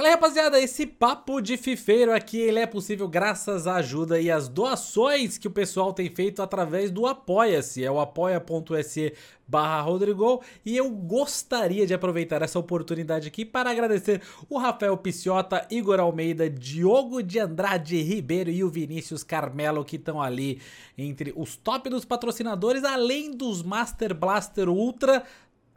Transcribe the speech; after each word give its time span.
Fala 0.00 0.08
aí, 0.08 0.14
rapaziada, 0.14 0.58
esse 0.58 0.86
papo 0.86 1.42
de 1.42 1.58
fifeiro 1.58 2.10
aqui, 2.10 2.38
ele 2.38 2.58
é 2.58 2.64
possível 2.66 3.06
graças 3.06 3.66
à 3.66 3.74
ajuda 3.74 4.18
e 4.18 4.30
às 4.30 4.48
doações 4.48 5.36
que 5.36 5.46
o 5.46 5.50
pessoal 5.50 5.92
tem 5.92 6.08
feito 6.08 6.40
através 6.40 6.90
do 6.90 7.06
Apoia-se, 7.06 7.84
é 7.84 7.90
o 7.90 8.00
apoia.se 8.00 9.12
barra 9.46 9.82
Rodrigo, 9.82 10.42
e 10.64 10.74
eu 10.74 10.88
gostaria 10.88 11.86
de 11.86 11.92
aproveitar 11.92 12.40
essa 12.40 12.58
oportunidade 12.58 13.28
aqui 13.28 13.44
para 13.44 13.70
agradecer 13.70 14.22
o 14.48 14.56
Rafael 14.56 14.96
Piciota, 14.96 15.66
Igor 15.70 16.00
Almeida, 16.00 16.48
Diogo 16.48 17.22
de 17.22 17.38
Andrade 17.38 18.00
Ribeiro 18.00 18.48
e 18.48 18.64
o 18.64 18.70
Vinícius 18.70 19.22
Carmelo 19.22 19.84
que 19.84 19.96
estão 19.96 20.22
ali 20.22 20.62
entre 20.96 21.34
os 21.36 21.56
top 21.56 21.90
dos 21.90 22.06
patrocinadores, 22.06 22.84
além 22.84 23.32
dos 23.32 23.62
Master 23.62 24.14
Blaster 24.14 24.70
Ultra 24.70 25.24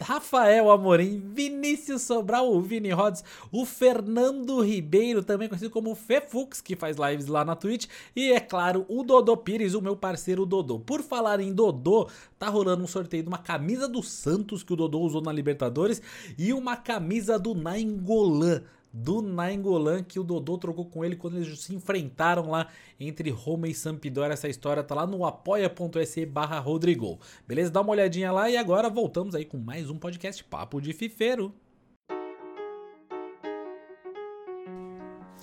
Rafael 0.04 0.70
Amorim, 0.70 1.24
Vinícius 1.34 2.02
Sobral, 2.02 2.54
o 2.54 2.62
Vini 2.62 2.92
Rods, 2.92 3.24
o 3.52 3.66
Fernando 3.66 4.62
Ribeiro, 4.62 5.24
também 5.24 5.48
conhecido 5.48 5.72
como 5.72 5.96
Fefux, 5.96 6.60
que 6.62 6.76
faz 6.76 6.98
lives 6.98 7.28
lá 7.28 7.46
na 7.46 7.56
Twitch, 7.56 7.88
e 8.14 8.34
é 8.34 8.40
claro, 8.40 8.86
o 8.90 9.04
Dodô 9.04 9.38
Pires, 9.38 9.74
o 9.74 9.82
meu 9.82 9.96
parceiro 9.96 10.46
Dodô. 10.46 10.78
Por 10.80 11.02
falar 11.02 11.40
em 11.40 11.54
Dodô, 11.54 12.10
tá 12.38 12.50
rolando 12.50 12.84
um 12.84 12.88
sorteio 12.88 13.24
de 13.24 13.30
uma 13.30 13.38
camisa 13.38 13.88
do 13.88 14.04
Santos 14.04 14.62
que 14.62 14.74
o 14.74 14.76
Dodô 14.76 15.00
usou 15.00 15.22
na 15.22 15.32
Libertadores 15.32 16.02
e 16.38 16.52
uma 16.52 16.76
camisa 16.76 17.40
do 17.40 17.56
Nainggolan 17.56 18.62
do 18.94 19.24
Nainggolan 19.24 20.04
que 20.04 20.20
o 20.20 20.24
Dodô 20.24 20.58
trocou 20.58 20.86
com 20.86 21.04
ele 21.04 21.16
quando 21.16 21.38
eles 21.38 21.60
se 21.60 21.74
enfrentaram 21.74 22.52
lá 22.52 22.68
entre 23.00 23.32
Roma 23.32 23.68
e 23.68 23.74
Sampdoria. 23.74 24.34
Essa 24.34 24.48
história 24.48 24.84
tá 24.84 24.94
lá 24.94 25.08
no 25.08 25.26
apoia.se 25.26 26.26
barra 26.28 26.60
Rodrigo. 26.60 27.20
Beleza? 27.48 27.72
Dá 27.72 27.82
uma 27.82 27.92
olhadinha 27.92 28.32
lá 28.32 28.50
e 28.50 28.56
agora 28.56 28.90
voltamos 28.90 29.34
aí 29.34 29.44
com 29.44 29.58
mais 29.58 29.90
um 29.90 29.98
podcast 29.98 30.44
Papo 30.44 30.80
de 30.80 30.94
Fifeiro. 30.94 31.52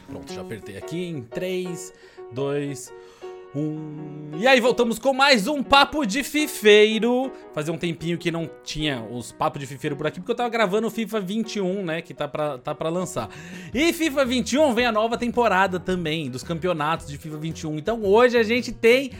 Pronto, 0.07 0.33
já 0.33 0.41
apertei 0.41 0.77
aqui 0.77 1.05
em 1.05 1.23
3, 1.23 1.93
2, 2.33 2.93
1... 3.25 3.30
Um... 3.55 4.31
E 4.39 4.47
aí, 4.47 4.61
voltamos 4.61 4.99
com 4.99 5.13
mais 5.13 5.49
um 5.49 5.61
Papo 5.61 6.07
de 6.07 6.23
Fifeiro. 6.23 7.33
Fazia 7.53 7.75
um 7.75 7.79
tempinho 7.79 8.17
que 8.17 8.31
não 8.31 8.49
tinha 8.63 9.03
os 9.03 9.33
Papos 9.33 9.61
de 9.61 9.67
Fifeiro 9.67 9.97
por 9.97 10.07
aqui, 10.07 10.21
porque 10.21 10.31
eu 10.31 10.37
tava 10.37 10.49
gravando 10.49 10.87
o 10.87 10.91
FIFA 10.91 11.21
21, 11.21 11.85
né? 11.85 12.01
Que 12.01 12.15
tá 12.15 12.29
pra, 12.29 12.59
tá 12.59 12.75
pra 12.75 12.89
lançar. 12.89 13.29
E 13.75 13.93
FIFA 13.93 14.25
21 14.25 14.73
vem 14.73 14.87
a 14.87 14.93
nova 14.93 15.19
temporada 15.19 15.81
também, 15.81 16.31
dos 16.31 16.45
campeonatos 16.45 17.09
de 17.09 17.19
FIFA 17.19 17.39
21. 17.39 17.77
Então 17.77 18.05
hoje 18.05 18.39
a 18.39 18.43
gente 18.45 18.71
tem 18.71 19.11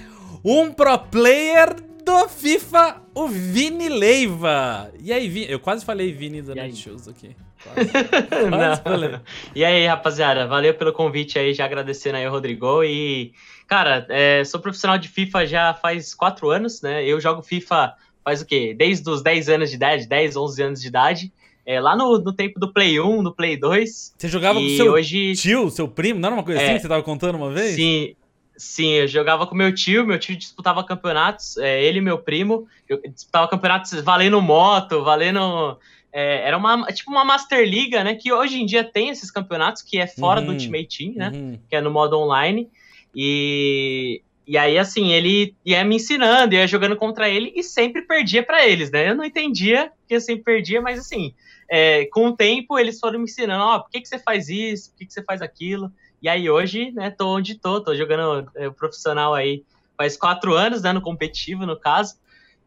um 0.45 0.73
pro 0.73 0.97
player 0.97 1.75
do 2.05 2.29
FIFA, 2.29 3.03
o 3.15 3.27
Vini 3.27 3.89
Leiva. 3.89 4.93
E 5.01 5.13
aí, 5.13 5.29
Vini? 5.29 5.51
Eu 5.51 5.59
quase 5.59 5.85
falei 5.85 6.13
Vini 6.13 6.41
da 6.41 6.55
Netshoes 6.55 7.09
aqui. 7.09 7.37
Quase. 7.61 8.81
quase. 8.81 9.21
E 9.55 9.63
aí, 9.63 9.87
rapaziada, 9.87 10.47
valeu 10.47 10.73
pelo 10.73 10.95
convite 10.95 11.39
aí, 11.39 11.53
já 11.53 11.67
agradecendo 11.67 12.17
aí 12.17 12.27
o 12.27 12.31
Rodrigo 12.31 12.83
e... 12.83 13.35
Cara, 13.71 14.05
é, 14.09 14.43
sou 14.43 14.59
profissional 14.59 14.99
de 14.99 15.07
FIFA 15.07 15.47
já 15.47 15.73
faz 15.73 16.13
quatro 16.13 16.51
anos, 16.51 16.83
né? 16.83 17.07
Eu 17.07 17.21
jogo 17.21 17.41
FIFA 17.41 17.95
faz 18.25 18.43
o 18.43 18.45
quê? 18.45 18.75
Desde 18.77 19.09
os 19.09 19.23
10 19.23 19.49
anos 19.49 19.71
de 19.71 19.77
idade, 19.77 20.09
10, 20.09 20.37
11 20.37 20.63
anos 20.65 20.81
de 20.83 20.89
idade. 20.89 21.33
É, 21.65 21.81
lá 21.81 21.95
no, 21.95 22.19
no 22.19 22.33
tempo 22.33 22.59
do 22.59 22.73
Play 22.73 22.99
1, 22.99 23.23
do 23.23 23.33
Play 23.33 23.57
2. 23.57 24.15
Você 24.19 24.27
jogava 24.29 24.59
com 24.59 24.69
seu 24.71 24.95
hoje... 24.95 25.37
tio, 25.37 25.71
seu 25.71 25.87
primo? 25.87 26.19
Não 26.19 26.27
era 26.27 26.35
uma 26.35 26.43
coisa 26.43 26.61
é, 26.61 26.65
assim 26.65 26.75
que 26.75 26.81
você 26.81 26.89
tava 26.89 27.05
contando 27.05 27.37
uma 27.37 27.53
vez? 27.53 27.77
Sim, 27.77 28.17
sim, 28.57 28.89
eu 28.89 29.07
jogava 29.07 29.47
com 29.47 29.55
meu 29.55 29.73
tio, 29.73 30.05
meu 30.05 30.19
tio 30.19 30.35
disputava 30.35 30.83
campeonatos, 30.83 31.57
é, 31.59 31.81
ele 31.81 31.99
e 31.99 32.03
meu 32.03 32.19
primo, 32.19 32.67
eu 32.89 33.01
disputava 33.03 33.47
campeonatos 33.47 33.93
valendo 34.01 34.43
moto, 34.43 35.05
valendo... 35.05 35.79
É, 36.13 36.49
era 36.49 36.59
uma 36.59 36.87
tipo 36.87 37.09
uma 37.09 37.25
Master 37.25 37.65
Liga, 37.65 38.03
né? 38.03 38.17
Que 38.17 38.33
hoje 38.33 38.61
em 38.61 38.67
dia 38.67 38.83
tem 38.83 39.11
esses 39.11 39.31
campeonatos 39.31 39.81
que 39.81 39.97
é 39.97 40.09
fora 40.09 40.41
uhum, 40.41 40.47
do 40.47 40.53
Ultimate 40.55 40.99
Team, 40.99 41.15
né? 41.15 41.31
Uhum. 41.33 41.59
Que 41.69 41.77
é 41.77 41.81
no 41.81 41.93
modo 41.93 42.19
online. 42.19 42.69
E, 43.15 44.23
e 44.47 44.57
aí, 44.57 44.79
assim, 44.79 45.13
ele 45.13 45.55
ia 45.65 45.85
me 45.85 45.97
ensinando, 45.97 46.55
ia 46.55 46.67
jogando 46.67 46.97
contra 46.97 47.29
ele 47.29 47.53
e 47.55 47.63
sempre 47.63 48.03
perdia 48.03 48.43
para 48.43 48.67
eles, 48.67 48.91
né? 48.91 49.11
Eu 49.11 49.15
não 49.15 49.25
entendia 49.25 49.91
que 50.09 50.15
eu 50.15 50.21
sempre 50.21 50.45
perdia, 50.45 50.81
mas 50.81 50.99
assim, 50.99 51.35
é, 51.69 52.07
com 52.07 52.29
o 52.29 52.37
tempo 52.37 52.79
eles 52.79 52.99
foram 52.99 53.19
me 53.19 53.25
ensinando, 53.25 53.63
ó, 53.63 53.77
oh, 53.77 53.81
por 53.83 53.91
que, 53.91 54.01
que 54.01 54.09
você 54.09 54.19
faz 54.19 54.49
isso, 54.49 54.91
por 54.91 54.99
que, 54.99 55.07
que 55.07 55.13
você 55.13 55.23
faz 55.23 55.41
aquilo? 55.43 55.93
E 56.23 56.29
aí 56.29 56.51
hoje, 56.51 56.91
né, 56.93 57.11
tô 57.11 57.37
onde 57.37 57.55
tô, 57.55 57.81
tô 57.81 57.95
jogando 57.95 58.51
é, 58.55 58.69
profissional 58.71 59.35
aí 59.35 59.65
faz 59.97 60.17
quatro 60.17 60.55
anos, 60.55 60.83
né, 60.83 60.93
no 60.93 61.01
competitivo, 61.01 61.67
no 61.67 61.79
caso. 61.79 62.17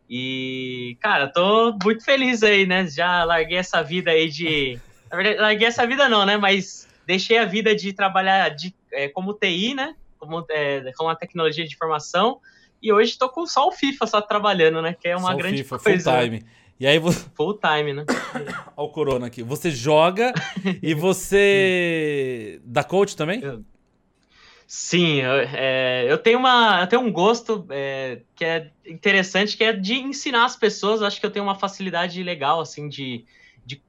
E, 0.10 0.98
cara, 1.02 1.28
tô 1.28 1.76
muito 1.84 2.04
feliz 2.04 2.44
aí, 2.44 2.68
né? 2.68 2.86
Já 2.88 3.24
larguei 3.24 3.58
essa 3.58 3.82
vida 3.82 4.12
aí 4.12 4.30
de. 4.30 4.80
Na 5.10 5.18
verdade, 5.18 5.40
larguei 5.40 5.68
essa 5.68 5.88
vida 5.88 6.08
não, 6.08 6.26
né? 6.26 6.38
Mas 6.38 6.88
deixei 7.08 7.38
a 7.38 7.46
vida 7.46 7.76
de 7.76 7.94
trabalhar 7.94 8.50
de, 8.50 8.76
é, 8.92 9.08
como 9.08 9.34
TI, 9.34 9.74
né? 9.74 9.96
Como, 10.24 10.46
é, 10.50 10.92
com 10.98 11.10
a 11.10 11.16
tecnologia 11.16 11.66
de 11.66 11.74
informação. 11.74 12.40
E 12.82 12.92
hoje 12.92 13.12
estou 13.12 13.30
com 13.30 13.46
só 13.46 13.68
o 13.68 13.72
FIFA 13.72 14.08
só 14.08 14.22
trabalhando, 14.22 14.82
né? 14.82 14.96
Que 15.00 15.10
é 15.10 15.16
uma 15.16 15.32
só 15.32 15.38
grande 15.38 15.64
FIFA, 15.64 15.80
coisa. 15.80 16.12
Full 16.12 16.22
time. 16.22 16.46
E 16.80 16.88
aí 16.88 17.00
você... 17.00 17.26
Full 17.34 17.60
time, 17.60 17.94
né? 17.94 18.06
Olha 18.76 18.88
o 18.88 18.90
Corona 18.90 19.28
aqui. 19.28 19.42
Você 19.44 19.72
joga 19.72 20.34
e 20.82 20.94
você 20.96 22.60
dá 22.66 22.84
coach 22.84 23.16
também? 23.16 23.42
Sim, 24.68 25.22
eu, 25.22 25.34
é, 25.34 26.06
eu, 26.10 26.18
tenho 26.18 26.40
uma, 26.40 26.82
eu 26.82 26.88
tenho 26.88 27.02
um 27.02 27.12
gosto 27.12 27.66
é, 27.70 28.22
que 28.36 28.44
é 28.44 28.72
interessante, 28.88 29.56
que 29.56 29.64
é 29.64 29.72
de 29.72 29.94
ensinar 29.94 30.46
as 30.46 30.56
pessoas. 30.56 31.00
Eu 31.00 31.08
acho 31.08 31.20
que 31.20 31.26
eu 31.26 31.32
tenho 31.32 31.46
uma 31.46 31.56
facilidade 31.56 32.22
legal, 32.24 32.60
assim, 32.60 32.90
de, 32.90 33.24
de 33.66 33.82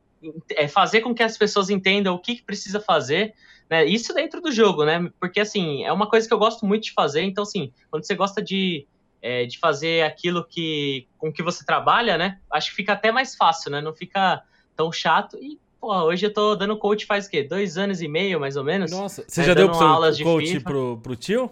é, 0.50 0.68
fazer 0.68 1.00
com 1.00 1.14
que 1.14 1.22
as 1.22 1.38
pessoas 1.38 1.70
entendam 1.70 2.14
o 2.14 2.18
que, 2.18 2.36
que 2.36 2.42
precisa 2.42 2.80
fazer. 2.80 3.34
Né? 3.68 3.84
Isso 3.84 4.12
dentro 4.14 4.40
do 4.40 4.52
jogo, 4.52 4.84
né? 4.84 5.10
Porque, 5.18 5.40
assim, 5.40 5.84
é 5.84 5.92
uma 5.92 6.08
coisa 6.08 6.26
que 6.26 6.34
eu 6.34 6.38
gosto 6.38 6.66
muito 6.66 6.84
de 6.84 6.92
fazer. 6.92 7.22
Então, 7.22 7.42
assim, 7.42 7.72
quando 7.90 8.04
você 8.04 8.14
gosta 8.14 8.42
de, 8.42 8.86
é, 9.22 9.46
de 9.46 9.58
fazer 9.58 10.04
aquilo 10.04 10.44
que 10.44 11.08
com 11.18 11.32
que 11.32 11.42
você 11.42 11.64
trabalha, 11.64 12.18
né? 12.18 12.38
Acho 12.50 12.70
que 12.70 12.76
fica 12.76 12.92
até 12.92 13.10
mais 13.10 13.34
fácil, 13.34 13.70
né? 13.70 13.80
Não 13.80 13.94
fica 13.94 14.42
tão 14.76 14.92
chato. 14.92 15.38
E, 15.40 15.58
pô, 15.80 15.92
hoje 16.02 16.26
eu 16.26 16.32
tô 16.32 16.54
dando 16.54 16.76
coach 16.76 17.06
faz 17.06 17.26
o 17.26 17.30
quê? 17.30 17.42
Dois 17.42 17.78
anos 17.78 18.02
e 18.02 18.08
meio, 18.08 18.38
mais 18.38 18.56
ou 18.56 18.64
menos? 18.64 18.90
Nossa, 18.90 19.24
você 19.26 19.44
já 19.44 19.54
deu 19.54 19.70
pro 19.70 20.12
seu 20.12 20.24
coach 20.24 20.60
pro, 20.60 20.98
pro 20.98 21.16
tio? 21.16 21.50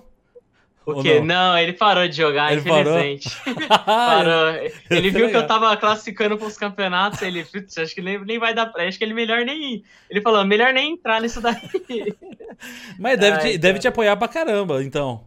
O 0.84 1.02
quê? 1.02 1.20
Não? 1.20 1.26
não? 1.26 1.58
ele 1.58 1.72
parou 1.72 2.06
de 2.08 2.16
jogar, 2.16 2.52
ele 2.52 2.60
infelizmente. 2.60 3.30
Parou? 3.68 4.52
parou. 4.54 4.70
Ele 4.90 5.10
viu 5.10 5.30
que 5.30 5.36
eu 5.36 5.46
tava 5.46 5.76
classificando 5.76 6.36
pros 6.36 6.56
campeonatos, 6.56 7.22
ele, 7.22 7.44
putz, 7.44 7.78
acho 7.78 7.94
que 7.94 8.02
nem, 8.02 8.22
nem 8.24 8.38
vai 8.38 8.52
dar 8.54 8.66
pra. 8.66 8.86
Acho 8.86 8.98
que 8.98 9.04
ele 9.04 9.14
melhor 9.14 9.44
nem. 9.44 9.84
Ele 10.10 10.20
falou, 10.20 10.44
melhor 10.44 10.72
nem 10.72 10.94
entrar 10.94 11.20
nisso 11.20 11.40
daí. 11.40 11.56
Mas 12.98 13.18
deve, 13.18 13.36
Ai, 13.36 13.52
te, 13.52 13.58
deve 13.58 13.78
te 13.78 13.88
apoiar 13.88 14.16
pra 14.16 14.28
caramba, 14.28 14.82
então. 14.82 15.24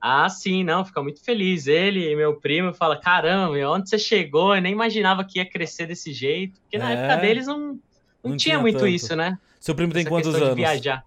Ah, 0.00 0.28
sim, 0.28 0.62
não, 0.62 0.84
fica 0.84 1.02
muito 1.02 1.22
feliz. 1.24 1.66
Ele 1.66 2.10
e 2.10 2.16
meu 2.16 2.36
primo 2.36 2.74
fala: 2.74 2.96
caramba, 2.96 3.56
onde 3.70 3.88
você 3.88 3.98
chegou? 3.98 4.54
Eu 4.54 4.60
nem 4.60 4.72
imaginava 4.72 5.24
que 5.24 5.38
ia 5.38 5.46
crescer 5.46 5.86
desse 5.86 6.12
jeito. 6.12 6.60
Porque 6.60 6.76
na 6.76 6.90
é, 6.90 6.94
época 6.94 7.16
deles 7.16 7.46
não, 7.46 7.58
não, 7.58 7.78
não 8.22 8.36
tinha, 8.36 8.36
tinha, 8.36 8.58
muito 8.58 8.80
tanto. 8.80 8.88
isso, 8.88 9.16
né? 9.16 9.38
Seu 9.58 9.74
primo 9.74 9.92
tem 9.92 10.02
Essa 10.02 10.10
quantos 10.10 10.34
anos? 10.34 10.54
viajar. 10.54 11.02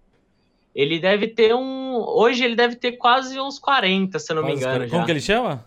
Ele 0.77 0.99
deve 0.99 1.27
ter 1.27 1.55
um. 1.55 1.95
Hoje 1.95 2.43
ele 2.43 2.55
deve 2.55 2.75
ter 2.75 2.91
quase 2.91 3.39
uns 3.39 3.57
40, 3.57 4.19
se 4.19 4.31
eu 4.31 4.35
não 4.35 4.43
quase 4.43 4.57
me 4.57 4.61
engano. 4.61 4.88
Como 4.88 5.01
já. 5.01 5.05
que 5.05 5.11
ele 5.11 5.19
chama? 5.19 5.65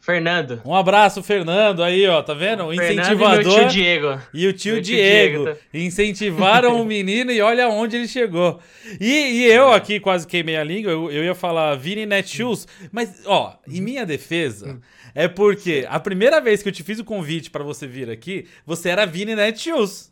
Fernando. 0.00 0.62
Um 0.64 0.74
abraço, 0.74 1.22
Fernando. 1.22 1.82
Aí, 1.82 2.08
ó, 2.08 2.22
tá 2.22 2.32
vendo? 2.32 2.64
O 2.64 2.72
incentivador. 2.72 3.44
E 3.44 3.46
o 3.46 3.58
tio 3.58 3.68
Diego. 3.68 4.20
E 4.32 4.46
o 4.46 4.52
tio, 4.54 4.80
Diego. 4.80 5.44
Diego. 5.44 5.58
Incentivaram 5.74 6.80
o 6.80 6.84
menino 6.86 7.30
e 7.30 7.42
olha 7.42 7.68
onde 7.68 7.94
ele 7.94 8.08
chegou. 8.08 8.58
E, 8.98 9.04
e 9.06 9.44
eu 9.44 9.70
aqui 9.70 10.00
quase 10.00 10.26
queimei 10.26 10.56
a 10.56 10.64
língua, 10.64 10.90
eu, 10.90 11.12
eu 11.12 11.22
ia 11.22 11.34
falar 11.34 11.76
Vini 11.76 12.06
Netshoes, 12.06 12.66
mas, 12.90 13.22
ó, 13.26 13.54
em 13.68 13.82
minha 13.82 14.06
defesa, 14.06 14.80
é 15.14 15.28
porque 15.28 15.86
a 15.88 16.00
primeira 16.00 16.40
vez 16.40 16.62
que 16.62 16.70
eu 16.70 16.72
te 16.72 16.82
fiz 16.82 16.98
o 16.98 17.04
convite 17.04 17.50
para 17.50 17.62
você 17.62 17.86
vir 17.86 18.08
aqui, 18.08 18.48
você 18.64 18.88
era 18.88 19.04
Vini 19.04 19.36
Netshoes. 19.36 20.10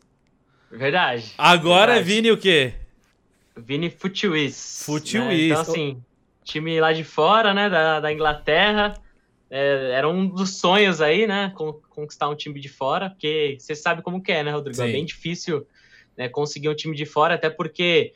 Verdade. 0.71 1.33
Agora 1.37 1.93
verdade. 1.93 1.99
é 1.99 2.15
Vini 2.15 2.31
o 2.31 2.37
quê? 2.37 2.75
Vini 3.65 3.89
Futiwis. 3.89 4.83
Futiwis. 4.85 5.27
Né? 5.27 5.45
Então, 5.45 5.61
assim, 5.61 6.03
time 6.43 6.79
lá 6.79 6.93
de 6.93 7.03
fora, 7.03 7.53
né, 7.53 7.69
da, 7.69 7.99
da 7.99 8.11
Inglaterra. 8.11 8.93
É, 9.49 9.91
era 9.93 10.07
um 10.07 10.27
dos 10.27 10.57
sonhos 10.57 11.01
aí, 11.01 11.27
né, 11.27 11.53
conquistar 11.89 12.29
um 12.29 12.35
time 12.35 12.59
de 12.59 12.69
fora, 12.69 13.09
porque 13.09 13.57
você 13.59 13.75
sabe 13.75 14.01
como 14.01 14.21
que 14.21 14.31
é, 14.31 14.43
né, 14.43 14.51
Rodrigo? 14.51 14.81
É 14.81 14.85
Sim. 14.85 14.89
É 14.89 14.93
bem 14.93 15.05
difícil 15.05 15.67
né, 16.17 16.29
conseguir 16.29 16.69
um 16.69 16.75
time 16.75 16.95
de 16.95 17.05
fora, 17.05 17.35
até 17.35 17.49
porque 17.49 18.13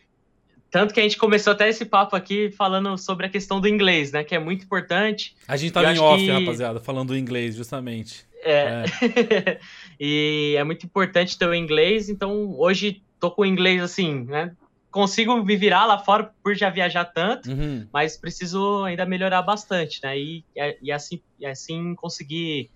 tanto 0.71 0.93
que 0.93 0.99
a 0.99 1.03
gente 1.03 1.17
começou 1.17 1.53
até 1.53 1.69
esse 1.69 1.85
papo 1.85 2.15
aqui 2.15 2.51
falando 2.51 2.97
sobre 2.97 3.25
a 3.25 3.29
questão 3.29 3.61
do 3.61 3.67
inglês, 3.67 4.11
né? 4.11 4.25
Que 4.25 4.35
é 4.35 4.39
muito 4.39 4.65
importante. 4.65 5.33
A 5.47 5.55
gente 5.55 5.71
tava 5.71 5.93
em 5.93 5.99
off, 5.99 6.21
que... 6.21 6.29
rapaziada, 6.29 6.81
falando 6.81 7.09
do 7.09 7.17
inglês, 7.17 7.55
justamente. 7.55 8.25
É. 8.43 8.83
é. 9.31 9.59
e 9.97 10.55
é 10.57 10.63
muito 10.63 10.85
importante 10.85 11.37
ter 11.37 11.47
o 11.47 11.55
inglês, 11.55 12.09
então 12.09 12.55
hoje 12.59 13.01
tô 13.19 13.31
com 13.31 13.43
o 13.43 13.45
inglês 13.45 13.81
assim, 13.81 14.25
né? 14.25 14.51
Consigo 14.95 15.43
me 15.43 15.57
virar 15.57 15.85
lá 15.85 15.97
fora 15.97 16.31
por 16.41 16.55
já 16.55 16.69
viajar 16.69 17.03
tanto, 17.03 17.51
uhum. 17.51 17.85
mas 17.91 18.15
preciso 18.15 18.81
ainda 18.85 19.05
melhorar 19.05 19.41
bastante, 19.41 19.99
né? 20.01 20.17
E, 20.17 20.45
e 20.81 20.89
assim, 20.89 21.21
e 21.37 21.45
assim 21.45 21.93
conseguir, 21.95 22.69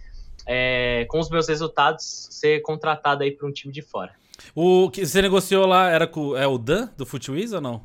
é, 0.45 1.06
com 1.07 1.18
os 1.18 1.30
meus 1.30 1.48
resultados, 1.48 2.27
ser 2.30 2.62
contratado 2.62 3.24
aí 3.24 3.31
para 3.31 3.48
um 3.48 3.51
time 3.54 3.71
de 3.71 3.81
fora. 3.81 4.12
O 4.54 4.89
que 4.92 5.06
você 5.06 5.21
negociou 5.21 5.66
lá 5.66 5.89
era 5.89 6.06
com 6.06 6.36
é 6.36 6.45
o 6.45 6.57
Dan 6.57 6.89
do 6.98 7.06
Footwiz 7.06 7.54
ou 7.54 7.62
não? 7.62 7.81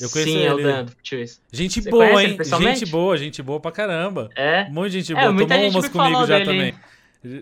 Eu 0.00 0.10
conheci 0.10 0.32
Sim, 0.32 0.38
ele. 0.38 0.46
é 0.46 0.54
o 0.54 0.62
Dan 0.62 0.84
do 0.86 0.90
Footwiz. 0.90 1.40
Gente 1.52 1.80
você 1.80 1.90
boa, 1.90 2.24
hein? 2.24 2.38
Gente 2.42 2.86
boa, 2.86 3.16
gente 3.16 3.42
boa 3.42 3.60
pra 3.60 3.70
caramba. 3.70 4.30
É. 4.36 4.66
Um 4.68 4.72
monte 4.72 4.90
de 4.90 5.00
gente 5.00 5.12
é, 5.12 5.32
boa. 5.32 5.46
Tomou 5.46 5.70
umas 5.70 5.88
comigo 5.88 6.26
já 6.26 6.38
dele. 6.38 6.44
também. 6.44 6.74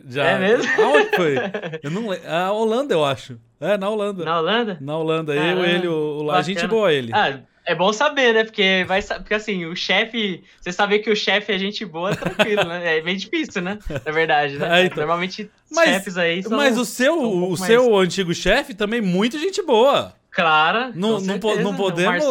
Já... 0.09 0.25
É 0.27 0.39
mesmo? 0.39 0.83
Aonde 0.83 1.17
foi? 1.17 1.35
Eu 1.83 1.91
não 1.91 2.09
lembro. 2.09 2.29
A 2.29 2.53
Holanda, 2.53 2.95
eu 2.95 3.05
acho. 3.05 3.39
É, 3.61 3.77
na 3.77 3.89
Holanda. 3.89 4.25
Na 4.25 4.39
Holanda? 4.39 4.79
Na 4.81 4.97
Holanda. 4.97 5.35
Caramba, 5.35 5.67
eu, 5.67 5.77
ele, 5.77 5.89
o, 5.89 6.25
o 6.25 6.31
A 6.31 6.43
gente 6.43 6.67
boa, 6.67 6.93
ele. 6.93 7.11
Ah, 7.13 7.41
é 7.69 7.75
bom 7.75 7.93
saber, 7.93 8.33
né? 8.33 8.45
Porque, 8.45 8.85
vai, 8.89 9.03
porque 9.03 9.35
assim, 9.35 9.67
o 9.67 9.77
chefe. 9.77 10.43
Você 10.61 10.73
saber 10.73 11.01
que 11.01 11.11
o 11.11 11.17
chefe 11.17 11.53
é 11.53 11.59
gente 11.59 11.85
boa, 11.85 12.17
tranquilo, 12.17 12.65
né? 12.65 12.97
É 12.97 13.01
bem 13.03 13.17
difícil, 13.17 13.61
né? 13.61 13.79
Na 14.05 14.13
verdade, 14.13 14.57
né? 14.59 14.69
É, 14.81 14.85
então. 14.87 14.99
Normalmente, 14.99 15.51
mas, 15.71 15.91
chefes 15.91 16.17
aí 16.17 16.43
são. 16.43 16.57
Mas 16.57 16.79
o 16.79 16.85
seu, 16.85 17.21
um 17.21 17.51
o 17.51 17.57
seu 17.57 17.97
antigo 17.97 18.33
chefe 18.33 18.75
também, 18.75 19.01
muita 19.01 19.39
gente 19.39 19.63
boa. 19.63 20.15
Clara. 20.39 20.93
Não, 20.95 21.21
não, 21.21 21.37
não 21.37 21.75
podemos. 21.75 22.25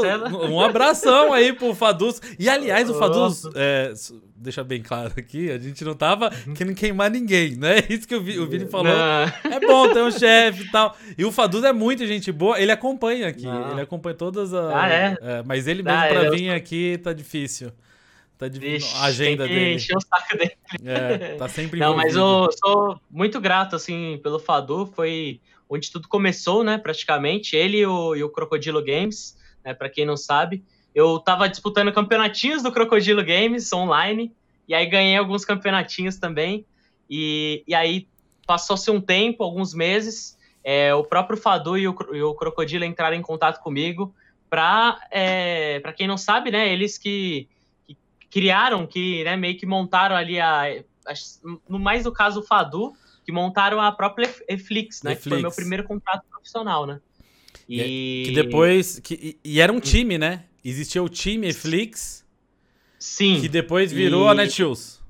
Um 0.49 0.61
abração 0.61 1.33
aí 1.33 1.51
pro 1.51 1.75
Faduz. 1.75 2.21
E 2.39 2.47
aliás, 2.47 2.89
o 2.89 2.93
Faduz, 2.93 3.43
é, 3.53 3.91
deixa 4.33 4.63
bem 4.63 4.81
claro 4.81 5.11
aqui, 5.17 5.51
a 5.51 5.57
gente 5.57 5.83
não 5.83 5.93
tava 5.93 6.31
querendo 6.55 6.73
queimar 6.73 7.11
ninguém, 7.11 7.57
né? 7.57 7.83
Isso 7.89 8.07
que 8.07 8.15
o, 8.15 8.23
Vi, 8.23 8.39
o 8.39 8.47
Vini 8.47 8.65
falou. 8.65 8.93
Não. 8.93 9.51
É 9.51 9.59
bom 9.59 9.91
ter 9.91 10.01
um 10.01 10.11
chefe 10.11 10.63
e 10.63 10.71
tal. 10.71 10.95
E 11.17 11.25
o 11.25 11.33
Faduz 11.33 11.65
é 11.65 11.73
muito 11.73 12.07
gente 12.07 12.31
boa, 12.31 12.57
ele 12.57 12.71
acompanha 12.71 13.27
aqui. 13.27 13.43
Não. 13.43 13.71
Ele 13.71 13.81
acompanha 13.81 14.15
todas 14.15 14.53
as. 14.53 14.73
Ah, 14.73 14.87
é? 14.87 15.17
é 15.19 15.43
mas 15.45 15.67
ele 15.67 15.83
mesmo 15.83 15.99
ah, 15.99 16.07
pra 16.07 16.29
vir 16.29 16.49
aqui 16.49 16.97
tá 17.03 17.11
difícil. 17.11 17.73
Tá 18.37 18.47
difícil. 18.47 18.97
a 18.99 19.03
agenda 19.03 19.45
dele. 19.45 19.73
Encher 19.73 19.97
o 19.97 19.99
saco 19.99 20.37
dele. 20.37 20.55
É, 20.85 21.35
tá 21.35 21.49
sempre 21.49 21.77
Não, 21.77 21.93
mas 21.93 22.15
eu 22.15 22.47
sou 22.63 22.97
muito 23.11 23.41
grato, 23.41 23.75
assim, 23.75 24.17
pelo 24.23 24.39
Fadu. 24.39 24.85
Foi 24.85 25.41
onde 25.69 25.91
tudo 25.91 26.07
começou, 26.07 26.63
né, 26.63 26.77
praticamente. 26.77 27.55
Ele 27.55 27.79
e 27.79 27.85
o, 27.85 28.15
e 28.15 28.23
o 28.23 28.29
Crocodilo 28.29 28.83
Games, 28.83 29.37
né, 29.63 29.73
para 29.73 29.89
quem 29.89 30.05
não 30.05 30.17
sabe. 30.17 30.63
Eu 30.93 31.19
tava 31.19 31.47
disputando 31.47 31.91
campeonatinhos 31.91 32.63
do 32.63 32.71
Crocodilo 32.71 33.23
Games 33.23 33.71
online, 33.71 34.33
e 34.67 34.73
aí 34.73 34.85
ganhei 34.85 35.17
alguns 35.17 35.45
campeonatinhos 35.45 36.17
também. 36.17 36.65
E, 37.09 37.63
e 37.67 37.75
aí 37.75 38.07
passou-se 38.45 38.89
um 38.89 38.99
tempo, 38.99 39.43
alguns 39.43 39.73
meses, 39.73 40.37
é, 40.63 40.93
o 40.93 41.03
próprio 41.03 41.37
Fadu 41.37 41.77
e 41.77 41.87
o, 41.87 41.95
e 42.13 42.21
o 42.21 42.33
Crocodilo 42.33 42.83
entraram 42.85 43.15
em 43.15 43.21
contato 43.21 43.61
comigo 43.61 44.13
para, 44.49 44.99
é, 45.11 45.79
para 45.81 45.93
quem 45.93 46.07
não 46.07 46.17
sabe, 46.17 46.51
né, 46.51 46.71
eles 46.71 46.97
que, 46.97 47.47
que 47.85 47.97
criaram, 48.29 48.87
que 48.87 49.23
né, 49.23 49.35
meio 49.35 49.57
que 49.57 49.65
montaram 49.65 50.15
ali 50.15 50.39
a, 50.39 50.63
a, 50.63 51.13
no 51.67 51.77
mais 51.77 52.05
no 52.05 52.11
caso 52.11 52.39
o 52.39 52.43
Fadu, 52.43 52.93
que 53.27 53.31
montaram 53.33 53.81
a 53.81 53.91
própria 53.91 54.33
Eflix, 54.47 55.03
né? 55.03 55.11
Eflix. 55.11 55.23
Que 55.23 55.29
foi 55.29 55.41
meu 55.41 55.51
primeiro 55.51 55.83
contrato 55.83 56.23
profissional, 56.31 56.87
né? 56.87 57.01
E... 57.67 58.23
Que 58.27 58.31
depois. 58.31 58.99
Que, 58.99 59.37
e 59.43 59.59
era 59.59 59.71
um 59.73 59.81
time, 59.81 60.17
né? 60.17 60.45
Existia 60.63 61.03
o 61.03 61.09
time 61.09 61.49
Eflix. 61.49 62.25
Sim. 62.97 63.41
Que 63.41 63.49
depois 63.49 63.91
virou 63.91 64.27
e... 64.27 64.29
a 64.29 64.33
Netshoes. 64.33 65.01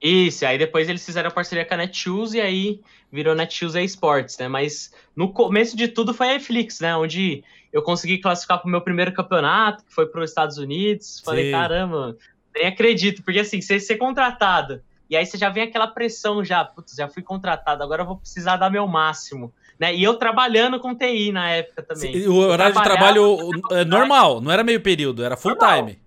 Isso, 0.00 0.46
aí 0.46 0.56
depois 0.56 0.88
eles 0.88 1.04
fizeram 1.04 1.28
a 1.28 1.30
parceria 1.30 1.66
com 1.66 1.74
a 1.74 1.76
Netshoes 1.76 2.32
e 2.32 2.40
aí 2.40 2.80
virou 3.12 3.34
Netshoes 3.34 3.74
Esports, 3.74 4.38
né? 4.38 4.48
Mas 4.48 4.90
no 5.14 5.30
começo 5.30 5.76
de 5.76 5.88
tudo 5.88 6.14
foi 6.14 6.28
a 6.28 6.36
Eflix, 6.36 6.80
né? 6.80 6.96
Onde 6.96 7.44
eu 7.70 7.82
consegui 7.82 8.16
classificar 8.16 8.60
para 8.60 8.66
o 8.66 8.70
meu 8.70 8.80
primeiro 8.80 9.12
campeonato, 9.12 9.84
que 9.84 9.92
foi 9.92 10.06
para 10.06 10.22
os 10.22 10.30
Estados 10.30 10.56
Unidos. 10.56 11.20
Falei, 11.22 11.44
Sim. 11.44 11.50
caramba, 11.50 12.16
nem 12.54 12.66
acredito, 12.66 13.22
porque 13.22 13.40
assim, 13.40 13.60
você 13.60 13.78
ser 13.78 13.96
contratado 13.96 14.80
e 15.12 15.16
aí 15.16 15.26
você 15.26 15.36
já 15.36 15.50
vem 15.50 15.64
aquela 15.64 15.86
pressão 15.86 16.42
já, 16.42 16.64
putz, 16.64 16.94
já 16.94 17.06
fui 17.06 17.22
contratado, 17.22 17.82
agora 17.82 18.00
eu 18.00 18.06
vou 18.06 18.16
precisar 18.16 18.56
dar 18.56 18.70
meu 18.70 18.86
máximo. 18.86 19.52
Né? 19.78 19.94
E 19.94 20.02
eu 20.02 20.14
trabalhando 20.14 20.80
com 20.80 20.96
TI 20.96 21.30
na 21.30 21.50
época 21.50 21.82
também. 21.82 22.26
O 22.26 22.36
horário 22.36 22.74
de 22.74 22.82
trabalho 22.82 23.50
é 23.72 23.84
normal, 23.84 24.40
não 24.40 24.50
era 24.50 24.64
meio 24.64 24.80
período, 24.80 25.22
era 25.22 25.36
full 25.36 25.50
normal. 25.50 25.76
time. 25.76 26.00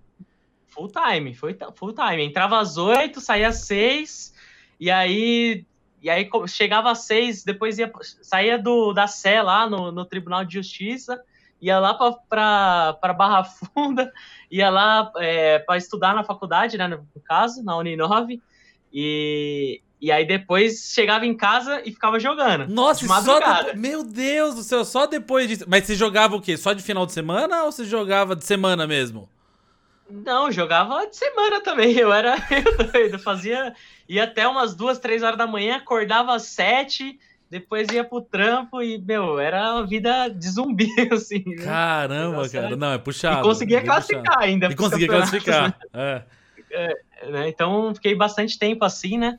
Full 0.66 0.90
time, 0.90 1.34
foi 1.34 1.56
full 1.76 1.92
time. 1.92 2.24
Entrava 2.24 2.58
às 2.58 2.76
oito, 2.76 3.20
saía 3.20 3.46
às 3.46 3.58
seis, 3.58 4.34
e 4.80 4.90
aí 4.90 5.64
e 6.02 6.10
aí 6.10 6.28
chegava 6.48 6.90
às 6.90 7.04
seis, 7.04 7.44
depois 7.44 7.78
ia, 7.78 7.92
saía 8.20 8.58
do, 8.58 8.92
da 8.92 9.06
Sé 9.06 9.40
lá 9.40 9.70
no, 9.70 9.92
no 9.92 10.04
Tribunal 10.04 10.44
de 10.44 10.54
Justiça, 10.54 11.22
ia 11.62 11.78
lá 11.78 11.94
para 12.28 13.14
Barra 13.16 13.44
Funda, 13.44 14.12
ia 14.50 14.68
lá 14.68 15.12
é, 15.18 15.60
para 15.60 15.76
estudar 15.76 16.12
na 16.12 16.24
faculdade, 16.24 16.76
né, 16.76 16.88
no 16.88 17.06
caso, 17.24 17.62
na 17.62 17.76
Uninove, 17.76 18.42
e, 18.98 19.82
e 20.00 20.10
aí 20.10 20.26
depois 20.26 20.90
chegava 20.94 21.26
em 21.26 21.36
casa 21.36 21.82
e 21.84 21.92
ficava 21.92 22.18
jogando. 22.18 22.66
Nossa, 22.66 23.00
de 23.00 23.06
madrugada. 23.06 23.74
Meu 23.74 24.02
Deus 24.02 24.54
do 24.54 24.62
céu, 24.62 24.86
só 24.86 25.06
depois 25.06 25.46
disso. 25.46 25.66
Mas 25.68 25.84
você 25.84 25.94
jogava 25.94 26.34
o 26.34 26.40
quê? 26.40 26.56
Só 26.56 26.72
de 26.72 26.82
final 26.82 27.04
de 27.04 27.12
semana 27.12 27.64
ou 27.64 27.70
você 27.70 27.84
jogava 27.84 28.34
de 28.34 28.46
semana 28.46 28.86
mesmo? 28.86 29.28
Não, 30.08 30.50
jogava 30.50 31.06
de 31.06 31.14
semana 31.14 31.60
também. 31.60 31.94
Eu 31.94 32.10
era 32.10 32.36
meio 32.50 32.90
doido. 32.90 33.18
Fazia. 33.18 33.74
ia 34.08 34.24
até 34.24 34.48
umas 34.48 34.74
duas, 34.74 34.98
três 34.98 35.22
horas 35.22 35.36
da 35.36 35.46
manhã, 35.46 35.76
acordava 35.76 36.34
às 36.34 36.44
sete, 36.44 37.18
depois 37.50 37.86
ia 37.92 38.02
pro 38.02 38.22
trampo 38.22 38.80
e, 38.80 38.96
meu, 38.96 39.38
era 39.38 39.74
uma 39.74 39.86
vida 39.86 40.28
de 40.28 40.48
zumbi, 40.48 40.88
assim. 41.12 41.44
Né? 41.44 41.64
Caramba, 41.64 42.48
cara. 42.48 42.74
Não, 42.76 42.92
é 42.94 42.98
puxado. 42.98 43.40
E 43.40 43.42
conseguia 43.42 43.82
classificar 43.82 44.22
puxado. 44.22 44.44
ainda. 44.44 44.66
E 44.68 44.74
conseguia 44.74 45.08
classificar. 45.08 45.68
Né? 45.68 45.74
É. 45.92 46.22
É, 46.70 47.05
né? 47.24 47.48
Então, 47.48 47.94
fiquei 47.94 48.14
bastante 48.14 48.58
tempo 48.58 48.84
assim, 48.84 49.18
né? 49.18 49.38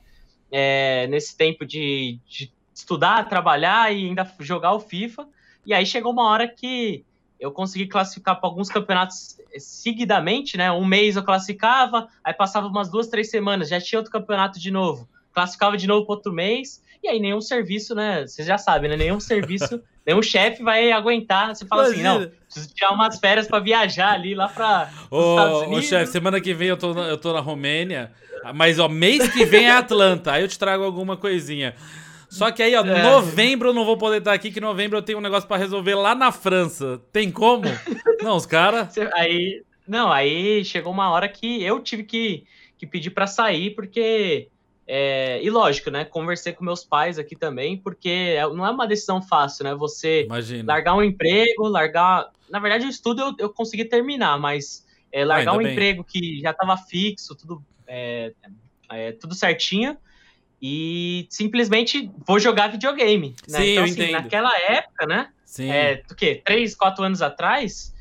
É, 0.50 1.06
nesse 1.08 1.36
tempo 1.36 1.64
de, 1.64 2.18
de, 2.26 2.50
estudar, 2.74 3.28
trabalhar 3.28 3.92
e 3.92 4.06
ainda 4.06 4.30
jogar 4.40 4.72
o 4.72 4.80
FIFA. 4.80 5.28
E 5.66 5.74
aí 5.74 5.84
chegou 5.84 6.12
uma 6.12 6.28
hora 6.28 6.48
que 6.48 7.04
eu 7.38 7.52
consegui 7.52 7.86
classificar 7.86 8.40
para 8.40 8.48
alguns 8.48 8.68
campeonatos 8.68 9.38
seguidamente, 9.58 10.56
né? 10.56 10.70
Um 10.72 10.84
mês 10.84 11.16
eu 11.16 11.22
classificava, 11.22 12.08
aí 12.22 12.32
passava 12.32 12.66
umas 12.66 12.90
duas, 12.90 13.08
três 13.08 13.30
semanas, 13.30 13.68
já 13.68 13.80
tinha 13.80 13.98
outro 13.98 14.12
campeonato 14.12 14.58
de 14.58 14.70
novo. 14.70 15.08
Classificava 15.32 15.76
de 15.76 15.86
novo 15.86 16.06
para 16.06 16.14
outro 16.14 16.32
mês, 16.32 16.82
e 17.02 17.08
aí 17.08 17.20
nenhum 17.20 17.40
serviço, 17.40 17.94
né? 17.94 18.26
Vocês 18.26 18.46
já 18.46 18.58
sabem, 18.58 18.90
né? 18.90 18.96
Nenhum 18.96 19.20
serviço, 19.20 19.80
nenhum 20.06 20.22
chefe 20.22 20.62
vai 20.62 20.90
aguentar. 20.92 21.54
Você 21.54 21.66
fala 21.66 21.86
Imagina. 21.86 22.10
assim, 22.10 22.20
não, 22.20 22.30
preciso 22.44 22.74
tirar 22.74 22.92
umas 22.92 23.18
férias 23.18 23.46
para 23.46 23.58
viajar 23.60 24.12
ali 24.12 24.34
lá 24.34 24.48
para 24.48 24.90
Ô, 25.10 25.76
ô 25.76 25.82
chefe, 25.82 26.12
semana 26.12 26.40
que 26.40 26.52
vem 26.54 26.68
eu 26.68 26.76
tô, 26.76 26.94
na, 26.94 27.02
eu 27.02 27.16
tô 27.16 27.32
na 27.32 27.40
Romênia, 27.40 28.12
mas 28.54 28.78
ó, 28.78 28.88
mês 28.88 29.28
que 29.32 29.44
vem 29.44 29.66
é 29.66 29.72
Atlanta, 29.72 30.32
aí 30.32 30.42
eu 30.42 30.48
te 30.48 30.58
trago 30.58 30.84
alguma 30.84 31.16
coisinha. 31.16 31.74
Só 32.28 32.50
que 32.50 32.62
aí, 32.62 32.74
ó, 32.74 32.84
é. 32.84 33.02
novembro 33.02 33.70
eu 33.70 33.74
não 33.74 33.84
vou 33.84 33.96
poder 33.96 34.18
estar 34.18 34.32
aqui, 34.32 34.50
que 34.50 34.60
novembro 34.60 34.98
eu 34.98 35.02
tenho 35.02 35.18
um 35.18 35.22
negócio 35.22 35.48
para 35.48 35.56
resolver 35.56 35.94
lá 35.94 36.14
na 36.14 36.30
França. 36.30 37.00
Tem 37.10 37.30
como? 37.30 37.64
não, 38.22 38.36
os 38.36 38.44
caras. 38.44 38.94
Aí, 39.14 39.62
não, 39.86 40.12
aí 40.12 40.62
chegou 40.66 40.92
uma 40.92 41.10
hora 41.10 41.26
que 41.26 41.62
eu 41.64 41.80
tive 41.80 42.04
que, 42.04 42.44
que 42.76 42.86
pedir 42.86 43.10
para 43.10 43.26
sair, 43.26 43.70
porque 43.70 44.48
é, 44.90 45.38
e 45.42 45.50
lógico, 45.50 45.90
né? 45.90 46.02
Conversei 46.06 46.54
com 46.54 46.64
meus 46.64 46.82
pais 46.82 47.18
aqui 47.18 47.36
também, 47.36 47.76
porque 47.76 48.08
é, 48.08 48.42
não 48.48 48.64
é 48.64 48.70
uma 48.70 48.86
decisão 48.86 49.20
fácil, 49.20 49.64
né? 49.64 49.74
Você 49.74 50.24
Imagina. 50.24 50.72
largar 50.72 50.94
um 50.94 51.02
emprego, 51.02 51.68
largar. 51.68 52.30
Na 52.48 52.58
verdade, 52.58 52.86
o 52.86 52.88
estudo 52.88 53.20
eu, 53.20 53.34
eu 53.38 53.50
consegui 53.50 53.84
terminar, 53.84 54.40
mas 54.40 54.86
é, 55.12 55.26
largar 55.26 55.52
um 55.52 55.58
bem. 55.58 55.72
emprego 55.72 56.02
que 56.02 56.40
já 56.40 56.52
estava 56.52 56.74
fixo, 56.78 57.34
tudo, 57.34 57.62
é, 57.86 58.32
é, 58.90 59.12
tudo 59.12 59.34
certinho, 59.34 59.94
e 60.60 61.26
simplesmente 61.28 62.10
vou 62.26 62.38
jogar 62.38 62.68
videogame. 62.68 63.36
Né? 63.46 63.58
Sim, 63.58 63.70
então, 63.72 63.84
assim, 63.84 63.92
entendo. 63.92 64.12
naquela 64.12 64.58
época, 64.58 65.06
né? 65.06 65.28
Sim. 65.44 65.70
É, 65.70 65.96
do 65.96 66.14
quê? 66.14 66.40
Três, 66.42 66.74
quatro 66.74 67.04
anos 67.04 67.20
atrás, 67.20 67.94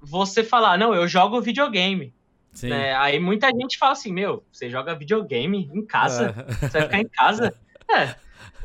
você 0.00 0.42
falar, 0.42 0.76
não, 0.76 0.92
eu 0.92 1.06
jogo 1.06 1.40
videogame. 1.40 2.12
Né? 2.62 2.94
Aí 2.96 3.18
muita 3.18 3.48
gente 3.48 3.76
fala 3.78 3.92
assim, 3.92 4.12
meu, 4.12 4.44
você 4.52 4.70
joga 4.70 4.94
videogame 4.94 5.70
em 5.72 5.84
casa? 5.84 6.34
É. 6.48 6.68
Você 6.68 6.78
vai 6.78 6.82
ficar 6.82 7.00
em 7.00 7.08
casa? 7.08 7.54
é, 7.90 8.14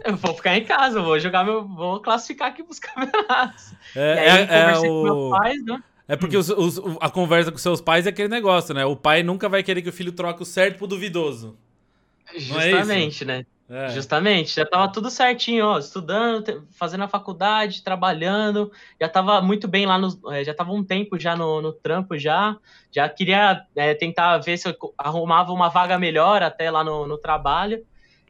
eu 0.05 0.15
vou 0.15 0.33
ficar 0.33 0.57
em 0.57 0.63
casa, 0.63 1.01
vou 1.01 1.19
jogar 1.19 1.43
meu. 1.43 1.67
vou 1.67 1.99
classificar 1.99 2.49
aqui 2.49 2.63
pros 2.63 2.79
campeonatos. 2.79 3.73
É, 3.95 4.15
e 4.15 4.29
aí, 4.29 4.39
é, 4.39 4.43
é 4.43 4.61
conversei 4.61 4.89
o... 4.89 4.93
com 4.93 5.03
meus 5.03 5.37
pais, 5.37 5.65
né? 5.65 5.83
É 6.07 6.15
porque 6.15 6.35
os, 6.35 6.49
os, 6.49 6.81
a 6.99 7.09
conversa 7.09 7.51
com 7.51 7.57
seus 7.59 7.79
pais 7.79 8.07
é 8.07 8.09
aquele 8.09 8.29
negócio, 8.29 8.73
né? 8.73 8.83
O 8.83 8.95
pai 8.95 9.21
nunca 9.21 9.47
vai 9.47 9.61
querer 9.61 9.83
que 9.83 9.89
o 9.89 9.93
filho 9.93 10.11
troque 10.11 10.41
o 10.41 10.45
certo 10.45 10.77
pro 10.79 10.87
duvidoso. 10.87 11.55
É 12.33 12.39
Justamente, 12.39 13.23
é 13.23 13.27
né? 13.27 13.45
É. 13.69 13.89
Justamente, 13.89 14.55
já 14.55 14.65
tava 14.65 14.91
tudo 14.91 15.11
certinho, 15.11 15.63
ó, 15.63 15.77
estudando, 15.77 16.67
fazendo 16.71 17.03
a 17.03 17.07
faculdade, 17.07 17.83
trabalhando, 17.83 18.71
já 18.99 19.07
tava 19.07 19.39
muito 19.43 19.67
bem 19.67 19.85
lá, 19.85 19.95
no, 19.95 20.09
é, 20.33 20.43
já 20.43 20.55
tava 20.55 20.71
um 20.71 20.83
tempo 20.83 21.19
já 21.19 21.35
no, 21.35 21.61
no 21.61 21.71
trampo 21.71 22.17
já, 22.17 22.57
já 22.91 23.07
queria 23.07 23.63
é, 23.75 23.93
tentar 23.93 24.39
ver 24.39 24.57
se 24.57 24.67
eu 24.67 24.75
arrumava 24.97 25.53
uma 25.53 25.69
vaga 25.69 25.99
melhor 25.99 26.41
até 26.41 26.71
lá 26.71 26.83
no, 26.83 27.05
no 27.05 27.15
trabalho 27.19 27.85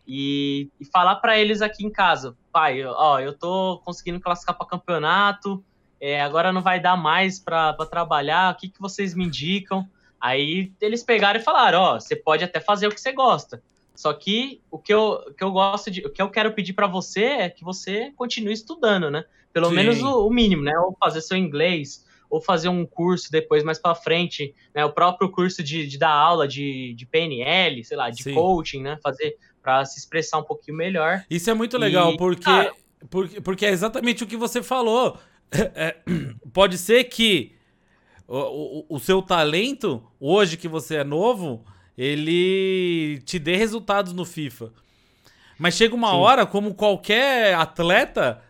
e, 0.05 0.69
e 0.77 0.83
falar 0.83 1.15
para 1.15 1.39
eles 1.39 1.61
aqui 1.61 1.85
em 1.85 1.89
casa, 1.89 2.35
pai, 2.51 2.83
ó, 2.83 3.21
eu 3.21 3.31
tô 3.31 3.81
conseguindo 3.85 4.19
classificar 4.19 4.57
para 4.57 4.67
campeonato, 4.67 5.63
é, 6.01 6.21
agora 6.21 6.51
não 6.51 6.61
vai 6.61 6.81
dar 6.81 6.97
mais 6.97 7.39
para 7.39 7.73
trabalhar, 7.89 8.53
o 8.53 8.57
que, 8.57 8.67
que 8.67 8.81
vocês 8.81 9.15
me 9.15 9.23
indicam? 9.23 9.87
Aí 10.19 10.73
eles 10.81 11.01
pegaram 11.01 11.39
e 11.39 11.43
falaram, 11.43 11.79
ó, 11.79 11.93
você 11.97 12.13
pode 12.13 12.43
até 12.43 12.59
fazer 12.59 12.87
o 12.87 12.91
que 12.91 12.99
você 12.99 13.13
gosta, 13.13 13.63
só 13.99 14.13
que 14.13 14.61
o 14.71 14.79
que 14.79 14.93
eu, 14.93 15.25
o 15.27 15.33
que 15.33 15.43
eu 15.43 15.51
gosto 15.51 15.91
de, 15.91 15.99
o 16.07 16.09
que 16.09 16.21
eu 16.21 16.29
quero 16.29 16.53
pedir 16.53 16.71
para 16.71 16.87
você 16.87 17.21
é 17.25 17.49
que 17.49 17.65
você 17.65 18.13
continue 18.15 18.53
estudando, 18.53 19.11
né? 19.11 19.25
Pelo 19.51 19.67
Sim. 19.67 19.75
menos 19.75 20.01
o, 20.01 20.25
o 20.25 20.31
mínimo, 20.31 20.63
né? 20.63 20.71
Ou 20.79 20.95
fazer 20.97 21.19
seu 21.19 21.35
inglês, 21.35 22.05
ou 22.29 22.41
fazer 22.41 22.69
um 22.69 22.85
curso 22.85 23.29
depois 23.29 23.61
mais 23.61 23.77
para 23.77 23.93
frente, 23.93 24.55
né? 24.73 24.85
O 24.85 24.93
próprio 24.93 25.29
curso 25.29 25.61
de, 25.61 25.85
de 25.85 25.97
dar 25.97 26.11
aula 26.13 26.47
de, 26.47 26.93
de 26.93 27.05
PNL, 27.05 27.83
sei 27.83 27.97
lá, 27.97 28.09
de 28.09 28.23
Sim. 28.23 28.35
coaching, 28.35 28.83
né? 28.83 28.97
Fazer 29.03 29.35
para 29.61 29.83
se 29.83 29.99
expressar 29.99 30.37
um 30.37 30.43
pouquinho 30.45 30.77
melhor. 30.77 31.25
Isso 31.29 31.49
é 31.49 31.53
muito 31.53 31.77
legal, 31.77 32.13
E, 32.13 32.17
porque, 32.17 32.43
cara- 32.45 32.71
porque, 33.09 33.41
porque 33.41 33.65
é 33.65 33.69
exatamente 33.71 34.23
o 34.23 34.27
que 34.27 34.37
você 34.37 34.63
falou. 34.63 35.17
É, 35.75 35.97
pode 36.53 36.77
ser 36.77 37.03
que 37.03 37.53
o, 38.25 38.37
o, 38.37 38.95
o 38.95 38.99
seu 38.99 39.21
talento, 39.21 40.01
hoje 40.17 40.55
que 40.55 40.69
você 40.69 40.95
é 40.95 41.03
novo, 41.03 41.65
ele 42.03 43.21
te 43.25 43.37
dê 43.37 43.57
resultados 43.57 44.13
no 44.13 44.23
FIFA. 44.23 44.71
Mas 45.57 45.75
chega 45.75 45.93
uma 45.93 46.11
Sim. 46.11 46.15
hora, 46.15 46.45
como 46.45 46.73
qualquer 46.73 47.53
atleta, 47.55 48.41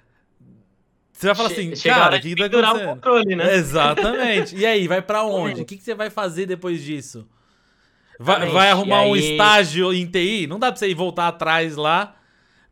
você 1.11 1.25
vai 1.27 1.35
falar 1.35 1.49
assim, 1.49 1.71
cara, 1.83 2.17
o 2.17 2.21
que, 2.21 2.29
que 2.29 2.35
tá 2.35 2.43
pendurar 2.43 2.69
o 2.69 2.77
acontecendo? 2.77 2.93
controle, 2.95 3.35
né? 3.35 3.55
Exatamente. 3.55 4.55
E 4.55 4.65
aí, 4.65 4.87
vai 4.87 5.01
pra 5.01 5.23
onde? 5.25 5.61
O 5.63 5.65
que, 5.65 5.77
que 5.77 5.83
você 5.83 5.95
vai 5.95 6.11
fazer 6.11 6.45
depois 6.45 6.83
disso? 6.83 7.27
Vai, 8.19 8.47
vai 8.49 8.69
arrumar 8.69 9.05
E 9.05 9.09
um 9.09 9.13
aí- 9.15 9.31
estágio 9.31 9.91
em 9.93 10.05
TI? 10.05 10.45
Não 10.45 10.59
dá 10.59 10.71
pra 10.71 10.77
você 10.77 10.87
ir 10.89 10.93
voltar 10.93 11.27
atrás 11.29 11.75
lá 11.75 12.15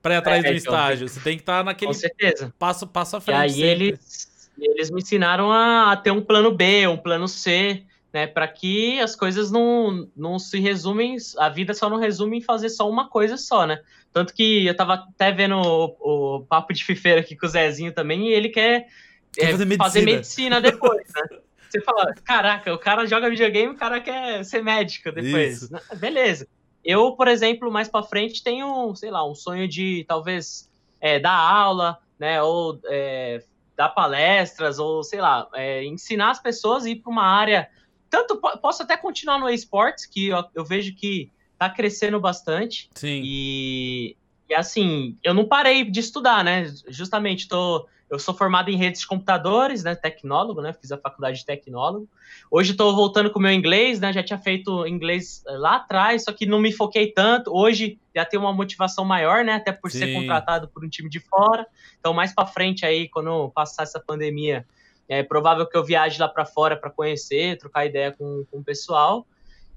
pra 0.01 0.13
ir 0.13 0.17
atrás 0.17 0.43
É, 0.43 0.51
do 0.51 0.55
então, 0.55 0.57
estágio. 0.74 1.10
Você 1.10 1.19
tem 1.22 1.36
que 1.38 1.41
estar 1.41 1.63
naquele 1.63 1.91
Com 1.93 1.98
certeza. 2.00 2.53
passo, 2.60 2.86
passo 2.86 3.15
à 3.15 3.19
E 3.19 3.22
frente. 3.22 3.39
aí 3.39 3.50
sempre. 3.50 3.65
eles, 3.88 4.51
eles 4.60 4.91
me 4.91 5.01
ensinaram 5.01 5.51
a, 5.51 5.91
a 5.93 5.98
ter 5.98 6.12
um 6.12 6.22
plano 6.22 6.51
B, 6.51 6.86
um 6.88 6.98
plano 6.98 7.27
C, 7.27 7.81
né? 8.14 8.28
Para 8.28 8.48
que 8.48 9.00
as 9.00 9.16
coisas 9.16 9.52
não, 9.52 10.10
não 10.16 10.40
se 10.40 10.60
resumem, 10.60 11.18
a 11.38 11.50
vida 11.50 11.74
só 11.74 11.90
não 11.90 11.98
resume 11.98 12.38
em 12.38 12.42
fazer 12.42 12.70
só 12.70 12.90
uma 12.90 13.10
coisa 13.10 13.38
só, 13.38 13.66
né? 13.66 13.82
Tanto 14.14 14.34
que 14.34 14.66
eu 14.66 14.76
tava 14.76 14.94
até 14.96 15.32
vendo 15.32 15.56
o, 15.56 16.38
o 16.38 16.46
papo 16.46 16.74
de 16.74 16.84
fifeira 16.84 17.22
aqui 17.22 17.36
com 17.36 17.46
o 17.46 17.50
Zezinho 17.50 17.94
também, 17.94 18.28
e 18.28 18.34
ele 18.34 18.50
quer, 18.50 18.88
Quer 19.34 19.46
é, 19.46 19.52
fazer 19.52 19.78
fazer 19.78 20.02
medicina. 20.02 20.60
medicina 20.60 20.62
depois, 20.62 21.08
né? 21.14 21.40
Você 21.70 21.82
fala, 21.82 22.14
caraca, 22.24 22.74
o 22.74 22.78
cara 22.78 23.06
joga 23.06 23.30
videogame, 23.30 23.74
o 23.74 23.78
cara 23.78 24.00
quer 24.00 24.44
ser 24.44 24.64
médico 24.64 25.12
depois. 25.12 25.64
Isso. 25.64 25.74
Né? 25.74 25.80
Beleza. 25.96 26.48
Eu, 26.84 27.12
por 27.12 27.28
exemplo, 27.28 27.70
mais 27.72 27.90
pra 27.90 28.02
frente, 28.02 28.44
tenho, 28.44 28.96
sei 28.96 29.12
lá, 29.12 29.30
um 29.30 29.36
sonho 29.36 29.68
de 29.68 30.06
talvez 30.08 30.70
é, 31.02 31.20
dar 31.20 31.38
aula, 31.38 31.98
né? 32.18 32.42
Ou 32.42 32.80
é, 32.86 33.44
dar 33.76 33.90
palestras, 33.90 34.80
ou 34.80 35.04
sei 35.04 35.20
lá, 35.20 35.48
é, 35.54 35.84
ensinar 35.84 36.32
as 36.32 36.42
pessoas 36.42 36.86
a 36.86 36.90
ir 36.90 36.96
para 36.96 37.12
uma 37.12 37.26
área. 37.26 37.70
Tanto 38.10 38.38
po- 38.38 38.58
posso 38.58 38.84
até 38.84 38.96
continuar 38.98 39.40
no 39.40 39.50
esportes, 39.50 40.06
que 40.06 40.28
eu, 40.28 40.44
eu 40.54 40.66
vejo 40.66 40.96
que 40.96 41.32
tá 41.58 41.70
crescendo 41.70 42.20
bastante. 42.20 42.90
Sim. 42.96 43.22
E, 43.24 44.16
e 44.50 44.56
assim, 44.56 45.18
eu 45.24 45.34
não 45.34 45.46
parei 45.46 45.84
de 45.84 46.00
estudar, 46.00 46.44
né? 46.44 46.72
Justamente 46.88 47.48
tô, 47.48 47.88
eu 48.10 48.18
sou 48.20 48.34
formado 48.34 48.70
em 48.70 48.78
redes 48.78 49.02
de 49.02 49.08
computadores, 49.08 49.84
né? 49.84 49.96
Tecnólogo, 49.96 50.62
né? 50.62 50.72
Fiz 50.74 50.92
a 50.92 50.98
faculdade 50.98 51.40
de 51.40 51.46
tecnólogo. 51.46 52.08
Hoje 52.50 52.72
estou 52.72 52.96
voltando 52.96 53.30
com 53.30 53.40
o 53.40 53.42
meu 53.42 53.52
inglês, 53.52 54.00
né? 54.00 54.14
Já 54.14 54.24
tinha 54.24 54.40
feito 54.40 54.88
inglês 54.88 55.44
eh, 55.48 55.58
lá 55.58 55.76
atrás, 55.76 56.24
só 56.24 56.32
que 56.32 56.46
não 56.46 56.60
me 56.60 56.72
foquei 56.72 57.12
tanto. 57.12 57.52
Hoje 57.54 58.00
já 58.16 58.24
tenho 58.24 58.44
uma 58.44 58.54
motivação 58.54 59.04
maior, 59.04 59.44
né? 59.44 59.54
Até 59.54 59.72
por 59.72 59.92
ser 59.92 60.08
Sim. 60.08 60.14
contratado 60.14 60.70
por 60.70 60.86
um 60.86 60.90
time 60.90 61.10
de 61.10 61.20
fora. 61.20 61.68
Então, 62.00 62.14
mais 62.14 62.34
para 62.34 62.48
frente 62.48 62.86
aí, 62.86 63.10
quando 63.10 63.50
passar 63.50 63.84
essa 63.84 64.00
pandemia, 64.00 64.66
é 65.08 65.24
provável 65.24 65.66
que 65.66 65.78
eu 65.78 65.84
viaje 65.84 66.20
lá 66.20 66.28
para 66.28 66.46
fora 66.46 66.76
para 66.76 66.90
conhecer, 66.90 67.58
trocar 67.58 67.86
ideia 67.86 68.12
com, 68.12 68.46
com 68.52 68.60
o 68.60 68.64
pessoal. 68.64 69.26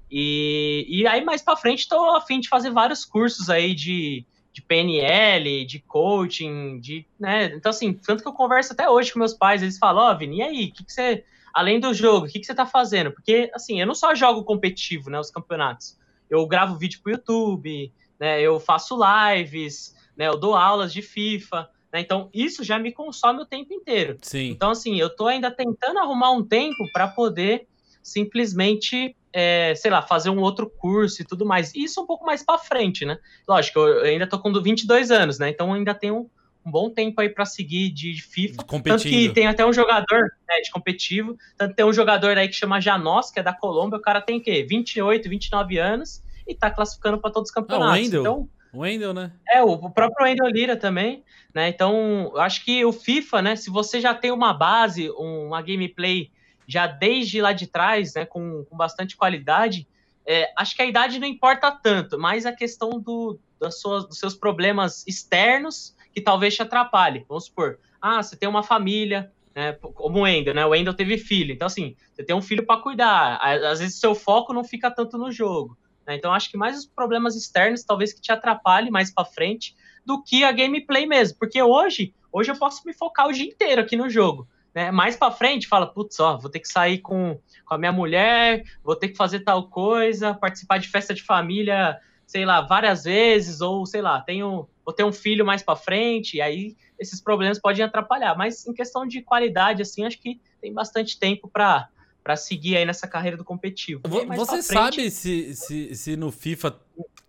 E, 0.09 0.85
e 0.89 1.07
aí, 1.07 1.23
mais 1.23 1.41
para 1.41 1.55
frente, 1.55 1.79
estou 1.79 2.15
a 2.15 2.21
fim 2.21 2.41
de 2.41 2.49
fazer 2.49 2.69
vários 2.69 3.05
cursos 3.05 3.49
aí 3.49 3.73
de, 3.73 4.25
de 4.51 4.61
PNL, 4.61 5.65
de 5.65 5.79
coaching, 5.79 6.79
de, 6.81 7.07
né? 7.17 7.45
Então, 7.55 7.69
assim, 7.69 7.93
tanto 7.93 8.21
que 8.21 8.27
eu 8.27 8.33
converso 8.33 8.73
até 8.73 8.89
hoje 8.89 9.13
com 9.13 9.19
meus 9.19 9.33
pais, 9.33 9.61
eles 9.61 9.77
falam, 9.77 10.03
ó, 10.03 10.13
Vini, 10.13 10.39
e 10.39 10.41
aí, 10.41 10.65
o 10.65 10.73
que, 10.73 10.83
que 10.83 10.91
você, 10.91 11.23
além 11.53 11.79
do 11.79 11.93
jogo, 11.93 12.25
o 12.25 12.29
que, 12.29 12.39
que 12.39 12.45
você 12.45 12.53
tá 12.53 12.65
fazendo? 12.65 13.11
Porque, 13.11 13.49
assim, 13.53 13.79
eu 13.79 13.87
não 13.87 13.95
só 13.95 14.13
jogo 14.13 14.43
competitivo, 14.43 15.09
né, 15.09 15.17
os 15.17 15.31
campeonatos. 15.31 15.97
Eu 16.29 16.45
gravo 16.45 16.77
vídeo 16.77 16.99
pro 17.01 17.13
YouTube, 17.13 17.93
né, 18.19 18.41
eu 18.41 18.59
faço 18.59 18.99
lives, 18.99 19.95
né, 20.17 20.27
eu 20.27 20.37
dou 20.37 20.55
aulas 20.55 20.91
de 20.91 21.01
FIFA, 21.01 21.69
né, 21.91 21.99
então 21.99 22.29
isso 22.33 22.63
já 22.63 22.79
me 22.79 22.91
consome 22.91 23.41
o 23.41 23.45
tempo 23.45 23.73
inteiro. 23.73 24.17
Sim. 24.21 24.49
Então, 24.49 24.71
assim, 24.71 24.99
eu 24.99 25.09
tô 25.09 25.27
ainda 25.27 25.51
tentando 25.51 25.99
arrumar 25.99 26.31
um 26.31 26.43
tempo 26.43 26.89
para 26.93 27.07
poder 27.07 27.67
simplesmente, 28.03 29.15
é, 29.31 29.73
sei 29.75 29.91
lá, 29.91 30.01
fazer 30.01 30.29
um 30.29 30.39
outro 30.39 30.69
curso 30.69 31.21
e 31.21 31.25
tudo 31.25 31.45
mais. 31.45 31.73
Isso 31.75 32.01
um 32.01 32.05
pouco 32.05 32.25
mais 32.25 32.43
para 32.43 32.57
frente, 32.57 33.05
né? 33.05 33.17
Lógico, 33.47 33.79
eu 33.79 34.03
ainda 34.03 34.27
tô 34.27 34.39
com 34.39 34.51
22 34.51 35.11
anos, 35.11 35.37
né? 35.37 35.49
Então 35.49 35.73
ainda 35.73 35.93
tenho 35.93 36.29
um 36.65 36.71
bom 36.71 36.89
tempo 36.89 37.19
aí 37.21 37.29
para 37.29 37.45
seguir 37.45 37.89
de, 37.89 38.13
de 38.13 38.21
FIFA. 38.21 38.57
Tanto 38.57 38.65
que 38.65 38.71
Competindo. 38.71 39.33
tem 39.33 39.47
até 39.47 39.65
um 39.65 39.73
jogador 39.73 40.21
né, 40.47 40.61
de 40.63 40.71
competitivo, 40.71 41.37
tanto 41.57 41.75
tem 41.75 41.85
um 41.85 41.93
jogador 41.93 42.37
aí 42.37 42.47
que 42.47 42.55
chama 42.55 42.79
Janos, 42.79 43.31
que 43.31 43.39
é 43.39 43.43
da 43.43 43.53
Colômbia, 43.53 43.97
o 43.97 44.01
cara 44.01 44.21
tem 44.21 44.37
o 44.37 44.41
quê? 44.41 44.63
28, 44.67 45.27
29 45.27 45.77
anos 45.77 46.23
e 46.47 46.55
tá 46.55 46.69
classificando 46.69 47.19
para 47.19 47.31
todos 47.31 47.49
os 47.49 47.53
campeonatos. 47.53 47.99
Wendel. 47.99 48.21
então, 48.21 48.49
Wendel, 48.73 49.13
né? 49.13 49.31
é, 49.49 49.61
o 49.63 49.89
próprio 49.89 50.25
Wendel 50.25 50.47
Lira 50.47 50.77
também, 50.77 51.23
né? 51.53 51.67
Então, 51.69 52.31
acho 52.37 52.63
que 52.63 52.83
o 52.85 52.91
FIFA, 52.93 53.41
né? 53.41 53.55
Se 53.55 53.69
você 53.69 53.99
já 53.99 54.13
tem 54.13 54.31
uma 54.31 54.53
base, 54.53 55.09
um- 55.11 55.47
uma 55.47 55.61
gameplay 55.61 56.31
já 56.67 56.87
desde 56.87 57.41
lá 57.41 57.51
de 57.51 57.67
trás, 57.67 58.13
né? 58.13 58.25
Com, 58.25 58.63
com 58.69 58.77
bastante 58.77 59.17
qualidade, 59.17 59.87
é, 60.25 60.51
acho 60.57 60.75
que 60.75 60.81
a 60.81 60.85
idade 60.85 61.19
não 61.19 61.27
importa 61.27 61.71
tanto, 61.71 62.17
mas 62.17 62.45
a 62.45 62.53
questão 62.53 62.91
do, 62.91 63.39
das 63.59 63.79
suas, 63.81 64.07
dos 64.07 64.17
seus 64.17 64.35
problemas 64.35 65.05
externos 65.07 65.95
que 66.13 66.21
talvez 66.21 66.55
te 66.55 66.61
atrapalhe. 66.61 67.25
Vamos 67.27 67.45
supor, 67.45 67.79
ah, 68.01 68.21
você 68.21 68.35
tem 68.37 68.47
uma 68.47 68.63
família, 68.63 69.31
né? 69.55 69.73
Como 69.73 70.19
o 70.19 70.21
Wendel, 70.21 70.53
né? 70.53 70.65
O 70.65 70.69
Wendel 70.69 70.93
teve 70.93 71.17
filho, 71.17 71.53
então 71.53 71.65
assim, 71.65 71.95
você 72.13 72.23
tem 72.23 72.35
um 72.35 72.41
filho 72.41 72.65
para 72.65 72.81
cuidar. 72.81 73.37
Às 73.41 73.79
vezes 73.79 73.99
seu 73.99 74.15
foco 74.15 74.53
não 74.53 74.63
fica 74.63 74.89
tanto 74.89 75.17
no 75.17 75.31
jogo. 75.31 75.77
Né? 76.05 76.15
Então 76.15 76.33
acho 76.33 76.49
que 76.49 76.57
mais 76.57 76.77
os 76.77 76.85
problemas 76.85 77.35
externos 77.35 77.83
talvez 77.83 78.13
que 78.13 78.21
te 78.21 78.31
atrapalhe 78.31 78.89
mais 78.89 79.11
para 79.11 79.25
frente 79.25 79.75
do 80.05 80.21
que 80.21 80.43
a 80.43 80.51
gameplay 80.51 81.05
mesmo, 81.05 81.37
porque 81.37 81.61
hoje, 81.61 82.13
hoje 82.31 82.51
eu 82.51 82.55
posso 82.55 82.85
me 82.85 82.93
focar 82.93 83.27
o 83.27 83.33
dia 83.33 83.45
inteiro 83.45 83.81
aqui 83.81 83.95
no 83.95 84.09
jogo, 84.09 84.47
né? 84.73 84.91
Mais 84.91 85.15
para 85.15 85.31
frente 85.31 85.67
fala, 85.67 85.85
putz, 85.85 86.19
ó, 86.19 86.37
vou 86.37 86.49
ter 86.49 86.59
que 86.59 86.67
sair 86.67 86.99
com, 86.99 87.39
com 87.65 87.73
a 87.73 87.77
minha 87.77 87.91
mulher, 87.91 88.63
vou 88.83 88.95
ter 88.95 89.09
que 89.09 89.17
fazer 89.17 89.41
tal 89.41 89.67
coisa, 89.67 90.33
participar 90.33 90.79
de 90.79 90.87
festa 90.87 91.13
de 91.13 91.23
família, 91.23 91.99
sei 92.25 92.45
lá, 92.45 92.61
várias 92.61 93.03
vezes 93.03 93.61
ou 93.61 93.85
sei 93.85 94.01
lá, 94.01 94.21
tenho 94.21 94.67
vou 94.83 94.93
ter 94.93 95.03
um 95.03 95.13
filho 95.13 95.45
mais 95.45 95.61
para 95.61 95.75
frente, 95.75 96.37
e 96.37 96.41
aí 96.41 96.75
esses 96.97 97.21
problemas 97.21 97.59
podem 97.59 97.83
atrapalhar, 97.83 98.35
mas 98.35 98.65
em 98.65 98.73
questão 98.73 99.05
de 99.05 99.21
qualidade 99.21 99.81
assim, 99.81 100.05
acho 100.05 100.19
que 100.19 100.39
tem 100.59 100.73
bastante 100.73 101.19
tempo 101.19 101.47
para 101.47 101.87
para 102.23 102.35
seguir 102.35 102.77
aí 102.77 102.85
nessa 102.85 103.07
carreira 103.07 103.35
do 103.35 103.43
competitivo. 103.43 104.01
Mais 104.27 104.39
Você 104.39 104.61
sabe 104.61 105.09
se, 105.09 105.55
se, 105.55 105.95
se 105.95 106.15
no 106.15 106.31
FIFA 106.31 106.75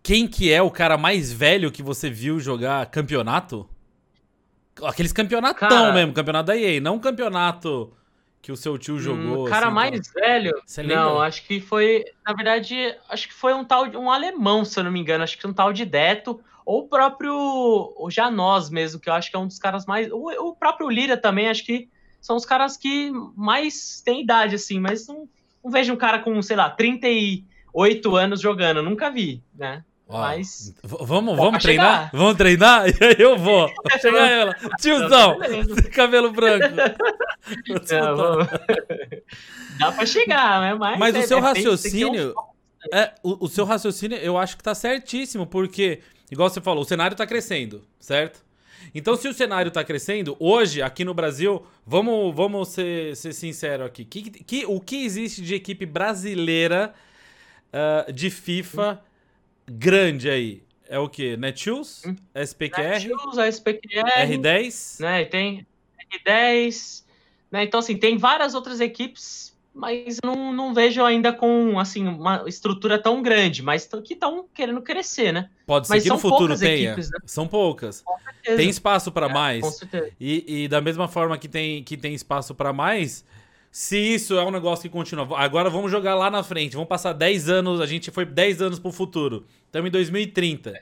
quem 0.02 0.26
que 0.26 0.52
é 0.52 0.60
o 0.60 0.70
cara 0.70 0.98
mais 0.98 1.32
velho 1.32 1.70
que 1.70 1.82
você 1.82 2.10
viu 2.10 2.40
jogar 2.40 2.84
campeonato? 2.86 3.68
Aqueles 4.82 5.12
campeonatão 5.12 5.68
Cara- 5.68 5.92
mesmo, 5.92 6.12
campeonato 6.12 6.46
da 6.46 6.56
EA, 6.56 6.80
não 6.80 6.96
um 6.96 6.98
campeonato 6.98 7.92
que 8.40 8.50
o 8.50 8.56
seu 8.56 8.76
tio 8.76 8.98
jogou. 8.98 9.46
Hum, 9.46 9.48
cara 9.48 9.66
assim, 9.66 9.74
mais 9.74 10.08
tal. 10.08 10.22
velho. 10.22 10.62
Você 10.66 10.82
lembra? 10.82 10.96
Não, 10.96 11.20
acho 11.20 11.46
que 11.46 11.60
foi. 11.60 12.04
Na 12.26 12.34
verdade, 12.34 12.94
acho 13.08 13.28
que 13.28 13.34
foi 13.34 13.54
um 13.54 13.64
tal 13.64 13.86
de 13.86 13.96
um 13.96 14.10
alemão, 14.10 14.64
se 14.64 14.78
eu 14.80 14.82
não 14.84 14.90
me 14.90 14.98
engano. 14.98 15.22
Acho 15.22 15.38
que 15.38 15.46
um 15.46 15.52
tal 15.52 15.72
de 15.72 15.84
Deto. 15.84 16.40
Ou 16.66 16.80
o 16.82 16.88
próprio 16.88 17.34
o 17.34 18.08
Janós 18.10 18.70
mesmo, 18.70 19.00
que 19.00 19.08
eu 19.08 19.14
acho 19.14 19.30
que 19.30 19.36
é 19.36 19.38
um 19.38 19.46
dos 19.46 19.58
caras 19.58 19.86
mais. 19.86 20.10
O, 20.10 20.28
o 20.48 20.56
próprio 20.56 20.88
Lira 20.88 21.16
também, 21.16 21.48
acho 21.48 21.64
que 21.64 21.88
são 22.22 22.36
os 22.36 22.46
caras 22.46 22.76
que 22.78 23.10
mais 23.36 24.00
têm 24.02 24.22
idade, 24.22 24.54
assim, 24.54 24.80
mas 24.80 25.06
não, 25.06 25.28
não 25.62 25.70
vejo 25.70 25.92
um 25.92 25.96
cara 25.96 26.20
com, 26.20 26.40
sei 26.40 26.56
lá, 26.56 26.70
38 26.70 28.16
anos 28.16 28.40
jogando. 28.40 28.82
Nunca 28.82 29.10
vi, 29.10 29.42
né? 29.54 29.84
Ó, 30.08 30.18
Mas. 30.20 30.74
Vamos, 30.82 31.36
vamos 31.36 31.62
treinar? 31.62 32.04
chegar. 32.04 32.10
Vamos 32.12 32.36
treinar? 32.36 32.86
E 32.88 33.04
aí 33.04 33.16
eu 33.18 33.38
vou. 33.38 33.68
Chegar 34.00 34.30
ela. 34.30 34.54
Tiozão, 34.78 35.38
Beleza. 35.38 35.82
cabelo 35.90 36.30
branco. 36.32 36.66
Não, 37.90 38.16
vamos- 38.16 38.46
Dá 39.78 39.92
pra 39.92 40.04
chegar, 40.06 40.60
né? 40.60 40.74
Mas, 40.74 40.98
Mas 40.98 41.14
o 41.14 41.18
é- 41.18 41.26
seu 41.26 41.38
é, 41.38 41.40
um 41.40 41.44
raciocínio. 41.44 42.34
É, 42.92 43.12
o, 43.22 43.46
o 43.46 43.48
seu 43.48 43.64
raciocínio 43.64 44.18
eu 44.18 44.36
acho 44.36 44.56
que 44.56 44.62
tá 44.62 44.74
certíssimo, 44.74 45.46
porque, 45.46 46.00
igual 46.30 46.50
você 46.50 46.60
falou, 46.60 46.82
o 46.82 46.86
cenário 46.86 47.16
tá 47.16 47.26
crescendo, 47.26 47.82
certo? 47.98 48.44
Então, 48.94 49.16
se 49.16 49.26
o 49.28 49.32
cenário 49.34 49.70
tá 49.70 49.82
crescendo, 49.84 50.36
hoje, 50.38 50.82
aqui 50.82 51.04
no 51.04 51.14
Brasil, 51.14 51.64
vamos, 51.86 52.34
vamos 52.34 52.68
ser, 52.68 53.16
ser 53.16 53.32
sinceros 53.32 53.86
aqui. 53.86 54.04
Que, 54.04 54.22
que- 54.30 54.66
o 54.66 54.80
que 54.80 55.04
existe 55.04 55.42
de 55.42 55.54
equipe 55.54 55.86
brasileira 55.86 56.92
ah, 57.72 58.06
de 58.12 58.30
FIFA 58.30 59.02
grande 59.66 60.28
aí? 60.30 60.62
É 60.88 60.98
o 60.98 61.08
quê? 61.08 61.36
Netshoes? 61.36 62.02
Hum. 62.06 62.16
SPQR? 62.34 62.82
Netshoes, 62.82 63.38
SPQR, 63.56 64.26
R10? 64.28 65.00
né? 65.00 65.24
Tem 65.24 65.66
R10, 66.26 67.04
né? 67.50 67.64
Então, 67.64 67.80
assim, 67.80 67.96
tem 67.96 68.18
várias 68.18 68.54
outras 68.54 68.80
equipes 68.80 69.51
mas 69.74 70.18
não, 70.22 70.52
não 70.52 70.74
vejo 70.74 71.02
ainda 71.02 71.32
com 71.32 71.78
assim 71.78 72.06
uma 72.06 72.44
estrutura 72.46 72.98
tão 72.98 73.22
grande, 73.22 73.62
mas 73.62 73.88
que 74.04 74.14
estão 74.14 74.44
querendo 74.52 74.82
crescer, 74.82 75.32
né? 75.32 75.48
Pode 75.66 75.86
ser 75.86 75.94
mas 75.94 76.02
que 76.02 76.08
no 76.08 76.18
futuro 76.18 76.58
tenha. 76.58 76.90
Equipes, 76.90 77.10
né? 77.10 77.18
São 77.24 77.48
poucas. 77.48 78.04
Tem 78.44 78.68
espaço 78.68 79.10
para 79.10 79.28
é, 79.28 79.32
mais. 79.32 79.60
Com 79.62 79.70
certeza. 79.70 80.10
E, 80.20 80.64
e, 80.64 80.68
da 80.68 80.80
mesma 80.80 81.08
forma 81.08 81.38
que 81.38 81.48
tem, 81.48 81.82
que 81.82 81.96
tem 81.96 82.14
espaço 82.14 82.54
para 82.54 82.72
mais, 82.72 83.24
se 83.70 83.96
isso 83.96 84.34
é 84.34 84.44
um 84.44 84.50
negócio 84.50 84.82
que 84.82 84.88
continua. 84.90 85.26
Agora 85.38 85.70
vamos 85.70 85.90
jogar 85.90 86.14
lá 86.14 86.30
na 86.30 86.42
frente. 86.42 86.74
Vamos 86.74 86.88
passar 86.88 87.14
10 87.14 87.48
anos. 87.48 87.80
A 87.80 87.86
gente 87.86 88.10
foi 88.10 88.26
10 88.26 88.60
anos 88.60 88.78
pro 88.78 88.92
futuro. 88.92 89.46
Estamos 89.66 89.88
em 89.88 89.92
2030. 89.92 90.80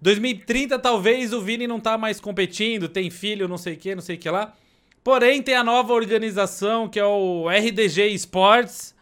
2030, 0.00 0.78
talvez 0.78 1.34
o 1.34 1.42
Vini 1.42 1.66
não 1.66 1.78
tá 1.78 1.98
mais 1.98 2.18
competindo, 2.18 2.88
tem 2.88 3.10
filho, 3.10 3.46
não 3.46 3.58
sei 3.58 3.74
o 3.74 3.76
que, 3.76 3.94
não 3.94 4.00
sei 4.00 4.16
o 4.16 4.18
que 4.18 4.30
lá. 4.30 4.54
Porém, 5.02 5.42
tem 5.42 5.54
a 5.54 5.64
nova 5.64 5.92
organização, 5.92 6.88
que 6.88 6.98
é 6.98 7.04
o 7.04 7.48
RDG 7.48 8.08
Sports, 8.14 8.94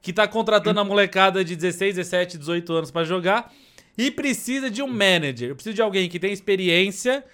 que 0.00 0.12
tá 0.12 0.26
contratando 0.26 0.80
a 0.80 0.84
molecada 0.84 1.44
de 1.44 1.56
16, 1.56 1.96
17, 1.96 2.38
18 2.38 2.72
anos 2.72 2.90
para 2.90 3.04
jogar. 3.04 3.52
E 3.98 4.10
precisa 4.10 4.70
de 4.70 4.82
um 4.82 4.86
manager. 4.86 5.54
Precisa 5.54 5.74
de 5.74 5.82
alguém 5.82 6.08
que 6.08 6.18
tem 6.18 6.32
experiência 6.32 7.24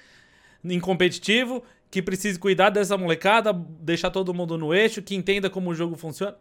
em 0.65 0.81
competitivo, 0.81 1.63
que 1.91 2.03
precise 2.03 2.39
cuidar 2.39 2.71
dessa 2.71 2.97
molecada, 2.97 3.53
deixar 3.53 4.11
todo 4.11 4.35
mundo 4.35 4.59
no 4.59 4.75
eixo, 4.75 5.03
que 5.03 5.15
entenda 5.15 5.49
como 5.49 5.71
o 5.71 5.75
jogo 5.75 5.95
funciona. 5.97 6.37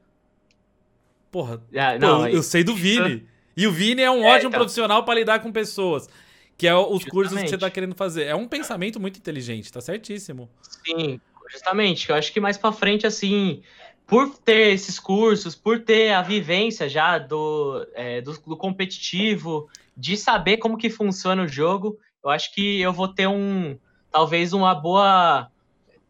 Porra, 1.29 1.61
ah, 1.75 1.99
não, 1.99 2.21
pô, 2.21 2.27
eu, 2.27 2.35
eu 2.35 2.43
sei 2.43 2.63
do 2.63 2.73
Vini. 2.73 3.27
E 3.55 3.67
o 3.67 3.71
Vini 3.71 4.01
é 4.01 4.09
um 4.09 4.23
é, 4.23 4.31
ótimo 4.31 4.49
então... 4.49 4.59
profissional 4.59 5.03
para 5.03 5.19
lidar 5.19 5.39
com 5.39 5.51
pessoas. 5.51 6.09
Que 6.57 6.67
é 6.67 6.73
os 6.73 6.81
Justamente. 6.83 7.09
cursos 7.09 7.41
que 7.41 7.49
você 7.49 7.57
tá 7.57 7.69
querendo 7.69 7.93
fazer. 7.93 8.23
É 8.23 8.35
um 8.35 8.47
pensamento 8.47 8.99
muito 8.99 9.17
inteligente, 9.17 9.71
tá 9.71 9.81
certíssimo. 9.81 10.49
Sim, 10.85 11.19
justamente. 11.51 12.09
Eu 12.09 12.15
acho 12.15 12.31
que 12.31 12.39
mais 12.39 12.57
para 12.57 12.71
frente, 12.71 13.05
assim, 13.05 13.61
por 14.07 14.37
ter 14.37 14.73
esses 14.73 14.99
cursos, 14.99 15.55
por 15.55 15.79
ter 15.81 16.13
a 16.13 16.21
vivência 16.21 16.87
já 16.87 17.17
do, 17.17 17.85
é, 17.93 18.21
do, 18.21 18.33
do, 18.33 18.57
competitivo, 18.57 19.69
de 19.95 20.15
saber 20.15 20.57
como 20.57 20.77
que 20.77 20.89
funciona 20.89 21.43
o 21.43 21.47
jogo, 21.47 21.97
eu 22.23 22.29
acho 22.29 22.53
que 22.53 22.79
eu 22.81 22.93
vou 22.93 23.07
ter 23.07 23.27
um, 23.27 23.77
talvez 24.11 24.53
uma 24.53 24.75
boa, 24.75 25.49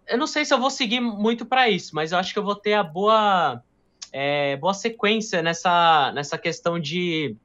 eu 0.07 0.17
não 0.17 0.27
sei 0.27 0.45
se 0.45 0.53
eu 0.53 0.59
vou 0.59 0.69
seguir 0.69 0.99
muito 0.99 1.45
para 1.45 1.69
isso, 1.69 1.95
mas 1.95 2.11
eu 2.11 2.17
acho 2.17 2.33
que 2.33 2.39
eu 2.39 2.43
vou 2.43 2.55
ter 2.55 2.73
a 2.73 2.83
boa, 2.83 3.61
é, 4.11 4.57
boa 4.57 4.73
sequência 4.73 5.41
nessa, 5.41 6.11
nessa 6.13 6.37
questão 6.37 6.79
de 6.79 7.35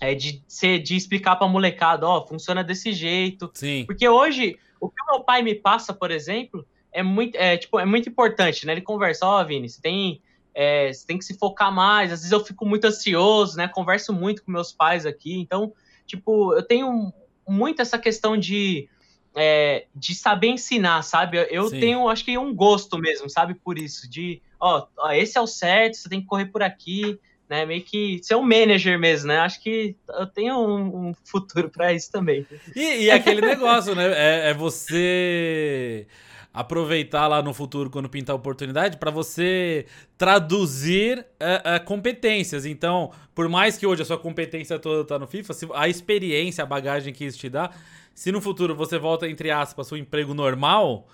é, 0.00 0.14
de, 0.14 0.42
ser, 0.48 0.78
de 0.78 0.96
explicar 0.96 1.36
para 1.36 1.46
molecada, 1.46 2.06
ó, 2.06 2.26
funciona 2.26 2.64
desse 2.64 2.92
jeito. 2.92 3.50
Sim. 3.52 3.84
Porque 3.86 4.08
hoje, 4.08 4.58
o 4.80 4.88
que 4.88 5.02
o 5.02 5.12
meu 5.12 5.20
pai 5.22 5.42
me 5.42 5.54
passa, 5.54 5.92
por 5.92 6.10
exemplo, 6.10 6.66
é 6.92 7.02
muito, 7.02 7.36
é, 7.36 7.56
tipo, 7.56 7.78
é 7.78 7.84
muito 7.84 8.08
importante, 8.08 8.66
né? 8.66 8.72
Ele 8.72 8.80
conversa, 8.80 9.26
ó, 9.26 9.40
oh, 9.40 9.46
Vini, 9.46 9.68
você 9.68 9.80
tem, 9.80 10.20
é, 10.54 10.92
você 10.92 11.06
tem 11.06 11.18
que 11.18 11.24
se 11.24 11.38
focar 11.38 11.72
mais. 11.72 12.12
Às 12.12 12.20
vezes 12.20 12.32
eu 12.32 12.44
fico 12.44 12.66
muito 12.66 12.86
ansioso, 12.86 13.56
né? 13.56 13.68
Converso 13.68 14.12
muito 14.12 14.44
com 14.44 14.52
meus 14.52 14.72
pais 14.72 15.06
aqui. 15.06 15.38
Então, 15.38 15.72
tipo, 16.06 16.54
eu 16.54 16.62
tenho 16.62 17.12
muito 17.46 17.82
essa 17.82 17.98
questão 17.98 18.36
de, 18.36 18.88
é, 19.34 19.86
de 19.94 20.14
saber 20.14 20.48
ensinar, 20.48 21.02
sabe? 21.02 21.46
Eu 21.50 21.68
Sim. 21.68 21.80
tenho, 21.80 22.08
acho 22.08 22.24
que 22.24 22.36
um 22.36 22.54
gosto 22.54 22.98
mesmo, 22.98 23.28
sabe? 23.28 23.54
Por 23.54 23.78
isso, 23.78 24.08
de, 24.08 24.42
ó, 24.58 24.86
ó, 24.96 25.12
esse 25.12 25.38
é 25.38 25.40
o 25.40 25.46
certo, 25.46 25.96
você 25.96 26.08
tem 26.08 26.20
que 26.20 26.26
correr 26.26 26.46
por 26.46 26.62
aqui, 26.62 27.18
né? 27.48 27.66
Meio 27.66 27.82
que 27.82 28.20
ser 28.22 28.36
um 28.36 28.42
manager 28.42 28.98
mesmo, 28.98 29.28
né? 29.28 29.38
Acho 29.38 29.60
que 29.60 29.96
eu 30.08 30.26
tenho 30.26 30.56
um, 30.56 31.08
um 31.08 31.14
futuro 31.24 31.68
para 31.68 31.92
isso 31.92 32.10
também. 32.10 32.46
E, 32.76 33.04
e 33.04 33.10
aquele 33.10 33.40
negócio, 33.40 33.94
né? 33.94 34.06
É, 34.12 34.50
é, 34.50 34.54
você 34.54 36.06
aproveitar 36.52 37.28
lá 37.28 37.40
no 37.40 37.54
futuro, 37.54 37.88
quando 37.88 38.08
pintar 38.08 38.34
a 38.34 38.36
oportunidade, 38.36 38.96
para 38.96 39.10
você 39.10 39.86
traduzir 40.18 41.18
uh, 41.18 41.76
uh, 41.76 41.84
competências. 41.84 42.66
Então, 42.66 43.12
por 43.34 43.48
mais 43.48 43.78
que 43.78 43.86
hoje 43.86 44.02
a 44.02 44.04
sua 44.04 44.18
competência 44.18 44.78
toda 44.78 45.04
tá 45.04 45.18
no 45.18 45.26
FIFA, 45.26 45.54
a 45.74 45.88
experiência, 45.88 46.64
a 46.64 46.66
bagagem 46.66 47.12
que 47.12 47.24
isso 47.24 47.38
te 47.38 47.48
dá, 47.48 47.70
se 48.14 48.32
no 48.32 48.40
futuro 48.40 48.74
você 48.74 48.98
volta, 48.98 49.28
entre 49.28 49.50
aspas, 49.50 49.86
seu 49.86 49.96
emprego 49.96 50.34
normal, 50.34 51.06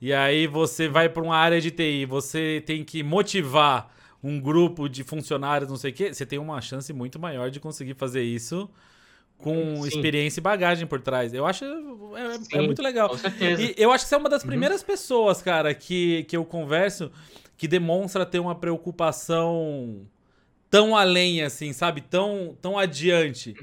e 0.00 0.12
aí 0.12 0.46
você 0.46 0.88
vai 0.88 1.08
para 1.08 1.22
uma 1.22 1.36
área 1.36 1.60
de 1.60 1.70
TI, 1.70 2.04
você 2.04 2.62
tem 2.66 2.84
que 2.84 3.02
motivar 3.02 3.90
um 4.22 4.38
grupo 4.38 4.88
de 4.88 5.02
funcionários, 5.02 5.70
não 5.70 5.76
sei 5.76 5.90
o 5.90 5.94
quê, 5.94 6.12
você 6.12 6.26
tem 6.26 6.38
uma 6.38 6.60
chance 6.60 6.92
muito 6.92 7.18
maior 7.18 7.50
de 7.50 7.58
conseguir 7.58 7.94
fazer 7.94 8.22
isso 8.22 8.68
com 9.42 9.82
Sim. 9.82 9.88
experiência 9.88 10.40
e 10.40 10.42
bagagem 10.42 10.86
por 10.86 11.00
trás. 11.00 11.34
Eu 11.34 11.44
acho 11.44 11.64
é, 11.64 12.26
é 12.26 12.38
Sim, 12.38 12.58
é 12.58 12.60
muito 12.62 12.80
legal. 12.80 13.10
Com 13.10 13.18
certeza. 13.18 13.60
E 13.60 13.74
eu 13.76 13.92
acho 13.92 14.04
que 14.04 14.08
você 14.08 14.14
é 14.14 14.18
uma 14.18 14.28
das 14.30 14.42
uhum. 14.42 14.48
primeiras 14.48 14.80
uhum. 14.80 14.86
pessoas, 14.86 15.42
cara, 15.42 15.74
que, 15.74 16.24
que 16.24 16.36
eu 16.36 16.44
converso 16.44 17.10
que 17.56 17.68
demonstra 17.68 18.24
ter 18.24 18.38
uma 18.38 18.54
preocupação 18.54 20.06
tão 20.70 20.96
além, 20.96 21.42
assim, 21.42 21.72
sabe? 21.72 22.00
Tão, 22.00 22.56
tão 22.60 22.78
adiante. 22.78 23.54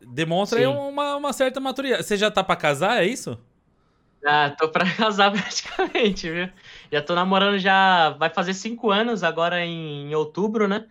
Demonstra 0.00 0.68
uma, 0.68 1.16
uma 1.16 1.32
certa 1.32 1.60
maturidade. 1.60 2.02
Você 2.02 2.16
já 2.16 2.30
tá 2.30 2.42
para 2.42 2.56
casar, 2.56 3.02
é 3.02 3.06
isso? 3.06 3.38
Ah, 4.26 4.50
tô 4.58 4.68
pra 4.68 4.84
casar 4.96 5.30
praticamente, 5.30 6.30
viu? 6.30 6.48
Já 6.90 7.02
tô 7.02 7.14
namorando 7.14 7.58
já. 7.58 8.10
Vai 8.10 8.30
fazer 8.30 8.54
cinco 8.54 8.90
anos 8.90 9.22
agora 9.22 9.64
em, 9.64 10.10
em 10.10 10.14
outubro, 10.14 10.66
né? 10.66 10.86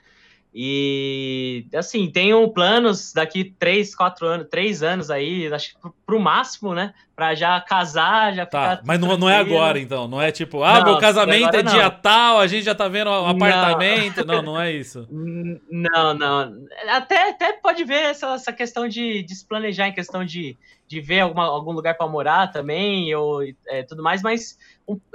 E 0.60 1.68
assim, 1.76 2.10
tenho 2.10 2.50
planos 2.50 3.14
daqui 3.14 3.44
três, 3.60 3.94
quatro 3.94 4.26
anos, 4.26 4.48
três 4.50 4.82
anos 4.82 5.12
aí, 5.12 5.54
acho 5.54 5.76
que 5.76 5.80
pro, 5.80 5.94
pro 6.04 6.20
máximo, 6.20 6.74
né? 6.74 6.96
Pra 7.16 7.36
já 7.36 7.62
casar, 7.62 8.34
já 8.34 8.44
tá, 8.44 8.78
ficar. 8.78 8.82
Mas 8.84 9.00
não, 9.00 9.16
não 9.16 9.30
é 9.30 9.38
agora, 9.38 9.78
então. 9.78 10.08
Não 10.08 10.20
é 10.20 10.32
tipo, 10.32 10.64
ah, 10.64 10.80
não, 10.80 10.86
meu 10.86 10.98
casamento 10.98 11.56
é 11.56 11.62
dia 11.62 11.84
não. 11.84 12.00
tal, 12.02 12.40
a 12.40 12.48
gente 12.48 12.64
já 12.64 12.74
tá 12.74 12.88
vendo 12.88 13.08
o 13.08 13.28
apartamento. 13.28 14.26
Não, 14.26 14.38
não, 14.38 14.54
não 14.54 14.60
é 14.60 14.72
isso. 14.72 15.08
Não, 15.70 16.14
não. 16.16 16.66
Até, 16.90 17.30
até 17.30 17.54
pode 17.54 17.84
ver 17.84 18.06
essa, 18.06 18.34
essa 18.34 18.52
questão 18.52 18.88
de, 18.88 19.22
de 19.22 19.36
se 19.36 19.46
planejar 19.46 19.88
em 19.88 19.94
questão 19.94 20.26
de, 20.26 20.58
de 20.88 21.00
ver 21.00 21.20
alguma, 21.20 21.46
algum 21.46 21.72
lugar 21.72 21.96
para 21.96 22.08
morar 22.08 22.48
também, 22.48 23.14
ou 23.14 23.44
é, 23.68 23.84
tudo 23.84 24.02
mais, 24.02 24.24
mas 24.24 24.58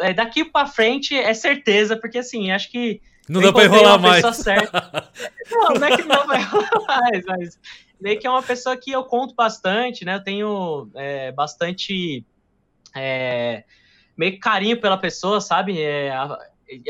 é, 0.01 0.13
daqui 0.13 0.45
para 0.45 0.67
frente 0.67 1.17
é 1.17 1.35
certeza, 1.35 1.97
porque 1.97 2.19
assim, 2.19 2.53
acho 2.53 2.71
que 2.71 3.01
não 3.33 3.41
dá 3.41 3.53
pra 3.53 3.65
enrolar 3.65 4.01
mais. 4.01 4.23
não, 5.51 5.75
não 5.75 5.87
é 5.87 5.97
que 5.97 6.03
não 6.03 6.27
vai 6.27 6.41
enrolar 6.41 6.85
mais, 6.87 7.25
mas 7.27 7.59
meio 8.01 8.19
que 8.19 8.27
é 8.27 8.31
uma 8.31 8.43
pessoa 8.43 8.77
que 8.77 8.91
eu 8.91 9.05
conto 9.05 9.35
bastante, 9.35 10.05
né? 10.05 10.17
Eu 10.17 10.25
tenho 10.25 10.91
é, 10.95 11.33
bastante 11.33 12.25
é, 12.95 13.65
meio 14.17 14.39
carinho 14.41 14.81
pela 14.81 14.97
pessoa, 14.97 15.41
sabe? 15.41 15.81
É, 15.81 16.13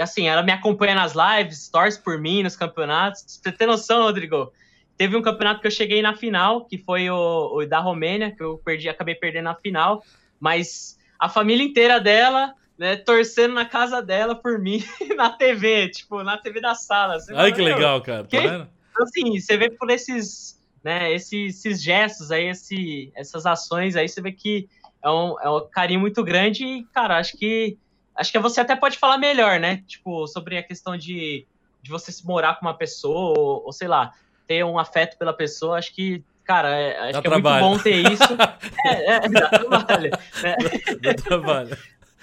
assim, 0.01 0.27
ela 0.27 0.43
me 0.43 0.53
acompanha 0.53 0.95
nas 0.95 1.13
lives, 1.15 1.69
torce 1.69 2.01
por 2.01 2.19
mim 2.19 2.43
nos 2.43 2.57
campeonatos. 2.57 3.41
Pra 3.43 3.51
você 3.51 3.59
ter 3.59 3.67
noção, 3.67 4.03
Rodrigo, 4.03 4.53
teve 4.97 5.17
um 5.17 5.23
campeonato 5.23 5.61
que 5.61 5.67
eu 5.67 5.71
cheguei 5.71 6.01
na 6.03 6.15
final, 6.15 6.65
que 6.65 6.79
foi 6.79 7.11
o, 7.11 7.57
o 7.57 7.67
da 7.67 7.79
Romênia, 7.79 8.35
que 8.35 8.43
eu 8.43 8.59
perdi, 8.59 8.89
acabei 8.89 9.15
perdendo 9.15 9.45
na 9.45 9.55
final, 9.55 10.03
mas 10.41 10.99
a 11.19 11.29
família 11.29 11.65
inteira 11.65 12.01
dela 12.01 12.55
né, 12.83 12.97
torcendo 12.97 13.55
na 13.55 13.65
casa 13.65 14.03
dela 14.03 14.35
por 14.35 14.59
mim 14.59 14.85
na 15.17 15.31
TV, 15.31 15.89
tipo, 15.89 16.21
na 16.25 16.37
TV 16.37 16.61
da 16.61 16.75
sala. 16.75 17.21
Você 17.21 17.33
Ai, 17.33 17.53
que 17.53 17.63
legal, 17.63 18.03
cara. 18.03 18.25
Tá 18.25 18.41
vendo? 18.41 18.69
Então, 18.91 19.05
assim, 19.05 19.39
você 19.39 19.57
vê 19.57 19.71
por 19.71 19.89
esses, 19.89 20.61
né, 20.83 21.13
esses, 21.13 21.65
esses 21.65 21.81
gestos 21.81 22.33
aí, 22.33 22.49
esse, 22.49 23.13
essas 23.15 23.47
ações 23.47 23.95
aí, 23.95 24.09
você 24.09 24.21
vê 24.21 24.33
que 24.33 24.69
é 25.01 25.09
um, 25.09 25.41
é 25.41 25.49
um 25.49 25.61
carinho 25.69 26.01
muito 26.01 26.25
grande 26.25 26.65
e, 26.65 26.85
cara, 26.87 27.19
acho 27.19 27.37
que 27.39 27.79
acho 28.17 28.33
que 28.33 28.39
você 28.41 28.61
até 28.61 28.75
pode 28.75 28.99
falar 28.99 29.17
melhor, 29.17 29.61
né? 29.61 29.85
Tipo, 29.87 30.27
sobre 30.27 30.59
a 30.59 30.63
questão 30.63 30.97
de, 30.97 31.47
de 31.81 31.89
você 31.89 32.11
se 32.11 32.27
morar 32.27 32.59
com 32.59 32.67
uma 32.67 32.77
pessoa, 32.77 33.39
ou, 33.39 33.65
ou 33.65 33.73
sei 33.73 33.87
lá, 33.87 34.13
ter 34.45 34.65
um 34.65 34.77
afeto 34.77 35.17
pela 35.17 35.33
pessoa, 35.33 35.79
acho 35.79 35.95
que 35.95 36.25
Cara, 36.45 36.71
é, 36.71 36.99
acho 36.99 37.13
dá 37.13 37.23
que 37.23 37.29
trabalho. 37.29 37.65
é 37.65 37.69
muito 37.69 37.77
bom 37.79 37.83
ter 37.85 38.13
isso. 38.13 38.37
é, 38.85 39.15
é, 39.15 39.29
dá 39.29 39.49
trabalho. 39.49 40.11
Né? 40.43 40.57
Dá 41.01 41.15
trabalho. 41.15 41.79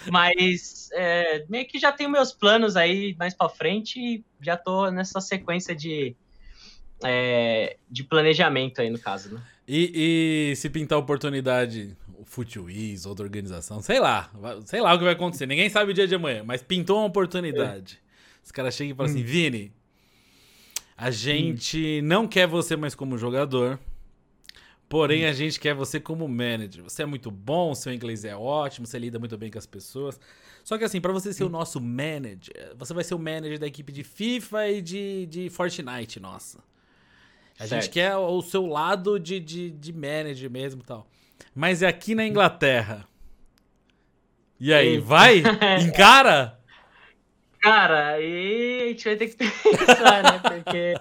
Mas 0.07 0.89
é, 0.93 1.45
meio 1.49 1.67
que 1.67 1.79
já 1.79 1.91
tenho 1.91 2.09
meus 2.09 2.31
planos 2.31 2.75
aí 2.75 3.15
mais 3.17 3.33
para 3.33 3.49
frente 3.49 3.99
e 3.99 4.23
já 4.41 4.55
tô 4.55 4.89
nessa 4.89 5.19
sequência 5.19 5.75
de, 5.75 6.15
é, 7.03 7.77
de 7.89 8.03
planejamento 8.03 8.81
aí, 8.81 8.89
no 8.89 8.99
caso, 8.99 9.33
né? 9.33 9.41
E, 9.67 10.51
e 10.51 10.55
se 10.55 10.69
pintar 10.69 10.97
oportunidade, 10.97 11.95
o 12.17 12.25
Futiwiz, 12.25 13.05
outra 13.05 13.23
organização, 13.23 13.81
sei 13.81 13.99
lá, 13.99 14.31
sei 14.65 14.81
lá 14.81 14.93
o 14.93 14.97
que 14.97 15.03
vai 15.03 15.13
acontecer. 15.13 15.45
Ninguém 15.45 15.69
sabe 15.69 15.91
o 15.91 15.93
dia 15.93 16.07
de 16.07 16.15
amanhã, 16.15 16.43
mas 16.43 16.63
pintou 16.63 16.97
uma 16.97 17.05
oportunidade. 17.05 17.99
É. 18.03 18.09
Os 18.43 18.51
caras 18.51 18.73
chegam 18.73 18.93
e 18.93 18.95
falam 18.95 19.11
assim, 19.11 19.21
hum. 19.21 19.23
assim, 19.23 19.31
Vini, 19.31 19.71
a 20.97 21.11
gente 21.11 22.01
hum. 22.01 22.07
não 22.07 22.27
quer 22.27 22.47
você 22.47 22.75
mais 22.75 22.95
como 22.95 23.17
jogador. 23.17 23.79
Porém, 24.89 25.25
a 25.25 25.31
gente 25.31 25.59
quer 25.59 25.75
você 25.75 25.99
como 25.99 26.27
manager. 26.27 26.83
Você 26.83 27.03
é 27.03 27.05
muito 27.05 27.29
bom, 27.29 27.75
seu 27.75 27.93
inglês 27.93 28.25
é 28.25 28.35
ótimo, 28.35 28.87
você 28.87 28.97
lida 28.97 29.19
muito 29.19 29.37
bem 29.37 29.51
com 29.51 29.59
as 29.59 29.67
pessoas. 29.67 30.19
Só 30.63 30.79
que 30.79 30.83
assim, 30.83 30.99
para 30.99 31.13
você 31.13 31.31
ser 31.31 31.43
o 31.43 31.49
nosso 31.49 31.79
manager, 31.79 32.73
você 32.75 32.91
vai 32.91 33.03
ser 33.03 33.13
o 33.13 33.19
manager 33.19 33.59
da 33.59 33.67
equipe 33.67 33.91
de 33.91 34.03
FIFA 34.03 34.67
e 34.69 34.81
de, 34.81 35.25
de 35.27 35.49
Fortnite, 35.51 36.19
nossa. 36.19 36.57
A 37.59 37.67
certo. 37.67 37.83
gente 37.83 37.91
quer 37.91 38.15
o 38.15 38.41
seu 38.41 38.65
lado 38.65 39.19
de, 39.19 39.39
de, 39.39 39.69
de 39.69 39.93
manager 39.93 40.49
mesmo 40.49 40.81
e 40.81 40.85
tal. 40.85 41.07
Mas 41.53 41.83
é 41.83 41.87
aqui 41.87 42.15
na 42.15 42.25
Inglaterra. 42.25 43.05
E 44.59 44.73
aí, 44.73 44.97
vai? 44.97 45.43
Encara? 45.85 46.59
Cara, 47.61 48.19
e 48.19 48.89
gente 48.89 49.03
vai 49.05 49.15
ter 49.17 49.27
que 49.27 49.35
pensar, 49.37 50.23
né? 50.23 50.39
Porque 50.39 50.95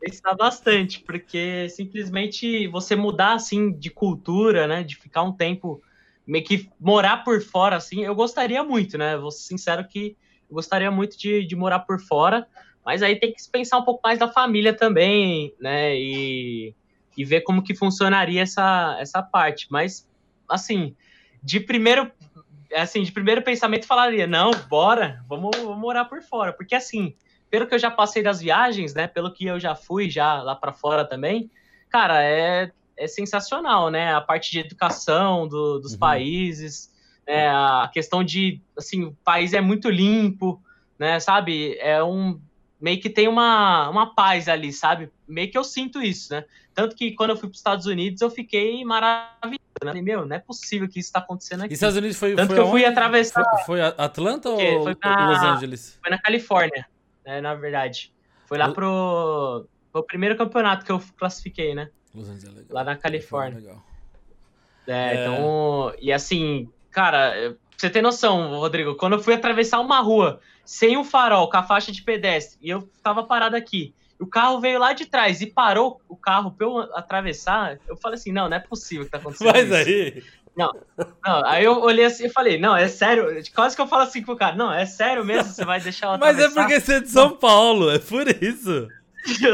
pensar 0.00 0.34
bastante, 0.34 1.00
porque 1.00 1.68
simplesmente 1.68 2.66
você 2.68 2.96
mudar 2.96 3.34
assim 3.34 3.72
de 3.72 3.90
cultura, 3.90 4.66
né? 4.66 4.82
De 4.82 4.96
ficar 4.96 5.22
um 5.22 5.32
tempo 5.32 5.80
meio 6.26 6.44
que 6.44 6.70
morar 6.78 7.24
por 7.24 7.42
fora, 7.42 7.76
assim, 7.76 8.04
eu 8.04 8.14
gostaria 8.14 8.62
muito, 8.62 8.96
né? 8.96 9.16
Vou 9.16 9.30
ser 9.30 9.42
sincero 9.42 9.86
que 9.86 10.16
eu 10.48 10.54
gostaria 10.54 10.90
muito 10.90 11.18
de, 11.18 11.44
de 11.44 11.56
morar 11.56 11.80
por 11.80 12.00
fora, 12.00 12.46
mas 12.84 13.02
aí 13.02 13.16
tem 13.16 13.32
que 13.32 13.42
pensar 13.50 13.78
um 13.78 13.84
pouco 13.84 14.00
mais 14.02 14.18
da 14.18 14.28
família 14.28 14.72
também, 14.72 15.52
né? 15.60 15.94
E, 15.96 16.74
e 17.16 17.24
ver 17.24 17.42
como 17.42 17.62
que 17.62 17.74
funcionaria 17.74 18.42
essa, 18.42 18.96
essa 19.00 19.22
parte. 19.22 19.66
Mas, 19.70 20.08
assim, 20.48 20.94
de 21.42 21.60
primeiro, 21.60 22.10
assim, 22.74 23.02
de 23.02 23.12
primeiro 23.12 23.42
pensamento 23.42 23.86
falaria, 23.86 24.26
não, 24.26 24.50
bora, 24.68 25.24
vamos, 25.28 25.50
vamos 25.56 25.78
morar 25.78 26.04
por 26.06 26.22
fora. 26.22 26.52
Porque, 26.52 26.74
assim, 26.74 27.14
pelo 27.50 27.66
que 27.66 27.74
eu 27.74 27.78
já 27.78 27.90
passei 27.90 28.22
das 28.22 28.40
viagens, 28.40 28.94
né? 28.94 29.06
Pelo 29.06 29.32
que 29.32 29.44
eu 29.44 29.58
já 29.58 29.74
fui 29.74 30.08
já 30.08 30.42
lá 30.42 30.54
para 30.54 30.72
fora 30.72 31.04
também, 31.04 31.50
cara, 31.88 32.22
é, 32.22 32.70
é 32.96 33.06
sensacional, 33.08 33.90
né? 33.90 34.14
A 34.14 34.20
parte 34.20 34.50
de 34.50 34.60
educação 34.60 35.48
do, 35.48 35.80
dos 35.80 35.94
uhum. 35.94 35.98
países, 35.98 36.90
é, 37.26 37.48
a 37.48 37.90
questão 37.92 38.24
de, 38.24 38.60
assim, 38.76 39.04
o 39.04 39.16
país 39.24 39.52
é 39.52 39.60
muito 39.60 39.88
limpo, 39.88 40.62
né, 40.98 41.20
sabe? 41.20 41.76
É 41.78 42.02
um, 42.02 42.40
meio 42.80 43.00
que 43.00 43.08
tem 43.08 43.28
uma, 43.28 43.88
uma 43.88 44.14
paz 44.14 44.48
ali, 44.48 44.72
sabe? 44.72 45.10
Meio 45.28 45.50
que 45.50 45.56
eu 45.56 45.64
sinto 45.64 46.02
isso, 46.02 46.32
né? 46.32 46.44
Tanto 46.74 46.96
que 46.96 47.12
quando 47.12 47.30
eu 47.30 47.36
fui 47.36 47.48
para 47.48 47.54
os 47.54 47.58
Estados 47.58 47.86
Unidos, 47.86 48.20
eu 48.20 48.30
fiquei 48.30 48.84
maravilhoso, 48.84 49.60
né? 49.84 50.00
Meu, 50.02 50.26
não 50.26 50.36
é 50.36 50.38
possível 50.38 50.88
que 50.88 50.98
isso 50.98 51.08
está 51.08 51.20
acontecendo 51.20 51.62
aqui. 51.62 51.72
E 51.72 51.74
Estados 51.74 51.96
Unidos 51.96 52.16
foi 52.16 52.34
Tanto 52.34 52.48
foi 52.48 52.56
que 52.56 52.60
eu 52.60 52.70
fui 52.70 52.84
atravessar... 52.84 53.44
Foi, 53.64 53.78
foi 53.78 53.80
Atlanta 53.80 54.48
ou 54.48 54.82
foi 54.82 54.96
na, 55.02 55.30
Los 55.30 55.42
Angeles? 55.42 55.98
Foi 56.02 56.10
na 56.10 56.18
Califórnia, 56.18 56.86
né, 57.30 57.40
na 57.40 57.54
verdade. 57.54 58.12
Foi 58.46 58.58
lá 58.58 58.72
pro, 58.72 59.66
pro 59.92 60.02
primeiro 60.02 60.36
campeonato 60.36 60.84
que 60.84 60.92
eu 60.92 61.02
classifiquei, 61.16 61.74
né? 61.74 61.90
Los 62.14 62.28
Angeles 62.28 62.44
é 62.44 62.48
legal. 62.48 62.66
Lá 62.70 62.84
na 62.84 62.96
Califórnia. 62.96 63.58
É 63.58 63.60
legal. 63.60 63.84
É, 64.86 64.92
é, 64.92 65.22
então... 65.22 65.94
E 66.00 66.12
assim, 66.12 66.68
Cara, 66.90 67.32
pra 67.32 67.56
você 67.76 67.88
ter 67.88 68.02
noção, 68.02 68.58
Rodrigo, 68.58 68.96
quando 68.96 69.14
eu 69.14 69.22
fui 69.22 69.34
atravessar 69.34 69.80
uma 69.80 70.00
rua 70.00 70.40
sem 70.64 70.96
um 70.96 71.04
farol, 71.04 71.48
com 71.48 71.56
a 71.56 71.62
faixa 71.62 71.90
de 71.92 72.02
pedestre, 72.02 72.58
e 72.60 72.68
eu 72.68 72.88
tava 73.02 73.22
parado 73.22 73.56
aqui, 73.56 73.94
o 74.18 74.26
carro 74.26 74.60
veio 74.60 74.78
lá 74.78 74.92
de 74.92 75.06
trás 75.06 75.40
e 75.40 75.46
parou 75.46 76.00
o 76.08 76.16
carro 76.16 76.50
pra 76.50 76.66
eu 76.66 76.78
atravessar, 76.94 77.78
eu 77.88 77.96
falei 77.96 78.18
assim, 78.18 78.32
não, 78.32 78.48
não 78.48 78.56
é 78.56 78.60
possível 78.60 79.04
que 79.04 79.10
tá 79.10 79.18
acontecendo 79.18 79.52
Mas 79.52 79.66
isso. 79.66 79.74
aí... 79.74 80.22
Não, 80.60 81.06
não, 81.26 81.46
aí 81.46 81.64
eu 81.64 81.80
olhei 81.80 82.04
assim 82.04 82.26
e 82.26 82.30
falei, 82.30 82.58
não, 82.58 82.76
é 82.76 82.86
sério, 82.88 83.26
quase 83.54 83.74
que 83.74 83.82
eu 83.82 83.86
falo 83.86 84.02
assim 84.02 84.22
pro 84.22 84.36
cara, 84.36 84.54
não, 84.54 84.72
é 84.72 84.84
sério 84.84 85.24
mesmo, 85.24 85.50
você 85.52 85.64
vai 85.64 85.80
deixar 85.80 86.14
atravessar? 86.14 86.50
Mas 86.50 86.56
é 86.56 86.60
porque 86.60 86.80
você 86.80 86.94
é 86.94 87.00
de 87.00 87.08
São 87.08 87.36
Paulo, 87.36 87.90
é 87.90 87.98
por 87.98 88.28
isso. 88.28 88.88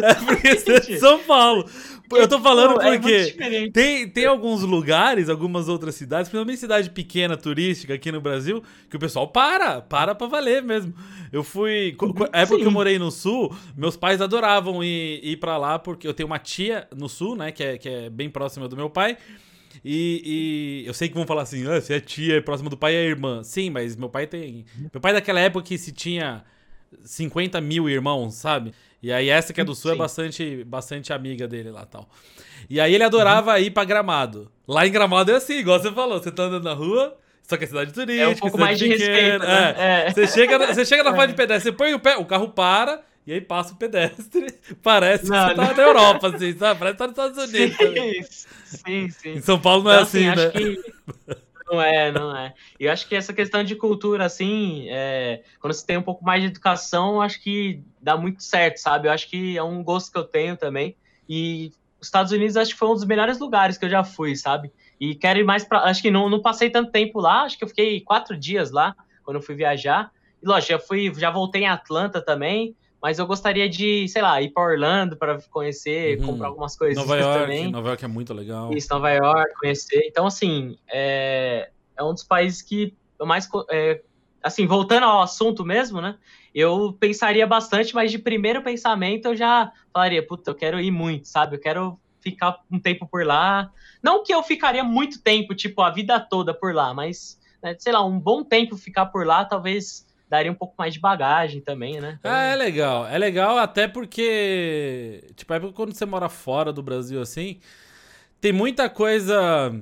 É 0.03 0.15
porque 0.15 0.57
você 0.57 0.73
é 0.75 0.81
de 0.81 0.99
São 0.99 1.19
Paulo. 1.21 1.69
Eu 2.13 2.29
tô 2.29 2.41
falando 2.41 2.81
é 2.81 2.99
porque 2.99 3.35
é 3.41 3.71
tem, 3.71 4.09
tem 4.09 4.27
alguns 4.27 4.63
lugares, 4.63 5.29
algumas 5.29 5.69
outras 5.69 5.95
cidades, 5.97 6.29
principalmente 6.29 6.61
cidade 6.61 6.91
pequena, 6.91 7.37
turística 7.37 7.95
aqui 7.95 8.13
no 8.13 8.21
Brasil, 8.21 8.63
que 8.89 8.97
o 8.97 9.01
pessoal 9.01 9.27
para, 9.27 9.81
para 9.81 10.15
pra 10.15 10.27
valer 10.27 10.63
mesmo. 10.63 10.95
Eu 11.33 11.43
fui. 11.43 11.97
A 12.33 12.43
época 12.43 12.59
Sim. 12.59 12.63
que 12.63 12.67
eu 12.69 12.71
morei 12.71 12.99
no 12.99 13.11
sul, 13.11 13.55
meus 13.77 13.97
pais 13.97 14.21
adoravam 14.21 14.85
ir, 14.85 15.21
ir 15.23 15.37
pra 15.39 15.57
lá, 15.57 15.79
porque 15.79 16.07
eu 16.07 16.15
tenho 16.15 16.29
uma 16.29 16.39
tia 16.39 16.87
no 16.95 17.09
sul, 17.09 17.35
né, 17.35 17.51
que 17.51 17.65
é, 17.65 17.79
que 17.79 17.89
é 17.89 18.09
bem 18.09 18.31
próxima 18.31 18.69
do 18.69 18.77
meu 18.77 18.89
pai. 18.89 19.19
E, 19.85 20.83
e, 20.85 20.87
eu 20.87 20.95
sei 20.95 21.09
que 21.09 21.15
vão 21.15 21.27
falar 21.27 21.43
assim, 21.43 21.67
ah, 21.67 21.81
se 21.81 21.93
é 21.93 22.01
tia, 22.01 22.37
é 22.37 22.41
próxima 22.41 22.71
do 22.71 22.77
pai, 22.77 22.95
é 22.95 23.05
irmã. 23.05 23.43
Sim, 23.43 23.71
mas 23.71 23.97
meu 23.97 24.09
pai 24.09 24.27
tem. 24.27 24.65
Meu 24.93 25.01
pai 25.01 25.13
é 25.13 25.15
daquela 25.15 25.41
época 25.41 25.67
que 25.67 25.79
se 25.79 25.93
tinha 25.93 26.45
50 27.05 27.61
mil 27.61 27.89
irmãos, 27.89 28.35
sabe? 28.35 28.73
E 29.03 29.13
aí 29.13 29.29
essa 29.29 29.53
que 29.53 29.61
é 29.61 29.65
do 29.65 29.75
sul 29.75 29.93
é 29.93 29.95
Sim. 29.95 29.99
é 29.99 30.03
bastante, 30.03 30.65
bastante 30.65 31.13
amiga 31.13 31.47
dele 31.47 31.71
lá 31.71 31.85
tal. 31.85 32.09
E 32.69 32.81
aí 32.81 32.95
ele 32.95 33.05
adorava 33.05 33.53
uhum. 33.53 33.59
ir 33.59 33.71
pra 33.71 33.85
Gramado. 33.85 34.51
Lá 34.67 34.87
em 34.87 34.91
Gramado 34.91 35.31
é 35.31 35.37
assim, 35.37 35.59
igual 35.59 35.81
você 35.81 35.93
falou, 35.93 36.21
você 36.21 36.31
tá 36.31 36.45
andando 36.45 36.65
na 36.65 36.73
rua, 36.73 37.17
só 37.43 37.57
que 37.57 37.65
é 37.65 37.67
cidade 37.67 37.93
turística, 37.93 38.25
é 38.25 38.29
um 38.29 38.35
pouco 38.35 38.59
mais 38.59 38.79
de 38.79 38.89
respeito, 38.89 39.39
né? 39.39 39.75
é. 39.79 40.07
É. 40.07 40.13
Você 40.13 40.27
chega, 40.27 40.75
você 40.75 40.85
chega 40.85 41.05
na 41.05 41.15
faixa 41.15 41.29
de 41.29 41.35
pedestre, 41.35 41.71
você 41.71 41.77
põe 41.77 41.95
o 41.95 42.01
pé, 42.01 42.17
o 42.17 42.25
carro 42.25 42.49
para, 42.49 43.03
e 43.27 43.33
aí 43.33 43.41
passa 43.41 43.73
o 43.73 43.77
pedestre. 43.77 44.53
Parece 44.83 45.29
não, 45.29 45.49
que 45.49 45.55
você 45.55 45.61
não. 45.61 45.67
tá 45.69 45.75
na 45.75 45.83
Europa, 45.83 46.29
assim, 46.29 46.57
sabe? 46.57 46.79
Parece 46.81 46.97
que 46.97 47.15
tá 47.15 47.29
nos 47.29 47.39
Estados 47.39 47.55
Unidos. 47.55 47.77
Sim, 47.77 48.49
sim, 48.67 49.09
sim. 49.11 49.33
Em 49.35 49.41
São 49.41 49.61
Paulo 49.61 49.85
não 49.85 49.91
é 49.93 50.03
então, 50.03 50.03
é 50.03 50.03
assim, 50.03 50.29
assim 50.29 50.45
né? 50.45 50.51
Que... 50.51 51.37
Não 51.69 51.83
é, 51.83 52.13
não 52.13 52.37
é. 52.37 52.55
E 52.79 52.85
eu 52.85 52.93
acho 52.93 53.09
que 53.09 53.17
essa 53.17 53.33
questão 53.33 53.65
de 53.65 53.75
cultura, 53.75 54.25
assim, 54.25 54.87
é, 54.89 55.43
quando 55.59 55.73
você 55.73 55.85
tem 55.85 55.97
um 55.97 56.03
pouco 56.03 56.25
mais 56.25 56.41
de 56.41 56.49
educação, 56.49 57.21
acho 57.21 57.43
que 57.43 57.83
dá 58.01 58.17
muito 58.17 58.41
certo, 58.41 58.77
sabe? 58.77 59.09
Eu 59.09 59.13
acho 59.13 59.29
que 59.29 59.59
é 59.59 59.63
um 59.63 59.83
gosto 59.83 60.13
que 60.13 60.19
eu 60.19 60.23
tenho 60.23 60.57
também. 60.57 60.97
E 61.29 61.73
os 62.01 62.07
Estados 62.07 62.31
Unidos 62.31 62.57
acho 62.57 62.73
que 62.73 62.79
foi 62.79 62.89
um 62.89 62.95
dos 62.95 63.05
melhores 63.05 63.41
lugares 63.41 63.77
que 63.77 63.85
eu 63.85 63.91
já 63.91 64.05
fui, 64.05 64.37
sabe? 64.37 64.71
E 65.01 65.17
quero 65.17 65.41
ir 65.41 65.45
mais 65.45 65.65
para. 65.65 65.81
Acho 65.81 66.01
que 66.01 66.11
não, 66.11 66.31
não 66.31 66.41
passei 66.41 66.71
tanto 66.71 66.93
tempo 66.93 67.21
lá, 67.21 67.43
acho 67.43 67.59
que 67.59 67.65
eu 67.65 67.69
fiquei 67.69 68.01
quatro 68.01 68.37
dias 68.37 68.71
lá 68.71 68.95
quando 69.25 69.39
eu 69.39 69.43
fui 69.43 69.57
viajar. 69.57 70.13
E 70.41 70.47
lógico, 70.47 70.73
já 70.73 70.79
fui, 70.79 71.13
já 71.15 71.31
voltei 71.31 71.63
em 71.63 71.69
Atlanta 71.69 72.23
também, 72.23 72.77
mas 73.07 73.21
eu 73.21 73.27
gostaria 73.29 73.69
de, 73.69 74.09
sei 74.09 74.21
lá, 74.21 74.43
ir 74.43 74.49
para 74.49 74.65
Orlando 74.65 75.17
para 75.17 75.41
conhecer, 75.49 76.19
uhum. 76.19 76.27
comprar 76.27 76.49
algumas 76.49 76.75
coisas 76.75 76.97
Nova 76.97 77.17
York, 77.17 77.41
também. 77.41 77.71
Nova 77.71 77.89
York 77.91 78.05
é 78.05 78.09
muito 78.09 78.35
legal. 78.35 78.73
Isso, 78.73 78.89
Nova 78.91 79.13
York, 79.13 79.55
conhecer. 79.61 80.03
Então, 80.09 80.27
assim, 80.27 80.77
é, 80.89 81.71
é 81.97 82.03
um 82.03 82.13
dos 82.13 82.25
países 82.25 82.63
que 82.63 82.93
eu 83.17 83.25
mais. 83.25 83.49
É, 83.71 84.03
assim, 84.43 84.67
voltando 84.67 85.05
ao 85.05 85.23
assunto 85.23 85.65
mesmo, 85.65 86.01
né? 86.01 86.19
Eu 86.53 86.97
pensaria 86.99 87.47
bastante, 87.47 87.95
mas 87.95 88.11
de 88.11 88.19
primeiro 88.19 88.61
pensamento 88.61 89.27
eu 89.27 89.37
já 89.37 89.71
falaria, 89.93 90.27
puta, 90.27 90.51
eu 90.51 90.57
quero 90.57 90.81
ir 90.81 90.91
muito, 90.91 91.29
sabe? 91.29 91.55
Eu 91.55 91.61
quero 91.61 92.01
ficar 92.21 92.59
um 92.69 92.81
tempo 92.81 93.07
por 93.07 93.25
lá. 93.25 93.71
Não 94.03 94.25
que 94.25 94.35
eu 94.35 94.43
ficaria 94.43 94.83
muito 94.83 95.23
tempo, 95.23 95.55
tipo, 95.55 95.81
a 95.81 95.91
vida 95.91 96.19
toda 96.19 96.53
por 96.53 96.75
lá, 96.75 96.93
mas, 96.93 97.39
né, 97.63 97.77
sei 97.79 97.93
lá, 97.93 98.05
um 98.05 98.19
bom 98.19 98.43
tempo 98.43 98.77
ficar 98.77 99.07
por 99.07 99.25
lá, 99.25 99.45
talvez 99.45 100.06
daria 100.29 100.51
um 100.51 100.55
pouco 100.55 100.75
mais 100.79 100.95
de 100.95 101.01
bagagem 101.01 101.61
também, 101.61 102.01
né? 102.01 102.17
Então... 102.19 102.33
Ah, 102.33 102.43
é 102.45 102.57
legal. 102.57 103.07
É 103.07 103.17
legal 103.17 103.59
até 103.59 103.87
porque, 103.87 105.25
tipo, 105.35 105.53
é 105.55 105.61
quando 105.73 105.95
você 105.95 106.05
mora 106.05 106.29
fora 106.29 106.73
do 106.73 106.83
Brasil 106.83 107.21
assim, 107.21 107.61
tem 108.41 108.53
muita 108.53 108.89
coisa 108.89 109.73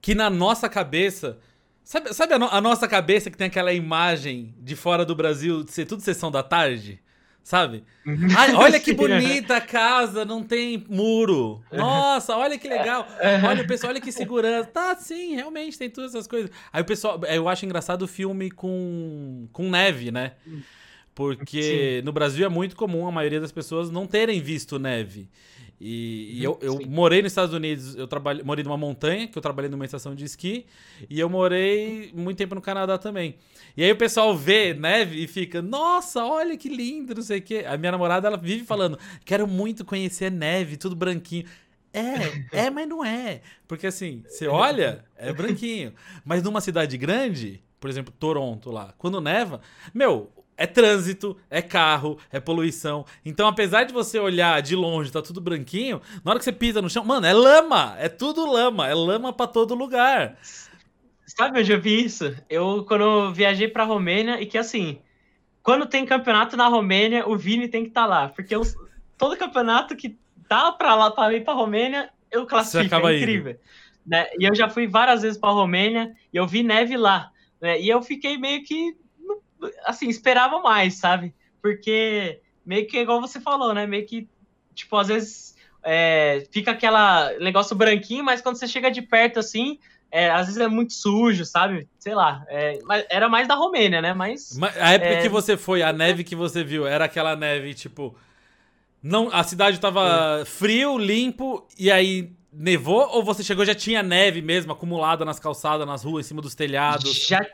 que 0.00 0.14
na 0.14 0.30
nossa 0.30 0.68
cabeça. 0.68 1.38
Sabe, 1.82 2.12
sabe 2.12 2.34
a, 2.34 2.38
no 2.38 2.46
a 2.46 2.60
nossa 2.60 2.86
cabeça 2.86 3.30
que 3.30 3.36
tem 3.36 3.46
aquela 3.46 3.72
imagem 3.72 4.54
de 4.58 4.76
fora 4.76 5.06
do 5.06 5.14
Brasil 5.14 5.64
de 5.64 5.72
ser 5.72 5.86
tudo 5.86 6.02
sessão 6.02 6.30
da 6.30 6.42
tarde? 6.42 7.00
Sabe? 7.48 7.82
Uhum. 8.04 8.28
Ai, 8.36 8.52
olha 8.52 8.78
que 8.78 8.92
bonita 8.92 9.56
a 9.56 9.60
casa, 9.60 10.22
não 10.22 10.44
tem 10.44 10.84
muro. 10.86 11.62
Nossa, 11.72 12.36
olha 12.36 12.58
que 12.58 12.68
legal. 12.68 13.08
Olha 13.42 13.62
o 13.62 13.66
pessoal, 13.66 13.90
olha 13.90 14.02
que 14.02 14.12
segurança. 14.12 14.68
Tá, 14.68 14.94
sim, 14.96 15.34
realmente 15.34 15.78
tem 15.78 15.88
todas 15.88 16.14
essas 16.14 16.26
coisas. 16.26 16.50
Aí 16.70 16.82
o 16.82 16.84
pessoal, 16.84 17.18
eu 17.24 17.48
acho 17.48 17.64
engraçado 17.64 18.02
o 18.02 18.06
filme 18.06 18.50
com, 18.50 19.48
com 19.50 19.70
neve, 19.70 20.10
né? 20.10 20.32
Porque 21.14 22.00
sim. 22.00 22.04
no 22.04 22.12
Brasil 22.12 22.44
é 22.44 22.50
muito 22.50 22.76
comum 22.76 23.08
a 23.08 23.10
maioria 23.10 23.40
das 23.40 23.50
pessoas 23.50 23.90
não 23.90 24.06
terem 24.06 24.42
visto 24.42 24.78
neve. 24.78 25.26
E, 25.80 26.38
e 26.40 26.44
eu, 26.44 26.58
eu 26.60 26.80
morei 26.88 27.22
nos 27.22 27.30
Estados 27.30 27.54
Unidos, 27.54 27.94
eu 27.94 28.08
trabalhei, 28.08 28.42
morei 28.42 28.64
numa 28.64 28.76
montanha, 28.76 29.28
que 29.28 29.38
eu 29.38 29.42
trabalhei 29.42 29.70
numa 29.70 29.84
estação 29.84 30.14
de 30.14 30.24
esqui, 30.24 30.66
e 31.08 31.20
eu 31.20 31.28
morei 31.28 32.10
muito 32.14 32.36
tempo 32.36 32.54
no 32.54 32.60
Canadá 32.60 32.98
também. 32.98 33.36
E 33.76 33.84
aí 33.84 33.92
o 33.92 33.96
pessoal 33.96 34.36
vê 34.36 34.74
neve 34.74 35.22
e 35.22 35.28
fica, 35.28 35.62
nossa, 35.62 36.24
olha 36.24 36.56
que 36.56 36.68
lindo, 36.68 37.14
não 37.14 37.22
sei 37.22 37.38
o 37.38 37.42
quê. 37.42 37.64
A 37.66 37.76
minha 37.76 37.92
namorada, 37.92 38.26
ela 38.26 38.36
vive 38.36 38.64
falando, 38.64 38.98
quero 39.24 39.46
muito 39.46 39.84
conhecer 39.84 40.32
neve, 40.32 40.76
tudo 40.76 40.96
branquinho. 40.96 41.44
É, 41.92 42.66
é, 42.66 42.70
mas 42.70 42.88
não 42.88 43.04
é. 43.04 43.40
Porque 43.66 43.86
assim, 43.86 44.22
você 44.26 44.46
olha, 44.46 45.04
é 45.16 45.32
branquinho. 45.32 45.94
Mas 46.24 46.42
numa 46.42 46.60
cidade 46.60 46.98
grande, 46.98 47.62
por 47.78 47.88
exemplo, 47.88 48.12
Toronto 48.18 48.70
lá, 48.70 48.94
quando 48.98 49.20
neva, 49.20 49.60
meu, 49.94 50.30
é 50.58 50.66
trânsito, 50.66 51.36
é 51.48 51.62
carro, 51.62 52.18
é 52.32 52.40
poluição. 52.40 53.06
Então, 53.24 53.46
apesar 53.46 53.84
de 53.84 53.92
você 53.92 54.18
olhar 54.18 54.60
de 54.60 54.74
longe, 54.74 55.12
tá 55.12 55.22
tudo 55.22 55.40
branquinho, 55.40 56.02
na 56.24 56.32
hora 56.32 56.38
que 56.40 56.44
você 56.44 56.52
pisa 56.52 56.82
no 56.82 56.90
chão, 56.90 57.04
mano, 57.04 57.24
é 57.24 57.32
lama, 57.32 57.94
é 57.96 58.08
tudo 58.08 58.44
lama, 58.44 58.88
é 58.88 58.92
lama 58.92 59.32
para 59.32 59.46
todo 59.46 59.76
lugar. 59.76 60.36
Sabe 61.24 61.60
onde 61.60 61.70
eu 61.70 61.80
vi 61.80 62.04
isso? 62.04 62.34
Eu, 62.50 62.84
quando 62.84 63.02
eu 63.02 63.32
viajei 63.32 63.68
pra 63.68 63.84
Romênia, 63.84 64.42
e 64.42 64.46
que 64.46 64.58
assim, 64.58 64.98
quando 65.62 65.86
tem 65.86 66.04
campeonato 66.04 66.56
na 66.56 66.66
Romênia, 66.66 67.28
o 67.28 67.36
Vini 67.36 67.68
tem 67.68 67.84
que 67.84 67.90
estar 67.90 68.02
tá 68.02 68.06
lá. 68.06 68.28
Porque 68.28 68.54
eu, 68.54 68.62
todo 69.16 69.36
campeonato 69.36 69.94
que 69.94 70.18
tá 70.48 70.72
pra 70.72 70.96
lá, 70.96 71.10
pra 71.10 71.32
ir 71.32 71.44
pra 71.44 71.54
Romênia, 71.54 72.10
eu 72.32 72.46
classifico. 72.46 72.94
É 73.06 73.16
incrível. 73.18 73.56
Né? 74.04 74.26
E 74.38 74.48
eu 74.48 74.54
já 74.54 74.68
fui 74.68 74.88
várias 74.88 75.22
vezes 75.22 75.38
pra 75.38 75.50
Romênia 75.50 76.16
e 76.32 76.36
eu 76.36 76.46
vi 76.46 76.62
neve 76.62 76.96
lá. 76.96 77.30
Né? 77.60 77.80
E 77.80 77.88
eu 77.88 78.02
fiquei 78.02 78.38
meio 78.38 78.64
que 78.64 78.96
assim, 79.84 80.08
esperava 80.08 80.60
mais, 80.60 80.94
sabe? 80.94 81.34
Porque 81.60 82.40
meio 82.64 82.86
que 82.86 82.98
igual 82.98 83.20
você 83.20 83.40
falou, 83.40 83.74
né? 83.74 83.86
Meio 83.86 84.06
que, 84.06 84.28
tipo, 84.74 84.96
às 84.96 85.08
vezes 85.08 85.56
é, 85.82 86.46
fica 86.50 86.72
aquela 86.72 87.32
negócio 87.38 87.74
branquinho, 87.76 88.24
mas 88.24 88.40
quando 88.40 88.56
você 88.56 88.68
chega 88.68 88.90
de 88.90 89.02
perto 89.02 89.38
assim, 89.38 89.78
é, 90.10 90.30
às 90.30 90.46
vezes 90.46 90.60
é 90.60 90.68
muito 90.68 90.92
sujo, 90.92 91.44
sabe? 91.44 91.88
Sei 91.98 92.14
lá. 92.14 92.44
É, 92.48 92.78
era 93.10 93.28
mais 93.28 93.46
da 93.46 93.54
Romênia, 93.54 94.00
né? 94.00 94.14
Mas. 94.14 94.56
Mas 94.56 94.76
a 94.76 94.92
época 94.92 95.10
é... 95.10 95.22
que 95.22 95.28
você 95.28 95.56
foi, 95.56 95.82
a 95.82 95.92
neve 95.92 96.24
que 96.24 96.34
você 96.36 96.64
viu, 96.64 96.86
era 96.86 97.04
aquela 97.04 97.36
neve, 97.36 97.74
tipo. 97.74 98.16
Não, 99.02 99.28
a 99.32 99.44
cidade 99.44 99.78
tava 99.78 100.44
frio, 100.44 100.98
limpo, 100.98 101.66
e 101.78 101.90
aí 101.90 102.32
nevou? 102.52 103.08
Ou 103.12 103.22
você 103.22 103.44
chegou 103.44 103.64
já 103.64 103.74
tinha 103.74 104.02
neve 104.02 104.42
mesmo, 104.42 104.72
acumulada 104.72 105.24
nas 105.24 105.38
calçadas, 105.38 105.86
nas 105.86 106.02
ruas, 106.02 106.26
em 106.26 106.28
cima 106.28 106.42
dos 106.42 106.54
telhados? 106.54 107.26
Já. 107.26 107.46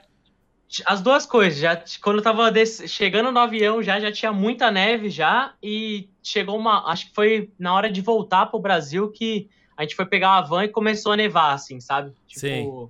As 0.86 1.00
duas 1.00 1.26
coisas. 1.26 1.58
Já, 1.58 1.80
quando 2.02 2.16
eu 2.18 2.22
tava 2.22 2.52
chegando 2.86 3.30
no 3.30 3.38
avião, 3.38 3.82
já, 3.82 4.00
já 4.00 4.10
tinha 4.10 4.32
muita 4.32 4.70
neve 4.70 5.10
já. 5.10 5.54
E 5.62 6.08
chegou 6.22 6.58
uma. 6.58 6.90
Acho 6.90 7.08
que 7.08 7.14
foi 7.14 7.50
na 7.58 7.74
hora 7.74 7.90
de 7.90 8.00
voltar 8.00 8.46
pro 8.46 8.58
Brasil 8.58 9.10
que 9.10 9.48
a 9.76 9.82
gente 9.82 9.94
foi 9.94 10.06
pegar 10.06 10.30
uma 10.30 10.40
van 10.42 10.64
e 10.64 10.68
começou 10.68 11.12
a 11.12 11.16
nevar, 11.16 11.54
assim, 11.54 11.80
sabe? 11.80 12.12
Tipo, 12.26 12.40
Sim. 12.40 12.88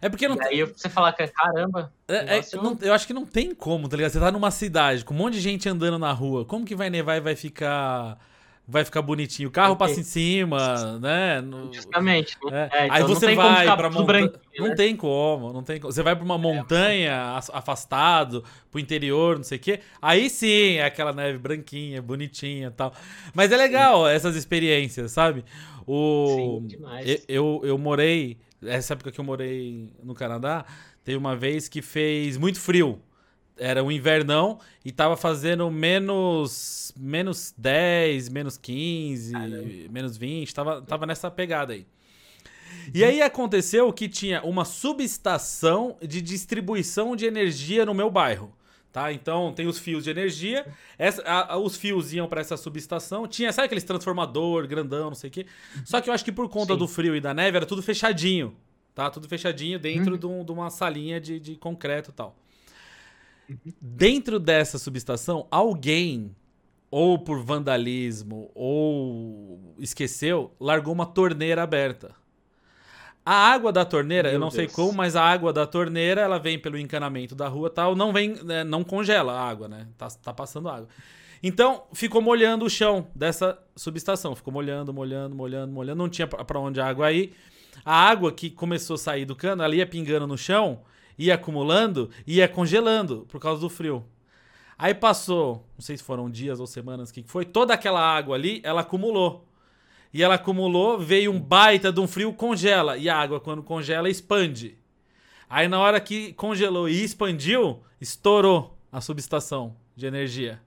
É 0.00 0.08
porque 0.08 0.26
não. 0.26 0.36
E 0.36 0.46
aí 0.46 0.64
você 0.64 0.88
fala 0.88 1.12
que 1.12 1.26
caramba. 1.28 1.92
É, 2.08 2.38
é, 2.38 2.42
não, 2.54 2.76
eu 2.80 2.92
acho 2.92 3.06
que 3.06 3.12
não 3.12 3.24
tem 3.24 3.54
como, 3.54 3.88
tá 3.88 3.96
ligado? 3.96 4.12
Você 4.12 4.20
tá 4.20 4.30
numa 4.30 4.50
cidade 4.50 5.04
com 5.04 5.14
um 5.14 5.16
monte 5.16 5.34
de 5.34 5.40
gente 5.40 5.68
andando 5.68 5.98
na 5.98 6.12
rua. 6.12 6.44
Como 6.44 6.64
que 6.64 6.74
vai 6.74 6.90
nevar 6.90 7.16
e 7.16 7.20
vai 7.20 7.36
ficar. 7.36 8.18
Vai 8.66 8.82
ficar 8.82 9.02
bonitinho. 9.02 9.50
O 9.50 9.52
carro 9.52 9.74
okay. 9.74 9.88
passa 9.88 10.00
em 10.00 10.04
cima, 10.04 10.98
né? 10.98 11.42
No... 11.42 11.70
Justamente. 11.70 12.38
É. 12.50 12.56
É, 12.72 12.86
então 12.86 12.96
aí 12.96 13.02
você 13.02 13.34
vai 13.34 13.76
pra 13.76 13.90
montanha. 13.90 14.32
Não 14.58 14.68
né? 14.68 14.74
tem 14.74 14.96
como, 14.96 15.52
não 15.52 15.62
tem 15.62 15.78
como. 15.78 15.92
Você 15.92 16.02
vai 16.02 16.16
pra 16.16 16.24
uma 16.24 16.36
é, 16.36 16.38
montanha 16.38 17.38
afastado, 17.52 18.42
pro 18.70 18.80
interior, 18.80 19.36
não 19.36 19.44
sei 19.44 19.58
o 19.58 19.60
quê. 19.60 19.80
Aí 20.00 20.30
sim, 20.30 20.76
é 20.76 20.84
aquela 20.86 21.12
neve 21.12 21.36
branquinha, 21.36 22.00
bonitinha 22.00 22.68
e 22.68 22.70
tal. 22.70 22.94
Mas 23.34 23.52
é 23.52 23.56
legal 23.56 24.08
essas 24.08 24.34
experiências, 24.34 25.12
sabe? 25.12 25.44
O... 25.86 26.60
Sim, 26.62 26.66
demais. 26.66 27.24
Eu, 27.28 27.60
eu 27.64 27.76
morei, 27.76 28.38
essa 28.64 28.94
época 28.94 29.12
que 29.12 29.20
eu 29.20 29.24
morei 29.24 29.90
no 30.02 30.14
Canadá, 30.14 30.64
teve 31.04 31.18
uma 31.18 31.36
vez 31.36 31.68
que 31.68 31.82
fez 31.82 32.38
muito 32.38 32.58
frio. 32.58 32.98
Era 33.56 33.84
um 33.84 33.90
invernão 33.90 34.58
e 34.84 34.90
tava 34.90 35.16
fazendo 35.16 35.70
menos, 35.70 36.92
menos 36.96 37.54
10, 37.56 38.28
menos 38.28 38.56
15, 38.56 39.32
Caramba. 39.32 39.68
menos 39.90 40.16
20, 40.16 40.54
tava, 40.54 40.82
tava 40.82 41.06
nessa 41.06 41.30
pegada 41.30 41.72
aí. 41.72 41.86
E 42.92 43.02
uhum. 43.02 43.08
aí 43.08 43.22
aconteceu 43.22 43.92
que 43.92 44.08
tinha 44.08 44.42
uma 44.42 44.64
subestação 44.64 45.96
de 46.02 46.20
distribuição 46.20 47.14
de 47.14 47.26
energia 47.26 47.86
no 47.86 47.94
meu 47.94 48.10
bairro. 48.10 48.52
Tá? 48.92 49.12
Então 49.12 49.52
tem 49.52 49.66
os 49.66 49.76
fios 49.76 50.04
de 50.04 50.10
energia, 50.10 50.64
essa, 50.96 51.20
a, 51.22 51.54
a, 51.54 51.58
os 51.58 51.76
fios 51.76 52.12
iam 52.12 52.28
para 52.28 52.40
essa 52.40 52.56
subestação. 52.56 53.26
Tinha, 53.26 53.52
sabe 53.52 53.66
aqueles 53.66 53.82
transformador 53.82 54.68
grandão, 54.68 55.08
não 55.08 55.16
sei 55.16 55.28
o 55.28 55.32
quê? 55.32 55.46
Só 55.84 56.00
que 56.00 56.08
eu 56.08 56.14
acho 56.14 56.24
que 56.24 56.30
por 56.30 56.48
conta 56.48 56.74
Sim. 56.74 56.78
do 56.78 56.86
frio 56.86 57.16
e 57.16 57.20
da 57.20 57.34
neve 57.34 57.56
era 57.56 57.66
tudo 57.66 57.82
fechadinho. 57.82 58.54
Tá? 58.94 59.10
Tudo 59.10 59.28
fechadinho 59.28 59.80
dentro 59.80 60.12
uhum. 60.12 60.18
de, 60.18 60.26
um, 60.26 60.44
de, 60.44 60.52
uma 60.52 60.70
salinha 60.70 61.20
de, 61.20 61.40
de 61.40 61.56
concreto 61.56 62.10
e 62.10 62.12
tal. 62.12 62.36
Uhum. 63.48 63.56
Dentro 63.80 64.38
dessa 64.38 64.78
subestação, 64.78 65.46
alguém, 65.50 66.34
ou 66.90 67.18
por 67.18 67.42
vandalismo, 67.42 68.50
ou 68.54 69.74
esqueceu, 69.78 70.52
largou 70.60 70.92
uma 70.92 71.06
torneira 71.06 71.62
aberta. 71.62 72.12
A 73.26 73.34
água 73.34 73.72
da 73.72 73.84
torneira, 73.84 74.28
Meu 74.28 74.34
eu 74.34 74.40
não 74.40 74.48
Deus. 74.48 74.54
sei 74.54 74.68
como, 74.68 74.92
mas 74.92 75.16
a 75.16 75.22
água 75.22 75.52
da 75.52 75.66
torneira, 75.66 76.20
ela 76.20 76.38
vem 76.38 76.58
pelo 76.58 76.78
encanamento 76.78 77.34
da 77.34 77.48
rua 77.48 77.70
tal, 77.70 77.96
não 77.96 78.12
vem, 78.12 78.34
né, 78.44 78.62
não 78.64 78.84
congela 78.84 79.32
a 79.32 79.48
água, 79.48 79.66
né? 79.66 79.88
Tá, 79.96 80.08
tá 80.08 80.32
passando 80.32 80.68
água. 80.68 80.88
Então, 81.42 81.84
ficou 81.92 82.22
molhando 82.22 82.64
o 82.64 82.70
chão 82.70 83.06
dessa 83.14 83.58
subestação. 83.76 84.34
Ficou 84.34 84.50
molhando, 84.50 84.94
molhando, 84.94 85.34
molhando, 85.34 85.70
molhando. 85.72 85.98
Não 85.98 86.08
tinha 86.08 86.26
para 86.26 86.58
onde 86.58 86.80
a 86.80 86.86
água 86.86 87.12
ir. 87.12 87.34
A 87.84 87.94
água 87.94 88.32
que 88.32 88.48
começou 88.48 88.94
a 88.94 88.98
sair 88.98 89.26
do 89.26 89.36
cano, 89.36 89.62
ela 89.62 89.74
ia 89.74 89.86
pingando 89.86 90.26
no 90.26 90.38
chão, 90.38 90.80
ia 91.18 91.34
acumulando, 91.34 92.10
ia 92.26 92.48
congelando 92.48 93.26
por 93.28 93.40
causa 93.40 93.60
do 93.60 93.68
frio. 93.68 94.04
Aí 94.76 94.94
passou, 94.94 95.66
não 95.76 95.82
sei 95.82 95.96
se 95.96 96.02
foram 96.02 96.28
dias 96.28 96.58
ou 96.58 96.66
semanas, 96.66 97.12
que 97.12 97.22
foi, 97.22 97.44
toda 97.44 97.74
aquela 97.74 98.00
água 98.00 98.34
ali, 98.34 98.60
ela 98.64 98.80
acumulou 98.80 99.46
e 100.14 100.22
ela 100.22 100.36
acumulou, 100.36 100.96
veio 100.96 101.32
um 101.32 101.40
baita 101.40 101.92
de 101.92 101.98
um 101.98 102.06
frio, 102.06 102.32
congela. 102.32 102.96
E 102.96 103.08
a 103.08 103.16
água, 103.16 103.40
quando 103.40 103.64
congela, 103.64 104.08
expande. 104.08 104.78
Aí 105.50 105.66
na 105.66 105.80
hora 105.80 106.00
que 106.00 106.32
congelou 106.34 106.88
e 106.88 107.02
expandiu, 107.02 107.82
estourou 108.00 108.78
a 108.92 109.00
subestação 109.00 109.76
de 109.96 110.06
energia. 110.06 110.60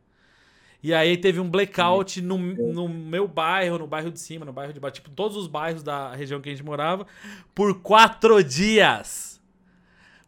E 0.83 0.93
aí 0.93 1.15
teve 1.15 1.39
um 1.39 1.49
blackout 1.49 2.21
no, 2.21 2.37
no 2.37 2.89
meu 2.89 3.25
bairro, 3.25 3.79
no 3.79 3.87
bairro 3.87 4.11
de 4.11 4.19
cima, 4.19 4.45
no 4.45 4.51
bairro 4.51 4.73
de 4.73 4.81
baixo, 4.81 4.95
tipo, 4.95 5.09
todos 5.09 5.37
os 5.37 5.47
bairros 5.47 5.81
da 5.81 6.13
região 6.13 6.41
que 6.41 6.49
a 6.49 6.51
gente 6.51 6.63
morava, 6.63 7.07
por 7.55 7.81
quatro 7.81 8.43
dias. 8.43 9.36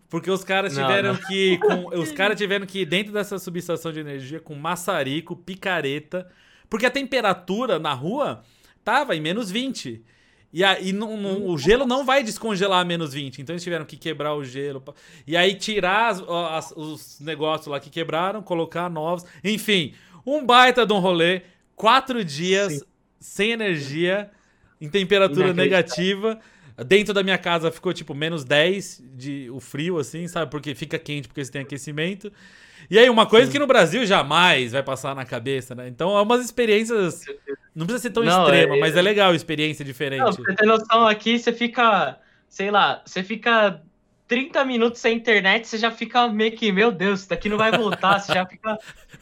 Porque 0.09 0.31
os 0.31 0.43
caras 0.43 0.73
tiveram 0.73 1.13
não, 1.13 1.19
não. 1.19 1.27
que. 1.27 1.57
Com, 1.59 1.99
os 1.99 2.11
caras 2.11 2.37
tiveram 2.37 2.65
que 2.65 2.79
ir 2.79 2.85
dentro 2.85 3.13
dessa 3.13 3.37
subestação 3.37 3.91
de 3.91 3.99
energia 3.99 4.39
com 4.39 4.55
maçarico, 4.55 5.35
picareta. 5.35 6.27
Porque 6.69 6.85
a 6.85 6.91
temperatura 6.91 7.77
na 7.77 7.93
rua 7.93 8.43
Tava 8.83 9.15
em 9.15 9.21
menos 9.21 9.51
20. 9.51 10.03
E 10.51 10.63
aí 10.63 10.91
não, 10.91 11.15
não, 11.15 11.45
o 11.45 11.57
gelo 11.59 11.85
não 11.85 12.03
vai 12.03 12.23
descongelar 12.23 12.79
a 12.79 12.83
menos 12.83 13.13
20. 13.13 13.39
Então 13.39 13.53
eles 13.53 13.63
tiveram 13.63 13.85
que 13.85 13.95
quebrar 13.95 14.33
o 14.33 14.43
gelo. 14.43 14.83
E 15.27 15.37
aí 15.37 15.53
tirar 15.53 16.09
as, 16.09 16.23
as, 16.27 16.73
os 16.75 17.19
negócios 17.19 17.67
lá 17.67 17.79
que 17.79 17.89
quebraram, 17.89 18.41
colocar 18.41 18.89
novos. 18.89 19.25
Enfim, 19.43 19.93
um 20.25 20.43
baita 20.43 20.87
de 20.87 20.93
um 20.93 20.97
rolê. 20.97 21.43
Quatro 21.75 22.25
dias 22.25 22.73
Sim. 22.73 22.81
sem 23.19 23.51
energia, 23.51 24.31
em 24.81 24.89
temperatura 24.89 25.53
negativa. 25.53 26.39
Dentro 26.85 27.13
da 27.13 27.23
minha 27.23 27.37
casa 27.37 27.71
ficou 27.71 27.93
tipo 27.93 28.13
menos 28.13 28.43
10 28.43 29.03
de 29.15 29.49
o 29.51 29.59
frio, 29.59 29.97
assim, 29.97 30.27
sabe? 30.27 30.49
Porque 30.49 30.73
fica 30.75 30.97
quente 30.99 31.27
porque 31.27 31.43
você 31.43 31.51
tem 31.51 31.61
aquecimento. 31.61 32.31
E 32.89 32.97
aí, 32.97 33.09
uma 33.09 33.25
coisa 33.25 33.47
Sim. 33.47 33.51
que 33.53 33.59
no 33.59 33.67
Brasil 33.67 34.05
jamais 34.05 34.71
vai 34.71 34.83
passar 34.83 35.15
na 35.15 35.25
cabeça, 35.25 35.75
né? 35.75 35.87
Então, 35.87 36.17
é 36.17 36.21
umas 36.21 36.43
experiências. 36.43 37.23
Não 37.75 37.85
precisa 37.85 38.03
ser 38.03 38.09
tão 38.11 38.23
não, 38.23 38.43
extrema, 38.43 38.75
é... 38.75 38.79
mas 38.79 38.95
é 38.95 39.01
legal, 39.01 39.33
experiência 39.33 39.83
diferente. 39.85 40.21
Não, 40.21 40.33
pra 40.33 40.55
ter 40.55 40.65
noção 40.65 41.07
aqui, 41.07 41.37
você 41.37 41.53
fica. 41.53 42.17
Sei 42.47 42.71
lá, 42.71 43.01
você 43.05 43.23
fica 43.23 43.81
30 44.27 44.63
minutos 44.65 45.01
sem 45.01 45.17
internet, 45.17 45.67
você 45.67 45.77
já 45.77 45.91
fica 45.91 46.27
meio 46.27 46.51
que, 46.51 46.71
meu 46.71 46.91
Deus, 46.91 47.21
isso 47.21 47.29
daqui 47.29 47.49
não 47.49 47.57
vai 47.57 47.71
voltar, 47.71 48.19
você 48.19 48.33
já 48.33 48.45
fica. 48.45 48.77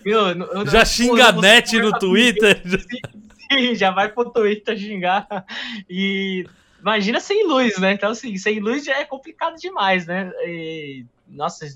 Meu, 0.06 0.28
eu, 0.28 0.66
já 0.68 0.86
xinga 0.86 1.28
a 1.28 1.32
net 1.32 1.78
no 1.80 1.98
Twitter? 1.98 2.62
Sim, 2.66 3.68
sim, 3.70 3.76
já 3.76 3.92
vai 3.92 4.10
pro 4.10 4.30
Twitter 4.30 4.78
xingar. 4.78 5.28
E 5.90 6.46
imagina 6.88 7.20
sem 7.20 7.46
luz, 7.46 7.78
né? 7.78 7.92
Então, 7.92 8.12
assim, 8.12 8.38
sem 8.38 8.60
luz 8.60 8.86
já 8.86 8.98
é 8.98 9.06
complicado 9.06 9.56
demais, 9.56 10.06
né? 10.06 10.32
E, 10.46 11.06
nossa, 11.28 11.68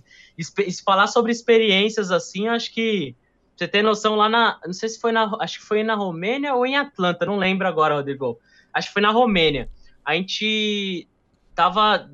falar 0.85 1.07
sobre 1.07 1.31
experiências 1.31 2.11
assim, 2.11 2.47
acho 2.47 2.73
que 2.73 3.15
você 3.55 3.67
tem 3.67 3.83
noção 3.83 4.15
lá 4.15 4.29
na. 4.29 4.59
Não 4.65 4.73
sei 4.73 4.89
se 4.89 4.99
foi 4.99 5.11
na. 5.11 5.37
Acho 5.39 5.59
que 5.59 5.65
foi 5.65 5.83
na 5.83 5.93
Romênia 5.93 6.55
ou 6.55 6.65
em 6.65 6.77
Atlanta, 6.77 7.25
não 7.25 7.37
lembro 7.37 7.67
agora, 7.67 7.95
Rodrigo. 7.95 8.39
Acho 8.73 8.87
que 8.87 8.93
foi 8.93 9.01
na 9.01 9.11
Romênia. 9.11 9.69
A 10.03 10.15
gente 10.15 11.07
tava. 11.53 12.09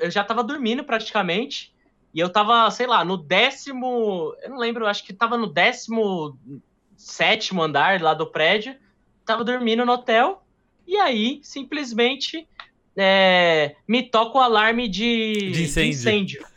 Eu 0.00 0.10
já 0.10 0.24
tava 0.24 0.42
dormindo 0.42 0.84
praticamente. 0.84 1.72
E 2.12 2.18
eu 2.18 2.28
tava, 2.28 2.68
sei 2.70 2.86
lá, 2.86 3.04
no 3.04 3.16
décimo. 3.16 4.34
Eu 4.42 4.50
não 4.50 4.58
lembro, 4.58 4.86
acho 4.86 5.04
que 5.04 5.12
tava 5.12 5.38
no 5.38 5.46
décimo 5.46 6.36
sétimo 6.96 7.62
andar 7.62 8.02
lá 8.02 8.12
do 8.12 8.26
prédio. 8.26 8.76
Tava 9.24 9.44
dormindo 9.44 9.86
no 9.86 9.92
hotel. 9.92 10.44
E 10.90 10.96
aí, 10.96 11.38
simplesmente, 11.44 12.48
é, 12.96 13.76
me 13.86 14.02
toca 14.02 14.38
o 14.38 14.40
alarme 14.40 14.88
de, 14.88 15.52
de 15.52 15.62
incêndio. 15.62 15.82
De 15.82 15.88
incêndio. 15.88 16.46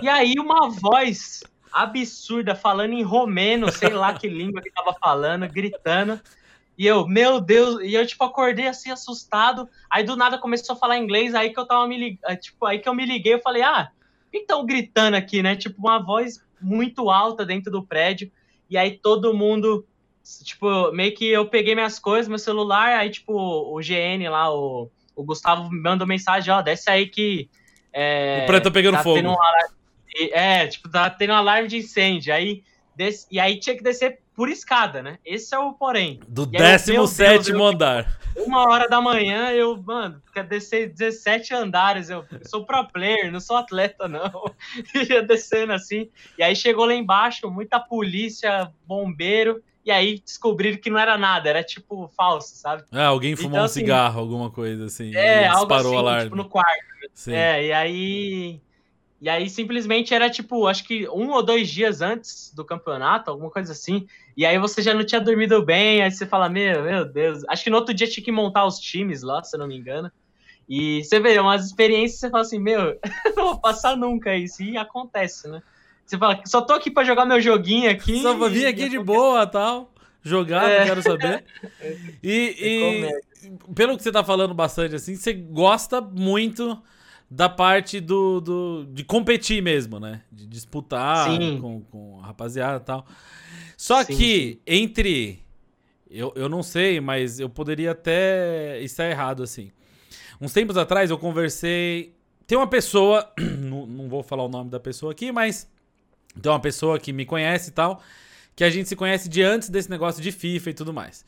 E 0.00 0.08
aí 0.08 0.34
uma 0.38 0.70
voz 0.70 1.42
absurda 1.70 2.54
falando 2.54 2.94
em 2.94 3.02
romeno, 3.02 3.70
sei 3.70 3.90
lá 3.90 4.14
que 4.14 4.26
língua 4.26 4.62
que 4.62 4.70
tava 4.70 4.94
falando, 4.94 5.46
gritando. 5.46 6.18
E 6.78 6.86
eu, 6.86 7.06
meu 7.06 7.38
Deus, 7.38 7.82
e 7.82 7.92
eu 7.92 8.06
tipo 8.06 8.24
acordei 8.24 8.68
assim 8.68 8.90
assustado. 8.90 9.68
Aí 9.90 10.04
do 10.04 10.16
nada 10.16 10.38
começou 10.38 10.74
a 10.74 10.78
falar 10.78 10.96
inglês, 10.96 11.34
aí 11.34 11.52
que 11.52 11.58
eu 11.58 11.66
tava 11.66 11.86
me 11.86 11.98
ligando, 11.98 12.36
tipo, 12.36 12.64
aí 12.64 12.78
que 12.78 12.88
eu 12.88 12.94
me 12.94 13.04
liguei, 13.04 13.34
eu 13.34 13.40
falei: 13.40 13.62
"Ah, 13.62 13.90
que 14.30 14.38
estão 14.38 14.64
gritando 14.64 15.16
aqui, 15.16 15.42
né? 15.42 15.54
Tipo 15.54 15.80
uma 15.80 15.98
voz 15.98 16.42
muito 16.60 17.10
alta 17.10 17.44
dentro 17.44 17.70
do 17.70 17.82
prédio. 17.82 18.32
E 18.70 18.78
aí 18.78 18.92
todo 18.92 19.34
mundo 19.34 19.84
tipo, 20.44 20.92
meio 20.92 21.14
que 21.14 21.28
eu 21.28 21.46
peguei 21.46 21.74
minhas 21.74 21.98
coisas, 21.98 22.28
meu 22.28 22.38
celular, 22.38 22.98
aí 22.98 23.10
tipo 23.10 23.32
o 23.32 23.78
GN 23.80 24.28
lá, 24.28 24.54
o, 24.54 24.90
o 25.14 25.24
Gustavo 25.24 25.70
me 25.70 25.80
mandou 25.80 26.06
mensagem, 26.06 26.52
ó, 26.52 26.62
desce 26.62 26.90
aí 26.90 27.06
que 27.06 27.48
é, 27.92 28.40
o 28.42 28.46
prédio 28.46 28.64
tá 28.64 28.70
pegando 28.70 28.94
tá 28.94 29.02
fogo. 29.02 29.20
Um 29.20 29.30
alarme, 29.30 29.76
é, 30.32 30.66
tipo, 30.66 30.88
tá 30.88 31.10
tendo 31.10 31.32
um 31.32 31.36
alarme 31.36 31.68
de 31.68 31.76
incêndio. 31.76 32.32
Aí, 32.32 32.62
des, 32.96 33.26
e 33.30 33.38
aí 33.38 33.58
tinha 33.58 33.76
que 33.76 33.82
descer 33.82 34.20
por 34.34 34.48
escada, 34.48 35.02
né? 35.02 35.18
Esse 35.24 35.54
é 35.54 35.58
o 35.58 35.74
porém. 35.74 36.20
Do 36.26 36.46
17 36.46 37.52
andar. 37.52 38.18
Uma 38.34 38.66
hora 38.66 38.88
da 38.88 38.98
manhã, 38.98 39.50
eu, 39.50 39.76
mano, 39.82 40.22
quer 40.32 40.44
descer 40.44 40.88
17 40.88 41.52
andares. 41.52 42.08
Eu, 42.08 42.24
eu 42.32 42.40
sou 42.48 42.64
pro 42.64 42.88
player, 42.88 43.30
não 43.30 43.40
sou 43.40 43.56
atleta, 43.56 44.08
não. 44.08 44.44
Ia 45.08 45.22
descendo 45.22 45.74
assim. 45.74 46.08
E 46.38 46.42
aí 46.42 46.56
chegou 46.56 46.86
lá 46.86 46.94
embaixo, 46.94 47.50
muita 47.50 47.78
polícia, 47.78 48.72
bombeiro. 48.86 49.62
E 49.84 49.90
aí 49.90 50.20
descobriram 50.24 50.78
que 50.78 50.90
não 50.90 50.98
era 50.98 51.18
nada, 51.18 51.48
era 51.48 51.62
tipo 51.62 52.08
falso, 52.16 52.54
sabe? 52.54 52.84
Ah, 52.92 53.06
alguém 53.06 53.34
fumou 53.34 53.50
então, 53.50 53.62
um 53.62 53.64
assim, 53.64 53.80
cigarro, 53.80 54.20
alguma 54.20 54.50
coisa 54.50 54.86
assim. 54.86 55.14
É, 55.14 55.48
algo 55.48 55.74
assim, 55.74 55.88
o 55.88 55.98
alarme. 55.98 56.24
tipo 56.24 56.36
no 56.36 56.48
quarto. 56.48 56.84
Sim. 57.12 57.32
É, 57.34 57.66
e 57.66 57.72
aí. 57.72 58.60
E 59.20 59.28
aí 59.28 59.48
simplesmente 59.48 60.12
era 60.12 60.28
tipo, 60.28 60.66
acho 60.66 60.84
que 60.84 61.08
um 61.08 61.30
ou 61.30 61.44
dois 61.44 61.70
dias 61.70 62.00
antes 62.00 62.52
do 62.54 62.64
campeonato, 62.64 63.30
alguma 63.30 63.50
coisa 63.50 63.72
assim. 63.72 64.06
E 64.36 64.44
aí 64.44 64.58
você 64.58 64.82
já 64.82 64.94
não 64.94 65.04
tinha 65.04 65.20
dormido 65.20 65.64
bem, 65.64 66.02
aí 66.02 66.10
você 66.10 66.26
fala, 66.26 66.48
meu, 66.48 66.82
meu 66.82 67.04
Deus. 67.04 67.44
Acho 67.48 67.62
que 67.62 67.70
no 67.70 67.76
outro 67.76 67.94
dia 67.94 68.08
tinha 68.08 68.24
que 68.24 68.32
montar 68.32 68.66
os 68.66 68.80
times 68.80 69.22
lá, 69.22 69.42
se 69.42 69.54
eu 69.54 69.60
não 69.60 69.68
me 69.68 69.76
engano. 69.76 70.10
E 70.68 71.04
você 71.04 71.20
vê 71.20 71.38
umas 71.38 71.66
experiências, 71.66 72.18
você 72.18 72.30
fala 72.30 72.42
assim, 72.42 72.58
meu, 72.58 72.98
não 73.36 73.44
vou 73.44 73.60
passar 73.60 73.96
nunca 73.96 74.34
isso. 74.34 74.62
E 74.62 74.76
acontece, 74.76 75.46
né? 75.48 75.62
Você 76.06 76.18
fala, 76.18 76.40
só 76.44 76.60
tô 76.60 76.74
aqui 76.74 76.90
pra 76.90 77.04
jogar 77.04 77.24
meu 77.24 77.40
joguinho 77.40 77.90
aqui. 77.90 78.20
Só 78.20 78.34
vou 78.34 78.50
vir 78.50 78.66
aqui 78.66 78.88
de 78.88 78.98
boa 78.98 79.46
tal. 79.46 79.92
Jogar, 80.22 80.68
é. 80.70 80.80
não 80.80 80.86
quero 80.86 81.02
saber. 81.02 81.44
E, 82.22 82.56
e 82.60 83.22
pelo 83.74 83.96
que 83.96 84.02
você 84.02 84.12
tá 84.12 84.22
falando 84.22 84.54
bastante, 84.54 84.94
assim, 84.94 85.16
você 85.16 85.32
gosta 85.32 86.00
muito 86.00 86.80
da 87.28 87.48
parte 87.48 87.98
do, 87.98 88.40
do 88.40 88.86
de 88.92 89.02
competir 89.02 89.62
mesmo, 89.62 89.98
né? 89.98 90.22
De 90.30 90.46
disputar 90.46 91.28
com, 91.60 91.80
com 91.80 92.20
a 92.22 92.26
rapaziada 92.26 92.76
e 92.76 92.84
tal. 92.84 93.06
Só 93.76 94.04
sim, 94.04 94.16
que 94.16 94.52
sim. 94.52 94.60
entre. 94.66 95.42
Eu, 96.10 96.32
eu 96.36 96.48
não 96.48 96.62
sei, 96.62 97.00
mas 97.00 97.40
eu 97.40 97.48
poderia 97.48 97.92
até 97.92 98.80
estar 98.82 99.08
errado, 99.08 99.42
assim. 99.42 99.72
Uns 100.40 100.52
tempos 100.52 100.76
atrás 100.76 101.10
eu 101.10 101.18
conversei. 101.18 102.14
Tem 102.46 102.58
uma 102.58 102.66
pessoa. 102.66 103.32
Não, 103.40 103.86
não 103.86 104.08
vou 104.08 104.22
falar 104.22 104.44
o 104.44 104.48
nome 104.48 104.68
da 104.68 104.78
pessoa 104.78 105.12
aqui, 105.12 105.32
mas. 105.32 105.70
Tem 106.40 106.50
uma 106.50 106.60
pessoa 106.60 106.98
que 106.98 107.12
me 107.12 107.24
conhece 107.24 107.70
e 107.70 107.72
tal 107.72 108.02
que 108.54 108.64
a 108.64 108.70
gente 108.70 108.88
se 108.88 108.96
conhece 108.96 109.28
de 109.28 109.42
antes 109.42 109.68
desse 109.68 109.90
negócio 109.90 110.22
de 110.22 110.30
FIFA 110.30 110.70
e 110.70 110.74
tudo 110.74 110.92
mais. 110.92 111.24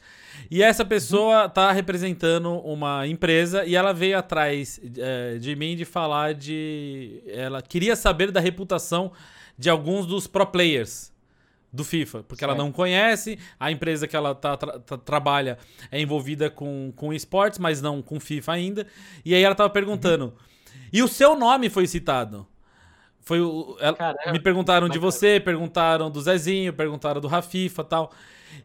E 0.50 0.62
essa 0.62 0.84
pessoa 0.84 1.48
tá 1.48 1.72
representando 1.72 2.50
uma 2.58 3.06
empresa 3.06 3.64
e 3.64 3.74
ela 3.74 3.92
veio 3.92 4.18
atrás 4.18 4.80
é, 4.98 5.38
de 5.38 5.56
mim 5.56 5.74
de 5.76 5.84
falar 5.84 6.34
de. 6.34 7.22
Ela 7.28 7.62
queria 7.62 7.96
saber 7.96 8.30
da 8.30 8.40
reputação 8.40 9.12
de 9.56 9.70
alguns 9.70 10.06
dos 10.06 10.26
pro 10.26 10.46
players 10.46 11.12
do 11.72 11.82
FIFA, 11.82 12.22
porque 12.22 12.44
certo. 12.44 12.54
ela 12.54 12.62
não 12.62 12.70
conhece, 12.70 13.36
a 13.58 13.70
empresa 13.70 14.06
que 14.06 14.14
ela 14.14 14.32
tá, 14.32 14.56
tra 14.56 14.78
trabalha 14.98 15.58
é 15.90 16.00
envolvida 16.00 16.48
com, 16.48 16.92
com 16.94 17.12
esportes, 17.12 17.58
mas 17.58 17.82
não 17.82 18.00
com 18.00 18.20
FIFA 18.20 18.52
ainda. 18.52 18.86
E 19.24 19.34
aí 19.34 19.42
ela 19.42 19.54
tava 19.54 19.70
perguntando. 19.70 20.26
Uhum. 20.26 20.32
E 20.92 21.02
o 21.02 21.08
seu 21.08 21.34
nome 21.36 21.68
foi 21.68 21.86
citado. 21.86 22.46
Foi 23.24 23.40
o. 23.40 23.76
Ela, 23.80 23.96
me 24.32 24.38
perguntaram 24.38 24.88
de 24.88 24.98
você, 24.98 25.40
perguntaram 25.40 26.10
do 26.10 26.20
Zezinho, 26.20 26.72
perguntaram 26.72 27.20
do 27.20 27.26
Rafifa 27.26 27.82
e 27.82 27.84
tal. 27.84 28.12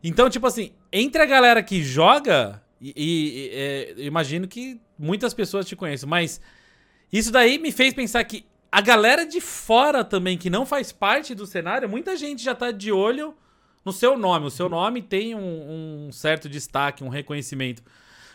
Então, 0.04 0.30
tipo 0.30 0.46
assim, 0.46 0.72
entre 0.92 1.22
a 1.22 1.26
galera 1.26 1.64
que 1.64 1.82
joga, 1.82 2.62
e, 2.80 2.94
e 2.96 3.50
é, 3.54 3.94
imagino 4.06 4.48
que 4.48 4.80
muitas 4.98 5.34
pessoas 5.34 5.66
te 5.66 5.76
conhecem, 5.76 6.08
mas 6.08 6.42
isso 7.12 7.32
daí 7.32 7.58
me 7.58 7.72
fez 7.72 7.94
pensar 7.94 8.24
que 8.26 8.46
a 8.72 8.82
galera 8.82 9.26
de 9.26 9.42
fora 9.42 10.04
também, 10.04 10.38
que 10.38 10.50
não 10.50 10.66
faz 10.66 10.92
parte 10.92 11.34
do 11.34 11.48
cenário, 11.48 11.90
muita 11.90 12.16
gente 12.16 12.44
já 12.44 12.54
tá 12.54 12.70
de 12.70 12.92
olho 12.92 13.34
no 13.84 13.92
seu 13.92 14.18
nome. 14.18 14.46
O 14.46 14.52
seu 14.52 14.70
nome 14.70 15.02
tem 15.02 15.34
um, 15.34 16.08
um 16.08 16.12
certo 16.12 16.48
destaque, 16.48 17.04
um 17.04 17.10
reconhecimento. 17.10 17.82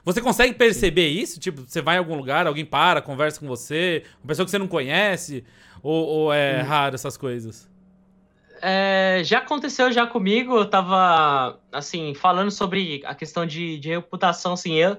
Você 0.05 0.21
consegue 0.21 0.55
perceber 0.55 1.09
isso? 1.09 1.41
Tipo, 1.41 1.63
você 1.67 1.81
vai 1.81 1.97
em 1.97 1.99
algum 1.99 2.15
lugar, 2.15 2.47
alguém 2.47 2.65
para, 2.65 3.01
conversa 3.01 3.41
com 3.41 3.47
você, 3.47 4.03
uma 4.23 4.29
pessoa 4.29 4.45
que 4.45 4.51
você 4.51 4.59
não 4.59 4.69
conhece, 4.69 5.45
ou, 5.85 6.07
ou 6.07 6.33
é 6.33 6.63
hum. 6.63 6.67
raro 6.67 6.95
essas 6.95 7.17
coisas? 7.17 7.71
É, 8.63 9.21
já 9.23 9.39
aconteceu 9.39 9.93
já 9.93 10.07
comigo, 10.07 10.57
eu 10.57 10.65
tava, 10.65 11.61
assim, 11.71 12.15
falando 12.15 12.51
sobre 12.51 13.03
a 13.05 13.15
questão 13.15 13.45
de, 13.45 13.79
de 13.79 13.91
reputação, 13.91 14.55
assim, 14.55 14.73
eu, 14.73 14.97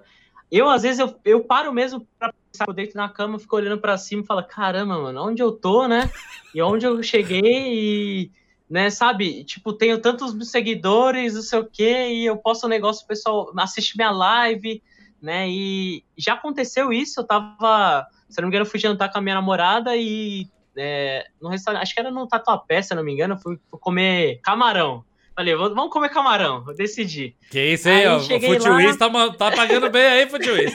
eu 0.51 0.69
às 0.69 0.83
vezes 0.83 0.99
eu, 0.99 1.19
eu 1.25 1.43
paro 1.43 1.73
mesmo 1.73 2.07
pra 2.19 2.31
pensar, 2.31 2.65
eu 2.67 2.73
deito 2.73 2.95
na 2.95 3.09
cama, 3.09 3.39
fico 3.39 3.55
olhando 3.55 3.81
para 3.81 3.97
cima 3.97 4.21
e 4.21 4.25
falo, 4.25 4.43
caramba, 4.43 5.01
mano, 5.01 5.27
onde 5.27 5.41
eu 5.41 5.51
tô, 5.51 5.87
né? 5.87 6.11
E 6.53 6.61
onde 6.61 6.85
eu 6.85 7.01
cheguei 7.01 7.41
e, 7.43 8.31
né, 8.69 8.91
sabe, 8.91 9.43
tipo, 9.43 9.73
tenho 9.73 9.99
tantos 9.99 10.35
seguidores, 10.51 11.33
não 11.33 11.41
sei 11.41 11.59
o 11.59 11.65
quê, 11.65 12.09
e 12.09 12.25
eu 12.27 12.37
posto 12.37 12.67
um 12.67 12.69
negócio, 12.69 13.03
o 13.03 13.07
pessoal 13.07 13.51
assiste 13.57 13.97
minha 13.97 14.11
live, 14.11 14.83
né, 15.19 15.49
e 15.49 16.03
já 16.15 16.33
aconteceu 16.33 16.93
isso, 16.93 17.21
eu 17.21 17.25
tava, 17.25 18.05
se 18.29 18.39
não 18.39 18.47
me 18.47 18.53
engano, 18.53 18.69
fui 18.69 18.79
jantar 18.79 19.11
com 19.11 19.17
a 19.17 19.21
minha 19.21 19.33
namorada 19.33 19.97
e 19.97 20.47
é, 20.77 21.25
no 21.41 21.49
restaurante, 21.49 21.83
acho 21.83 21.93
que 21.93 21.99
era 21.99 22.11
no 22.11 22.27
Tatuapé, 22.27 22.81
se 22.81 22.93
eu 22.93 22.97
não 22.97 23.03
me 23.03 23.13
engano, 23.13 23.37
fui, 23.37 23.57
fui 23.69 23.79
comer 23.79 24.39
camarão. 24.41 25.03
Falei, 25.35 25.53
vamos 25.53 25.89
comer 25.89 26.09
camarão, 26.09 26.63
eu 26.65 26.73
decidi. 26.73 27.35
Que 27.51 27.73
isso 27.73 27.89
aí, 27.89 28.05
aí 28.05 28.07
ó, 28.07 28.17
o 28.17 28.21
Futiwiz 28.21 28.97
lá... 28.97 29.09
tá, 29.09 29.33
tá 29.33 29.51
pagando 29.51 29.89
bem 29.89 30.05
aí, 30.05 30.29
Futiwiz. 30.29 30.73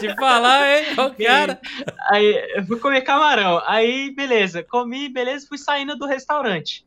te 0.00 0.12
falar, 0.16 0.66
hein, 0.66 0.86
o 0.98 1.24
cara. 1.24 1.60
Aí, 2.10 2.56
eu 2.56 2.66
fui 2.66 2.80
comer 2.80 3.02
camarão, 3.02 3.62
aí 3.64 4.12
beleza, 4.12 4.64
comi, 4.64 5.08
beleza, 5.08 5.46
fui 5.48 5.58
saindo 5.58 5.96
do 5.96 6.06
restaurante. 6.06 6.84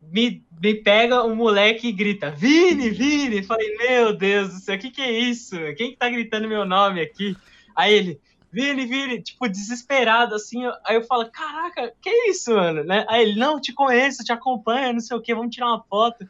Me, 0.00 0.44
me 0.62 0.74
pega 0.74 1.24
um 1.24 1.34
moleque 1.34 1.88
e 1.88 1.92
grita, 1.92 2.30
Vini, 2.30 2.90
Vini. 2.90 3.42
Falei, 3.42 3.76
meu 3.76 4.16
Deus 4.16 4.50
do 4.50 4.60
céu, 4.60 4.76
o 4.76 4.78
que 4.78 4.92
que 4.92 5.02
é 5.02 5.10
isso? 5.10 5.56
Quem 5.76 5.90
que 5.90 5.96
tá 5.96 6.08
gritando 6.08 6.46
meu 6.46 6.64
nome 6.64 7.00
aqui? 7.00 7.36
Aí 7.74 7.92
ele, 7.92 8.20
Vini, 8.56 8.86
Vini, 8.86 9.20
tipo, 9.20 9.46
desesperado, 9.46 10.34
assim. 10.34 10.64
Aí 10.86 10.96
eu 10.96 11.02
falo, 11.02 11.30
caraca, 11.30 11.92
que 12.00 12.08
isso, 12.30 12.54
mano? 12.54 12.82
Né? 12.84 13.04
Aí 13.06 13.20
ele, 13.20 13.38
não, 13.38 13.60
te 13.60 13.70
conheço, 13.74 14.24
te 14.24 14.32
acompanho, 14.32 14.94
não 14.94 15.00
sei 15.00 15.14
o 15.14 15.20
que, 15.20 15.34
vamos 15.34 15.54
tirar 15.54 15.66
uma 15.66 15.82
foto. 15.82 16.26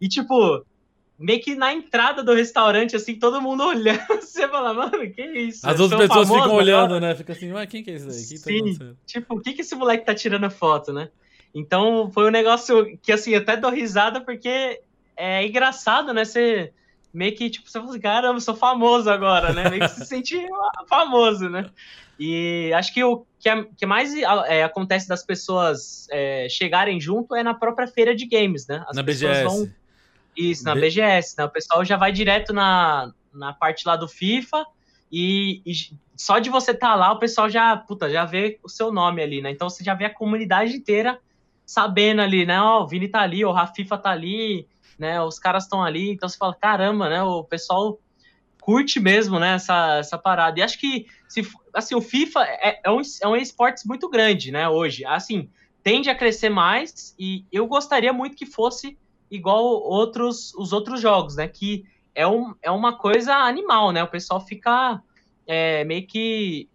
E, 0.00 0.08
tipo, 0.08 0.66
meio 1.16 1.40
que 1.40 1.54
na 1.54 1.72
entrada 1.72 2.20
do 2.20 2.34
restaurante, 2.34 2.96
assim, 2.96 3.14
todo 3.14 3.40
mundo 3.40 3.62
olhando. 3.68 4.08
Você 4.20 4.48
fala, 4.48 4.74
mano, 4.74 5.08
que 5.08 5.22
isso? 5.22 5.68
As 5.68 5.78
outras 5.78 6.00
pessoas 6.00 6.28
ficam 6.28 6.52
olhando, 6.52 6.98
né? 6.98 7.14
Fica 7.14 7.32
assim, 7.32 7.52
mas 7.52 7.68
quem 7.68 7.84
que 7.84 7.92
é 7.92 7.94
isso 7.94 8.08
aí? 8.08 8.26
Quem 8.26 8.74
tá 8.74 8.84
Sim, 8.84 8.96
tipo, 9.06 9.36
o 9.36 9.40
que 9.40 9.52
que 9.52 9.60
esse 9.60 9.76
moleque 9.76 10.04
tá 10.04 10.16
tirando 10.16 10.50
foto, 10.50 10.92
né? 10.92 11.10
Então, 11.54 12.10
foi 12.12 12.26
um 12.26 12.32
negócio 12.32 12.98
que, 13.00 13.12
assim, 13.12 13.36
até 13.36 13.56
dou 13.56 13.70
risada, 13.70 14.20
porque 14.20 14.80
é 15.16 15.46
engraçado, 15.46 16.12
né? 16.12 16.24
Você 16.24 16.72
meio 17.12 17.34
que, 17.34 17.50
tipo, 17.50 17.68
você 17.68 17.78
fala 17.78 17.90
assim, 17.90 18.00
caramba, 18.00 18.36
eu 18.36 18.40
sou 18.40 18.54
famoso 18.54 19.10
agora, 19.10 19.52
né? 19.52 19.68
Meio 19.70 19.82
que 19.82 19.88
se 19.88 20.06
sente 20.06 20.38
famoso, 20.88 21.48
né? 21.48 21.70
E 22.18 22.72
acho 22.74 22.92
que 22.92 23.02
o 23.04 23.24
que, 23.38 23.48
que 23.76 23.86
mais 23.86 24.14
é, 24.14 24.64
acontece 24.64 25.08
das 25.08 25.24
pessoas 25.24 26.08
é, 26.10 26.48
chegarem 26.48 27.00
junto 27.00 27.34
é 27.34 27.42
na 27.42 27.54
própria 27.54 27.86
feira 27.86 28.14
de 28.14 28.26
games, 28.26 28.66
né? 28.66 28.84
As 28.88 28.96
na 28.96 29.02
BGS. 29.02 29.44
Vão... 29.44 29.70
Isso, 30.36 30.64
na 30.64 30.74
B... 30.74 30.82
BGS, 30.82 31.36
né? 31.38 31.44
O 31.44 31.48
pessoal 31.48 31.84
já 31.84 31.96
vai 31.96 32.10
direto 32.10 32.52
na, 32.52 33.12
na 33.32 33.52
parte 33.52 33.86
lá 33.86 33.96
do 33.96 34.08
FIFA 34.08 34.66
e, 35.10 35.62
e 35.64 35.72
só 36.16 36.38
de 36.38 36.50
você 36.50 36.72
estar 36.72 36.90
tá 36.90 36.94
lá, 36.94 37.12
o 37.12 37.18
pessoal 37.18 37.48
já, 37.48 37.76
puta, 37.76 38.10
já 38.10 38.24
vê 38.24 38.58
o 38.62 38.68
seu 38.68 38.92
nome 38.92 39.22
ali, 39.22 39.40
né? 39.40 39.50
Então 39.50 39.70
você 39.70 39.84
já 39.84 39.94
vê 39.94 40.04
a 40.04 40.14
comunidade 40.14 40.76
inteira 40.76 41.18
sabendo 41.64 42.20
ali, 42.20 42.44
né? 42.44 42.60
Ó, 42.60 42.80
oh, 42.80 42.82
o 42.84 42.88
Vini 42.88 43.08
tá 43.08 43.20
ali, 43.20 43.44
o 43.44 43.52
Rafifa 43.52 43.96
tá 43.96 44.10
ali, 44.10 44.66
né? 44.98 45.20
Os 45.22 45.38
caras 45.38 45.64
estão 45.64 45.82
ali, 45.82 46.10
então 46.10 46.28
você 46.28 46.36
fala, 46.36 46.54
caramba, 46.54 47.08
né? 47.08 47.22
O 47.22 47.44
pessoal 47.44 47.98
curte 48.60 49.00
mesmo, 49.00 49.38
né? 49.38 49.54
Essa, 49.54 49.98
essa 49.98 50.18
parada. 50.18 50.58
E 50.58 50.62
acho 50.62 50.78
que, 50.78 51.06
se, 51.28 51.42
assim, 51.72 51.94
o 51.94 52.02
FIFA 52.02 52.42
é, 52.42 52.80
é 52.84 52.90
um, 52.90 53.00
é 53.22 53.28
um 53.28 53.36
esportes 53.36 53.84
muito 53.84 54.08
grande, 54.08 54.50
né? 54.50 54.68
Hoje, 54.68 55.04
assim, 55.04 55.48
tende 55.82 56.10
a 56.10 56.14
crescer 56.14 56.50
mais 56.50 57.14
e 57.18 57.46
eu 57.50 57.66
gostaria 57.66 58.12
muito 58.12 58.36
que 58.36 58.44
fosse 58.44 58.98
igual 59.30 59.64
outros, 59.64 60.52
os 60.54 60.72
outros 60.72 61.00
jogos, 61.00 61.36
né? 61.36 61.48
Que 61.48 61.84
é, 62.14 62.26
um, 62.26 62.54
é 62.60 62.70
uma 62.70 62.98
coisa 62.98 63.34
animal, 63.34 63.92
né? 63.92 64.02
O 64.02 64.08
pessoal 64.08 64.40
fica 64.40 65.02
é, 65.46 65.84
meio 65.84 66.06
que 66.06 66.68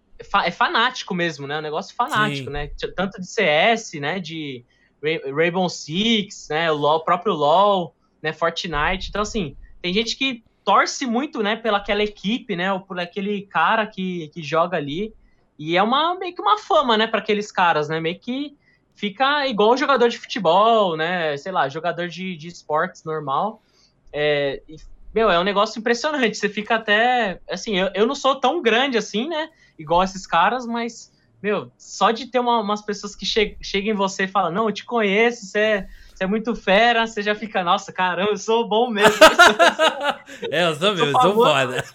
é 0.43 0.51
fanático 0.51 1.13
mesmo, 1.13 1.45
né? 1.45 1.59
Um 1.59 1.61
negócio 1.61 1.93
fanático, 1.95 2.45
Sim. 2.45 2.53
né? 2.53 2.71
Tanto 2.95 3.19
de 3.19 3.27
CS, 3.27 3.93
né? 3.99 4.19
De 4.19 4.65
Rainbow 5.35 5.69
Six, 5.69 6.47
né? 6.49 6.71
O, 6.71 6.75
LOL, 6.75 6.97
o 6.97 7.03
próprio 7.03 7.33
LoL 7.33 7.93
né, 8.23 8.31
Fortnite. 8.31 9.09
Então, 9.09 9.21
assim, 9.21 9.55
tem 9.81 9.93
gente 9.93 10.15
que 10.17 10.43
torce 10.63 11.05
muito, 11.05 11.43
né, 11.43 11.57
pelaquela 11.57 12.01
equipe, 12.01 12.55
né, 12.55 12.71
ou 12.71 12.79
por 12.79 12.97
aquele 12.97 13.41
cara 13.41 13.85
que, 13.85 14.29
que 14.29 14.41
joga 14.41 14.77
ali. 14.77 15.13
E 15.59 15.75
é 15.75 15.83
uma 15.83 16.17
meio 16.17 16.33
que 16.33 16.41
uma 16.41 16.57
fama, 16.57 16.97
né, 16.97 17.05
para 17.05 17.19
aqueles 17.19 17.51
caras, 17.51 17.89
né, 17.89 17.99
meio 17.99 18.17
que 18.17 18.55
fica 18.95 19.45
igual 19.47 19.75
jogador 19.75 20.07
de 20.07 20.17
futebol, 20.17 20.95
né, 20.95 21.35
sei 21.35 21.51
lá, 21.51 21.67
jogador 21.67 22.07
de, 22.07 22.37
de 22.37 22.47
esportes 22.47 23.03
normal. 23.03 23.61
É, 24.13 24.61
e, 24.69 24.77
meu, 25.13 25.29
é 25.29 25.37
um 25.37 25.43
negócio 25.43 25.79
impressionante. 25.79 26.37
Você 26.37 26.47
fica 26.47 26.75
até, 26.75 27.41
assim, 27.49 27.77
eu, 27.77 27.89
eu 27.93 28.07
não 28.07 28.15
sou 28.15 28.39
tão 28.39 28.61
grande 28.61 28.97
assim, 28.97 29.27
né, 29.27 29.49
igual 29.77 30.01
esses 30.01 30.25
caras, 30.25 30.65
mas 30.65 31.11
meu, 31.41 31.69
só 31.77 32.11
de 32.11 32.27
ter 32.27 32.39
uma, 32.39 32.61
umas 32.61 32.81
pessoas 32.81 33.17
que 33.17 33.25
che 33.25 33.57
chegam 33.61 33.93
em 33.93 33.97
você 33.97 34.23
e 34.23 34.29
falam, 34.29 34.49
não, 34.49 34.69
eu 34.69 34.71
te 34.71 34.85
conheço, 34.85 35.45
você 35.45 35.59
é 35.59 35.87
você 36.23 36.23
é 36.23 36.27
muito 36.27 36.55
fera, 36.55 37.05
você 37.05 37.21
já 37.21 37.35
fica, 37.35 37.63
nossa, 37.63 37.91
caramba, 37.91 38.31
eu 38.31 38.37
sou 38.37 38.67
bom 38.67 38.89
mesmo. 38.89 39.11
é, 40.49 40.65
eu 40.65 40.75
sou 40.75 40.93
mesmo, 40.93 41.07
eu 41.07 41.21
sou 41.21 41.33
foda. 41.33 41.83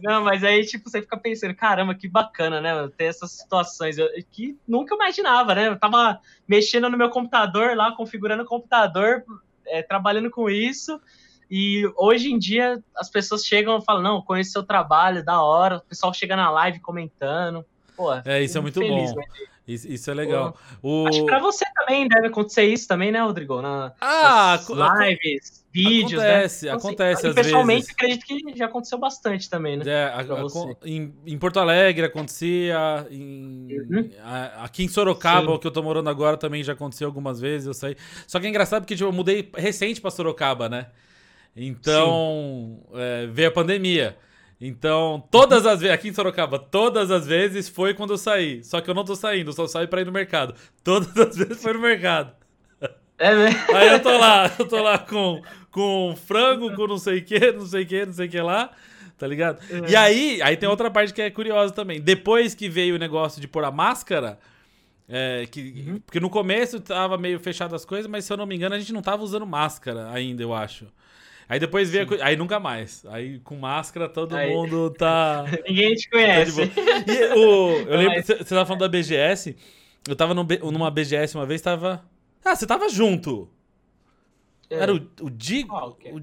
Não, 0.00 0.22
mas 0.22 0.44
aí, 0.44 0.64
tipo, 0.64 0.88
você 0.88 1.02
fica 1.02 1.16
pensando, 1.16 1.54
caramba, 1.54 1.94
que 1.94 2.08
bacana, 2.08 2.60
né? 2.60 2.88
Ter 2.96 3.04
essas 3.04 3.32
situações 3.32 3.98
eu, 3.98 4.08
que 4.30 4.56
nunca 4.66 4.94
imaginava, 4.94 5.54
né? 5.54 5.68
Eu 5.68 5.78
tava 5.78 6.18
mexendo 6.46 6.88
no 6.88 6.96
meu 6.96 7.10
computador 7.10 7.76
lá, 7.76 7.92
configurando 7.92 8.44
o 8.44 8.46
computador, 8.46 9.24
é, 9.66 9.82
trabalhando 9.82 10.30
com 10.30 10.48
isso, 10.48 11.00
E 11.50 11.90
hoje 11.96 12.32
em 12.32 12.38
dia 12.38 12.82
as 12.96 13.10
pessoas 13.10 13.44
chegam 13.44 13.78
e 13.78 13.84
falam: 13.84 14.02
Não, 14.02 14.22
conheço 14.22 14.52
seu 14.52 14.62
trabalho, 14.62 15.24
da 15.24 15.42
hora. 15.42 15.78
O 15.78 15.82
pessoal 15.82 16.14
chega 16.14 16.36
na 16.36 16.50
live 16.50 16.80
comentando. 16.80 17.64
Pô, 17.96 18.12
é, 18.24 18.42
isso 18.42 18.56
é 18.56 18.60
muito 18.60 18.80
feliz, 18.80 19.12
bom. 19.12 19.20
Né? 19.20 19.26
Isso, 19.66 19.88
isso, 19.88 20.10
é 20.10 20.14
legal. 20.14 20.56
O... 20.82 21.06
Acho 21.06 21.20
que 21.20 21.26
pra 21.26 21.38
você 21.38 21.64
também 21.76 22.08
deve 22.08 22.26
acontecer 22.26 22.64
isso 22.64 22.88
também, 22.88 23.12
né, 23.12 23.20
Rodrigo? 23.20 23.62
Na, 23.62 23.92
ah, 24.00 24.58
lives, 25.08 25.64
vídeos, 25.72 26.20
acontece, 26.20 26.66
né? 26.66 26.72
Então, 26.72 26.78
acontece, 26.78 27.26
assim, 27.26 27.34
pessoalmente, 27.34 27.80
vezes. 27.82 27.92
acredito 27.92 28.24
que 28.26 28.58
já 28.58 28.66
aconteceu 28.66 28.98
bastante 28.98 29.48
também, 29.48 29.76
né? 29.76 29.84
É, 29.86 30.04
a, 30.06 30.20
a, 30.20 30.88
em, 30.88 31.14
em, 31.24 31.38
Porto 31.38 31.60
Alegre 31.60 32.06
acontecia, 32.06 33.06
em, 33.08 33.68
uhum. 33.70 34.10
a, 34.20 34.64
aqui 34.64 34.84
em 34.84 34.88
Sorocaba, 34.88 35.52
Sim. 35.52 35.58
que 35.60 35.66
eu 35.66 35.70
tô 35.70 35.82
morando 35.82 36.10
agora, 36.10 36.36
também 36.36 36.64
já 36.64 36.72
aconteceu 36.72 37.06
algumas 37.06 37.40
vezes, 37.40 37.68
eu 37.68 37.74
sei. 37.74 37.96
Só 38.26 38.40
que 38.40 38.46
é 38.46 38.48
engraçado 38.48 38.82
porque 38.82 38.96
tipo, 38.96 39.08
eu 39.08 39.12
mudei 39.12 39.48
recente 39.56 40.00
pra 40.00 40.10
Sorocaba, 40.10 40.68
né? 40.68 40.88
Então, 41.54 42.82
é, 42.94 43.26
veio 43.26 43.48
a 43.48 43.52
pandemia. 43.52 44.16
Então, 44.64 45.24
todas 45.28 45.66
as 45.66 45.80
vezes, 45.80 45.92
aqui 45.92 46.08
em 46.08 46.14
Sorocaba, 46.14 46.56
todas 46.56 47.10
as 47.10 47.26
vezes 47.26 47.68
foi 47.68 47.94
quando 47.94 48.12
eu 48.12 48.16
saí. 48.16 48.62
Só 48.62 48.80
que 48.80 48.88
eu 48.88 48.94
não 48.94 49.04
tô 49.04 49.16
saindo, 49.16 49.48
eu 49.48 49.52
só 49.52 49.66
saio 49.66 49.88
pra 49.88 50.00
ir 50.00 50.04
no 50.04 50.12
mercado. 50.12 50.54
Todas 50.84 51.16
as 51.18 51.36
vezes 51.36 51.60
foi 51.60 51.72
no 51.72 51.80
mercado. 51.80 52.32
É 53.18 53.34
mesmo? 53.34 53.58
Aí 53.74 53.88
eu 53.88 54.00
tô 54.00 54.16
lá, 54.16 54.54
eu 54.56 54.68
tô 54.68 54.80
lá 54.80 54.98
com, 55.00 55.42
com 55.68 56.14
frango, 56.28 56.76
com 56.76 56.86
não 56.86 56.96
sei 56.96 57.18
o 57.18 57.24
que, 57.24 57.50
não 57.50 57.66
sei 57.66 57.82
o 57.82 57.86
que, 57.86 58.06
não 58.06 58.12
sei 58.12 58.28
o 58.28 58.30
que 58.30 58.40
lá. 58.40 58.70
Tá 59.18 59.26
ligado? 59.26 59.58
É. 59.68 59.90
E 59.90 59.96
aí, 59.96 60.40
aí 60.40 60.56
tem 60.56 60.68
outra 60.68 60.90
parte 60.90 61.12
que 61.12 61.22
é 61.22 61.28
curiosa 61.30 61.74
também. 61.74 62.00
Depois 62.00 62.54
que 62.54 62.68
veio 62.68 62.94
o 62.94 62.98
negócio 62.98 63.40
de 63.40 63.48
pôr 63.48 63.64
a 63.64 63.70
máscara, 63.72 64.38
é, 65.08 65.44
que, 65.50 65.60
uhum. 65.88 66.00
porque 66.06 66.20
no 66.20 66.30
começo 66.30 66.78
tava 66.78 67.18
meio 67.18 67.40
fechado 67.40 67.74
as 67.74 67.84
coisas, 67.84 68.08
mas 68.08 68.24
se 68.24 68.32
eu 68.32 68.36
não 68.36 68.46
me 68.46 68.54
engano, 68.54 68.76
a 68.76 68.78
gente 68.78 68.92
não 68.92 69.02
tava 69.02 69.24
usando 69.24 69.44
máscara 69.44 70.08
ainda, 70.12 70.40
eu 70.40 70.54
acho. 70.54 70.86
Aí 71.52 71.60
depois 71.60 71.90
veio. 71.90 72.08
A... 72.18 72.28
Aí 72.28 72.34
nunca 72.34 72.58
mais. 72.58 73.04
Aí 73.10 73.38
com 73.40 73.56
máscara 73.56 74.08
todo 74.08 74.34
aí... 74.34 74.48
mundo 74.48 74.88
tá. 74.88 75.44
Ninguém 75.68 75.94
te 75.94 76.08
conhece. 76.08 76.66
Tá 76.66 77.12
e, 77.12 77.24
o, 77.34 77.72
eu 77.90 77.98
lembro, 78.00 78.22
você 78.22 78.42
tava 78.42 78.64
falando 78.64 78.80
da 78.80 78.88
BGS. 78.88 79.54
Eu 80.08 80.16
tava 80.16 80.32
no, 80.32 80.44
numa 80.44 80.90
BGS 80.90 81.36
uma 81.36 81.44
vez, 81.44 81.60
tava. 81.60 82.02
Ah, 82.42 82.56
você 82.56 82.66
tava 82.66 82.88
junto. 82.88 83.50
É. 84.70 84.76
Era 84.76 84.94
o, 84.94 85.06
o 85.20 85.28
Digo. 85.28 85.76
Okay. 85.76 86.10
o, 86.10 86.22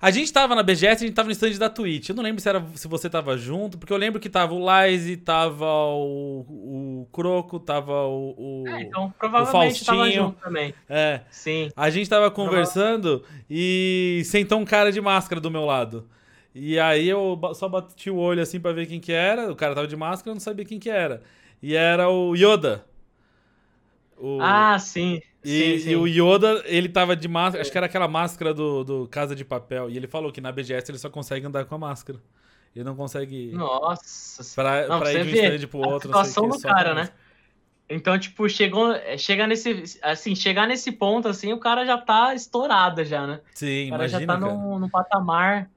a 0.00 0.10
gente 0.10 0.32
tava 0.32 0.54
na 0.54 0.62
BGS, 0.62 1.04
a 1.04 1.06
gente 1.06 1.14
tava 1.14 1.26
no 1.26 1.32
stand 1.32 1.58
da 1.58 1.68
Twitch. 1.68 2.08
Eu 2.08 2.14
não 2.14 2.22
lembro 2.22 2.40
se, 2.40 2.48
era, 2.48 2.64
se 2.74 2.86
você 2.86 3.10
tava 3.10 3.36
junto, 3.36 3.78
porque 3.78 3.92
eu 3.92 3.96
lembro 3.96 4.20
que 4.20 4.28
tava 4.28 4.54
o 4.54 4.60
Lize, 4.60 5.16
tava 5.16 5.66
o, 5.66 7.02
o 7.02 7.08
Croco, 7.12 7.58
tava 7.58 8.06
o, 8.06 8.34
o, 8.36 8.68
é, 8.68 8.82
então, 8.82 9.12
provavelmente 9.18 9.82
o 9.82 9.86
tava 9.86 10.10
junto 10.10 10.40
também. 10.40 10.72
É. 10.88 11.22
Sim. 11.30 11.70
A 11.76 11.90
gente 11.90 12.08
tava 12.08 12.30
conversando 12.30 13.24
e 13.50 14.22
sentou 14.24 14.58
um 14.58 14.64
cara 14.64 14.92
de 14.92 15.00
máscara 15.00 15.40
do 15.40 15.50
meu 15.50 15.64
lado. 15.64 16.08
E 16.54 16.78
aí 16.78 17.08
eu 17.08 17.38
só 17.54 17.68
bati 17.68 18.10
o 18.10 18.16
olho 18.16 18.42
assim 18.42 18.58
pra 18.58 18.72
ver 18.72 18.86
quem 18.86 19.00
que 19.00 19.12
era. 19.12 19.50
O 19.50 19.56
cara 19.56 19.74
tava 19.74 19.86
de 19.86 19.96
máscara, 19.96 20.30
eu 20.30 20.34
não 20.34 20.40
sabia 20.40 20.64
quem 20.64 20.78
que 20.78 20.90
era. 20.90 21.22
E 21.62 21.74
era 21.74 22.08
o 22.08 22.34
Yoda. 22.34 22.84
O... 24.16 24.40
Ah, 24.40 24.78
sim. 24.78 25.20
E, 25.44 25.78
sim, 25.78 25.84
sim. 25.84 25.90
e, 25.90 25.96
o 25.96 26.06
Yoda, 26.06 26.62
ele 26.66 26.88
tava 26.88 27.14
de 27.14 27.28
máscara, 27.28 27.62
acho 27.62 27.70
que 27.70 27.78
era 27.78 27.86
aquela 27.86 28.08
máscara 28.08 28.52
do, 28.52 28.82
do 28.82 29.08
Casa 29.08 29.34
de 29.34 29.44
Papel. 29.44 29.88
E 29.88 29.96
ele 29.96 30.08
falou 30.08 30.32
que 30.32 30.40
na 30.40 30.50
BGS 30.50 30.90
ele 30.90 30.98
só 30.98 31.08
consegue 31.08 31.46
andar 31.46 31.64
com 31.64 31.74
a 31.74 31.78
máscara. 31.78 32.18
Ele 32.74 32.84
não 32.84 32.94
consegue. 32.94 33.52
Nossa. 33.52 34.54
Pra, 34.54 34.86
não, 34.86 34.98
pra 34.98 35.12
ir 35.12 35.24
de 35.24 35.30
um 35.30 35.44
stand 35.44 35.68
pro 35.68 35.78
outro. 35.78 36.10
A 36.16 36.24
situação 36.24 36.48
do 36.48 36.60
cara, 36.60 36.94
né? 36.94 37.10
Então, 37.88 38.18
tipo, 38.18 38.46
chegou, 38.48 38.92
é, 38.92 39.16
chega 39.16 39.46
nesse, 39.46 39.98
assim, 40.02 40.34
chegar 40.34 40.68
nesse 40.68 40.92
ponto, 40.92 41.26
assim, 41.26 41.54
o 41.54 41.58
cara 41.58 41.86
já 41.86 41.96
tá 41.96 42.34
estourado 42.34 43.02
já, 43.02 43.26
né? 43.26 43.40
Sim, 43.54 43.86
o 43.86 43.90
cara 43.90 44.06
imagina, 44.06 44.20
já 44.20 44.26
tá 44.26 44.36
no, 44.38 44.78
no 44.78 44.90
patamar. 44.90 45.70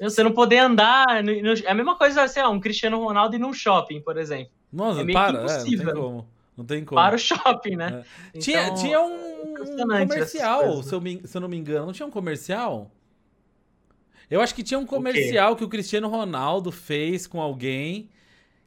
Você 0.00 0.22
não 0.22 0.30
poder 0.30 0.58
andar, 0.58 1.24
no, 1.24 1.42
no, 1.42 1.52
é 1.52 1.68
a 1.68 1.74
mesma 1.74 1.96
coisa, 1.96 2.28
sei 2.28 2.44
lá, 2.44 2.48
um 2.48 2.60
Cristiano 2.60 3.02
Ronaldo 3.02 3.34
ir 3.34 3.40
num 3.40 3.52
shopping, 3.52 4.00
por 4.00 4.16
exemplo. 4.16 4.52
Nossa, 4.72 5.00
é 5.00 5.04
meio 5.04 5.18
para, 5.18 5.38
impossível. 5.38 5.80
É, 5.80 5.84
não 5.84 5.92
tem 5.92 6.02
como. 6.02 6.28
Não 6.58 6.64
tem 6.64 6.84
como. 6.84 7.00
Para 7.00 7.14
o 7.14 7.18
shopping, 7.18 7.76
né? 7.76 8.04
É. 8.04 8.28
Então, 8.30 8.40
tinha, 8.40 8.74
tinha 8.74 9.00
um, 9.00 9.52
um 9.52 9.86
comercial, 9.86 10.82
se 10.82 10.92
eu, 10.92 11.00
me, 11.00 11.22
se 11.24 11.36
eu 11.36 11.40
não 11.40 11.48
me 11.48 11.56
engano. 11.56 11.86
Não 11.86 11.92
tinha 11.92 12.04
um 12.04 12.10
comercial? 12.10 12.90
Eu 14.28 14.40
acho 14.40 14.52
que 14.52 14.64
tinha 14.64 14.76
um 14.78 14.84
comercial 14.84 15.54
que 15.54 15.62
o 15.62 15.68
Cristiano 15.68 16.08
Ronaldo 16.08 16.72
fez 16.72 17.28
com 17.28 17.40
alguém. 17.40 18.10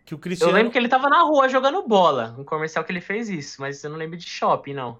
Que 0.05 0.15
o 0.15 0.17
Cristiano... 0.17 0.53
Eu 0.53 0.55
lembro 0.55 0.71
que 0.71 0.77
ele 0.77 0.87
tava 0.87 1.09
na 1.09 1.21
rua 1.21 1.49
jogando 1.49 1.85
bola. 1.85 2.33
Um 2.39 2.45
comercial 2.45 2.85
que 2.85 2.93
ele 2.93 3.01
fez 3.01 3.27
isso, 3.27 3.59
mas 3.59 3.83
eu 3.83 3.89
não 3.89 3.97
lembro 3.97 4.15
de 4.15 4.25
shopping, 4.25 4.73
não. 4.73 4.97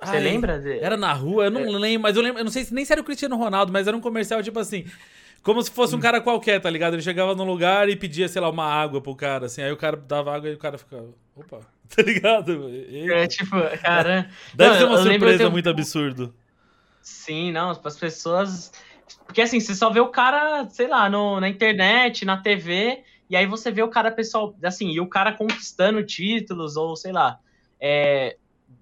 Você 0.00 0.16
Ai, 0.16 0.22
lembra? 0.22 0.60
De... 0.60 0.78
Era 0.78 0.96
na 0.96 1.12
rua, 1.12 1.46
eu 1.46 1.50
não 1.50 1.60
é. 1.60 1.78
lembro, 1.78 2.02
mas 2.04 2.16
eu 2.16 2.22
lembro, 2.22 2.38
eu 2.38 2.44
não 2.44 2.52
sei 2.52 2.64
se 2.64 2.72
nem 2.72 2.84
se 2.84 2.92
era 2.92 3.02
o 3.02 3.04
Cristiano 3.04 3.36
Ronaldo, 3.36 3.72
mas 3.72 3.88
era 3.88 3.96
um 3.96 4.00
comercial 4.00 4.40
tipo 4.44 4.60
assim. 4.60 4.86
Como 5.42 5.60
se 5.60 5.70
fosse 5.70 5.94
um 5.94 5.98
hum. 5.98 6.00
cara 6.00 6.20
qualquer, 6.20 6.60
tá 6.60 6.70
ligado? 6.70 6.94
Ele 6.94 7.02
chegava 7.02 7.34
num 7.34 7.44
lugar 7.44 7.88
e 7.88 7.96
pedia, 7.96 8.28
sei 8.28 8.40
lá, 8.40 8.48
uma 8.48 8.64
água 8.64 9.00
pro 9.00 9.16
cara, 9.16 9.46
assim. 9.46 9.60
Aí 9.60 9.72
o 9.72 9.76
cara 9.76 9.96
dava 9.96 10.34
água 10.34 10.48
e 10.48 10.54
o 10.54 10.58
cara 10.58 10.78
ficava. 10.78 11.08
Opa. 11.34 11.60
Tá 11.96 12.02
ligado? 12.02 12.68
Eita. 12.68 13.14
É 13.14 13.26
tipo, 13.26 13.56
cara. 13.82 14.30
Deve 14.54 14.70
não, 14.70 14.78
ser 14.78 14.84
uma 14.84 15.02
surpresa 15.02 15.38
tenho... 15.38 15.50
muito 15.50 15.68
absurdo. 15.68 16.34
Sim, 17.02 17.50
não, 17.50 17.70
as 17.70 17.96
pessoas. 17.96 18.72
Porque 19.26 19.42
assim, 19.42 19.58
você 19.58 19.74
só 19.74 19.90
vê 19.90 19.98
o 19.98 20.08
cara, 20.08 20.68
sei 20.70 20.86
lá, 20.86 21.10
no, 21.10 21.40
na 21.40 21.48
internet, 21.48 22.24
na 22.24 22.36
TV, 22.36 23.02
e 23.28 23.36
aí 23.36 23.46
você 23.46 23.70
vê 23.70 23.82
o 23.82 23.88
cara 23.88 24.10
pessoal, 24.10 24.54
assim, 24.62 24.90
e 24.90 25.00
o 25.00 25.08
cara 25.08 25.32
conquistando 25.32 26.04
títulos, 26.04 26.76
ou 26.76 26.94
sei 26.94 27.12
lá, 27.12 27.40
é, 27.80 28.36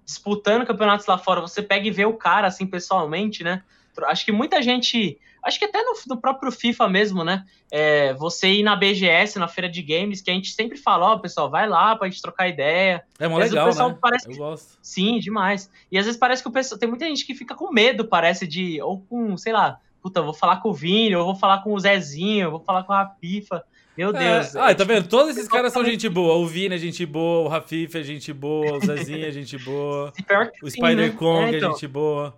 disputando 0.05 0.65
campeonatos 0.65 1.07
lá 1.07 1.17
fora. 1.17 1.41
Você 1.41 1.61
pega 1.63 1.87
e 1.87 1.91
vê 1.91 2.05
o 2.05 2.13
cara, 2.13 2.47
assim, 2.47 2.67
pessoalmente, 2.67 3.43
né? 3.43 3.63
Acho 4.03 4.23
que 4.23 4.31
muita 4.31 4.61
gente 4.61 5.19
Acho 5.43 5.59
que 5.59 5.65
até 5.65 5.81
no, 5.81 5.93
no 6.07 6.21
próprio 6.21 6.51
FIFA 6.51 6.89
mesmo, 6.89 7.23
né? 7.23 7.45
É, 7.71 8.13
você 8.13 8.49
ir 8.49 8.63
na 8.63 8.75
BGS, 8.75 9.39
na 9.39 9.47
feira 9.47 9.69
de 9.69 9.81
games, 9.81 10.21
que 10.21 10.29
a 10.29 10.33
gente 10.33 10.51
sempre 10.51 10.77
fala, 10.77 11.07
ó, 11.07 11.13
oh, 11.15 11.19
pessoal, 11.19 11.49
vai 11.49 11.67
lá 11.67 11.95
pra 11.95 12.09
gente 12.09 12.21
trocar 12.21 12.47
ideia. 12.47 13.03
É 13.17 13.27
mó 13.27 13.37
legal, 13.37 13.65
o 13.65 13.69
pessoal 13.69 13.89
né? 13.89 13.97
Parece 14.01 14.29
Eu 14.29 14.37
gosto. 14.37 14.77
Sim, 14.81 15.19
demais. 15.19 15.69
E 15.91 15.97
às 15.97 16.05
vezes 16.05 16.19
parece 16.19 16.41
que 16.41 16.49
o 16.49 16.51
pessoal. 16.51 16.79
Tem 16.79 16.89
muita 16.89 17.05
gente 17.05 17.25
que 17.25 17.33
fica 17.33 17.55
com 17.55 17.71
medo, 17.71 18.05
parece, 18.05 18.47
de. 18.47 18.81
Ou 18.81 19.01
com, 19.01 19.37
sei 19.37 19.53
lá, 19.53 19.79
puta, 20.01 20.21
vou 20.21 20.33
falar 20.33 20.57
com 20.57 20.69
o 20.69 20.73
Vini, 20.73 21.15
ou 21.15 21.25
vou 21.25 21.35
falar 21.35 21.63
com 21.63 21.73
o 21.73 21.79
Zezinho, 21.79 22.45
eu 22.45 22.51
vou 22.51 22.59
falar 22.59 22.83
com 22.83 22.93
a 22.93 23.03
Rafifa. 23.03 23.63
Meu 23.97 24.15
é. 24.15 24.19
Deus. 24.19 24.55
É. 24.55 24.61
Ah, 24.61 24.75
tá 24.75 24.83
vendo? 24.83 25.07
Todos 25.07 25.35
esses 25.35 25.49
caras 25.49 25.73
são 25.73 25.83
gente 25.83 26.07
boa. 26.07 26.35
O 26.35 26.47
Vini 26.47 26.75
é 26.75 26.77
gente 26.77 27.05
boa, 27.05 27.45
o 27.45 27.47
Rafifa 27.49 27.99
é 27.99 28.03
gente 28.03 28.31
boa, 28.31 28.77
o 28.77 28.79
Zezinho 28.79 29.25
é 29.25 29.31
gente 29.31 29.57
boa. 29.57 30.13
o 30.63 30.69
Spider 30.69 31.13
Kong 31.15 31.51
é, 31.51 31.53
é 31.53 31.57
então. 31.57 31.69
é 31.69 31.73
gente 31.73 31.87
boa. 31.87 32.33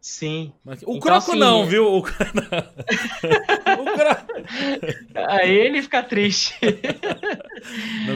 Sim. 0.00 0.52
Mas, 0.64 0.80
o 0.82 0.90
então, 0.90 1.00
Croco 1.00 1.30
assim, 1.30 1.38
não, 1.38 1.66
viu? 1.66 1.84
O, 1.86 1.98
o 2.00 2.02
Croco... 2.02 2.26
Aí 5.14 5.50
ele 5.50 5.82
fica 5.82 6.02
triste. 6.02 6.54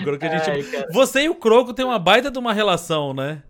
Croco 0.03 0.25
a 0.25 0.29
gente... 0.29 0.51
Ai, 0.51 0.87
Você 0.93 1.25
e 1.25 1.29
o 1.29 1.35
Croco 1.35 1.75
tem 1.75 1.85
uma 1.85 1.99
baita 1.99 2.31
de 2.31 2.39
uma 2.39 2.53
relação, 2.53 3.13
né? 3.13 3.43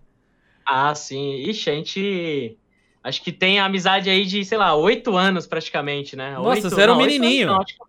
Ah, 0.66 0.94
sim. 0.94 1.34
Ixi, 1.48 1.70
a 1.70 1.74
gente... 1.74 2.58
Acho 3.04 3.22
que 3.22 3.32
tem 3.32 3.58
amizade 3.58 4.08
aí 4.08 4.24
de, 4.24 4.44
sei 4.44 4.56
lá, 4.56 4.74
oito 4.74 5.16
anos 5.16 5.46
praticamente, 5.46 6.14
né? 6.16 6.34
Nossa, 6.34 6.48
oito... 6.50 6.70
você 6.70 6.80
era 6.80 6.92
um 6.92 6.96
menininho. 6.96 7.50
Anos, 7.50 7.56
não, 7.56 7.62
acho, 7.62 7.74
que, 7.74 7.82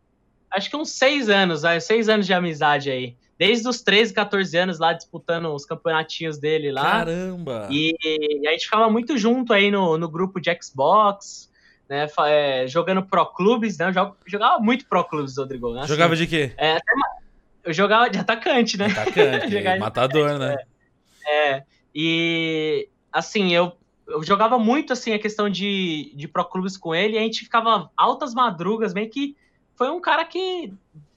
acho 0.52 0.70
que 0.70 0.76
uns 0.76 0.90
seis 0.90 1.30
anos, 1.30 1.62
seis 1.82 2.10
anos 2.10 2.26
de 2.26 2.34
amizade 2.34 2.90
aí 2.90 3.16
desde 3.44 3.68
os 3.68 3.82
13, 3.82 4.14
14 4.14 4.58
anos 4.58 4.80
lá 4.80 4.94
disputando 4.94 5.54
os 5.54 5.66
campeonatinhos 5.66 6.38
dele 6.38 6.72
lá. 6.72 6.84
Caramba! 6.84 7.68
E, 7.70 7.94
e 8.02 8.48
a 8.48 8.52
gente 8.52 8.64
ficava 8.64 8.90
muito 8.90 9.18
junto 9.18 9.52
aí 9.52 9.70
no, 9.70 9.98
no 9.98 10.08
grupo 10.08 10.40
de 10.40 10.50
Xbox, 10.62 11.52
né? 11.90 12.08
É, 12.26 12.66
jogando 12.68 13.04
Pro 13.04 13.26
Clubes, 13.26 13.78
né? 13.78 13.90
Eu 13.90 14.16
jogava 14.26 14.60
muito 14.60 14.88
Pro 14.88 15.04
Clubes, 15.04 15.38
Rodrigo. 15.38 15.74
Né? 15.74 15.82
Assim, 15.82 15.90
jogava 15.90 16.16
de 16.16 16.26
quê? 16.26 16.54
É, 16.58 16.78
eu 17.66 17.74
jogava 17.74 18.10
de 18.10 18.18
atacante, 18.18 18.78
né? 18.78 18.86
Atacante, 18.86 19.62
matador, 19.78 20.30
atacante, 20.30 20.40
né? 20.40 20.64
É. 21.28 21.50
é. 21.50 21.64
E 21.94 22.88
assim, 23.12 23.54
eu, 23.54 23.74
eu 24.08 24.24
jogava 24.24 24.58
muito 24.58 24.94
assim 24.94 25.12
a 25.12 25.20
questão 25.20 25.50
de, 25.50 26.14
de 26.16 26.30
Pro 26.30 26.46
Clubes 26.46 26.78
com 26.78 26.96
ele, 26.96 27.16
e 27.16 27.18
a 27.18 27.22
gente 27.22 27.42
ficava 27.42 27.92
altas 27.98 28.34
madrugas, 28.34 28.94
bem 28.94 29.10
que 29.10 29.36
foi 29.76 29.90
um 29.90 30.00
cara 30.00 30.24
que 30.24 30.74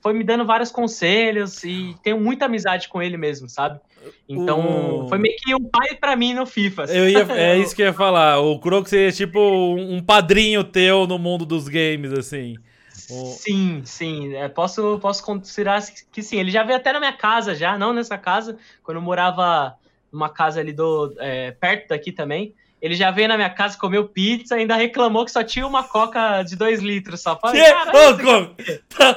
foi 0.07 0.13
me 0.13 0.23
dando 0.23 0.45
vários 0.45 0.71
conselhos 0.71 1.65
e 1.65 1.97
tenho 2.01 2.21
muita 2.21 2.45
amizade 2.45 2.89
com 2.89 3.03
ele 3.03 3.17
mesmo, 3.17 3.49
sabe? 3.49 3.81
Então, 4.29 5.07
o... 5.07 5.09
foi 5.09 5.19
meio 5.19 5.35
que 5.37 5.53
um 5.53 5.65
pai 5.65 5.97
para 5.97 6.15
mim 6.15 6.33
no 6.33 6.47
FIFA. 6.47 6.85
Eu 6.85 7.09
ia, 7.11 7.27
é 7.35 7.59
isso 7.59 7.75
que 7.75 7.83
eu 7.83 7.87
ia 7.87 7.93
falar. 7.93 8.39
O 8.39 8.57
Croco 8.61 8.89
seria 8.89 9.11
tipo 9.11 9.41
um 9.41 10.01
padrinho 10.01 10.63
teu 10.63 11.09
no 11.09 11.19
mundo 11.19 11.45
dos 11.45 11.67
games, 11.67 12.13
assim. 12.13 12.55
Sim, 12.93 13.83
sim. 13.85 14.37
É, 14.37 14.49
posso, 14.49 14.97
posso 15.01 15.25
considerar 15.25 15.83
que 16.13 16.23
sim. 16.23 16.39
Ele 16.39 16.53
já 16.53 16.63
veio 16.63 16.77
até 16.77 16.93
na 16.93 17.01
minha 17.01 17.13
casa, 17.13 17.53
já, 17.53 17.77
não 17.77 17.93
nessa 17.93 18.17
casa, 18.17 18.57
quando 18.85 18.99
eu 18.99 19.03
morava 19.03 19.75
numa 20.13 20.29
casa 20.29 20.61
ali 20.61 20.73
do. 20.73 21.17
É, 21.19 21.51
perto 21.51 21.89
daqui 21.89 22.13
também. 22.13 22.55
Ele 22.87 22.95
já 22.95 23.11
veio 23.11 23.27
na 23.27 23.37
minha 23.37 23.51
casa, 23.51 23.77
comeu 23.77 24.09
pizza, 24.09 24.55
ainda 24.55 24.77
reclamou 24.77 25.25
que 25.25 25.33
só 25.33 25.43
tinha 25.43 25.67
uma 25.67 25.83
coca 25.83 26.45
de 26.45 26.55
2 26.55 26.81
litros 26.81 27.21
só. 27.21 27.37
Falei, 27.37 27.61
Ô, 27.63 28.15
tá, 28.97 29.15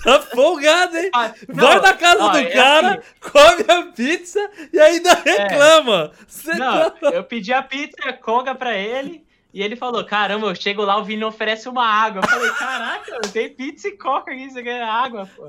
tá 0.00 0.20
folgado, 0.20 0.96
hein? 0.96 1.10
Ah, 1.12 1.32
não, 1.48 1.66
Vai 1.66 1.80
na 1.80 1.94
casa 1.94 2.24
ó, 2.24 2.28
do 2.28 2.38
é 2.38 2.44
cara, 2.46 2.88
assim, 2.92 3.32
come 3.32 3.64
a 3.68 3.82
pizza 3.92 4.50
e 4.72 4.78
ainda 4.78 5.10
é. 5.10 5.42
reclama. 5.42 6.12
É, 6.46 6.54
não, 6.56 6.90
tá... 6.90 7.10
eu 7.10 7.24
pedi 7.24 7.52
a 7.52 7.64
pizza 7.64 7.96
e 8.04 8.08
a 8.08 8.12
coca 8.12 8.54
pra 8.54 8.76
ele. 8.76 9.23
E 9.54 9.62
ele 9.62 9.76
falou: 9.76 10.04
Caramba, 10.04 10.48
eu 10.48 10.54
chego 10.56 10.82
lá, 10.82 10.98
o 10.98 11.04
Vini 11.04 11.22
oferece 11.22 11.68
uma 11.68 11.86
água. 11.86 12.22
Eu 12.22 12.28
falei: 12.28 12.50
Caraca, 12.50 13.20
tem 13.32 13.48
pizza 13.48 13.86
e 13.86 13.96
coca 13.96 14.32
aqui, 14.32 14.50
você 14.50 14.60
ganha 14.60 14.84
água, 14.84 15.26
pô. 15.26 15.48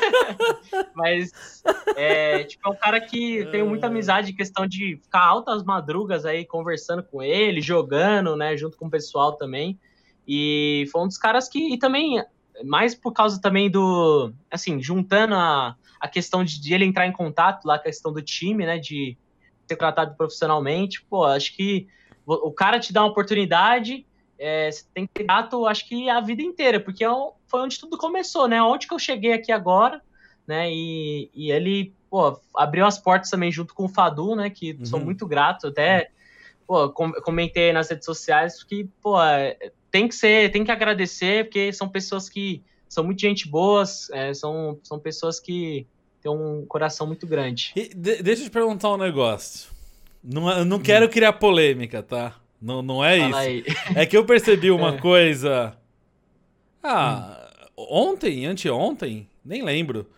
Mas, 0.96 1.62
é, 1.94 2.42
tipo, 2.44 2.66
é 2.66 2.72
um 2.72 2.74
cara 2.74 2.98
que 3.02 3.46
tenho 3.50 3.66
muita 3.66 3.88
amizade, 3.88 4.32
questão 4.32 4.66
de 4.66 4.98
ficar 5.02 5.26
altas 5.26 5.62
madrugas 5.62 6.24
aí 6.24 6.46
conversando 6.46 7.02
com 7.02 7.22
ele, 7.22 7.60
jogando, 7.60 8.34
né, 8.34 8.56
junto 8.56 8.78
com 8.78 8.86
o 8.86 8.90
pessoal 8.90 9.32
também. 9.34 9.78
E 10.26 10.88
foi 10.90 11.02
um 11.02 11.06
dos 11.06 11.18
caras 11.18 11.50
que. 11.50 11.74
E 11.74 11.78
também, 11.78 12.24
mais 12.64 12.94
por 12.94 13.12
causa 13.12 13.38
também 13.38 13.70
do. 13.70 14.32
Assim, 14.50 14.80
juntando 14.80 15.34
a, 15.34 15.76
a 16.00 16.08
questão 16.08 16.42
de, 16.42 16.58
de 16.58 16.72
ele 16.72 16.86
entrar 16.86 17.06
em 17.06 17.12
contato 17.12 17.66
lá, 17.66 17.74
a 17.74 17.78
questão 17.78 18.10
do 18.10 18.22
time, 18.22 18.64
né, 18.64 18.78
de 18.78 19.18
ser 19.68 19.76
tratado 19.76 20.16
profissionalmente, 20.16 21.04
pô, 21.04 21.26
acho 21.26 21.54
que 21.54 21.86
o 22.26 22.52
cara 22.52 22.78
te 22.78 22.92
dá 22.92 23.02
uma 23.02 23.10
oportunidade, 23.10 24.06
é, 24.38 24.70
você 24.70 24.84
tem 24.92 25.06
que 25.06 25.12
ter 25.14 25.24
gato, 25.24 25.66
acho 25.66 25.88
que 25.88 26.08
a 26.10 26.20
vida 26.20 26.42
inteira, 26.42 26.80
porque 26.80 27.04
é 27.04 27.08
foi 27.46 27.60
onde 27.60 27.78
tudo 27.78 27.96
começou, 27.96 28.48
né? 28.48 28.62
Onde 28.62 28.88
que 28.88 28.94
eu 28.94 28.98
cheguei 28.98 29.32
aqui 29.32 29.52
agora, 29.52 30.02
né? 30.46 30.68
E, 30.72 31.30
e 31.34 31.52
ele, 31.52 31.94
pô, 32.10 32.40
abriu 32.56 32.84
as 32.84 32.98
portas 32.98 33.30
também 33.30 33.52
junto 33.52 33.74
com 33.74 33.84
o 33.84 33.88
Fadu, 33.88 34.34
né? 34.34 34.50
Que 34.50 34.72
uhum. 34.72 34.84
sou 34.84 34.98
muito 34.98 35.26
grato, 35.26 35.68
até, 35.68 36.10
pô, 36.66 36.90
comentei 36.90 37.72
nas 37.72 37.90
redes 37.90 38.04
sociais 38.04 38.64
que, 38.64 38.88
pô, 39.00 39.22
é, 39.22 39.56
tem 39.90 40.08
que 40.08 40.14
ser, 40.14 40.50
tem 40.50 40.64
que 40.64 40.72
agradecer, 40.72 41.44
porque 41.44 41.72
são 41.72 41.88
pessoas 41.88 42.28
que 42.28 42.62
são 42.88 43.04
muito 43.04 43.20
gente 43.20 43.48
boas, 43.48 44.10
é, 44.10 44.34
são, 44.34 44.78
são 44.82 44.98
pessoas 44.98 45.38
que 45.38 45.86
têm 46.20 46.30
um 46.30 46.66
coração 46.66 47.06
muito 47.06 47.26
grande. 47.26 47.72
E 47.76 47.88
de, 47.88 48.22
deixa 48.22 48.42
eu 48.42 48.46
te 48.46 48.50
perguntar 48.50 48.90
um 48.90 48.96
negócio. 48.96 49.71
Não, 50.22 50.50
eu 50.50 50.64
não 50.64 50.78
quero 50.78 51.08
criar 51.08 51.32
polêmica, 51.34 52.02
tá? 52.02 52.34
Não, 52.60 52.80
não 52.80 53.04
é 53.04 53.18
Fala 53.18 53.48
isso. 53.48 53.66
Aí. 53.68 53.76
É 54.02 54.06
que 54.06 54.16
eu 54.16 54.24
percebi 54.24 54.70
uma 54.70 54.94
é. 54.94 54.98
coisa. 54.98 55.76
Ah, 56.82 57.50
hum. 57.76 57.86
ontem, 57.90 58.46
anteontem, 58.46 59.28
nem 59.44 59.62
lembro. 59.62 60.08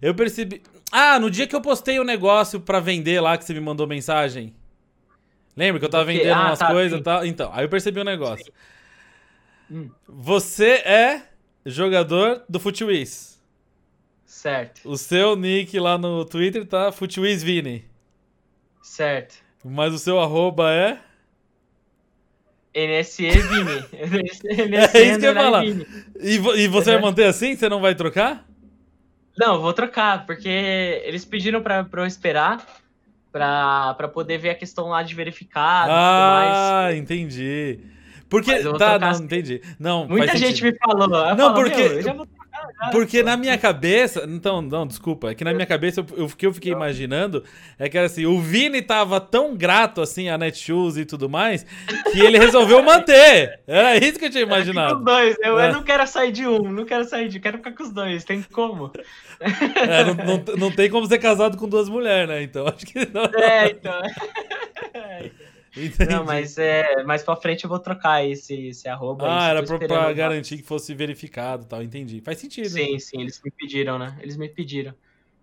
Eu 0.00 0.14
percebi. 0.14 0.62
Ah, 0.90 1.18
no 1.18 1.30
dia 1.30 1.46
que 1.46 1.54
eu 1.54 1.60
postei 1.60 1.98
o 1.98 2.02
um 2.02 2.04
negócio 2.04 2.60
para 2.60 2.80
vender 2.80 3.20
lá 3.20 3.36
que 3.36 3.44
você 3.44 3.52
me 3.52 3.60
mandou 3.60 3.86
mensagem. 3.86 4.54
Lembra 5.54 5.78
que 5.78 5.84
eu 5.84 5.90
tava 5.90 6.04
vendendo 6.04 6.34
ah, 6.34 6.46
umas 6.46 6.58
tá, 6.58 6.70
coisas 6.70 6.98
e 6.98 7.02
tal? 7.02 7.26
Então, 7.26 7.50
aí 7.52 7.64
eu 7.64 7.68
percebi 7.68 8.00
um 8.00 8.04
negócio. 8.04 8.50
Hum. 9.70 9.90
Você 10.08 10.76
é 10.84 11.22
jogador 11.64 12.42
do 12.48 12.58
Futiwiz. 12.58 13.40
Certo. 14.24 14.80
O 14.84 14.96
seu 14.96 15.36
nick 15.36 15.78
lá 15.78 15.98
no 15.98 16.24
Twitter 16.24 16.66
tá 16.66 16.90
Futiwiz 16.90 17.42
Vini. 17.42 17.84
Certo. 18.82 19.36
Mas 19.64 19.94
o 19.94 19.98
seu 19.98 20.20
arroba 20.20 20.70
é? 20.72 20.98
NSE 22.74 23.30
Vini. 23.30 23.84
NSE 24.68 24.98
é 24.98 25.02
isso 25.04 25.20
que 25.20 25.26
eu 25.26 25.32
ia 25.32 25.34
falar. 25.34 25.64
E, 25.64 26.34
e 26.56 26.68
você 26.68 26.92
vai 26.92 27.00
manter 27.00 27.24
assim? 27.24 27.54
Você 27.54 27.68
não 27.68 27.80
vai 27.80 27.94
trocar? 27.94 28.44
Não, 29.38 29.60
vou 29.60 29.72
trocar, 29.72 30.26
porque 30.26 30.48
eles 31.04 31.24
pediram 31.24 31.62
pra, 31.62 31.84
pra 31.84 32.02
eu 32.02 32.06
esperar 32.06 32.66
pra, 33.30 33.94
pra 33.94 34.08
poder 34.08 34.38
ver 34.38 34.50
a 34.50 34.54
questão 34.54 34.88
lá 34.88 35.02
de 35.02 35.14
verificado 35.14 35.90
ah, 35.90 36.90
entendi. 36.94 37.80
Porque. 38.28 38.62
Tá, 38.78 38.98
não, 38.98 39.08
assim. 39.08 39.24
entendi. 39.24 39.60
Não, 39.78 40.06
Muita 40.08 40.36
gente 40.36 40.62
me 40.64 40.74
falou. 40.78 41.08
Não, 41.08 41.36
falo, 41.36 41.54
porque. 41.54 42.00
Porque 42.90 43.22
na 43.22 43.36
minha 43.36 43.56
cabeça. 43.56 44.24
Então, 44.28 44.60
não, 44.62 44.86
desculpa. 44.86 45.30
É 45.30 45.34
que 45.34 45.44
na 45.44 45.52
minha 45.52 45.66
cabeça 45.66 46.00
o 46.00 46.28
que 46.28 46.46
eu 46.46 46.52
fiquei 46.52 46.72
imaginando 46.72 47.44
é 47.78 47.88
que 47.88 47.96
era 47.96 48.06
assim: 48.06 48.26
o 48.26 48.40
Vini 48.40 48.82
tava 48.82 49.20
tão 49.20 49.56
grato 49.56 50.00
assim 50.00 50.28
a 50.28 50.36
Netshoes 50.36 50.96
e 50.96 51.04
tudo 51.04 51.28
mais 51.28 51.64
que 52.12 52.20
ele 52.20 52.38
resolveu 52.38 52.82
manter. 52.82 53.60
Era 53.66 53.96
isso 53.96 54.18
que 54.18 54.26
eu 54.26 54.30
tinha 54.30 54.42
imaginado. 54.42 54.98
os 54.98 55.04
dois. 55.04 55.36
Eu, 55.42 55.58
é. 55.58 55.68
eu, 55.68 55.72
não 55.72 55.82
quero 55.82 56.06
sair 56.06 56.32
de 56.32 56.46
um, 56.46 56.70
não 56.70 56.84
quero 56.84 57.04
sair 57.04 57.28
de. 57.28 57.40
Quero 57.40 57.58
ficar 57.58 57.72
com 57.72 57.82
os 57.82 57.92
dois. 57.92 58.24
Tem 58.24 58.42
como? 58.42 58.92
É, 59.40 60.04
não, 60.04 60.14
não, 60.14 60.56
não, 60.56 60.70
tem 60.70 60.88
como 60.88 61.06
ser 61.06 61.18
casado 61.18 61.56
com 61.56 61.68
duas 61.68 61.88
mulheres, 61.88 62.28
né? 62.28 62.42
Então 62.42 62.66
acho 62.66 62.86
que 62.86 63.06
não. 63.12 63.24
É, 63.40 63.70
então. 63.70 64.00
É, 64.94 65.26
então. 65.26 65.51
Entendi. 65.76 66.10
Não, 66.10 66.24
mas 66.24 66.58
é, 66.58 67.02
mais 67.02 67.22
pra 67.22 67.34
frente 67.34 67.64
eu 67.64 67.70
vou 67.70 67.78
trocar 67.78 68.26
esse, 68.26 68.68
esse 68.68 68.88
arroba. 68.88 69.26
Ah, 69.26 69.48
era 69.48 69.62
pra, 69.62 69.78
pra 69.78 70.12
garantir 70.12 70.58
que 70.58 70.62
fosse 70.62 70.94
verificado 70.94 71.64
tal, 71.64 71.82
entendi. 71.82 72.20
Faz 72.20 72.38
sentido. 72.38 72.68
Sim, 72.68 72.98
sim, 72.98 73.20
eles 73.20 73.40
me 73.42 73.50
pediram, 73.50 73.98
né? 73.98 74.16
Eles 74.20 74.36
me 74.36 74.48
pediram. 74.48 74.94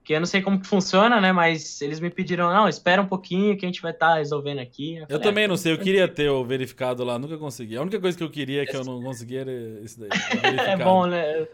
Que 0.03 0.13
eu 0.13 0.19
não 0.19 0.27
sei 0.27 0.41
como 0.41 0.59
que 0.59 0.67
funciona, 0.67 1.19
né? 1.19 1.31
Mas 1.31 1.81
eles 1.81 1.99
me 1.99 2.09
pediram, 2.09 2.51
não, 2.53 2.67
espera 2.67 3.01
um 3.01 3.07
pouquinho 3.07 3.57
que 3.57 3.65
a 3.65 3.67
gente 3.69 3.81
vai 3.81 3.91
estar 3.91 4.11
tá 4.11 4.15
resolvendo 4.17 4.59
aqui. 4.59 4.97
Eu, 4.97 5.05
eu 5.09 5.19
também 5.19 5.45
ah, 5.45 5.47
não 5.47 5.57
sei, 5.57 5.71
eu 5.71 5.77
queria 5.77 6.07
ter 6.07 6.29
o 6.29 6.43
verificado 6.43 7.03
lá, 7.03 7.17
nunca 7.17 7.37
consegui. 7.37 7.75
A 7.75 7.81
única 7.81 7.99
coisa 7.99 8.17
que 8.17 8.23
eu 8.23 8.29
queria 8.29 8.65
que 8.65 8.75
eu 8.75 8.83
não 8.83 9.01
conseguia 9.01 9.41
era 9.41 9.51
isso 9.83 9.99
daí. 9.99 10.09
é 10.67 10.77
bom, 10.77 11.07
né? 11.07 11.47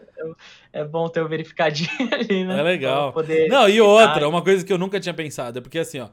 É 0.72 0.84
bom 0.84 1.08
ter 1.08 1.22
o 1.22 1.28
verificadinho 1.28 1.90
ali, 2.12 2.44
né? 2.44 2.60
É 2.60 2.62
legal. 2.62 3.14
Não, 3.48 3.68
e 3.68 3.80
outra, 3.80 4.28
uma 4.28 4.42
coisa 4.42 4.64
que 4.64 4.72
eu 4.72 4.78
nunca 4.78 5.00
tinha 5.00 5.14
pensado, 5.14 5.58
é 5.58 5.62
porque 5.62 5.78
assim, 5.78 6.00
ó. 6.00 6.08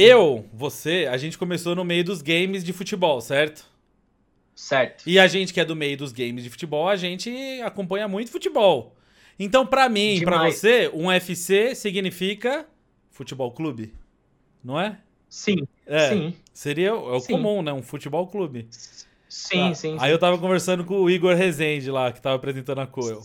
Eu, 0.00 0.48
você, 0.52 1.08
a 1.10 1.16
gente 1.16 1.36
começou 1.36 1.74
no 1.74 1.84
meio 1.84 2.04
dos 2.04 2.22
games 2.22 2.62
de 2.62 2.72
futebol, 2.72 3.20
certo? 3.20 3.66
Certo. 4.54 5.02
E 5.04 5.18
a 5.18 5.26
gente 5.26 5.52
que 5.52 5.60
é 5.60 5.64
do 5.64 5.74
meio 5.74 5.96
dos 5.96 6.12
games 6.12 6.44
de 6.44 6.50
futebol, 6.50 6.88
a 6.88 6.94
gente 6.94 7.30
acompanha 7.62 8.06
muito 8.06 8.30
futebol. 8.30 8.94
Então, 9.36 9.66
para 9.66 9.88
mim, 9.88 10.20
para 10.22 10.44
você, 10.44 10.88
um 10.94 11.10
FC 11.10 11.74
significa 11.74 12.64
futebol 13.10 13.50
clube, 13.50 13.92
não 14.62 14.80
é? 14.80 14.98
Sim. 15.28 15.66
É, 15.84 16.10
sim. 16.10 16.34
Seria 16.52 16.90
é 16.90 16.92
o 16.92 17.18
sim. 17.18 17.32
comum, 17.32 17.60
né? 17.60 17.72
Um 17.72 17.82
futebol 17.82 18.28
clube. 18.28 18.68
Sim, 19.28 19.70
tá. 19.70 19.74
sim. 19.74 19.96
Aí 19.98 20.10
sim. 20.10 20.12
eu 20.12 20.18
tava 20.18 20.38
conversando 20.38 20.84
com 20.84 21.00
o 21.00 21.10
Igor 21.10 21.34
Rezende 21.34 21.90
lá, 21.90 22.12
que 22.12 22.22
tava 22.22 22.36
apresentando 22.36 22.80
a 22.80 22.86
Coel. 22.86 23.20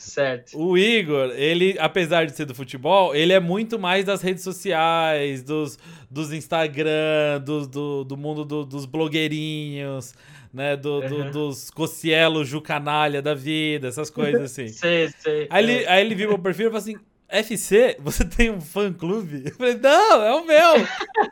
Certo. 0.00 0.58
O 0.58 0.78
Igor, 0.78 1.30
ele, 1.36 1.76
apesar 1.78 2.24
de 2.24 2.34
ser 2.34 2.46
do 2.46 2.54
futebol, 2.54 3.14
ele 3.14 3.34
é 3.34 3.38
muito 3.38 3.78
mais 3.78 4.02
das 4.02 4.22
redes 4.22 4.42
sociais, 4.42 5.42
dos, 5.42 5.78
dos 6.10 6.32
Instagram, 6.32 7.38
do, 7.44 7.66
do, 7.66 8.04
do 8.04 8.16
mundo 8.16 8.42
do, 8.46 8.64
dos 8.64 8.86
blogueirinhos, 8.86 10.14
né? 10.54 10.74
Do, 10.74 11.00
uhum. 11.00 11.08
do, 11.08 11.30
dos 11.30 11.70
Cocielo 11.70 12.46
Jucanalha 12.46 13.20
da 13.20 13.34
vida, 13.34 13.88
essas 13.88 14.08
coisas 14.08 14.40
assim. 14.40 14.68
sei, 14.72 15.10
sei. 15.18 15.46
Aí, 15.50 15.70
é. 15.70 15.72
ele, 15.72 15.86
aí 15.86 16.00
ele 16.00 16.14
viu 16.14 16.30
meu 16.30 16.38
perfil 16.38 16.68
e 16.68 16.70
falou 16.70 16.78
assim: 16.78 16.96
FC, 17.28 17.98
você 18.00 18.24
tem 18.24 18.50
um 18.50 18.60
fã 18.60 18.90
clube? 18.90 19.42
Eu 19.44 19.54
falei, 19.54 19.74
não, 19.74 20.22
é 20.22 20.34
o 20.34 20.46
meu. 20.46 20.86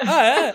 Ah, 0.00 0.24
é? 0.24 0.52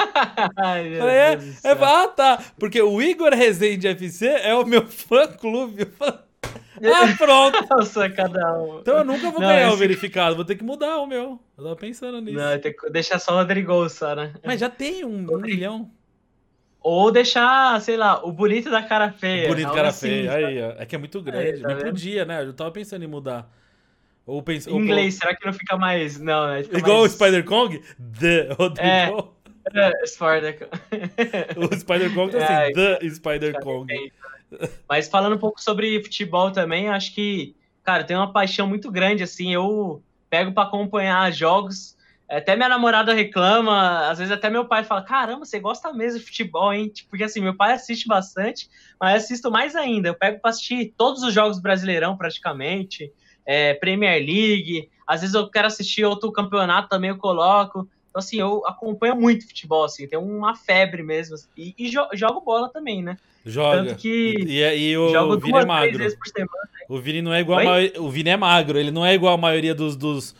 Ai, 0.55 0.95
falei, 0.97 1.16
é, 1.16 1.39
é, 1.66 1.72
ah, 1.72 2.07
tá. 2.07 2.41
Porque 2.57 2.82
o 2.82 3.01
Igor 3.01 3.34
Rezende 3.34 3.89
FC 3.89 4.26
é 4.26 4.55
o 4.55 4.66
meu 4.66 4.88
fã 4.88 5.28
clube. 5.28 5.82
Eu 5.82 5.91
falei, 5.91 6.20
ah, 6.91 7.13
pronto. 7.17 7.67
Nossa, 7.69 8.09
cada 8.09 8.57
um. 8.59 8.79
Então 8.79 8.97
eu 8.97 9.03
nunca 9.03 9.31
vou 9.31 9.39
não, 9.39 9.47
ganhar 9.47 9.67
esse... 9.67 9.75
o 9.75 9.77
verificado, 9.77 10.36
vou 10.36 10.45
ter 10.45 10.55
que 10.55 10.63
mudar 10.63 10.97
o 10.97 11.07
meu. 11.07 11.39
Eu 11.57 11.63
tava 11.63 11.75
pensando 11.75 12.19
nisso. 12.21 12.38
Não, 12.38 12.59
tem 12.59 12.73
que 12.73 12.89
deixar 12.89 13.19
só 13.19 13.34
o 13.34 13.38
Rodrigo 13.38 13.88
só, 13.89 14.15
né? 14.15 14.34
Mas 14.43 14.59
já 14.59 14.69
tem 14.69 15.05
um, 15.05 15.25
um 15.31 15.39
milhão. 15.39 15.89
Ou 16.81 17.11
deixar, 17.11 17.79
sei 17.81 17.95
lá, 17.95 18.25
o 18.25 18.31
bonito 18.31 18.69
da 18.69 18.84
cara 18.84 19.11
feia. 19.11 19.45
O 19.45 19.49
bonito 19.49 19.69
da 19.69 19.73
cara 19.73 19.88
assim, 19.88 20.07
feia, 20.07 20.34
aí, 20.34 20.61
ó. 20.61 20.73
É 20.77 20.86
que 20.86 20.95
é 20.95 20.97
muito 20.97 21.21
grande. 21.21 21.61
Tá 21.61 21.69
não 21.69 21.77
podia, 21.77 22.25
né? 22.25 22.43
Eu 22.43 22.53
tava 22.53 22.71
pensando 22.71 23.03
em 23.05 23.07
mudar. 23.07 23.49
Ou. 24.25 24.43
Em 24.47 24.77
inglês, 24.77 25.15
ou... 25.15 25.21
será 25.21 25.36
que 25.36 25.45
não 25.45 25.53
fica 25.53 25.77
mais. 25.77 26.19
Não, 26.19 26.47
né? 26.47 26.63
Fica 26.63 26.77
Igual 26.77 26.99
mais... 26.99 27.11
o 27.11 27.15
Spider-Kong? 27.15 27.81
The 28.19 28.49
Rodrigo. 28.53 28.81
É, 28.81 29.13
é 29.75 30.05
Spider 30.05 30.69
O 31.57 31.73
Spider-Kong 31.73 32.31
tá 32.31 32.43
assim, 32.43 32.53
é, 32.79 32.97
The 32.99 33.09
Spider-Kong. 33.09 34.11
Mas 34.87 35.07
falando 35.07 35.35
um 35.35 35.39
pouco 35.39 35.61
sobre 35.61 36.01
futebol 36.03 36.51
também, 36.51 36.89
acho 36.89 37.13
que, 37.13 37.55
cara, 37.83 38.03
tem 38.03 38.15
uma 38.15 38.31
paixão 38.31 38.67
muito 38.67 38.91
grande, 38.91 39.23
assim, 39.23 39.53
eu 39.53 40.01
pego 40.29 40.51
para 40.51 40.63
acompanhar 40.63 41.31
jogos, 41.31 41.95
até 42.29 42.55
minha 42.55 42.69
namorada 42.69 43.13
reclama, 43.13 44.07
às 44.09 44.17
vezes 44.17 44.31
até 44.33 44.49
meu 44.49 44.65
pai 44.65 44.83
fala, 44.83 45.03
caramba, 45.03 45.45
você 45.45 45.59
gosta 45.59 45.93
mesmo 45.93 46.19
de 46.19 46.25
futebol, 46.25 46.73
hein? 46.73 46.89
Tipo, 46.89 47.11
porque 47.11 47.23
assim, 47.23 47.39
meu 47.39 47.55
pai 47.55 47.73
assiste 47.73 48.07
bastante, 48.07 48.69
mas 48.99 49.23
assisto 49.23 49.51
mais 49.51 49.75
ainda, 49.75 50.09
eu 50.09 50.15
pego 50.15 50.39
para 50.39 50.49
assistir 50.49 50.93
todos 50.97 51.21
os 51.21 51.33
jogos 51.33 51.59
Brasileirão 51.59 52.17
praticamente, 52.17 53.11
é, 53.45 53.73
Premier 53.75 54.19
League, 54.19 54.89
às 55.05 55.21
vezes 55.21 55.35
eu 55.35 55.49
quero 55.49 55.67
assistir 55.67 56.05
outro 56.05 56.31
campeonato 56.31 56.89
também, 56.89 57.09
eu 57.09 57.17
coloco, 57.17 57.87
então, 58.13 58.19
assim, 58.19 58.37
eu 58.37 58.65
acompanho 58.67 59.15
muito 59.15 59.47
futebol, 59.47 59.83
assim, 59.83 60.07
tem 60.07 60.19
uma 60.19 60.55
febre 60.55 61.01
mesmo. 61.01 61.35
E, 61.57 61.73
e 61.75 61.89
jo 61.89 62.07
jogo 62.13 62.41
bola 62.41 62.69
também, 62.69 63.01
né? 63.01 63.17
Joga. 63.45 63.83
Tanto 63.83 63.95
que 63.95 64.35
e, 64.47 64.61
e, 64.61 64.97
o, 64.97 65.09
jogo 65.09 65.37
Vini 65.37 65.51
duas, 65.51 65.63
é 65.63 65.67
magro. 65.67 65.97
Vezes 65.97 66.17
por 66.17 66.27
semana. 66.27 66.69
O 66.87 66.99
Vini 66.99 67.21
não 67.21 67.33
é 67.33 67.41
igual 67.41 67.59
a 67.59 68.01
O 68.01 68.09
Vini 68.09 68.29
é 68.29 68.37
magro, 68.37 68.79
ele 68.79 68.91
não 68.91 69.05
é 69.05 69.13
igual 69.13 69.33
a 69.33 69.37
maioria 69.37 69.75
dos, 69.75 69.95
dos, 69.95 70.35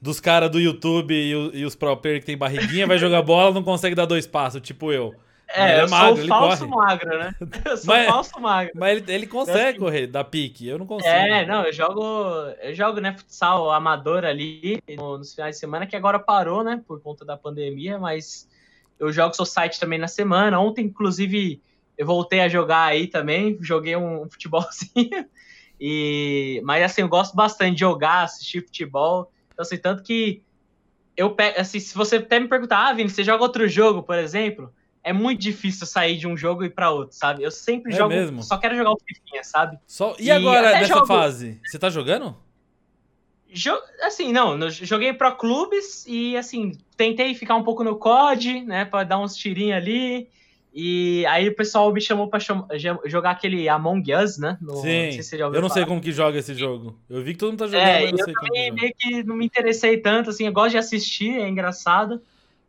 dos 0.00 0.18
caras 0.20 0.50
do 0.50 0.58
YouTube 0.58 1.12
e, 1.14 1.30
e 1.58 1.64
os 1.64 1.74
pro 1.74 1.96
player 1.96 2.20
que 2.20 2.26
tem 2.26 2.36
barriguinha, 2.36 2.86
vai 2.86 2.98
jogar 2.98 3.22
bola 3.22 3.52
não 3.52 3.62
consegue 3.62 3.94
dar 3.94 4.06
dois 4.06 4.26
passos, 4.26 4.60
tipo 4.60 4.92
eu. 4.92 5.14
É, 5.50 5.78
é 5.78 5.82
eu 5.82 5.88
magro, 5.88 6.18
sou 6.18 6.28
falso 6.28 6.68
corre. 6.68 6.86
magro, 6.86 7.18
né? 7.18 7.34
Eu 7.64 7.76
sou 7.78 7.86
mas, 7.86 8.06
falso 8.06 8.40
magro. 8.40 8.72
Mas 8.74 8.98
ele, 8.98 9.12
ele 9.12 9.26
consegue 9.26 9.70
assim, 9.70 9.78
correr, 9.78 10.06
dar 10.06 10.24
pique, 10.24 10.68
eu 10.68 10.78
não 10.78 10.86
consigo. 10.86 11.08
É, 11.08 11.46
não, 11.46 11.64
eu 11.64 11.72
jogo, 11.72 12.02
eu 12.60 12.74
jogo, 12.74 13.00
né, 13.00 13.16
futsal 13.16 13.70
amador 13.70 14.26
ali 14.26 14.78
no, 14.96 15.16
nos 15.16 15.34
finais 15.34 15.56
de 15.56 15.60
semana, 15.60 15.86
que 15.86 15.96
agora 15.96 16.18
parou, 16.18 16.62
né, 16.62 16.82
por 16.86 17.00
conta 17.00 17.24
da 17.24 17.34
pandemia, 17.34 17.98
mas 17.98 18.46
eu 19.00 19.10
jogo 19.10 19.34
Society 19.34 19.80
também 19.80 19.98
na 19.98 20.06
semana. 20.06 20.60
Ontem, 20.60 20.84
inclusive, 20.84 21.62
eu 21.98 22.06
voltei 22.06 22.40
a 22.40 22.48
jogar 22.48 22.84
aí 22.84 23.08
também, 23.08 23.58
joguei 23.60 23.96
um 23.96 24.28
futebolzinho. 24.30 25.26
E, 25.80 26.60
mas 26.64 26.82
assim, 26.82 27.02
eu 27.02 27.08
gosto 27.08 27.36
bastante 27.36 27.74
de 27.74 27.80
jogar, 27.82 28.24
assistir 28.24 28.64
futebol. 28.64 29.30
Então, 29.52 29.62
assim, 29.62 29.76
tanto 29.76 30.02
que 30.02 30.42
eu 31.16 31.36
assim, 31.56 31.78
se 31.78 31.94
você 31.94 32.16
até 32.16 32.40
me 32.40 32.48
perguntar, 32.48 32.88
ah, 32.88 32.92
Vini, 32.92 33.08
você 33.08 33.22
joga 33.22 33.44
outro 33.44 33.68
jogo, 33.68 34.02
por 34.02 34.18
exemplo, 34.18 34.74
é 35.04 35.12
muito 35.12 35.40
difícil 35.40 35.86
sair 35.86 36.16
de 36.16 36.26
um 36.26 36.36
jogo 36.36 36.64
e 36.64 36.66
ir 36.66 36.70
pra 36.70 36.90
outro, 36.90 37.16
sabe? 37.16 37.42
Eu 37.42 37.50
sempre 37.52 37.92
é 37.92 37.96
jogo, 37.96 38.08
mesmo? 38.08 38.42
só 38.42 38.58
quero 38.58 38.76
jogar 38.76 38.90
o 38.90 38.98
Fifinha, 38.98 39.44
sabe? 39.44 39.78
Só... 39.86 40.16
E, 40.18 40.24
e 40.24 40.30
agora, 40.32 40.72
nessa 40.72 40.94
jogo... 40.94 41.06
fase? 41.06 41.60
Você 41.64 41.78
tá 41.78 41.88
jogando? 41.88 42.36
Jo... 43.48 43.78
Assim, 44.02 44.32
não, 44.32 44.68
joguei 44.70 45.12
pro 45.12 45.36
clubes 45.36 46.04
e, 46.06 46.36
assim, 46.36 46.72
tentei 46.96 47.34
ficar 47.34 47.54
um 47.54 47.62
pouco 47.62 47.84
no 47.84 47.96
COD, 47.96 48.62
né, 48.62 48.84
pra 48.84 49.04
dar 49.04 49.18
uns 49.18 49.36
tirinhos 49.36 49.76
ali. 49.76 50.28
E 50.72 51.24
aí 51.26 51.48
o 51.48 51.54
pessoal 51.54 51.92
me 51.92 52.00
chamou 52.00 52.28
pra 52.28 52.38
jogar 53.06 53.30
aquele 53.30 53.68
Among 53.68 54.14
Us, 54.14 54.38
né? 54.38 54.58
No... 54.60 54.76
Sim, 54.76 55.16
não 55.16 55.22
se 55.22 55.36
eu 55.36 55.50
não 55.50 55.52
falar. 55.62 55.70
sei 55.70 55.86
como 55.86 56.00
que 56.00 56.12
joga 56.12 56.38
esse 56.38 56.54
jogo. 56.54 56.98
Eu 57.08 57.22
vi 57.22 57.32
que 57.32 57.38
todo 57.38 57.50
mundo 57.50 57.58
tá 57.58 57.66
jogando, 57.66 57.86
é, 57.86 58.00
mas 58.00 58.04
eu 58.04 58.16
não 58.16 58.24
sei 58.24 58.34
como 58.34 58.52
que 58.52 58.70
meio 58.70 58.94
que 58.96 59.22
não 59.24 59.36
me 59.36 59.46
interessei 59.46 59.96
tanto, 59.96 60.30
assim, 60.30 60.46
eu 60.46 60.52
gosto 60.52 60.72
de 60.72 60.78
assistir, 60.78 61.40
é 61.40 61.48
engraçado. 61.48 62.22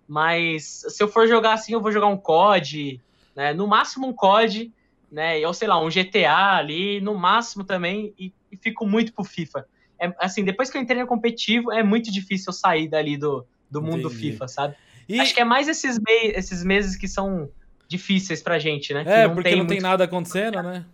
Mas 0.08 0.86
se 0.88 1.04
eu 1.04 1.08
for 1.08 1.28
jogar 1.28 1.54
assim, 1.54 1.74
eu 1.74 1.82
vou 1.82 1.91
jogar 1.91 2.08
um 2.08 2.18
COD, 2.18 3.00
né? 3.36 3.54
No 3.54 3.68
máximo 3.68 4.08
um 4.08 4.14
COD, 4.14 4.72
né? 5.12 5.45
Ou 5.45 5.54
sei 5.54 5.68
lá, 5.68 5.80
um 5.80 5.89
GTA 5.89 6.56
ali, 6.56 7.00
no 7.02 7.16
máximo 7.16 7.64
também, 7.64 8.14
e, 8.18 8.34
e 8.52 8.58
fico 8.58 8.88
muito 8.88 9.14
pro 9.14 9.24
FIFA. 9.24 9.68
É, 10.00 10.12
assim, 10.18 10.43
depois 10.43 10.72
que 10.72 10.78
eu 10.78 10.82
entrei 10.82 11.00
no 11.02 11.08
competitivo, 11.08 11.72
é 11.72 11.84
muito 11.84 12.12
difícil 12.12 12.45
eu 12.47 12.54
sair 12.54 12.88
dali 12.88 13.18
do, 13.18 13.45
do 13.70 13.82
mundo 13.82 14.08
Entendi. 14.08 14.32
FIFA, 14.32 14.47
sabe? 14.47 14.76
E... 15.08 15.20
Acho 15.20 15.34
que 15.34 15.41
é 15.41 15.45
mais 15.45 15.68
esses, 15.68 16.00
mei 16.00 16.32
esses 16.36 16.64
meses 16.64 16.95
que 16.95 17.08
são 17.08 17.50
difíceis 17.89 18.41
pra 18.41 18.59
gente, 18.59 18.93
né? 18.93 19.03
É, 19.05 19.27
não 19.27 19.33
porque 19.33 19.55
não 19.55 19.65
tem 19.65 19.81
nada 19.81 20.03
acontecendo, 20.03 20.61
né? 20.61 20.85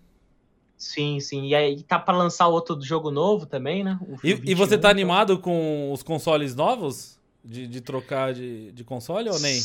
Sim, 0.77 1.19
sim. 1.19 1.47
E 1.47 1.53
aí 1.53 1.83
tá 1.83 1.99
para 1.99 2.17
lançar 2.17 2.47
outro 2.47 2.81
jogo 2.81 3.11
novo 3.11 3.45
também, 3.45 3.83
né? 3.83 3.99
E, 4.23 4.51
e, 4.51 4.55
você 4.55 4.77
tá 4.77 4.89
animado 4.89 5.37
com 5.39 5.91
os 5.91 6.01
consoles 6.01 6.55
novos? 6.55 7.13
De, 7.43 7.67
de 7.67 7.79
trocar 7.79 8.33
de, 8.33 8.71
de 8.71 8.83
console 8.83 9.29
ou 9.29 9.39
nem? 9.39 9.61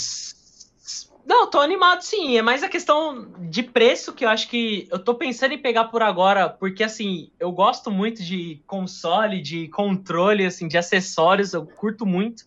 Não, 1.25 1.49
tô 1.49 1.59
animado 1.61 2.03
sim. 2.03 2.37
É 2.37 2.43
mais 2.43 2.63
a 2.63 2.69
questão 2.69 3.33
de 3.39 3.63
preço 3.63 4.13
que 4.13 4.25
eu 4.25 4.29
acho 4.29 4.49
que 4.49 4.87
eu 4.91 4.99
tô 4.99 5.15
pensando 5.15 5.55
em 5.55 5.59
pegar 5.59 5.85
por 5.85 6.03
agora, 6.03 6.49
porque 6.49 6.85
assim, 6.85 7.31
eu 7.41 7.51
gosto 7.51 7.91
muito 7.91 8.23
de 8.23 8.61
console, 8.67 9.41
de 9.41 9.69
controle, 9.69 10.45
assim, 10.45 10.69
de 10.69 10.77
acessórios, 10.77 11.55
eu 11.55 11.65
curto 11.65 12.05
muito. 12.05 12.45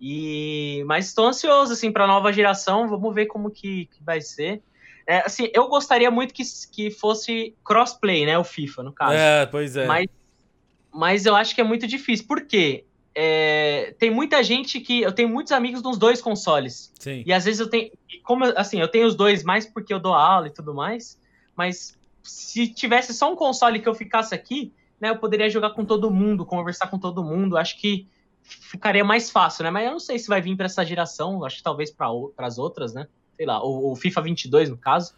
E 0.00 0.82
mas 0.86 1.06
estou 1.08 1.26
ansioso 1.26 1.72
assim 1.74 1.92
para 1.92 2.04
a 2.04 2.08
nova 2.08 2.32
geração. 2.32 2.88
Vamos 2.88 3.14
ver 3.14 3.26
como 3.26 3.50
que, 3.50 3.86
que 3.86 4.02
vai 4.02 4.20
ser. 4.20 4.62
É, 5.06 5.26
assim, 5.26 5.50
eu 5.52 5.68
gostaria 5.68 6.10
muito 6.10 6.32
que, 6.32 6.42
que 6.70 6.90
fosse 6.90 7.54
crossplay, 7.64 8.24
né, 8.24 8.38
o 8.38 8.44
FIFA 8.44 8.82
no 8.84 8.92
caso. 8.92 9.14
É, 9.14 9.44
pois 9.44 9.76
é. 9.76 9.86
Mas, 9.86 10.06
mas 10.92 11.26
eu 11.26 11.34
acho 11.34 11.54
que 11.54 11.60
é 11.60 11.64
muito 11.64 11.86
difícil. 11.86 12.26
Por 12.26 12.42
quê? 12.42 12.84
É, 13.12 13.92
tem 13.98 14.10
muita 14.10 14.42
gente 14.42 14.78
que 14.78 15.02
eu 15.02 15.12
tenho 15.12 15.28
muitos 15.28 15.52
amigos 15.52 15.82
nos 15.82 15.98
dois 15.98 16.22
consoles. 16.22 16.92
Sim. 16.98 17.24
E 17.26 17.32
às 17.32 17.44
vezes 17.44 17.60
eu 17.60 17.68
tenho, 17.68 17.90
como 18.22 18.44
assim, 18.56 18.80
eu 18.80 18.88
tenho 18.88 19.06
os 19.06 19.16
dois 19.16 19.42
mais 19.42 19.66
porque 19.66 19.92
eu 19.92 19.98
dou 19.98 20.14
aula 20.14 20.46
e 20.46 20.50
tudo 20.52 20.72
mais. 20.72 21.18
Mas 21.56 21.98
se 22.22 22.68
tivesse 22.68 23.12
só 23.12 23.32
um 23.32 23.36
console 23.36 23.80
que 23.80 23.88
eu 23.88 23.94
ficasse 23.94 24.34
aqui, 24.34 24.72
né, 25.00 25.10
eu 25.10 25.16
poderia 25.16 25.50
jogar 25.50 25.70
com 25.70 25.84
todo 25.84 26.10
mundo, 26.10 26.46
conversar 26.46 26.88
com 26.88 26.98
todo 26.98 27.24
mundo. 27.24 27.56
Acho 27.56 27.78
que 27.80 28.06
ficaria 28.54 29.04
mais 29.04 29.30
fácil, 29.30 29.64
né? 29.64 29.70
Mas 29.70 29.84
eu 29.86 29.92
não 29.92 30.00
sei 30.00 30.18
se 30.18 30.28
vai 30.28 30.40
vir 30.40 30.56
para 30.56 30.66
essa 30.66 30.84
geração, 30.84 31.44
acho 31.44 31.56
que 31.56 31.62
talvez 31.62 31.90
para 31.90 32.08
as 32.38 32.58
outras, 32.58 32.92
né? 32.92 33.06
Sei 33.36 33.46
lá, 33.46 33.62
o, 33.62 33.92
o, 33.92 33.96
FIFA 33.96 34.22
22 34.22 34.70
no 34.70 34.76
caso. 34.76 35.14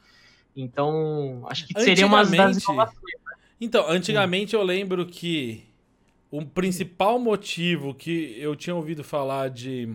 Então, 0.54 1.44
acho 1.48 1.66
que 1.66 1.80
seria 1.80 2.06
uma 2.06 2.24
das 2.24 2.62
inovações. 2.62 2.96
Né? 3.24 3.32
Então, 3.60 3.88
antigamente 3.88 4.54
hum. 4.54 4.60
eu 4.60 4.64
lembro 4.64 5.06
que 5.06 5.64
o 6.30 6.44
principal 6.44 7.18
motivo 7.18 7.94
que 7.94 8.36
eu 8.38 8.56
tinha 8.56 8.74
ouvido 8.74 9.04
falar 9.04 9.50
de 9.50 9.94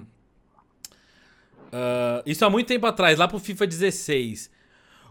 uh, 1.68 2.22
isso 2.26 2.46
há 2.46 2.50
muito 2.50 2.68
tempo 2.68 2.86
atrás, 2.86 3.18
lá 3.18 3.28
pro 3.28 3.40
FIFA 3.40 3.66
16. 3.68 4.58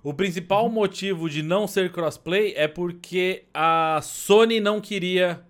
O 0.06 0.14
principal 0.14 0.66
uhum. 0.66 0.70
motivo 0.70 1.28
de 1.28 1.42
não 1.42 1.66
ser 1.66 1.90
crossplay 1.90 2.54
é 2.56 2.68
porque 2.68 3.44
a 3.52 3.98
Sony 4.00 4.60
não 4.60 4.80
queria 4.80 5.44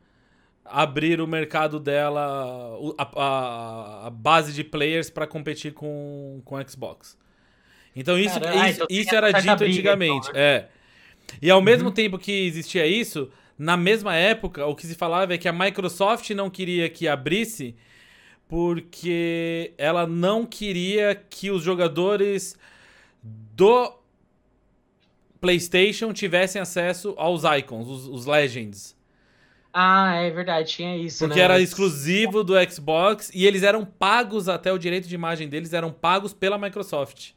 abrir 0.70 1.20
o 1.20 1.26
mercado 1.26 1.78
dela, 1.78 2.78
a, 2.98 3.08
a, 3.16 4.06
a 4.06 4.10
base 4.10 4.52
de 4.52 4.64
players 4.64 5.10
para 5.10 5.26
competir 5.26 5.72
com, 5.72 6.40
com 6.44 6.56
Xbox. 6.68 7.16
Então 7.94 8.18
isso, 8.18 8.38
Caramba, 8.38 8.68
isso, 8.68 8.84
então 8.84 8.86
isso 8.90 9.14
era 9.14 9.32
dito 9.32 9.56
briga, 9.56 9.72
antigamente. 9.72 10.28
Então, 10.28 10.34
né? 10.34 10.40
É. 10.40 10.68
E 11.40 11.50
ao 11.50 11.58
uhum. 11.58 11.64
mesmo 11.64 11.90
tempo 11.90 12.18
que 12.18 12.46
existia 12.46 12.86
isso, 12.86 13.30
na 13.58 13.76
mesma 13.76 14.14
época, 14.14 14.66
o 14.66 14.74
que 14.74 14.86
se 14.86 14.94
falava 14.94 15.34
é 15.34 15.38
que 15.38 15.48
a 15.48 15.52
Microsoft 15.52 16.28
não 16.30 16.50
queria 16.50 16.88
que 16.88 17.08
abrisse 17.08 17.74
porque 18.48 19.72
ela 19.76 20.06
não 20.06 20.46
queria 20.46 21.14
que 21.14 21.50
os 21.50 21.62
jogadores 21.62 22.56
do 23.22 23.92
PlayStation 25.40 26.12
tivessem 26.12 26.60
acesso 26.60 27.14
aos 27.16 27.42
icons, 27.44 27.88
os, 27.88 28.06
os 28.06 28.26
Legends. 28.26 28.95
Ah, 29.78 30.14
é 30.14 30.30
verdade, 30.30 30.70
tinha 30.70 30.96
isso. 30.96 31.26
Porque 31.26 31.38
né? 31.38 31.44
era 31.44 31.60
exclusivo 31.60 32.42
do 32.42 32.54
Xbox 32.70 33.30
e 33.34 33.44
eles 33.46 33.62
eram 33.62 33.84
pagos, 33.84 34.48
até 34.48 34.72
o 34.72 34.78
direito 34.78 35.06
de 35.06 35.14
imagem 35.14 35.50
deles 35.50 35.74
eram 35.74 35.92
pagos 35.92 36.32
pela 36.32 36.56
Microsoft. 36.56 37.32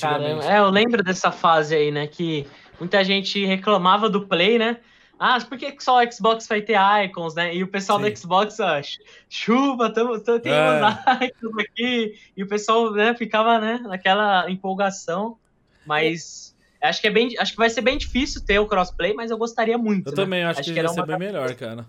Caramba, 0.00 0.44
é, 0.44 0.60
eu 0.60 0.70
lembro 0.70 1.02
dessa 1.02 1.32
fase 1.32 1.74
aí, 1.74 1.90
né? 1.90 2.06
Que 2.06 2.46
muita 2.78 3.02
gente 3.02 3.44
reclamava 3.44 4.08
do 4.08 4.24
Play, 4.24 4.56
né? 4.56 4.76
Ah, 5.18 5.36
por 5.40 5.58
que 5.58 5.74
só 5.80 6.00
o 6.00 6.12
Xbox 6.12 6.46
vai 6.46 6.62
ter 6.62 6.78
icons, 7.04 7.34
né? 7.34 7.52
E 7.52 7.64
o 7.64 7.66
pessoal 7.66 7.98
Sim. 7.98 8.08
do 8.08 8.16
Xbox, 8.16 8.60
ó, 8.60 8.80
chuva, 9.28 9.90
tamo, 9.92 10.20
tamo, 10.20 10.38
tem 10.38 10.52
é. 10.52 10.80
uns 10.80 11.22
icons 11.26 11.58
aqui. 11.58 12.20
E 12.36 12.42
o 12.44 12.46
pessoal 12.46 12.92
né, 12.92 13.16
ficava 13.16 13.58
né, 13.58 13.80
naquela 13.82 14.48
empolgação. 14.48 15.36
Mas 15.84 16.51
Acho 16.82 17.00
que, 17.00 17.06
é 17.06 17.10
bem, 17.10 17.34
acho 17.38 17.52
que 17.52 17.58
vai 17.58 17.70
ser 17.70 17.80
bem 17.80 17.96
difícil 17.96 18.44
ter 18.44 18.58
o 18.58 18.66
crossplay, 18.66 19.14
mas 19.14 19.30
eu 19.30 19.38
gostaria 19.38 19.78
muito. 19.78 20.08
Eu 20.08 20.12
né? 20.12 20.16
também 20.16 20.42
acho, 20.42 20.60
acho 20.60 20.68
que, 20.68 20.74
que 20.74 20.82
vai 20.82 20.92
ser 20.92 21.06
bem 21.06 21.18
melhor, 21.18 21.54
cara. 21.54 21.86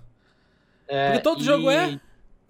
É, 0.88 1.12
Porque 1.12 1.24
todo 1.24 1.42
e... 1.42 1.44
jogo 1.44 1.70
é. 1.72 2.00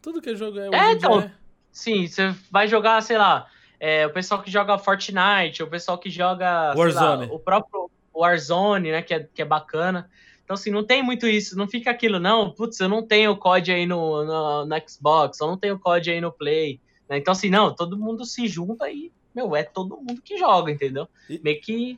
Tudo 0.01 0.21
que 0.21 0.31
é 0.31 0.35
jogo 0.35 0.59
é. 0.59 0.69
É, 0.73 0.91
então. 0.91 1.21
É. 1.21 1.31
Sim, 1.71 2.05
você 2.05 2.35
vai 2.51 2.67
jogar, 2.67 3.01
sei 3.01 3.17
lá, 3.17 3.47
é, 3.79 4.05
o 4.05 4.11
pessoal 4.11 4.41
que 4.41 4.51
joga 4.51 4.77
Fortnite, 4.77 5.63
o 5.63 5.67
pessoal 5.67 5.97
que 5.97 6.09
joga 6.09 6.73
Warzone. 6.75 7.27
Lá, 7.27 7.33
o 7.33 7.39
próprio 7.39 7.89
Warzone, 8.13 8.91
né, 8.91 9.01
que 9.01 9.13
é, 9.13 9.27
que 9.33 9.41
é 9.41 9.45
bacana. 9.45 10.09
Então, 10.43 10.53
assim, 10.53 10.69
não 10.69 10.83
tem 10.83 11.01
muito 11.01 11.25
isso, 11.25 11.57
não 11.57 11.67
fica 11.67 11.89
aquilo, 11.89 12.19
não, 12.19 12.51
putz, 12.51 12.79
eu 12.79 12.89
não 12.89 13.01
tenho 13.01 13.35
COD 13.37 13.71
aí 13.71 13.85
no, 13.85 14.23
no, 14.25 14.65
no 14.65 14.75
Xbox, 14.87 15.39
eu 15.39 15.47
não 15.47 15.57
tenho 15.57 15.79
COD 15.79 16.11
aí 16.11 16.21
no 16.21 16.31
Play. 16.31 16.79
Né? 17.09 17.17
Então, 17.17 17.31
assim, 17.31 17.49
não, 17.49 17.73
todo 17.73 17.97
mundo 17.97 18.25
se 18.25 18.47
junta 18.47 18.89
e, 18.91 19.11
meu, 19.33 19.55
é 19.55 19.63
todo 19.63 19.97
mundo 19.97 20.21
que 20.21 20.37
joga, 20.37 20.71
entendeu? 20.71 21.07
E... 21.29 21.39
Meio 21.41 21.61
que 21.61 21.97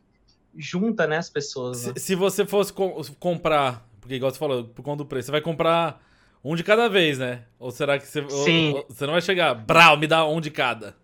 junta, 0.58 1.08
né, 1.08 1.18
as 1.18 1.30
pessoas. 1.30 1.78
Se, 1.78 1.88
né? 1.88 1.94
se 1.98 2.16
você 2.16 2.46
fosse 2.46 2.72
com, 2.72 3.02
comprar, 3.20 3.88
porque 4.00 4.16
igual 4.16 4.32
você 4.32 4.40
falou, 4.40 4.66
por 4.66 4.84
conta 4.84 5.04
do 5.04 5.06
preço, 5.06 5.28
você 5.28 5.32
vai 5.32 5.42
comprar 5.42 6.02
um 6.44 6.56
de 6.56 6.64
cada 6.64 6.88
vez, 6.88 7.18
né? 7.18 7.44
Ou 7.60 7.72
será 7.72 7.98
que 7.98 8.06
você, 8.06 8.28
Sim. 8.30 8.74
Ou, 8.74 8.86
você 8.88 9.06
não 9.06 9.14
vai 9.14 9.22
chegar, 9.22 9.54
brau, 9.54 9.98
me 9.98 10.08
dá 10.08 10.26
um 10.28 10.40
de 10.40 10.52
cada? 10.52 10.96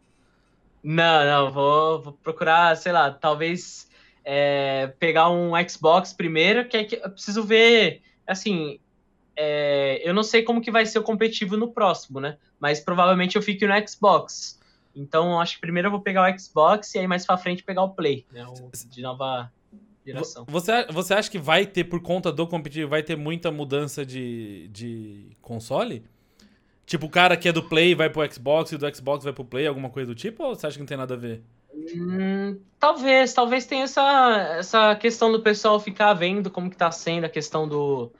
Não, 0.83 1.25
não, 1.25 1.51
vou, 1.51 2.01
vou 2.01 2.13
procurar, 2.13 2.75
sei 2.77 2.91
lá, 2.91 3.11
talvez 3.11 3.87
é, 4.23 4.93
pegar 4.99 5.29
um 5.29 5.51
Xbox 5.67 6.13
primeiro, 6.13 6.67
que, 6.67 6.77
é 6.77 6.83
que 6.83 6.95
eu 6.95 7.09
preciso 7.09 7.43
ver, 7.43 8.01
assim, 8.25 8.79
é, 9.35 10.01
eu 10.03 10.13
não 10.13 10.23
sei 10.23 10.43
como 10.43 10.61
que 10.61 10.71
vai 10.71 10.85
ser 10.85 10.99
o 10.99 11.03
competitivo 11.03 11.57
no 11.57 11.71
próximo, 11.71 12.19
né? 12.19 12.37
Mas 12.59 12.79
provavelmente 12.79 13.35
eu 13.35 13.41
fique 13.41 13.65
no 13.65 13.87
Xbox. 13.87 14.59
Então, 14.95 15.39
acho 15.39 15.55
que 15.55 15.61
primeiro 15.61 15.87
eu 15.87 15.91
vou 15.91 16.01
pegar 16.01 16.29
o 16.29 16.39
Xbox 16.39 16.93
e 16.95 16.99
aí 16.99 17.07
mais 17.07 17.25
pra 17.25 17.37
frente 17.37 17.63
pegar 17.63 17.83
o 17.83 17.89
Play, 17.89 18.25
né? 18.31 18.45
O 18.45 18.71
de 18.87 19.01
nova 19.01 19.51
geração. 20.05 20.45
Você, 20.47 20.85
você 20.87 21.13
acha 21.13 21.29
que 21.29 21.39
vai 21.39 21.65
ter, 21.65 21.85
por 21.85 22.01
conta 22.01 22.31
do 22.31 22.47
competitivo, 22.47 22.89
vai 22.89 23.03
ter 23.03 23.15
muita 23.15 23.51
mudança 23.51 24.05
de, 24.05 24.67
de 24.69 25.37
console? 25.41 26.03
Tipo, 26.85 27.05
o 27.05 27.09
cara 27.09 27.37
que 27.37 27.47
é 27.47 27.51
do 27.51 27.63
Play 27.63 27.95
vai 27.95 28.09
pro 28.09 28.29
Xbox 28.31 28.71
e 28.71 28.77
do 28.77 28.95
Xbox 28.95 29.23
vai 29.23 29.31
pro 29.31 29.45
Play, 29.45 29.67
alguma 29.67 29.89
coisa 29.89 30.07
do 30.07 30.15
tipo? 30.15 30.43
Ou 30.43 30.55
você 30.55 30.67
acha 30.67 30.75
que 30.75 30.81
não 30.81 30.87
tem 30.87 30.97
nada 30.97 31.13
a 31.13 31.17
ver? 31.17 31.41
Hum, 31.73 32.59
talvez, 32.77 33.33
talvez 33.33 33.65
tenha 33.65 33.85
essa, 33.85 34.55
essa 34.59 34.95
questão 34.95 35.31
do 35.31 35.41
pessoal 35.41 35.79
ficar 35.79 36.13
vendo 36.13 36.51
como 36.51 36.69
que 36.69 36.75
tá 36.75 36.91
sendo 36.91 37.25
a 37.25 37.29
questão 37.29 37.67
do, 37.67 38.11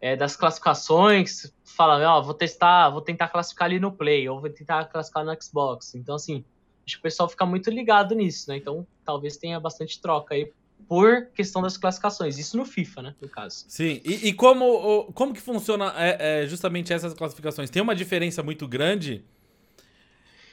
é, 0.00 0.16
das 0.16 0.36
classificações, 0.36 1.52
fala, 1.64 1.98
ó, 2.08 2.18
oh, 2.18 2.22
vou 2.22 2.34
testar, 2.34 2.90
vou 2.90 3.00
tentar 3.00 3.28
classificar 3.28 3.66
ali 3.66 3.78
no 3.78 3.92
Play, 3.92 4.28
ou 4.28 4.40
vou 4.40 4.50
tentar 4.50 4.84
classificar 4.86 5.24
no 5.24 5.36
Xbox. 5.40 5.94
Então, 5.94 6.14
assim, 6.14 6.44
acho 6.86 6.96
que 6.96 7.00
o 7.00 7.02
pessoal 7.02 7.28
fica 7.28 7.44
muito 7.44 7.70
ligado 7.70 8.14
nisso, 8.14 8.50
né? 8.50 8.56
Então, 8.56 8.86
talvez 9.04 9.36
tenha 9.36 9.58
bastante 9.58 10.00
troca 10.00 10.34
aí 10.34 10.52
por 10.88 11.26
questão 11.34 11.62
das 11.62 11.76
classificações. 11.76 12.38
Isso 12.38 12.56
no 12.56 12.64
FIFA, 12.64 13.02
né? 13.02 13.14
No 13.20 13.28
caso. 13.28 13.64
Sim. 13.68 14.00
E, 14.04 14.28
e 14.28 14.32
como, 14.32 15.12
como 15.14 15.32
que 15.32 15.40
funciona 15.40 15.92
é, 15.96 16.42
é, 16.42 16.46
justamente 16.46 16.92
essas 16.92 17.14
classificações? 17.14 17.70
Tem 17.70 17.82
uma 17.82 17.94
diferença 17.94 18.42
muito 18.42 18.68
grande 18.68 19.24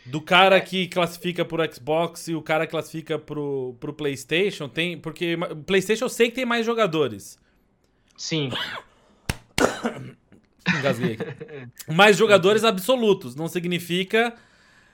do 0.05 0.19
cara 0.19 0.59
que 0.59 0.87
classifica 0.87 1.45
pro 1.45 1.63
Xbox 1.73 2.27
e 2.27 2.35
o 2.35 2.41
cara 2.41 2.65
que 2.65 2.71
classifica 2.71 3.17
pro, 3.17 3.75
pro 3.79 3.93
PlayStation, 3.93 4.67
tem. 4.67 4.97
Porque 4.97 5.37
PlayStation 5.65 6.05
eu 6.05 6.09
sei 6.09 6.29
que 6.29 6.35
tem 6.35 6.45
mais 6.45 6.65
jogadores. 6.65 7.37
Sim. 8.17 8.49
Engasguei 10.79 11.13
aqui. 11.13 11.93
Mais 11.93 12.17
jogadores 12.17 12.63
absolutos. 12.63 13.35
Não 13.35 13.47
significa 13.47 14.33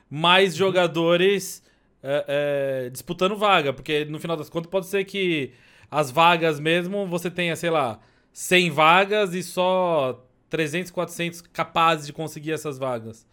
mais 0.09 0.55
jogadores 0.55 1.63
é, 2.01 2.85
é, 2.85 2.89
disputando 2.89 3.35
vaga. 3.35 3.71
Porque 3.71 4.05
no 4.05 4.19
final 4.19 4.35
das 4.35 4.49
contas 4.49 4.69
pode 4.69 4.87
ser 4.87 5.03
que 5.05 5.51
as 5.89 6.11
vagas 6.11 6.59
mesmo 6.59 7.07
você 7.07 7.29
tenha, 7.29 7.55
sei 7.55 7.69
lá, 7.69 7.99
100 8.31 8.71
vagas 8.71 9.33
e 9.33 9.43
só 9.43 10.25
300, 10.49 10.91
400 10.91 11.41
capazes 11.41 12.07
de 12.07 12.13
conseguir 12.13 12.51
essas 12.51 12.77
vagas. 12.77 13.27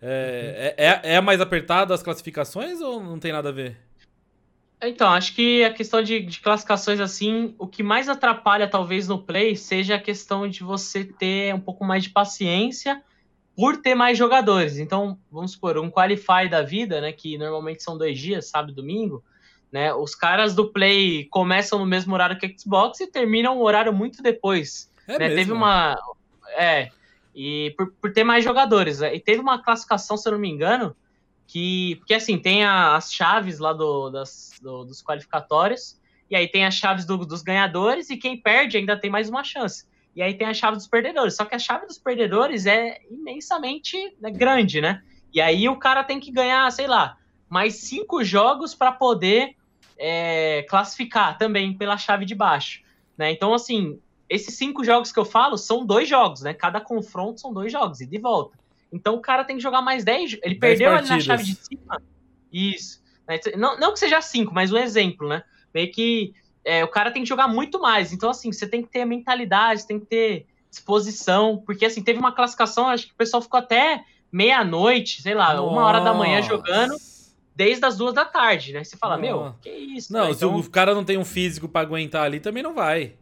É, 0.00 0.74
uhum. 0.78 0.84
é, 0.84 1.14
é, 1.14 1.20
mais 1.20 1.40
apertado 1.40 1.92
as 1.94 2.02
classificações 2.02 2.80
ou 2.80 3.02
não 3.02 3.18
tem 3.18 3.32
nada 3.32 3.48
a 3.48 3.52
ver? 3.52 3.76
Então, 4.82 5.08
acho 5.10 5.34
que 5.34 5.64
a 5.64 5.72
questão 5.72 6.02
de, 6.02 6.20
de, 6.20 6.40
classificações 6.40 7.00
assim, 7.00 7.54
o 7.58 7.66
que 7.66 7.82
mais 7.82 8.08
atrapalha 8.08 8.68
talvez 8.68 9.08
no 9.08 9.18
play 9.18 9.56
seja 9.56 9.94
a 9.94 10.00
questão 10.00 10.46
de 10.46 10.62
você 10.62 11.02
ter 11.02 11.54
um 11.54 11.60
pouco 11.60 11.84
mais 11.84 12.02
de 12.02 12.10
paciência 12.10 13.02
por 13.56 13.78
ter 13.78 13.94
mais 13.94 14.18
jogadores. 14.18 14.78
Então, 14.78 15.18
vamos 15.30 15.52
supor, 15.52 15.78
um 15.78 15.90
qualify 15.90 16.46
da 16.48 16.60
vida, 16.60 17.00
né, 17.00 17.10
que 17.10 17.38
normalmente 17.38 17.82
são 17.82 17.96
dois 17.96 18.18
dias, 18.18 18.50
sábado 18.50 18.72
e 18.72 18.74
domingo, 18.74 19.24
né, 19.72 19.94
os 19.94 20.14
caras 20.14 20.54
do 20.54 20.70
play 20.70 21.24
começam 21.30 21.78
no 21.78 21.86
mesmo 21.86 22.12
horário 22.12 22.38
que 22.38 22.46
o 22.46 22.60
Xbox 22.60 23.00
e 23.00 23.06
terminam 23.06 23.58
um 23.58 23.62
horário 23.62 23.94
muito 23.94 24.22
depois. 24.22 24.92
É 25.08 25.18
né? 25.18 25.28
Teve 25.30 25.52
uma, 25.52 25.96
é, 26.56 26.90
e 27.34 27.74
por, 27.76 27.92
por 27.92 28.12
ter 28.12 28.24
mais 28.24 28.42
jogadores. 28.44 29.00
Né? 29.00 29.14
E 29.14 29.20
teve 29.20 29.40
uma 29.40 29.62
classificação, 29.62 30.16
se 30.16 30.26
eu 30.28 30.32
não 30.32 30.38
me 30.38 30.48
engano, 30.48 30.96
que. 31.46 31.96
Porque 31.96 32.14
assim, 32.14 32.38
tem 32.38 32.64
a, 32.64 32.96
as 32.96 33.12
chaves 33.12 33.58
lá 33.58 33.72
do, 33.72 34.10
das, 34.10 34.52
do, 34.60 34.84
dos 34.84 35.02
qualificatórios, 35.02 36.00
e 36.30 36.36
aí 36.36 36.48
tem 36.48 36.64
as 36.64 36.74
chaves 36.74 37.04
do, 37.04 37.18
dos 37.18 37.42
ganhadores, 37.42 38.10
e 38.10 38.16
quem 38.16 38.36
perde 38.36 38.76
ainda 38.76 38.98
tem 38.98 39.10
mais 39.10 39.28
uma 39.28 39.44
chance. 39.44 39.86
E 40.14 40.22
aí 40.22 40.32
tem 40.32 40.46
a 40.46 40.54
chave 40.54 40.76
dos 40.76 40.86
perdedores. 40.86 41.36
Só 41.36 41.44
que 41.44 41.54
a 41.54 41.58
chave 41.58 41.86
dos 41.86 41.98
perdedores 41.98 42.64
é 42.64 42.98
imensamente 43.10 44.16
né, 44.18 44.30
grande, 44.30 44.80
né? 44.80 45.02
E 45.32 45.42
aí 45.42 45.68
o 45.68 45.76
cara 45.76 46.02
tem 46.02 46.18
que 46.18 46.30
ganhar, 46.30 46.72
sei 46.72 46.86
lá, 46.86 47.18
mais 47.50 47.74
cinco 47.74 48.24
jogos 48.24 48.74
para 48.74 48.90
poder 48.90 49.54
é, 49.98 50.64
classificar 50.70 51.36
também 51.36 51.76
pela 51.76 51.98
chave 51.98 52.24
de 52.24 52.34
baixo. 52.34 52.82
Né? 53.16 53.30
Então, 53.30 53.52
assim, 53.52 54.00
esses 54.28 54.54
cinco 54.56 54.82
jogos 54.84 55.12
que 55.12 55.18
eu 55.18 55.24
falo 55.24 55.58
são 55.58 55.84
dois 55.84 56.08
jogos, 56.08 56.40
né? 56.40 56.54
Cada 56.54 56.80
confronto 56.80 57.40
são 57.40 57.52
dois 57.52 57.70
jogos, 57.70 58.00
e 58.00 58.06
de 58.06 58.18
volta. 58.18 58.58
Então 58.96 59.14
o 59.14 59.20
cara 59.20 59.44
tem 59.44 59.56
que 59.56 59.62
jogar 59.62 59.82
mais 59.82 60.04
10. 60.04 60.38
Ele 60.42 60.54
perdeu 60.56 60.92
ali 60.92 61.08
na 61.08 61.20
chave 61.20 61.44
de 61.44 61.54
cima. 61.54 62.02
Isso. 62.52 63.02
Né? 63.28 63.38
Não, 63.56 63.78
não 63.78 63.92
que 63.92 63.98
seja 63.98 64.20
cinco, 64.20 64.54
mas 64.54 64.72
um 64.72 64.78
exemplo, 64.78 65.28
né? 65.28 65.42
Meio 65.72 65.92
que 65.92 66.34
é, 66.64 66.82
o 66.82 66.88
cara 66.88 67.10
tem 67.10 67.22
que 67.22 67.28
jogar 67.28 67.46
muito 67.46 67.80
mais. 67.80 68.12
Então, 68.12 68.30
assim, 68.30 68.50
você 68.50 68.66
tem 68.66 68.82
que 68.82 68.88
ter 68.88 69.04
mentalidade, 69.04 69.86
tem 69.86 70.00
que 70.00 70.06
ter 70.06 70.46
disposição. 70.70 71.62
Porque, 71.64 71.84
assim, 71.84 72.02
teve 72.02 72.18
uma 72.18 72.32
classificação, 72.32 72.88
acho 72.88 73.06
que 73.06 73.12
o 73.12 73.16
pessoal 73.16 73.42
ficou 73.42 73.58
até 73.58 74.04
meia-noite, 74.32 75.22
sei 75.22 75.34
lá, 75.34 75.54
Nossa. 75.54 75.70
uma 75.70 75.84
hora 75.84 76.00
da 76.00 76.12
manhã 76.12 76.42
jogando 76.42 76.96
desde 77.54 77.84
as 77.86 77.96
duas 77.96 78.12
da 78.12 78.24
tarde, 78.24 78.72
né? 78.72 78.84
Você 78.84 78.96
fala, 78.96 79.16
meu, 79.16 79.54
que 79.62 79.70
isso? 79.70 80.12
Não, 80.12 80.26
né? 80.26 80.32
se 80.32 80.44
então... 80.44 80.56
o 80.56 80.70
cara 80.70 80.94
não 80.94 81.04
tem 81.04 81.16
um 81.16 81.24
físico 81.24 81.68
para 81.68 81.80
aguentar 81.80 82.24
ali, 82.24 82.40
também 82.40 82.62
não 82.62 82.74
vai. 82.74 83.14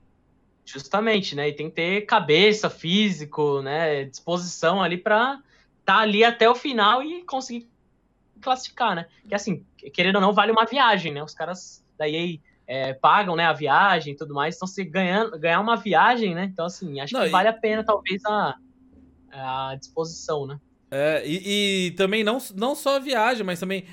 Justamente, 0.65 1.37
né? 1.37 1.49
E 1.49 1.53
tem 1.53 1.69
que 1.69 1.77
ter 1.77 2.01
cabeça, 2.07 2.71
físico, 2.71 3.61
né? 3.61 4.05
Disposição 4.05 4.83
ali 4.83 4.97
para 4.97 5.39
tá 5.85 5.99
ali 5.99 6.25
até 6.25 6.49
o 6.49 6.55
final 6.55 7.03
e 7.03 7.23
conseguir 7.25 7.69
classificar, 8.41 8.95
né? 8.95 9.07
Que 9.29 9.35
assim, 9.35 9.65
querendo 9.93 10.17
ou 10.17 10.21
não, 10.21 10.33
vale 10.33 10.53
uma 10.53 10.65
viagem, 10.65 11.13
né? 11.13 11.23
Os 11.23 11.35
caras 11.35 11.85
da 11.99 12.09
EA 12.09 12.39
é, 12.67 12.93
pagam 12.95 13.37
né, 13.37 13.45
a 13.45 13.53
viagem 13.53 14.15
e 14.15 14.17
tudo 14.17 14.35
mais, 14.35 14.57
então 14.57 14.67
se 14.67 14.83
ganhando, 14.85 15.39
ganhar 15.39 15.61
uma 15.61 15.77
viagem, 15.77 16.35
né? 16.35 16.45
Então, 16.45 16.67
assim, 16.67 17.01
acho 17.01 17.13
não, 17.13 17.23
que 17.23 17.29
e... 17.29 17.31
vale 17.31 17.49
a 17.49 17.53
pena, 17.53 17.85
talvez, 17.85 18.25
a, 18.25 18.57
a 19.33 19.77
disposição, 19.79 20.47
né? 20.47 20.59
É, 20.91 21.23
e, 21.27 21.89
e, 21.89 21.91
também 21.93 22.23
não, 22.23 22.39
não 22.55 22.75
só 22.75 22.97
a 22.97 23.01
viagem, 23.01 23.45
mas 23.45 23.59
também 23.59 23.85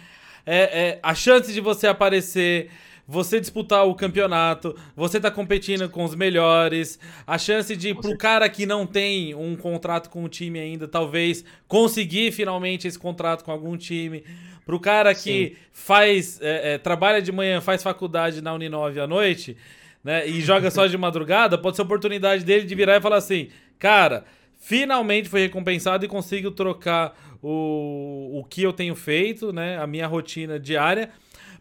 é, 0.46 0.90
é, 0.90 1.00
a 1.02 1.16
chance 1.16 1.52
de 1.52 1.60
você 1.60 1.88
aparecer 1.88 2.72
você 3.12 3.42
disputar 3.42 3.86
o 3.86 3.94
campeonato, 3.94 4.74
você 4.96 5.20
tá 5.20 5.30
competindo 5.30 5.90
com 5.90 6.06
os 6.06 6.16
melhores, 6.16 6.98
a 7.28 7.38
chance 7.38 7.76
de 7.76 7.94
pro 7.94 8.18
cara 8.18 8.48
que 8.48 8.66
não 8.66 8.88
tem 8.88 9.36
um 9.36 9.54
contrato 9.58 10.10
com 10.10 10.24
o 10.24 10.30
time 10.30 10.58
ainda, 10.58 10.88
talvez 10.88 11.44
conseguir 11.68 12.32
finalmente 12.32 12.88
esse 12.88 12.98
contrato 12.98 13.44
com 13.44 13.52
algum 13.52 13.76
time, 13.76 14.24
pro 14.66 14.80
cara 14.80 15.14
que 15.14 15.50
Sim. 15.50 15.56
faz 15.74 16.40
é, 16.42 16.76
é, 16.76 16.78
trabalha 16.78 17.22
de 17.22 17.34
manhã, 17.34 17.60
faz 17.60 17.84
faculdade 17.84 18.42
na 18.42 18.54
Uninove 18.54 19.02
à 19.02 19.06
noite, 19.06 19.58
né, 20.02 20.26
e 20.26 20.40
joga 20.40 20.72
só 20.72 20.88
de 20.88 20.98
madrugada, 20.98 21.58
pode 21.58 21.76
ser 21.76 21.82
a 21.82 21.86
oportunidade 21.86 22.46
dele 22.46 22.66
de 22.66 22.74
virar 22.74 22.96
e 22.96 23.02
falar 23.02 23.18
assim, 23.18 23.50
cara, 23.78 24.24
finalmente 24.58 25.28
foi 25.28 25.42
recompensado 25.42 26.06
e 26.06 26.08
consigo 26.08 26.50
trocar 26.50 27.14
o, 27.44 28.40
o 28.40 28.46
que 28.46 28.64
eu 28.64 28.72
tenho 28.72 28.96
feito, 28.96 29.52
né, 29.52 29.78
a 29.78 29.86
minha 29.86 30.08
rotina 30.08 30.58
diária 30.58 31.10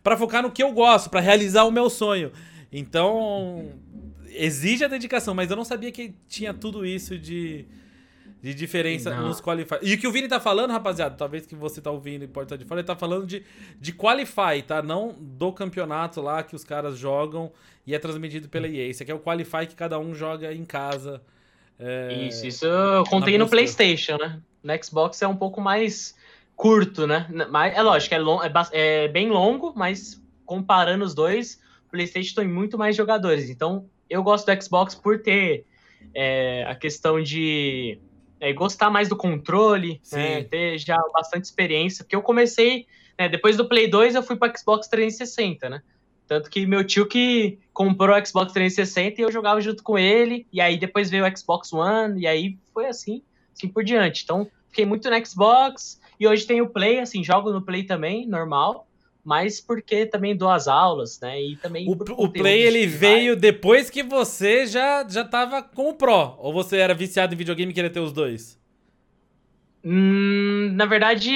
para 0.03 0.17
focar 0.17 0.43
no 0.43 0.51
que 0.51 0.63
eu 0.63 0.73
gosto, 0.73 1.11
para 1.11 1.21
realizar 1.21 1.65
o 1.65 1.71
meu 1.71 1.91
sonho. 1.91 2.33
Então, 2.73 3.73
exige 4.29 4.85
a 4.85 4.89
dedicação, 4.89 5.35
mas 5.35 5.51
eu 5.51 5.57
não 5.57 5.65
sabia 5.65 5.91
que 5.91 6.15
tinha 6.29 6.55
tudo 6.55 6.87
isso 6.87 7.19
de, 7.19 7.67
de 8.41 8.55
diferença 8.55 9.11
não. 9.11 9.29
nos 9.29 9.41
qualify. 9.41 9.77
E 9.83 9.95
o 9.95 9.99
que 9.99 10.07
o 10.07 10.13
Vini 10.13 10.29
tá 10.29 10.41
falando, 10.41 10.71
rapaziada, 10.71 11.15
talvez 11.17 11.47
que 11.47 11.55
você 11.55 11.81
tá 11.81 11.91
ouvindo 11.91 12.25
e 12.25 12.29
pode 12.29 12.47
estar 12.47 12.57
de 12.57 12.65
fora, 12.65 12.81
ele 12.81 12.87
tá 12.87 12.97
falando 12.97 13.27
de, 13.27 13.45
de 13.79 13.93
qualify, 13.93 14.63
tá? 14.67 14.83
Não 14.83 15.15
do 15.19 15.53
campeonato 15.53 16.21
lá 16.21 16.43
que 16.43 16.55
os 16.55 16.65
caras 16.65 16.97
jogam 16.97 17.53
e 17.87 17.95
é 17.95 17.99
transmitido 17.99 18.49
pela 18.49 18.69
EA. 18.69 18.89
Esse 18.89 19.03
aqui 19.03 19.13
é 19.13 19.15
o 19.15 19.21
qualify 19.21 19.67
que 19.67 19.75
cada 19.75 19.99
um 19.99 20.15
joga 20.15 20.55
em 20.55 20.65
casa. 20.65 21.21
É, 21.79 22.27
isso, 22.29 22.47
isso 22.47 22.67
eu 22.67 23.05
contei 23.05 23.37
no 23.37 23.49
PlayStation, 23.49 24.17
né? 24.17 24.41
No 24.63 24.85
Xbox 24.85 25.21
é 25.23 25.27
um 25.27 25.37
pouco 25.37 25.61
mais 25.61 26.15
curto, 26.61 27.07
né? 27.07 27.27
Mas 27.49 27.75
é 27.75 27.81
lógico, 27.81 28.15
é, 28.15 28.19
long, 28.19 28.43
é, 28.43 28.53
é, 28.73 29.09
bem 29.09 29.31
longo, 29.31 29.73
mas 29.75 30.23
comparando 30.45 31.07
os 31.07 31.15
dois, 31.15 31.59
o 31.87 31.91
PlayStation 31.91 32.43
tem 32.43 32.47
muito 32.47 32.77
mais 32.77 32.95
jogadores. 32.95 33.49
Então, 33.49 33.89
eu 34.11 34.23
gosto 34.23 34.45
do 34.45 34.63
Xbox 34.63 34.95
por 34.95 35.23
ter 35.23 35.65
é, 36.15 36.67
a 36.69 36.75
questão 36.75 37.19
de 37.23 37.99
é, 38.39 38.53
gostar 38.53 38.91
mais 38.91 39.09
do 39.09 39.17
controle, 39.17 40.03
né? 40.13 40.45
ter 40.45 40.77
já 40.77 40.99
bastante 41.15 41.45
experiência. 41.45 42.05
Porque 42.05 42.15
eu 42.15 42.21
comecei, 42.21 42.87
né, 43.19 43.27
depois 43.27 43.57
do 43.57 43.67
Play 43.67 43.89
2, 43.89 44.15
eu 44.15 44.23
fui 44.23 44.37
para 44.37 44.55
Xbox 44.55 44.87
360, 44.87 45.71
né? 45.71 45.83
Tanto 46.27 46.51
que 46.51 46.67
meu 46.67 46.87
tio 46.87 47.09
que 47.09 47.59
comprou 47.73 48.15
o 48.15 48.27
Xbox 48.27 48.53
360 48.53 49.19
e 49.19 49.25
eu 49.25 49.33
jogava 49.33 49.63
junto 49.63 49.83
com 49.83 49.99
ele, 49.99 50.47
e 50.53 50.61
aí 50.61 50.77
depois 50.77 51.09
veio 51.09 51.27
o 51.27 51.37
Xbox 51.37 51.73
One, 51.73 52.21
e 52.21 52.27
aí 52.27 52.59
foi 52.75 52.87
assim, 52.87 53.23
assim 53.57 53.67
por 53.67 53.83
diante. 53.83 54.25
Então, 54.25 54.47
fiquei 54.69 54.85
muito 54.85 55.09
no 55.09 55.27
Xbox, 55.27 56.00
e 56.21 56.29
hoje 56.29 56.47
tem 56.47 56.61
o 56.61 56.68
Play, 56.68 57.01
assim, 57.01 57.25
jogo 57.25 57.51
no 57.51 57.62
Play 57.62 57.85
também, 57.85 58.27
normal, 58.27 58.87
mas 59.25 59.59
porque 59.59 60.05
também 60.05 60.37
dou 60.37 60.51
as 60.51 60.68
aulas, 60.68 61.18
né? 61.18 61.41
E 61.43 61.57
também 61.57 61.89
o, 61.89 61.93
o 61.93 62.29
Play 62.29 62.61
ele 62.61 62.87
veio 62.87 63.35
depois 63.35 63.89
que 63.89 64.03
você 64.03 64.66
já 64.66 65.07
já 65.09 65.25
tava 65.25 65.62
com 65.62 65.89
o 65.89 65.95
Pro, 65.95 66.37
ou 66.39 66.53
você 66.53 66.77
era 66.77 66.93
viciado 66.93 67.33
em 67.33 67.39
videogame 67.39 67.73
e 67.73 67.75
queria 67.75 67.89
ter 67.89 68.01
os 68.01 68.12
dois? 68.12 68.61
Hum, 69.83 70.73
na 70.75 70.85
verdade, 70.85 71.31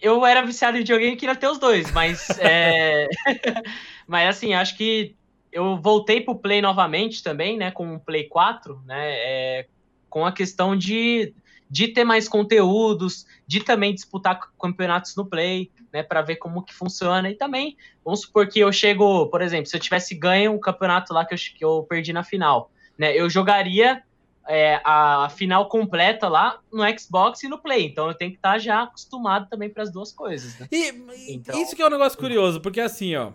eu 0.00 0.24
era 0.24 0.42
viciado 0.42 0.76
em 0.76 0.80
videogame 0.80 1.14
e 1.14 1.16
queria 1.16 1.34
ter 1.34 1.48
os 1.48 1.58
dois, 1.58 1.90
mas 1.90 2.30
é... 2.38 3.08
mas 4.06 4.28
assim, 4.28 4.54
acho 4.54 4.76
que 4.76 5.16
eu 5.50 5.76
voltei 5.76 6.20
pro 6.20 6.36
Play 6.36 6.62
novamente 6.62 7.20
também, 7.20 7.58
né, 7.58 7.72
com 7.72 7.96
o 7.96 7.98
Play 7.98 8.28
4, 8.28 8.80
né, 8.86 9.10
é... 9.10 9.66
com 10.08 10.24
a 10.24 10.30
questão 10.30 10.76
de 10.76 11.34
de 11.70 11.88
ter 11.88 12.02
mais 12.02 12.28
conteúdos, 12.28 13.24
de 13.46 13.60
também 13.62 13.94
disputar 13.94 14.40
campeonatos 14.60 15.14
no 15.14 15.24
Play, 15.24 15.70
né, 15.92 16.02
para 16.02 16.20
ver 16.20 16.36
como 16.36 16.62
que 16.62 16.74
funciona. 16.74 17.30
E 17.30 17.34
também, 17.34 17.76
vamos 18.04 18.22
supor 18.22 18.48
que 18.48 18.58
eu 18.58 18.72
chego, 18.72 19.26
por 19.26 19.40
exemplo, 19.40 19.66
se 19.66 19.76
eu 19.76 19.80
tivesse 19.80 20.14
ganho 20.14 20.52
um 20.52 20.58
campeonato 20.58 21.14
lá 21.14 21.24
que 21.24 21.34
eu, 21.34 21.38
que 21.38 21.64
eu 21.64 21.86
perdi 21.88 22.12
na 22.12 22.24
final, 22.24 22.72
né, 22.98 23.16
eu 23.16 23.30
jogaria 23.30 24.02
é, 24.48 24.80
a 24.84 25.28
final 25.30 25.68
completa 25.68 26.26
lá 26.28 26.58
no 26.72 26.82
Xbox 26.98 27.44
e 27.44 27.48
no 27.48 27.58
Play. 27.58 27.86
Então 27.86 28.08
eu 28.08 28.14
tenho 28.14 28.32
que 28.32 28.38
estar 28.38 28.54
tá 28.54 28.58
já 28.58 28.82
acostumado 28.82 29.48
também 29.48 29.70
para 29.70 29.84
as 29.84 29.92
duas 29.92 30.10
coisas. 30.10 30.58
Né? 30.58 30.66
E 30.72 30.92
então... 31.28 31.60
isso 31.62 31.76
que 31.76 31.82
é 31.82 31.86
um 31.86 31.90
negócio 31.90 32.18
curioso, 32.18 32.60
porque 32.60 32.80
assim, 32.80 33.14
ó, 33.14 33.30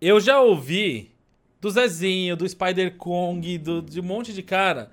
eu 0.00 0.20
já 0.20 0.40
ouvi 0.40 1.10
do 1.60 1.68
Zezinho, 1.70 2.36
do 2.36 2.48
Spider 2.48 2.96
Kong, 2.96 3.58
do, 3.58 3.82
de 3.82 3.98
um 3.98 4.04
monte 4.04 4.32
de 4.32 4.44
cara 4.44 4.92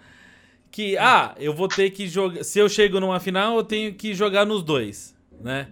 que, 0.75 0.97
ah, 0.97 1.33
eu 1.39 1.53
vou 1.53 1.69
ter 1.69 1.89
que 1.91 2.05
jogar. 2.05 2.43
Se 2.43 2.59
eu 2.59 2.67
chego 2.67 2.99
numa 2.99 3.17
final, 3.17 3.55
eu 3.55 3.63
tenho 3.63 3.93
que 3.93 4.13
jogar 4.13 4.45
nos 4.45 4.61
dois, 4.61 5.15
né? 5.39 5.69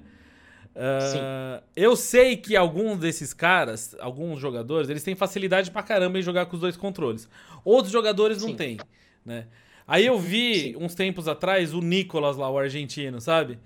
Uh, 0.73 1.61
eu 1.75 1.93
sei 1.97 2.37
que 2.37 2.55
alguns 2.55 2.99
desses 2.99 3.33
caras, 3.33 3.93
alguns 3.99 4.39
jogadores, 4.39 4.89
eles 4.89 5.03
têm 5.03 5.13
facilidade 5.13 5.71
pra 5.71 5.83
caramba 5.83 6.19
em 6.19 6.21
jogar 6.21 6.45
com 6.45 6.55
os 6.55 6.61
dois 6.61 6.77
controles. 6.77 7.27
Outros 7.65 7.91
jogadores 7.91 8.41
não 8.41 8.55
têm, 8.55 8.77
né? 9.25 9.47
Aí 9.85 10.05
eu 10.05 10.17
vi 10.17 10.71
Sim. 10.71 10.75
uns 10.77 10.95
tempos 10.95 11.27
atrás 11.27 11.73
o 11.73 11.81
Nicolas 11.81 12.37
lá, 12.37 12.49
o 12.49 12.57
argentino, 12.57 13.19
sabe? 13.19 13.59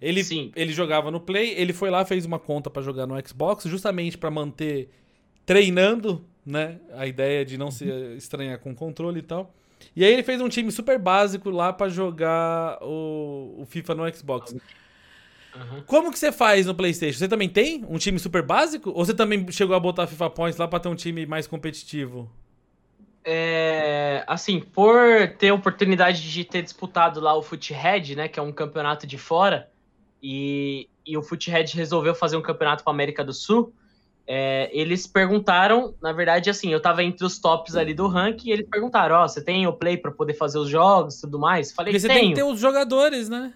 Ele, 0.00 0.24
Sim. 0.24 0.52
ele 0.56 0.72
jogava 0.72 1.10
no 1.10 1.20
Play, 1.20 1.50
ele 1.50 1.74
foi 1.74 1.90
lá, 1.90 2.02
fez 2.06 2.24
uma 2.24 2.38
conta 2.38 2.70
para 2.70 2.80
jogar 2.80 3.06
no 3.06 3.14
Xbox, 3.28 3.64
justamente 3.64 4.16
para 4.16 4.30
manter 4.30 4.88
treinando, 5.44 6.24
né? 6.46 6.80
A 6.94 7.06
ideia 7.06 7.44
de 7.44 7.58
não 7.58 7.70
se 7.70 7.84
estranhar 8.16 8.58
com 8.58 8.70
o 8.70 8.74
controle 8.74 9.18
e 9.18 9.22
tal. 9.22 9.54
E 9.94 10.04
aí 10.04 10.12
ele 10.12 10.22
fez 10.22 10.40
um 10.40 10.48
time 10.48 10.70
super 10.70 10.98
básico 10.98 11.50
lá 11.50 11.72
para 11.72 11.88
jogar 11.88 12.78
o, 12.82 13.56
o 13.58 13.66
FIFA 13.66 13.94
no 13.94 14.14
Xbox. 14.14 14.52
Uhum. 14.52 15.82
Como 15.86 16.10
que 16.10 16.18
você 16.18 16.32
faz 16.32 16.66
no 16.66 16.74
PlayStation? 16.74 17.18
Você 17.18 17.28
também 17.28 17.48
tem 17.48 17.84
um 17.88 17.98
time 17.98 18.18
super 18.18 18.42
básico? 18.42 18.90
Ou 18.90 19.04
você 19.04 19.14
também 19.14 19.50
chegou 19.50 19.76
a 19.76 19.80
botar 19.80 20.06
FIFA 20.06 20.30
Points 20.30 20.58
lá 20.58 20.66
para 20.66 20.80
ter 20.80 20.88
um 20.88 20.94
time 20.94 21.26
mais 21.26 21.46
competitivo? 21.46 22.30
É, 23.24 24.24
assim, 24.26 24.60
por 24.60 25.28
ter 25.38 25.50
a 25.50 25.54
oportunidade 25.54 26.28
de 26.30 26.44
ter 26.44 26.62
disputado 26.62 27.20
lá 27.20 27.36
o 27.36 27.42
Foothead, 27.42 28.16
né, 28.16 28.28
que 28.28 28.40
é 28.40 28.42
um 28.42 28.50
campeonato 28.50 29.06
de 29.06 29.16
fora, 29.16 29.70
e, 30.20 30.88
e 31.06 31.16
o 31.16 31.22
Foothead 31.22 31.76
resolveu 31.76 32.14
fazer 32.14 32.36
um 32.36 32.42
campeonato 32.42 32.82
para 32.82 32.92
América 32.92 33.24
do 33.24 33.32
Sul, 33.32 33.72
é, 34.26 34.70
eles 34.72 35.06
perguntaram, 35.06 35.94
na 36.00 36.12
verdade, 36.12 36.48
assim, 36.48 36.72
eu 36.72 36.80
tava 36.80 37.02
entre 37.02 37.24
os 37.24 37.38
tops 37.38 37.76
ali 37.76 37.92
do 37.92 38.06
ranking, 38.06 38.48
e 38.48 38.52
eles 38.52 38.68
perguntaram, 38.68 39.16
ó, 39.16 39.24
oh, 39.24 39.28
você 39.28 39.42
tem 39.42 39.66
o 39.66 39.72
Play 39.72 39.96
para 39.96 40.12
poder 40.12 40.34
fazer 40.34 40.58
os 40.58 40.68
jogos 40.68 41.18
e 41.18 41.20
tudo 41.22 41.38
mais? 41.38 41.72
Falei, 41.72 41.92
Porque 41.92 42.00
você 42.00 42.08
Tenho. 42.08 42.20
tem 42.20 42.28
que 42.30 42.36
ter 42.36 42.44
os 42.44 42.60
jogadores, 42.60 43.28
né? 43.28 43.52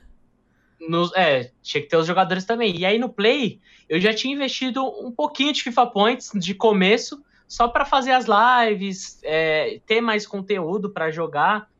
É, 1.14 1.50
tinha 1.62 1.82
que 1.82 1.88
ter 1.88 1.96
os 1.96 2.06
jogadores 2.06 2.44
também. 2.44 2.76
E 2.76 2.84
aí 2.84 2.98
no 2.98 3.08
Play, 3.08 3.60
eu 3.88 4.00
já 4.00 4.12
tinha 4.12 4.34
investido 4.34 4.84
um 4.84 5.10
pouquinho 5.10 5.52
de 5.52 5.62
FIFA 5.62 5.86
Points 5.86 6.30
de 6.34 6.54
começo, 6.54 7.24
só 7.48 7.68
para 7.68 7.84
fazer 7.84 8.12
as 8.12 8.26
lives, 8.26 9.20
é, 9.22 9.80
ter 9.86 10.00
mais 10.00 10.26
conteúdo 10.26 10.90
para 10.90 11.10
jogar. 11.10 11.70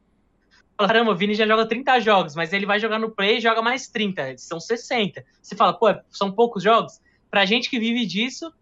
Caramba, 0.78 1.12
o 1.12 1.16
Vini 1.16 1.34
já 1.34 1.46
joga 1.46 1.66
30 1.66 2.00
jogos, 2.00 2.34
mas 2.34 2.52
ele 2.52 2.66
vai 2.66 2.78
jogar 2.78 2.98
no 2.98 3.10
Play 3.10 3.38
e 3.38 3.40
joga 3.40 3.60
mais 3.60 3.88
30, 3.88 4.38
são 4.38 4.60
60. 4.60 5.24
Você 5.42 5.56
fala, 5.56 5.72
pô, 5.72 5.86
são 6.10 6.30
poucos 6.30 6.62
jogos? 6.62 7.00
Pra 7.30 7.44
gente 7.44 7.68
que 7.68 7.78
vive 7.78 8.06
disso, 8.06 8.52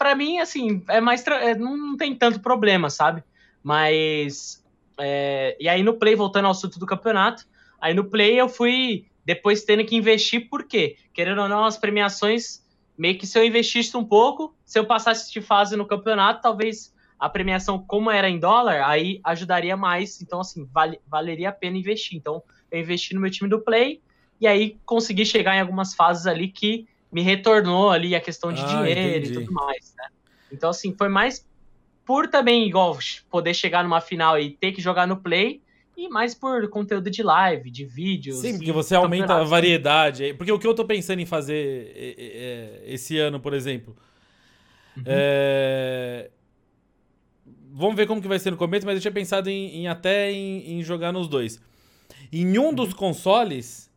pra 0.00 0.14
mim, 0.14 0.38
assim, 0.38 0.82
é 0.88 0.98
mais. 0.98 1.22
É, 1.26 1.54
não 1.54 1.94
tem 1.94 2.14
tanto 2.14 2.40
problema, 2.40 2.88
sabe? 2.88 3.22
Mas. 3.62 4.64
É, 4.98 5.56
e 5.60 5.68
aí 5.68 5.82
no 5.82 5.98
Play, 5.98 6.14
voltando 6.14 6.46
ao 6.46 6.52
assunto 6.52 6.78
do 6.78 6.86
campeonato, 6.86 7.44
aí 7.78 7.92
no 7.92 8.04
Play 8.04 8.40
eu 8.40 8.48
fui 8.48 9.06
depois 9.26 9.62
tendo 9.62 9.84
que 9.84 9.94
investir, 9.94 10.48
por 10.48 10.64
quê? 10.64 10.96
Querendo 11.12 11.42
ou 11.42 11.48
não, 11.48 11.64
as 11.64 11.76
premiações, 11.76 12.64
meio 12.96 13.18
que 13.18 13.26
se 13.26 13.38
eu 13.38 13.44
investisse 13.44 13.94
um 13.94 14.04
pouco, 14.04 14.56
se 14.64 14.78
eu 14.78 14.86
passasse 14.86 15.30
de 15.30 15.40
fase 15.42 15.76
no 15.76 15.86
campeonato, 15.86 16.40
talvez 16.40 16.94
a 17.18 17.28
premiação, 17.28 17.78
como 17.78 18.10
era 18.10 18.28
em 18.28 18.38
dólar, 18.38 18.82
aí 18.88 19.20
ajudaria 19.22 19.76
mais. 19.76 20.22
Então, 20.22 20.40
assim, 20.40 20.66
vale, 20.72 20.98
valeria 21.06 21.50
a 21.50 21.52
pena 21.52 21.76
investir. 21.76 22.16
Então, 22.16 22.42
eu 22.70 22.80
investi 22.80 23.14
no 23.14 23.20
meu 23.20 23.30
time 23.30 23.50
do 23.50 23.60
Play 23.60 24.00
e 24.40 24.46
aí 24.46 24.78
consegui 24.86 25.26
chegar 25.26 25.54
em 25.54 25.60
algumas 25.60 25.94
fases 25.94 26.26
ali 26.26 26.48
que 26.48 26.88
me 27.10 27.22
retornou 27.22 27.90
ali 27.90 28.14
a 28.14 28.20
questão 28.20 28.52
de 28.52 28.62
ah, 28.62 28.66
dinheiro 28.66 29.00
entendi. 29.00 29.32
e 29.32 29.34
tudo 29.34 29.52
mais, 29.52 29.94
né? 29.96 30.08
Então, 30.52 30.70
assim, 30.70 30.94
foi 30.96 31.08
mais 31.08 31.46
por 32.04 32.28
também, 32.28 32.66
igual, 32.66 32.98
poder 33.30 33.54
chegar 33.54 33.84
numa 33.84 34.00
final 34.00 34.38
e 34.38 34.50
ter 34.50 34.72
que 34.72 34.80
jogar 34.80 35.06
no 35.06 35.16
Play, 35.16 35.62
e 35.96 36.08
mais 36.08 36.34
por 36.34 36.66
conteúdo 36.68 37.10
de 37.10 37.22
live, 37.22 37.70
de 37.70 37.84
vídeos. 37.84 38.38
Sim, 38.38 38.56
porque 38.56 38.72
você 38.72 38.94
aumenta 38.94 39.34
a 39.34 39.44
variedade. 39.44 40.34
Porque 40.34 40.50
o 40.50 40.58
que 40.58 40.66
eu 40.66 40.74
tô 40.74 40.84
pensando 40.84 41.20
em 41.20 41.26
fazer 41.26 41.92
é, 41.94 42.14
é, 42.18 42.82
esse 42.86 43.18
ano, 43.18 43.38
por 43.38 43.52
exemplo. 43.52 43.94
Uhum. 44.96 45.02
É... 45.04 46.30
Vamos 47.72 47.94
ver 47.94 48.06
como 48.06 48.20
que 48.20 48.26
vai 48.26 48.38
ser 48.38 48.50
no 48.50 48.56
começo, 48.56 48.86
mas 48.86 48.96
eu 48.96 49.00
tinha 49.00 49.12
pensado 49.12 49.48
em, 49.50 49.76
em 49.76 49.88
até 49.88 50.32
em, 50.32 50.78
em, 50.78 50.82
jogar 50.82 51.12
nos 51.12 51.28
dois. 51.28 51.60
Em 52.32 52.58
um 52.58 52.72
dos 52.72 52.94
consoles, 52.94 53.90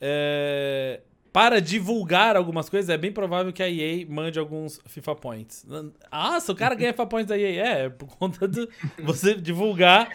é... 0.00 1.02
para 1.32 1.60
divulgar 1.60 2.36
algumas 2.36 2.68
coisas, 2.68 2.88
é 2.88 2.96
bem 2.96 3.12
provável 3.12 3.52
que 3.52 3.62
a 3.62 3.68
EA 3.68 4.04
mande 4.08 4.38
alguns 4.38 4.80
FIFA 4.86 5.14
Points. 5.14 5.66
Nossa, 6.10 6.52
o 6.52 6.56
cara 6.56 6.74
ganha 6.74 6.92
FIFA 6.92 7.06
Points 7.06 7.28
da 7.28 7.38
EA. 7.38 7.64
É, 7.64 7.88
por 7.88 8.08
conta 8.16 8.48
de 8.48 8.68
você 9.02 9.34
divulgar 9.34 10.08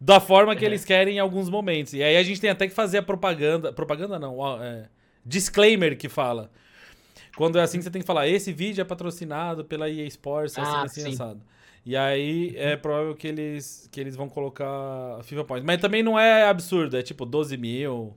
da 0.00 0.20
forma 0.20 0.54
que 0.54 0.64
é. 0.64 0.68
eles 0.68 0.84
querem 0.84 1.16
em 1.16 1.18
alguns 1.18 1.48
momentos. 1.50 1.94
E 1.94 2.02
aí 2.02 2.16
a 2.16 2.22
gente 2.22 2.40
tem 2.40 2.50
até 2.50 2.68
que 2.68 2.74
fazer 2.74 2.98
a 2.98 3.02
propaganda. 3.02 3.72
Propaganda 3.72 4.18
não, 4.18 4.62
é, 4.62 4.88
disclaimer 5.24 5.96
que 5.96 6.08
fala. 6.08 6.50
Quando 7.36 7.58
é 7.58 7.62
assim, 7.62 7.80
você 7.80 7.90
tem 7.90 8.02
que 8.02 8.06
falar: 8.06 8.28
esse 8.28 8.52
vídeo 8.52 8.82
é 8.82 8.84
patrocinado 8.84 9.64
pela 9.64 9.90
EA 9.90 10.06
Sports, 10.06 10.58
assim, 10.58 10.70
ah, 10.70 10.82
assim, 10.82 11.12
assado. 11.12 11.40
E 11.84 11.96
aí 11.96 12.54
é 12.56 12.76
provável 12.76 13.14
que 13.16 13.26
eles, 13.26 13.88
que 13.90 14.00
eles 14.00 14.14
vão 14.14 14.28
colocar 14.28 15.20
FIFA 15.24 15.44
Points. 15.44 15.66
Mas 15.66 15.80
também 15.80 16.02
não 16.02 16.18
é 16.18 16.44
absurdo, 16.44 16.96
é 16.96 17.02
tipo 17.02 17.26
12 17.26 17.56
mil, 17.56 18.16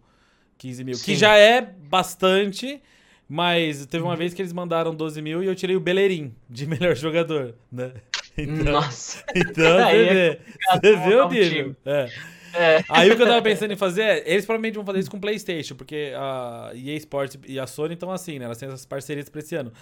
15 0.58 0.84
mil. 0.84 0.96
Sim. 0.96 1.06
Que 1.06 1.16
já 1.16 1.38
é 1.38 1.62
bastante, 1.62 2.82
mas 3.28 3.86
teve 3.86 4.04
uma 4.04 4.12
uhum. 4.12 4.18
vez 4.18 4.34
que 4.34 4.42
eles 4.42 4.54
mandaram 4.54 4.94
12 4.94 5.22
mil 5.22 5.44
e 5.44 5.48
eu 5.48 5.56
tirei 5.56 5.76
o 5.76 5.80
Bellerin 5.80 6.34
de 6.50 6.66
melhor 6.68 6.96
jogador, 6.96 7.56
né? 7.72 7.92
Então, 8.38 8.74
Nossa. 8.74 9.24
Então, 9.36 9.78
você 9.80 10.04
vê. 10.14 10.40
Você 10.72 10.96
vê 10.96 11.16
o 11.16 11.30
nível. 11.30 11.76
É. 11.86 12.10
É. 12.56 12.84
Aí 12.90 13.12
o 13.12 13.18
que 13.18 13.22
eu 13.22 13.28
tava 13.28 13.42
pensando 13.42 13.74
em 13.74 13.76
fazer 13.76 14.02
é, 14.02 14.24
eles 14.26 14.46
provavelmente 14.46 14.76
vão 14.76 14.86
fazer 14.86 15.00
isso 15.00 15.12
com 15.12 15.18
o 15.18 15.22
PlayStation, 15.22 15.76
porque 15.76 16.14
a 16.16 16.72
EA 16.74 16.96
Sports 16.96 17.38
e 17.46 17.60
a 17.60 17.68
Sony 17.68 17.96
estão 17.96 18.12
assim, 18.12 18.40
né? 18.40 18.46
Elas 18.46 18.58
têm 18.58 18.68
essas 18.68 18.86
parcerias 18.86 19.28
pra 19.28 19.40
esse 19.40 19.56
ano. 19.56 19.74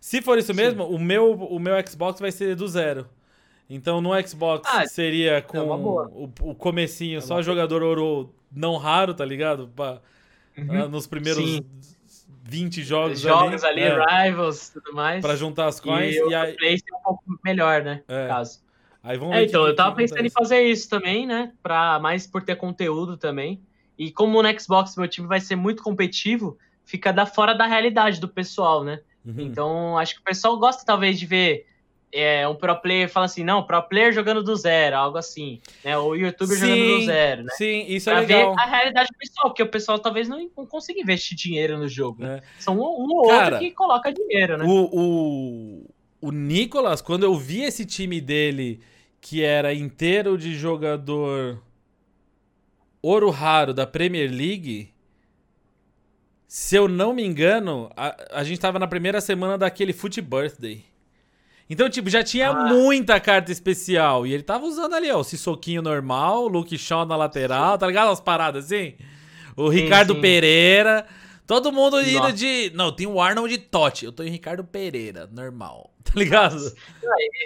Se 0.00 0.20
for 0.20 0.38
isso 0.38 0.52
Sim. 0.52 0.60
mesmo, 0.60 0.84
o 0.84 0.98
meu, 0.98 1.32
o 1.32 1.58
meu 1.58 1.74
Xbox 1.86 2.20
vai 2.20 2.30
ser 2.30 2.54
do 2.54 2.68
zero. 2.68 3.08
Então 3.68 4.00
no 4.00 4.10
Xbox 4.26 4.68
ah, 4.70 4.86
seria 4.86 5.36
é 5.36 5.40
com 5.40 5.58
é 5.58 5.62
o, 5.62 6.30
o 6.40 6.54
comecinho, 6.54 7.18
é 7.18 7.20
só 7.20 7.42
jogador 7.42 7.82
ouro 7.82 8.34
não 8.50 8.76
raro, 8.76 9.12
tá 9.12 9.24
ligado? 9.24 9.70
Pra, 9.74 10.00
uhum. 10.58 10.84
uh, 10.84 10.88
nos 10.88 11.06
primeiros 11.06 11.44
Sim. 11.44 11.64
20 12.44 12.82
jogos, 12.82 13.20
jogos 13.20 13.62
ali, 13.62 13.82
ali 13.82 14.02
é, 14.02 14.26
Rivals 14.26 14.70
tudo 14.70 14.94
mais. 14.94 15.20
Pra 15.20 15.36
juntar 15.36 15.66
as 15.66 15.78
coins. 15.78 16.14
E, 16.14 16.18
e 16.18 16.34
aí... 16.34 16.54
o 16.54 16.64
é 16.64 16.96
um 16.96 17.02
pouco 17.04 17.22
melhor, 17.44 17.82
né? 17.82 18.02
É. 18.08 18.22
No 18.22 18.28
caso. 18.28 18.60
Aí 19.02 19.16
vamos 19.16 19.36
é, 19.36 19.44
então, 19.44 19.66
eu 19.66 19.76
tava 19.76 19.94
pensando 19.94 20.24
em 20.24 20.30
fazer 20.30 20.62
isso 20.62 20.88
também, 20.88 21.26
né? 21.26 21.52
Pra, 21.62 21.98
mais 21.98 22.26
por 22.26 22.42
ter 22.42 22.56
conteúdo 22.56 23.16
também. 23.16 23.60
E 23.98 24.10
como 24.10 24.42
no 24.42 24.60
Xbox 24.60 24.96
meu 24.96 25.08
time 25.08 25.26
vai 25.26 25.40
ser 25.40 25.56
muito 25.56 25.82
competitivo, 25.82 26.58
fica 26.84 27.12
da 27.12 27.26
fora 27.26 27.54
da 27.54 27.66
realidade 27.66 28.20
do 28.20 28.28
pessoal, 28.28 28.82
né? 28.82 29.00
Uhum. 29.24 29.34
Então, 29.38 29.98
acho 29.98 30.14
que 30.14 30.20
o 30.20 30.24
pessoal 30.24 30.58
gosta 30.58 30.84
talvez 30.86 31.18
de 31.18 31.26
ver 31.26 31.66
é, 32.12 32.48
um 32.48 32.54
pro 32.54 32.74
player 32.80 33.08
fala 33.08 33.26
assim, 33.26 33.44
não, 33.44 33.62
pro 33.62 33.82
player 33.82 34.12
jogando 34.12 34.42
do 34.42 34.56
zero, 34.56 34.96
algo 34.96 35.18
assim, 35.18 35.60
né? 35.84 35.96
Ou 35.98 36.16
youtuber 36.16 36.56
sim, 36.56 36.66
jogando 36.66 36.98
do 36.98 37.04
zero, 37.04 37.42
né? 37.44 37.52
Sim, 37.56 37.84
isso 37.88 38.10
é 38.10 38.12
pra 38.12 38.20
legal. 38.20 38.54
ver 38.54 38.60
a 38.60 38.66
realidade 38.66 39.08
pessoal, 39.18 39.48
porque 39.48 39.62
o 39.62 39.68
pessoal 39.68 39.98
talvez 39.98 40.28
não, 40.28 40.50
não 40.56 40.66
consiga 40.66 41.00
investir 41.00 41.36
dinheiro 41.36 41.76
no 41.76 41.88
jogo. 41.88 42.22
Né? 42.22 42.38
É. 42.38 42.62
São 42.62 42.78
um, 42.78 42.80
um 42.80 43.16
ou 43.16 43.28
Cara, 43.28 43.56
outro 43.56 43.58
que 43.58 43.70
coloca 43.72 44.12
dinheiro, 44.12 44.56
né? 44.56 44.64
O, 44.64 44.88
o, 44.92 45.90
o 46.20 46.32
Nicolas, 46.32 47.00
quando 47.00 47.24
eu 47.24 47.34
vi 47.36 47.62
esse 47.62 47.84
time 47.84 48.20
dele, 48.20 48.80
que 49.20 49.42
era 49.42 49.74
inteiro 49.74 50.38
de 50.38 50.54
jogador 50.54 51.62
ouro 53.02 53.30
raro 53.30 53.74
da 53.74 53.86
Premier 53.86 54.30
League, 54.30 54.92
se 56.46 56.74
eu 56.74 56.88
não 56.88 57.12
me 57.12 57.22
engano, 57.22 57.90
a, 57.94 58.40
a 58.40 58.44
gente 58.44 58.58
tava 58.58 58.78
na 58.78 58.86
primeira 58.86 59.20
semana 59.20 59.58
daquele 59.58 59.92
Foot 59.92 60.20
Birthday. 60.22 60.84
Então, 61.70 61.88
tipo, 61.90 62.08
já 62.08 62.22
tinha 62.22 62.50
ah. 62.50 62.64
muita 62.64 63.20
carta 63.20 63.52
especial. 63.52 64.26
E 64.26 64.32
ele 64.32 64.42
tava 64.42 64.64
usando 64.64 64.94
ali, 64.94 65.10
ó, 65.10 65.18
o 65.18 65.24
Sissoquinho 65.24 65.82
normal, 65.82 66.44
o 66.44 66.48
Luke 66.48 66.78
Shaw 66.78 67.04
na 67.04 67.14
lateral, 67.14 67.76
tá 67.76 67.86
ligado? 67.86 68.10
As 68.10 68.20
paradas 68.20 68.66
assim. 68.66 68.94
O 69.56 69.70
sim, 69.70 69.80
Ricardo 69.80 70.14
sim. 70.14 70.20
Pereira. 70.20 71.06
Todo 71.46 71.72
mundo 71.72 72.00
indo 72.00 72.18
Nossa. 72.20 72.32
de. 72.32 72.70
Não, 72.74 72.92
tem 72.92 73.06
o 73.06 73.20
Arnold 73.20 73.56
de 73.56 73.62
Totti. 73.62 74.04
Eu 74.04 74.12
tô 74.12 74.22
em 74.22 74.30
Ricardo 74.30 74.64
Pereira, 74.64 75.28
normal. 75.32 75.92
Tá 76.08 76.12
ligado? 76.16 76.56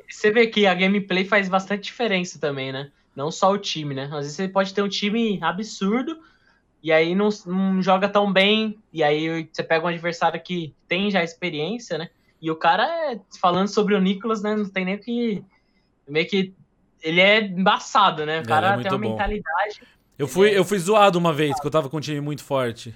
Você 0.09 0.31
vê 0.31 0.47
que 0.47 0.69
a 0.69 0.75
gameplay 0.75 1.25
faz 1.25 1.49
bastante 1.49 1.83
diferença 1.83 2.39
também, 2.39 2.71
né? 2.71 2.93
Não 3.17 3.29
só 3.29 3.51
o 3.51 3.59
time, 3.59 3.93
né? 3.93 4.05
Às 4.05 4.21
vezes 4.21 4.35
você 4.35 4.47
pode 4.47 4.73
ter 4.73 4.83
um 4.83 4.89
time 4.89 5.37
absurdo 5.43 6.17
e 6.81 6.93
aí 6.93 7.13
não, 7.13 7.29
não 7.45 7.83
joga 7.83 8.09
tão 8.09 8.33
bem. 8.33 8.79
E 8.93 9.03
aí 9.03 9.49
você 9.53 9.65
pega 9.65 9.85
um 9.85 9.89
adversário 9.89 10.41
que 10.41 10.73
tem 10.87 11.11
já 11.11 11.25
experiência, 11.25 11.99
né? 11.99 12.09
E 12.43 12.51
o 12.51 12.57
cara, 12.57 12.85
é, 13.13 13.21
falando 13.41 13.69
sobre 13.69 13.95
o 13.95 14.01
Nicolas, 14.01 14.43
né, 14.43 14.57
não 14.57 14.69
tem 14.69 14.85
nem 14.85 14.99
que. 14.99 15.45
Meio 16.09 16.29
que. 16.29 16.53
Ele 17.01 17.21
é 17.21 17.41
embaçado, 17.41 18.27
né? 18.27 18.41
O 18.41 18.47
cara 18.47 18.75
é 18.75 18.83
tem 18.83 18.91
uma 18.91 18.99
bom. 18.99 19.11
mentalidade. 19.11 19.83
Eu 20.19 20.27
fui, 20.27 20.51
é... 20.51 20.59
eu 20.59 20.65
fui 20.65 20.79
zoado 20.81 21.17
uma 21.19 21.33
vez, 21.33 21.59
que 21.61 21.67
eu 21.67 21.71
tava 21.71 21.89
com 21.89 21.99
um 21.99 22.01
time 22.01 22.21
muito 22.21 22.43
forte. 22.43 22.93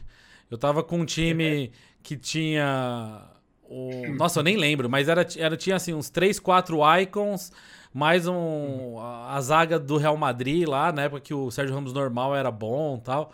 Eu 0.50 0.58
tava 0.58 0.82
com 0.82 0.98
um 0.98 1.04
time 1.04 1.70
que 2.02 2.16
tinha. 2.16 3.22
O... 3.68 4.14
Nossa, 4.16 4.40
eu 4.40 4.44
nem 4.44 4.56
lembro, 4.56 4.90
mas 4.90 5.08
era, 5.08 5.24
era, 5.36 5.56
tinha 5.56 5.76
assim 5.76 5.94
uns 5.94 6.10
3, 6.10 6.40
4 6.40 6.78
icons, 7.02 7.52
mais 7.94 8.26
um. 8.26 8.98
A, 8.98 9.36
a 9.36 9.40
zaga 9.40 9.78
do 9.78 9.96
Real 9.96 10.16
Madrid 10.16 10.66
lá, 10.66 10.90
na 10.90 11.02
época 11.02 11.20
que 11.20 11.34
o 11.34 11.52
Sérgio 11.52 11.74
Ramos 11.74 11.92
normal 11.92 12.34
era 12.34 12.50
bom 12.50 12.98
tal. 12.98 13.32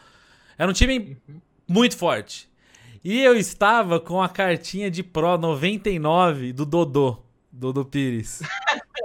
Era 0.58 0.70
um 0.70 0.74
time 0.74 1.16
uhum. 1.26 1.40
muito 1.66 1.96
forte. 1.96 2.51
E 3.04 3.20
eu 3.20 3.36
estava 3.36 3.98
com 3.98 4.22
a 4.22 4.28
cartinha 4.28 4.90
de 4.90 5.02
Pro 5.02 5.36
99 5.36 6.52
do 6.52 6.64
Dodô, 6.64 7.18
Dodô 7.50 7.84
Pires. 7.84 8.40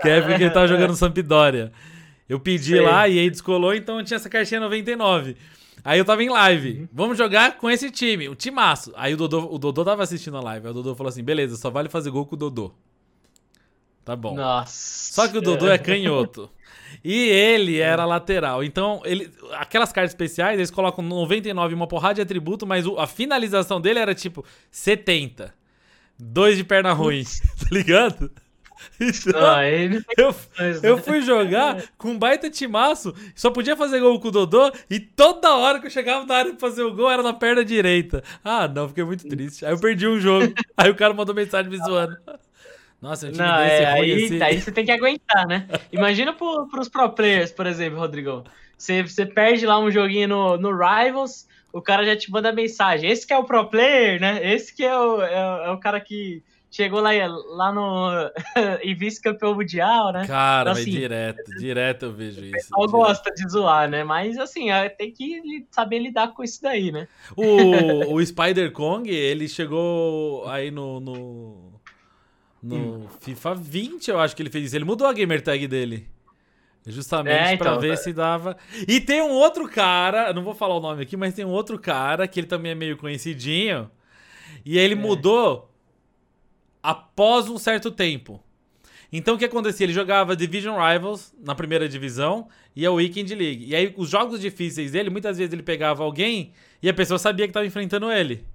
que 0.01 0.09
é 0.09 0.21
porque 0.21 0.43
ele 0.43 0.51
tava 0.51 0.67
jogando 0.67 0.95
Sampdoria. 0.95 1.71
Eu 2.29 2.39
pedi 2.39 2.71
Sei. 2.71 2.81
lá 2.81 3.07
e 3.07 3.17
aí 3.19 3.29
descolou, 3.29 3.73
então 3.73 4.03
tinha 4.03 4.17
essa 4.17 4.29
cartinha 4.29 4.59
99. 4.59 5.35
Aí 5.83 5.97
eu 5.97 6.05
tava 6.05 6.23
em 6.23 6.29
live. 6.29 6.81
Uhum. 6.81 6.87
Vamos 6.91 7.17
jogar 7.17 7.57
com 7.57 7.69
esse 7.69 7.89
time, 7.89 8.27
o 8.27 8.35
timaço. 8.35 8.91
Aí 8.95 9.13
o 9.13 9.17
Dodô, 9.17 9.47
o 9.49 9.57
Dodô 9.57 9.85
tava 9.85 10.03
assistindo 10.03 10.37
a 10.37 10.41
live. 10.41 10.67
Aí 10.67 10.71
o 10.71 10.73
Dodô 10.75 10.95
falou 10.95 11.09
assim: 11.09 11.23
beleza, 11.23 11.55
só 11.55 11.69
vale 11.69 11.89
fazer 11.89 12.09
gol 12.09 12.25
com 12.25 12.35
o 12.35 12.37
Dodô. 12.37 12.73
Tá 14.03 14.15
bom. 14.15 14.35
Nossa. 14.35 15.13
Só 15.13 15.27
que 15.27 15.37
o 15.37 15.41
Dodô 15.41 15.69
é 15.69 15.77
canhoto. 15.77 16.49
E 17.03 17.29
ele 17.29 17.79
era 17.79 18.05
lateral. 18.05 18.63
Então, 18.63 19.01
ele, 19.05 19.31
aquelas 19.53 19.91
cartas 19.91 20.11
especiais, 20.11 20.57
eles 20.57 20.71
colocam 20.71 21.03
99 21.03 21.73
uma 21.73 21.87
porrada 21.87 22.15
de 22.15 22.21
atributo, 22.21 22.65
mas 22.65 22.85
o, 22.85 22.97
a 22.99 23.07
finalização 23.07 23.79
dele 23.79 23.99
era 23.99 24.13
tipo 24.13 24.45
70. 24.71 25.53
Dois 26.19 26.57
de 26.57 26.63
perna 26.63 26.93
ruim, 26.93 27.23
tá 27.59 27.67
ligado? 27.71 28.31
Então, 28.99 29.45
ah, 29.45 29.65
ele 29.65 30.03
eu, 30.17 30.35
eu 30.83 30.95
né? 30.95 31.01
fui 31.01 31.21
jogar 31.21 31.83
com 31.97 32.11
um 32.11 32.17
baita 32.17 32.49
timaço, 32.49 33.13
só 33.35 33.49
podia 33.49 33.75
fazer 33.75 33.99
gol 33.99 34.19
com 34.19 34.27
o 34.27 34.31
Dodô 34.31 34.71
e 34.89 34.99
toda 34.99 35.55
hora 35.55 35.79
que 35.79 35.87
eu 35.87 35.91
chegava 35.91 36.25
na 36.25 36.35
área 36.35 36.51
pra 36.51 36.59
fazer 36.59 36.83
o 36.83 36.93
gol 36.93 37.09
era 37.09 37.23
na 37.23 37.33
perna 37.33 37.65
direita. 37.65 38.23
Ah, 38.43 38.67
não, 38.67 38.87
fiquei 38.87 39.03
muito 39.03 39.27
triste. 39.27 39.65
Aí 39.65 39.71
eu 39.71 39.79
perdi 39.79 40.07
um 40.07 40.19
jogo. 40.19 40.53
aí 40.77 40.89
o 40.89 40.95
cara 40.95 41.13
mandou 41.13 41.33
mensagem 41.33 41.71
me 41.71 41.77
zoando. 41.77 42.17
Nossa, 43.01 43.27
eu 43.27 43.31
não, 43.33 43.45
é, 43.45 43.85
aí, 43.85 44.25
assim. 44.25 44.41
aí 44.41 44.61
você 44.61 44.71
tem 44.71 44.85
que 44.85 44.91
aguentar, 44.91 45.47
né? 45.47 45.67
Imagina 45.91 46.33
pro, 46.33 46.67
pros 46.67 46.89
pro 46.89 47.09
players, 47.11 47.51
por 47.51 47.67
exemplo, 47.67 47.99
Rodrigão. 47.99 48.43
Você, 48.77 49.03
você 49.03 49.25
perde 49.25 49.65
lá 49.65 49.79
um 49.79 49.91
joguinho 49.91 50.27
no, 50.27 50.57
no 50.57 50.71
Rivals, 50.71 51.47
o 51.71 51.81
cara 51.81 52.05
já 52.05 52.15
te 52.15 52.31
manda 52.31 52.51
mensagem. 52.51 53.09
Esse 53.09 53.25
que 53.25 53.33
é 53.33 53.37
o 53.37 53.43
pro 53.43 53.69
player, 53.69 54.19
né? 54.19 54.53
Esse 54.53 54.75
que 54.75 54.83
é 54.83 54.97
o, 54.97 55.21
é, 55.21 55.67
é 55.67 55.71
o 55.71 55.79
cara 55.79 55.99
que 55.99 56.43
chegou 56.69 56.99
lá, 56.99 57.11
lá 57.49 57.71
no. 57.71 58.31
e 58.83 58.93
vice-campeão 58.93 59.55
mundial, 59.55 60.11
né? 60.11 60.27
Cara, 60.27 60.71
então, 60.71 60.81
assim, 60.81 60.91
direto, 60.91 61.51
direto 61.57 62.05
eu 62.05 62.13
vejo 62.13 62.43
isso. 62.43 62.69
O 62.75 62.87
gosta 62.87 63.31
de 63.33 63.49
zoar, 63.49 63.89
né? 63.89 64.03
Mas 64.03 64.37
assim, 64.37 64.69
é, 64.71 64.89
tem 64.89 65.11
que 65.11 65.65
saber 65.71 65.99
lidar 65.99 66.33
com 66.33 66.43
isso 66.43 66.61
daí, 66.61 66.91
né? 66.91 67.07
O, 67.35 68.13
o 68.15 68.25
Spider 68.25 68.71
Kong, 68.71 69.09
ele 69.09 69.47
chegou 69.47 70.47
aí 70.47 70.71
no. 70.71 70.99
no... 70.99 71.76
No 72.67 72.75
hum. 72.75 73.07
FIFA 73.21 73.55
20, 73.55 74.09
eu 74.09 74.19
acho 74.19 74.35
que 74.35 74.41
ele 74.41 74.49
fez 74.49 74.65
isso. 74.65 74.75
Ele 74.75 74.83
mudou 74.83 75.07
a 75.07 75.13
gamer 75.13 75.41
tag 75.41 75.67
dele. 75.67 76.07
Justamente 76.85 77.33
é, 77.33 77.53
então, 77.53 77.73
pra 77.73 77.77
ver 77.77 77.91
tá. 77.91 77.97
se 77.97 78.13
dava. 78.13 78.57
E 78.87 78.99
tem 78.99 79.21
um 79.21 79.31
outro 79.31 79.67
cara, 79.67 80.33
não 80.33 80.43
vou 80.43 80.55
falar 80.55 80.75
o 80.75 80.79
nome 80.79 81.03
aqui, 81.03 81.17
mas 81.17 81.33
tem 81.33 81.43
um 81.43 81.49
outro 81.49 81.77
cara 81.77 82.27
que 82.27 82.39
ele 82.39 82.47
também 82.47 82.71
é 82.71 82.75
meio 82.75 82.97
conhecidinho. 82.97 83.89
E 84.65 84.77
ele 84.77 84.93
é. 84.93 84.97
mudou 84.97 85.71
após 86.81 87.49
um 87.49 87.57
certo 87.57 87.91
tempo. 87.91 88.41
Então 89.11 89.35
o 89.35 89.37
que 89.37 89.45
acontecia? 89.45 89.85
Ele 89.85 89.93
jogava 89.93 90.35
Division 90.35 90.77
Rivals 90.77 91.33
na 91.41 91.55
primeira 91.55 91.87
divisão 91.87 92.47
e 92.75 92.85
a 92.85 92.91
Weekend 92.91 93.33
League. 93.33 93.65
E 93.65 93.75
aí 93.75 93.93
os 93.97 94.09
jogos 94.09 94.39
difíceis 94.41 94.91
dele, 94.91 95.09
muitas 95.09 95.37
vezes 95.37 95.53
ele 95.53 95.63
pegava 95.63 96.03
alguém 96.03 96.51
e 96.81 96.89
a 96.89 96.93
pessoa 96.93 97.17
sabia 97.17 97.45
que 97.45 97.51
estava 97.51 97.65
enfrentando 97.65 98.11
ele. 98.11 98.45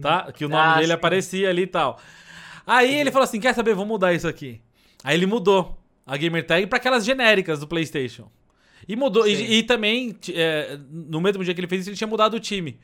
Tá? 0.00 0.30
Que 0.32 0.44
o 0.44 0.48
nome 0.48 0.62
ah, 0.62 0.74
dele 0.74 0.86
sim. 0.86 0.92
aparecia 0.92 1.50
ali 1.50 1.62
e 1.62 1.66
tal. 1.66 1.98
Aí 2.70 3.00
ele 3.00 3.10
falou 3.10 3.24
assim: 3.24 3.40
quer 3.40 3.52
saber? 3.52 3.74
Vou 3.74 3.84
mudar 3.84 4.14
isso 4.14 4.28
aqui. 4.28 4.60
Aí 5.02 5.16
ele 5.16 5.26
mudou 5.26 5.76
a 6.06 6.16
gamer 6.16 6.46
tag 6.46 6.68
para 6.68 6.78
aquelas 6.78 7.04
genéricas 7.04 7.58
do 7.58 7.66
PlayStation. 7.66 8.30
E 8.86 8.94
mudou. 8.94 9.26
E, 9.26 9.58
e, 9.58 9.62
também, 9.64 10.16
é, 10.32 10.78
no 10.88 11.20
mesmo 11.20 11.42
dia 11.42 11.52
que 11.52 11.58
ele 11.58 11.66
fez 11.66 11.80
isso, 11.80 11.90
ele 11.90 11.96
tinha 11.96 12.06
mudado 12.06 12.34
o 12.34 12.40
time. 12.40 12.78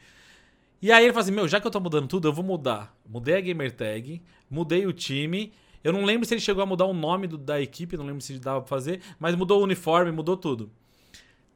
E 0.82 0.90
aí 0.90 1.04
ele 1.04 1.12
falou 1.12 1.22
assim: 1.22 1.32
Meu, 1.32 1.46
já 1.46 1.60
que 1.60 1.66
eu 1.68 1.70
tô 1.70 1.78
mudando 1.78 2.08
tudo, 2.08 2.26
eu 2.26 2.32
vou 2.32 2.44
mudar. 2.44 2.96
Mudei 3.08 3.36
a 3.36 3.40
gamer 3.40 3.70
tag, 3.70 4.20
mudei 4.50 4.84
o 4.86 4.92
time. 4.92 5.52
Eu 5.84 5.92
não 5.92 6.04
lembro 6.04 6.26
se 6.26 6.34
ele 6.34 6.40
chegou 6.40 6.64
a 6.64 6.66
mudar 6.66 6.86
o 6.86 6.92
nome 6.92 7.28
do, 7.28 7.38
da 7.38 7.60
equipe, 7.60 7.96
não 7.96 8.06
lembro 8.06 8.20
se 8.20 8.36
dava 8.40 8.62
pra 8.62 8.68
fazer, 8.68 9.00
mas 9.20 9.36
mudou 9.36 9.60
o 9.60 9.62
uniforme, 9.62 10.10
mudou 10.10 10.36
tudo. 10.36 10.68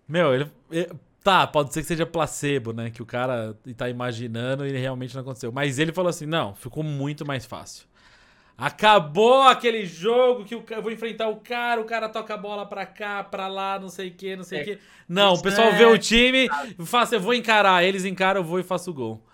Meu, 0.06 0.32
ele. 0.32 0.48
Tá, 1.24 1.48
pode 1.48 1.74
ser 1.74 1.80
que 1.80 1.88
seja 1.88 2.06
placebo, 2.06 2.72
né? 2.72 2.90
Que 2.90 3.02
o 3.02 3.06
cara 3.06 3.58
tá 3.76 3.90
imaginando 3.90 4.64
e 4.64 4.70
realmente 4.70 5.14
não 5.14 5.22
aconteceu. 5.22 5.50
Mas 5.50 5.80
ele 5.80 5.92
falou 5.92 6.10
assim: 6.10 6.26
não, 6.26 6.54
ficou 6.54 6.84
muito 6.84 7.26
mais 7.26 7.44
fácil. 7.44 7.89
Acabou 8.60 9.44
aquele 9.44 9.86
jogo 9.86 10.44
que 10.44 10.54
eu 10.54 10.82
vou 10.82 10.92
enfrentar 10.92 11.28
o 11.28 11.36
cara, 11.36 11.80
o 11.80 11.84
cara 11.84 12.10
toca 12.10 12.34
a 12.34 12.36
bola 12.36 12.66
pra 12.66 12.84
cá, 12.84 13.24
pra 13.24 13.48
lá, 13.48 13.78
não 13.78 13.88
sei 13.88 14.08
o 14.08 14.12
que, 14.12 14.36
não 14.36 14.44
sei 14.44 14.58
o 14.58 14.60
é, 14.60 14.64
que. 14.64 14.78
Não, 15.08 15.32
o 15.32 15.40
pessoal 15.40 15.68
é... 15.68 15.78
vê 15.78 15.86
o 15.86 15.96
time, 15.96 16.46
faça, 16.84 17.14
eu 17.14 17.20
vou 17.20 17.32
encarar, 17.32 17.82
eles 17.82 18.04
encaram, 18.04 18.40
eu 18.40 18.44
vou 18.44 18.60
e 18.60 18.62
faço 18.62 18.90
o 18.90 18.94
gol. 18.94 19.26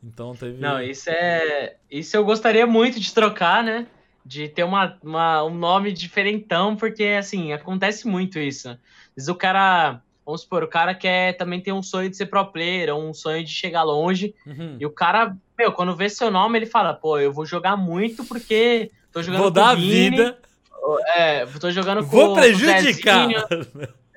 Então 0.00 0.32
teve. 0.36 0.60
Não, 0.60 0.80
isso 0.80 1.10
é. 1.10 1.74
Isso 1.90 2.16
eu 2.16 2.24
gostaria 2.24 2.68
muito 2.68 3.00
de 3.00 3.12
trocar, 3.12 3.64
né? 3.64 3.84
De 4.24 4.48
ter 4.48 4.62
uma, 4.62 4.96
uma, 5.02 5.42
um 5.42 5.54
nome 5.54 5.92
diferentão, 5.92 6.76
porque 6.76 7.04
assim, 7.18 7.52
acontece 7.52 8.06
muito 8.06 8.38
isso. 8.38 8.68
Às 8.68 8.78
vezes 9.16 9.28
o 9.28 9.34
cara 9.34 10.00
Vamos 10.28 10.42
supor, 10.42 10.62
o 10.62 10.68
cara 10.68 10.94
quer 10.94 11.38
também 11.38 11.58
ter 11.58 11.72
um 11.72 11.82
sonho 11.82 12.10
de 12.10 12.14
ser 12.14 12.26
pro 12.26 12.44
player, 12.44 12.94
um 12.94 13.14
sonho 13.14 13.42
de 13.42 13.50
chegar 13.50 13.82
longe. 13.82 14.34
Uhum. 14.46 14.76
E 14.78 14.84
o 14.84 14.90
cara, 14.90 15.34
meu, 15.56 15.72
quando 15.72 15.96
vê 15.96 16.10
seu 16.10 16.30
nome, 16.30 16.58
ele 16.58 16.66
fala, 16.66 16.92
pô, 16.92 17.18
eu 17.18 17.32
vou 17.32 17.46
jogar 17.46 17.78
muito 17.78 18.22
porque 18.26 18.90
tô 19.10 19.22
jogando 19.22 19.40
vou 19.40 19.48
com 19.48 19.54
dar 19.54 19.74
Vini, 19.74 20.10
vida. 20.10 20.38
É, 21.16 21.46
tô 21.46 21.70
jogando 21.70 22.02
com 22.02 22.08
Vou 22.08 22.34
prejudicar. 22.34 23.26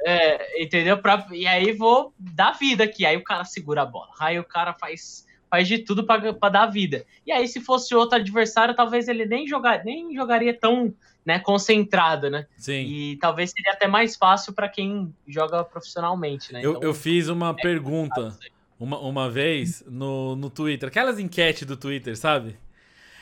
é, 0.06 0.62
entendeu? 0.62 0.98
Pra, 0.98 1.26
e 1.32 1.48
aí 1.48 1.72
vou 1.72 2.14
dar 2.20 2.58
vida 2.58 2.84
aqui. 2.84 3.06
Aí 3.06 3.16
o 3.16 3.24
cara 3.24 3.46
segura 3.46 3.84
a 3.84 3.86
bola. 3.86 4.10
Aí 4.20 4.38
o 4.38 4.44
cara 4.44 4.74
faz 4.74 5.26
faz 5.50 5.66
de 5.66 5.80
tudo 5.80 6.06
para 6.06 6.50
dar 6.50 6.66
vida. 6.66 7.06
E 7.26 7.32
aí, 7.32 7.46
se 7.46 7.60
fosse 7.60 7.94
outro 7.94 8.18
adversário, 8.18 8.74
talvez 8.74 9.10
ele 9.10 9.26
nem, 9.26 9.46
jogar, 9.46 9.84
nem 9.84 10.14
jogaria 10.14 10.58
tão 10.58 10.94
né, 11.26 11.40
concentrado, 11.40 12.30
né? 12.30 12.48
Sim. 12.58 12.82
E 12.82 13.18
talvez 13.18 13.52
seria 13.52 13.74
até 13.74 13.88
mais 13.88 14.16
fácil 14.16 14.54
para 14.54 14.68
quem 14.68 15.14
joga 15.28 15.64
profissionalmente, 15.64 16.52
né? 16.52 16.62
Eu, 16.64 16.72
então, 16.72 16.84
eu 16.84 16.94
fiz 16.94 17.28
uma 17.28 17.52
é 17.52 17.62
pergunta 17.62 18.38
uma, 18.80 18.98
uma 19.00 19.30
vez 19.30 19.84
no, 19.88 20.36
no 20.36 20.50
Twitter, 20.50 20.90
aquelas 20.90 21.20
enquetes 21.20 21.68
do 21.68 21.78
Twitter, 21.78 22.18
sabe? 22.18 22.58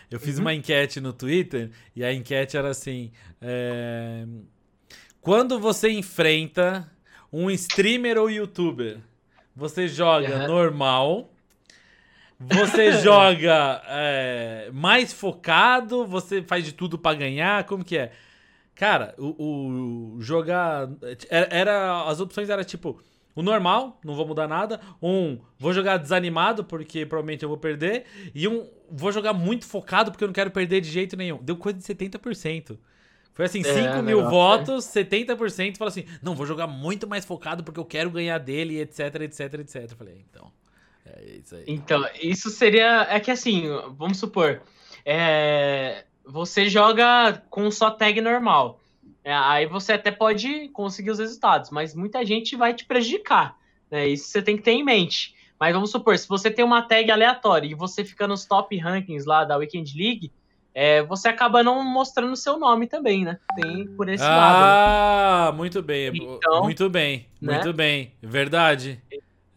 Eu 0.09 0.19
fiz 0.19 0.35
uhum. 0.35 0.41
uma 0.41 0.53
enquete 0.53 0.99
no 0.99 1.13
Twitter 1.13 1.69
e 1.95 2.03
a 2.03 2.13
enquete 2.13 2.57
era 2.57 2.69
assim: 2.69 3.11
é... 3.41 4.25
quando 5.21 5.59
você 5.59 5.91
enfrenta 5.91 6.89
um 7.31 7.51
streamer 7.51 8.17
ou 8.17 8.29
youtuber, 8.29 8.97
você 9.55 9.87
joga 9.87 10.41
uhum. 10.41 10.47
normal 10.47 11.31
você 12.39 12.93
joga 13.03 13.81
é, 13.87 14.69
mais 14.73 15.11
focado? 15.11 16.05
Você 16.07 16.41
faz 16.41 16.63
de 16.63 16.71
tudo 16.71 16.97
para 16.97 17.17
ganhar? 17.17 17.65
Como 17.65 17.83
que 17.83 17.97
é? 17.97 18.11
Cara, 18.73 19.13
o, 19.17 20.15
o 20.15 20.21
jogar. 20.21 20.89
Era, 21.29 21.47
era, 21.51 22.03
As 22.07 22.19
opções 22.19 22.49
eram 22.49 22.63
tipo. 22.63 23.01
O 23.35 23.41
normal, 23.41 23.99
não 24.03 24.15
vou 24.15 24.25
mudar 24.25 24.47
nada. 24.47 24.81
Um, 25.01 25.39
vou 25.57 25.71
jogar 25.71 25.97
desanimado, 25.97 26.63
porque 26.63 27.05
provavelmente 27.05 27.43
eu 27.43 27.49
vou 27.49 27.57
perder. 27.57 28.05
E 28.33 28.47
um, 28.47 28.67
vou 28.89 29.11
jogar 29.11 29.33
muito 29.33 29.65
focado, 29.65 30.11
porque 30.11 30.23
eu 30.23 30.27
não 30.27 30.33
quero 30.33 30.51
perder 30.51 30.81
de 30.81 30.89
jeito 30.89 31.15
nenhum. 31.15 31.37
Deu 31.41 31.55
coisa 31.55 31.77
de 31.77 31.83
70%. 31.83 32.77
Foi 33.33 33.45
assim, 33.45 33.63
5 33.63 33.77
é, 33.77 34.01
mil 34.01 34.29
votos, 34.29 34.95
é. 34.95 35.03
70% 35.03 35.77
fala 35.77 35.89
assim: 35.89 36.05
não, 36.21 36.35
vou 36.35 36.45
jogar 36.45 36.67
muito 36.67 37.07
mais 37.07 37.23
focado 37.23 37.63
porque 37.63 37.79
eu 37.79 37.85
quero 37.85 38.09
ganhar 38.09 38.37
dele, 38.37 38.79
etc, 38.81 39.15
etc, 39.21 39.53
etc. 39.55 39.75
Eu 39.91 39.97
falei, 39.97 40.25
então. 40.29 40.51
É 41.05 41.23
isso 41.37 41.55
aí. 41.55 41.63
Então, 41.67 42.05
isso 42.21 42.49
seria. 42.49 43.07
É 43.09 43.19
que 43.19 43.31
assim, 43.31 43.63
vamos 43.97 44.17
supor. 44.17 44.61
É, 45.05 46.05
você 46.25 46.69
joga 46.69 47.41
com 47.49 47.69
só 47.71 47.89
tag 47.89 48.19
normal. 48.21 48.79
É, 49.23 49.33
aí 49.33 49.65
você 49.65 49.93
até 49.93 50.11
pode 50.11 50.69
conseguir 50.69 51.11
os 51.11 51.19
resultados, 51.19 51.69
mas 51.69 51.93
muita 51.93 52.25
gente 52.25 52.55
vai 52.55 52.73
te 52.73 52.85
prejudicar. 52.85 53.57
Né? 53.91 54.07
Isso 54.07 54.29
você 54.29 54.41
tem 54.41 54.55
que 54.55 54.63
ter 54.63 54.71
em 54.71 54.83
mente. 54.83 55.35
Mas 55.59 55.73
vamos 55.73 55.91
supor, 55.91 56.17
se 56.17 56.27
você 56.27 56.49
tem 56.49 56.63
uma 56.63 56.81
tag 56.81 57.11
aleatória 57.11 57.67
e 57.67 57.73
você 57.73 58.05
fica 58.05 58.27
nos 58.27 58.45
top 58.45 58.77
rankings 58.77 59.27
lá 59.27 59.43
da 59.43 59.57
Weekend 59.57 59.97
League, 59.97 60.31
é, 60.73 61.03
você 61.03 61.27
acaba 61.27 61.61
não 61.61 61.83
mostrando 61.83 62.35
seu 62.37 62.57
nome 62.57 62.87
também, 62.87 63.25
né? 63.25 63.37
Tem 63.55 63.85
por 63.87 64.07
esse 64.07 64.23
ah, 64.23 64.29
lado. 64.29 65.49
Ah, 65.49 65.51
muito 65.53 65.81
bem. 65.81 66.11
Então, 66.15 66.63
muito 66.63 66.89
bem. 66.89 67.27
Né? 67.41 67.55
Muito 67.55 67.73
bem. 67.73 68.13
Verdade. 68.21 69.01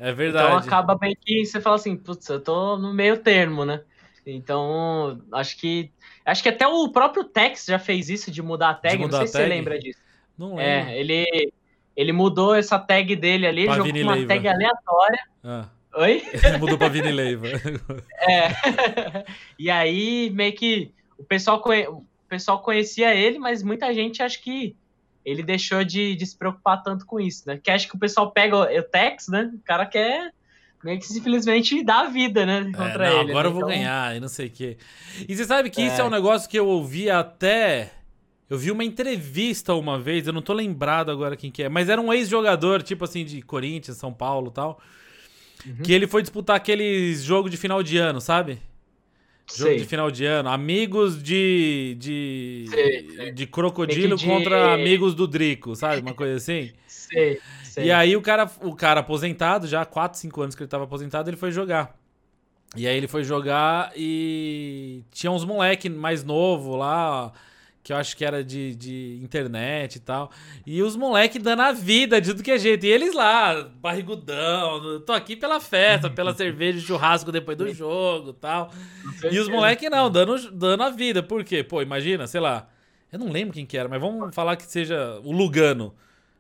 É 0.03 0.13
verdade. 0.13 0.47
Então 0.47 0.59
acaba 0.59 0.97
bem 0.97 1.17
que 1.19 1.47
você 1.47 1.61
fala 1.61 1.77
assim, 1.77 1.97
putz, 1.97 2.29
eu 2.29 2.41
tô 2.41 2.77
no 2.77 2.93
meio 2.93 3.19
termo, 3.19 3.65
né? 3.65 3.83
Então, 4.27 5.21
acho 5.33 5.57
que. 5.57 5.93
Acho 6.25 6.43
que 6.43 6.49
até 6.49 6.67
o 6.67 6.89
próprio 6.89 7.23
Tex 7.23 7.67
já 7.67 7.79
fez 7.79 8.09
isso 8.09 8.29
de 8.29 8.43
mudar 8.43 8.71
a 8.71 8.75
tag. 8.75 8.99
Mudar 8.99 9.19
não 9.19 9.19
sei 9.19 9.27
se 9.29 9.33
você 9.33 9.47
lembra 9.47 9.79
disso. 9.79 10.01
Não 10.37 10.59
é, 10.59 10.79
lembro. 10.79 10.91
É, 10.91 10.99
ele, 10.99 11.53
ele 11.97 12.13
mudou 12.13 12.53
essa 12.53 12.81
tag 12.81 13.15
dele 13.15 13.47
ali, 13.47 13.65
pra 13.65 13.77
jogou 13.77 13.93
com 13.93 14.01
uma 14.01 14.27
tag 14.27 14.49
aleatória. 14.49 15.21
Ah. 15.45 15.69
Oi? 15.95 16.23
Ele 16.43 16.57
mudou 16.57 16.79
pra 16.79 16.89
Vini 16.89 17.13
Leiva. 17.13 17.49
é. 18.19 19.25
e 19.59 19.71
aí, 19.71 20.31
meio 20.31 20.55
que 20.55 20.91
o 21.19 21.25
pessoal, 21.25 21.61
conhe... 21.61 21.87
o 21.87 22.05
pessoal 22.29 22.61
conhecia 22.61 23.15
ele, 23.15 23.39
mas 23.39 23.63
muita 23.63 23.93
gente 23.93 24.23
acho 24.23 24.43
que 24.43 24.75
ele 25.25 25.43
deixou 25.43 25.85
de, 25.85 26.15
de, 26.15 26.27
se 26.27 26.37
preocupar 26.37 26.83
tanto 26.83 27.07
com 27.07 27.21
isso, 27.21 27.45
né? 27.47 27.59
Que 27.63 27.71
acho 27.71 27.89
que 27.89 27.97
o 27.97 27.99
pessoal 27.99 28.31
pega 28.31 28.57
o, 28.57 28.63
o 28.63 28.83
Tex, 28.83 29.29
né? 29.29 29.51
O 29.55 29.61
cara 29.65 29.87
quer 29.87 30.33
meio 30.83 30.99
que 30.99 31.07
simplesmente 31.07 31.83
dar 31.85 32.07
a 32.07 32.09
vida, 32.09 32.45
né? 32.45 32.61
É, 32.61 32.77
contra 32.77 33.07
é, 33.07 33.11
não, 33.11 33.21
ele. 33.21 33.31
Agora 33.31 33.49
né? 33.49 33.51
eu 33.51 33.61
vou 33.61 33.63
então... 33.63 33.69
ganhar 33.69 34.17
e 34.17 34.21
não 34.21 34.29
sei 34.29 34.49
o 34.49 34.51
quê. 34.51 34.77
E 35.29 35.35
você 35.35 35.45
sabe 35.45 35.71
que 35.71 35.81
é. 35.81 35.87
isso 35.87 36.01
é 36.01 36.05
um 36.05 36.11
negócio 36.11 36.49
que 36.49 36.59
eu 36.59 36.67
ouvi 36.67 37.09
até. 37.11 37.93
Eu 38.51 38.59
vi 38.59 38.71
uma 38.71 38.85
entrevista 38.85 39.73
uma 39.75 39.99
vez, 39.99 40.27
eu 40.27 40.33
não 40.33 40.43
tô 40.43 40.53
lembrado 40.53 41.11
agora 41.11 41.37
quem 41.37 41.51
que 41.51 41.63
é, 41.63 41.71
mas 41.71 41.89
era 41.89 41.99
um 41.99 42.13
ex-jogador, 42.13 42.83
tipo 42.83 43.03
assim, 43.05 43.25
de 43.25 43.41
Corinthians, 43.41 43.97
São 43.97 44.13
Paulo 44.13 44.49
e 44.49 44.53
tal. 44.53 44.81
Uhum. 45.65 45.77
Que 45.77 45.93
ele 45.93 46.07
foi 46.07 46.21
disputar 46.21 46.57
aquele 46.57 47.15
jogo 47.15 47.49
de 47.49 47.57
final 47.57 47.83
de 47.83 47.97
ano, 47.97 48.21
sabe? 48.21 48.61
Jogo 49.57 49.71
sei. 49.71 49.79
de 49.79 49.85
final 49.85 50.11
de 50.11 50.25
ano. 50.25 50.49
Amigos 50.49 51.23
de. 51.23 51.97
de. 51.99 52.67
Sei, 52.69 53.11
sei. 53.17 53.33
de 53.33 53.47
crocodilo 53.47 54.17
de... 54.17 54.27
contra 54.27 54.75
amigos 54.75 55.15
do 55.15 55.27
Drico, 55.27 55.77
sabe? 55.77 56.01
Uma 56.01 56.15
coisa 56.15 56.37
assim. 56.37 56.73
sei. 56.87 57.41
E 57.79 57.91
aí 57.91 58.17
o 58.17 58.23
cara, 58.23 58.51
o 58.61 58.75
cara 58.75 59.01
aposentado, 59.01 59.67
já 59.67 59.83
há 59.83 59.87
4, 59.87 60.19
5 60.19 60.43
anos 60.43 60.55
que 60.55 60.63
ele 60.63 60.69
tava 60.69 60.85
aposentado, 60.85 61.29
ele 61.29 61.37
foi 61.37 61.53
jogar. 61.53 61.97
E 62.75 62.87
aí 62.87 62.97
ele 62.97 63.09
foi 63.09 63.23
jogar 63.23 63.93
e 63.95 65.03
tinha 65.11 65.31
uns 65.31 65.45
moleque 65.45 65.91
mais 65.91 66.25
novo 66.25 66.77
lá, 66.77 67.33
que 67.83 67.93
eu 67.93 67.97
acho 67.97 68.17
que 68.17 68.25
era 68.25 68.45
de, 68.45 68.77
de 68.77 69.19
internet 69.23 69.97
e 69.97 70.01
tal. 70.01 70.31
E 70.65 70.83
os 70.83 70.95
moleque 70.95 71.39
dando 71.39 71.63
a 71.63 71.73
vida 71.73 72.21
de 72.21 72.31
tudo 72.31 72.43
que 72.43 72.53
é 72.53 72.59
jeito. 72.59 72.87
E 72.87 72.89
eles 72.89 73.13
lá, 73.13 73.69
barrigudão, 73.81 75.01
tô 75.01 75.13
aqui 75.13 75.35
pela 75.35 75.59
festa, 75.59 76.09
pela 76.09 76.33
cerveja 76.37 76.79
de 76.79 76.87
churrasco 76.87 77.33
depois 77.33 77.59
do 77.59 77.73
jogo 77.75 78.31
e 78.31 78.35
tal. 78.35 78.71
E 79.31 79.39
os 79.39 79.49
moleque 79.49 79.91
não, 79.91 80.09
dando, 80.09 80.51
dando 80.53 80.83
a 80.83 80.91
vida. 80.91 81.23
Por 81.23 81.43
quê? 81.43 81.65
Pô, 81.65 81.83
imagina, 81.83 82.27
sei 82.27 82.41
lá. 82.41 82.69
Eu 83.13 83.19
não 83.19 83.31
lembro 83.31 83.53
quem 83.53 83.67
que 83.67 83.77
era, 83.77 83.89
mas 83.89 84.01
vamos 84.01 84.35
falar 84.35 84.57
que 84.57 84.65
seja 84.65 85.21
o 85.25 85.33
Lugano. 85.33 85.93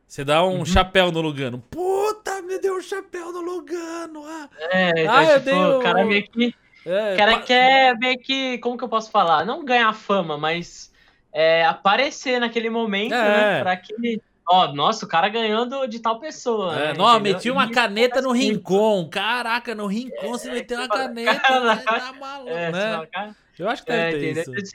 Você 0.06 0.24
dá 0.24 0.44
um 0.44 0.58
uhum. 0.58 0.64
chapéu 0.64 1.10
no 1.10 1.20
Lugano. 1.20 1.58
Puta, 1.70 2.40
me 2.42 2.58
deu 2.58 2.76
um 2.76 2.80
chapéu 2.80 3.32
no 3.32 3.40
Lugano. 3.40 4.24
Ah, 4.26 4.48
é, 4.70 5.06
ah, 5.06 5.24
eu 5.24 5.40
dei 5.40 5.54
o 5.54 5.80
cara 5.80 6.04
meio 6.04 6.22
que. 6.28 6.54
É, 6.84 7.16
cara 7.16 7.38
pa... 7.38 7.42
quer 7.42 7.98
meio 7.98 8.18
que. 8.18 8.58
Como 8.58 8.78
que 8.78 8.84
eu 8.84 8.88
posso 8.88 9.10
falar? 9.10 9.44
Não 9.44 9.64
ganhar 9.64 9.92
fama, 9.92 10.38
mas 10.38 10.91
é, 11.32 11.64
aparecer 11.64 12.38
naquele 12.38 12.68
momento, 12.68 13.14
é. 13.14 13.56
né? 13.56 13.62
Pra 13.62 13.76
que. 13.76 14.20
Ó, 14.48 14.72
nossa, 14.72 15.06
o 15.06 15.08
cara 15.08 15.28
ganhando 15.28 15.86
de 15.86 16.00
tal 16.00 16.18
pessoa. 16.18 16.74
É, 16.74 16.88
né, 16.88 16.94
não, 16.98 17.18
meti 17.20 17.50
uma 17.50 17.70
caneta 17.70 18.20
no 18.20 18.32
Rincon. 18.32 19.08
Caraca, 19.08 19.74
no 19.74 19.86
Rincon 19.86 20.26
é, 20.26 20.28
você 20.28 20.50
meteu 20.50 20.78
uma 20.78 20.88
caneta. 20.90 21.40
Cara, 21.40 21.74
né? 21.76 21.82
tá 21.82 22.12
maluco, 22.12 22.50
é, 22.50 22.72
né? 22.72 23.06
Cara... 23.12 23.36
Eu 23.58 23.68
acho 23.68 23.84
que 23.84 23.92
deve 23.92 24.30
é, 24.30 24.34
ter 24.34 24.62
isso. 24.62 24.72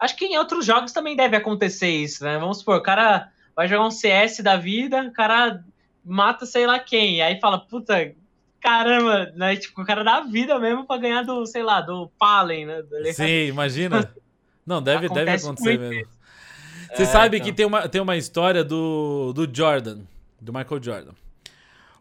Acho 0.00 0.16
que 0.16 0.24
em 0.24 0.38
outros 0.38 0.66
jogos 0.66 0.92
também 0.92 1.14
deve 1.14 1.36
acontecer 1.36 1.88
isso, 1.88 2.24
né? 2.24 2.38
Vamos 2.38 2.58
supor, 2.58 2.78
o 2.78 2.82
cara 2.82 3.30
vai 3.54 3.68
jogar 3.68 3.86
um 3.86 3.90
CS 3.90 4.40
da 4.40 4.56
vida, 4.56 5.02
o 5.02 5.12
cara 5.12 5.62
mata 6.04 6.44
sei 6.44 6.66
lá 6.66 6.78
quem, 6.78 7.16
e 7.16 7.22
aí 7.22 7.38
fala, 7.40 7.58
puta, 7.58 8.12
caramba, 8.60 9.32
né? 9.36 9.56
Tipo, 9.56 9.82
o 9.82 9.84
cara 9.84 10.02
dá 10.02 10.16
a 10.16 10.24
vida 10.24 10.58
mesmo 10.58 10.86
pra 10.86 10.96
ganhar 10.96 11.22
do, 11.22 11.46
sei 11.46 11.62
lá, 11.62 11.80
do 11.80 12.10
Palen, 12.18 12.66
né? 12.66 12.82
Sim, 13.12 13.46
imagina. 13.46 14.12
Não, 14.66 14.82
deve, 14.82 15.08
deve 15.08 15.30
acontecer 15.30 15.78
mesmo. 15.78 16.08
Você 16.94 17.02
é, 17.02 17.06
sabe 17.06 17.36
então. 17.36 17.46
que 17.46 17.52
tem 17.52 17.66
uma, 17.66 17.88
tem 17.88 18.00
uma 18.00 18.16
história 18.16 18.62
do, 18.62 19.32
do 19.32 19.48
Jordan, 19.52 20.00
do 20.40 20.52
Michael 20.52 20.82
Jordan. 20.82 21.12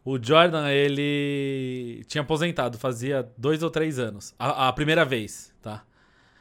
O 0.05 0.21
Jordan, 0.21 0.69
ele 0.69 2.03
tinha 2.07 2.21
aposentado 2.21 2.77
fazia 2.77 3.27
dois 3.37 3.63
ou 3.63 3.69
três 3.69 3.97
anos. 3.97 4.35
A, 4.37 4.67
a 4.67 4.73
primeira 4.73 5.03
vez, 5.05 5.53
tá? 5.61 5.83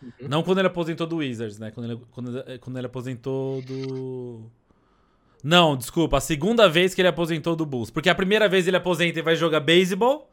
Uhum. 0.02 0.28
Não 0.28 0.42
quando 0.42 0.58
ele 0.58 0.66
aposentou 0.66 1.06
do 1.06 1.16
Wizards, 1.16 1.58
né? 1.58 1.70
Quando 1.70 1.90
ele, 1.90 2.00
quando, 2.10 2.60
quando 2.60 2.76
ele 2.76 2.86
aposentou 2.86 3.62
do 3.62 4.50
não, 5.42 5.76
desculpa, 5.76 6.18
a 6.18 6.20
segunda 6.20 6.68
vez 6.68 6.94
que 6.94 7.00
ele 7.00 7.08
aposentou 7.08 7.56
do 7.56 7.66
Bulls. 7.66 7.90
Porque 7.90 8.08
a 8.08 8.14
primeira 8.14 8.48
vez 8.48 8.68
ele 8.68 8.76
aposenta 8.76 9.18
e 9.18 9.22
vai 9.22 9.34
jogar 9.34 9.58
beisebol. 9.58 10.30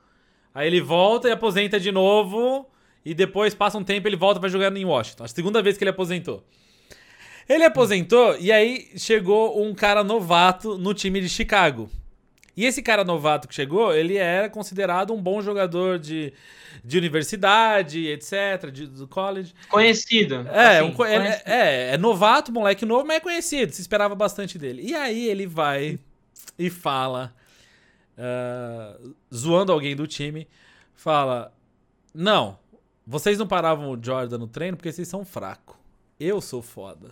Aí 0.53 0.67
ele 0.67 0.79
volta 0.79 1.27
e 1.27 1.31
aposenta 1.31 1.79
de 1.79 1.91
novo. 1.91 2.69
E 3.03 3.13
depois 3.13 3.53
passa 3.53 3.77
um 3.77 3.83
tempo 3.83 4.07
ele 4.07 4.15
volta 4.15 4.39
e 4.39 4.41
vai 4.41 4.49
jogar 4.49 4.75
em 4.75 4.85
Washington. 4.85 5.23
A 5.23 5.27
segunda 5.27 5.61
vez 5.61 5.77
que 5.77 5.83
ele 5.83 5.91
aposentou. 5.91 6.43
Ele 7.47 7.63
aposentou 7.63 8.37
e 8.39 8.51
aí 8.51 8.89
chegou 8.95 9.63
um 9.63 9.73
cara 9.73 10.03
novato 10.03 10.77
no 10.77 10.93
time 10.93 11.19
de 11.19 11.29
Chicago. 11.29 11.89
E 12.59 12.65
esse 12.65 12.81
cara 12.81 13.05
novato 13.05 13.47
que 13.47 13.55
chegou, 13.55 13.95
ele 13.95 14.17
era 14.17 14.49
considerado 14.49 15.13
um 15.13 15.21
bom 15.21 15.41
jogador 15.41 15.97
de, 15.97 16.33
de 16.83 16.97
universidade, 16.97 18.05
etc., 18.05 18.69
de, 18.69 18.85
do 18.85 19.07
college. 19.07 19.53
Conhecido. 19.69 20.45
É, 20.51 20.79
assim, 20.79 20.89
um, 20.89 20.93
conhecido. 20.93 21.41
É, 21.45 21.89
é, 21.89 21.93
é, 21.93 21.97
novato, 21.97 22.51
moleque 22.51 22.85
novo, 22.85 23.05
mas 23.07 23.15
é 23.15 23.19
conhecido, 23.21 23.71
se 23.71 23.79
esperava 23.79 24.13
bastante 24.13 24.59
dele. 24.59 24.81
E 24.85 24.93
aí 24.93 25.29
ele 25.29 25.47
vai 25.47 25.97
e 26.57 26.69
fala, 26.69 27.33
uh, 28.17 29.15
zoando 29.33 29.71
alguém 29.71 29.95
do 29.95 30.05
time, 30.05 30.45
fala: 30.93 31.53
Não, 32.13 32.59
vocês 33.09 33.39
não 33.39 33.47
paravam 33.47 33.89
o 33.89 33.97
Jordan 33.99 34.37
no 34.37 34.47
treino 34.47 34.77
porque 34.77 34.91
vocês 34.91 35.07
são 35.07 35.25
fracos. 35.25 35.75
Eu 36.19 36.39
sou 36.39 36.61
foda. 36.61 37.09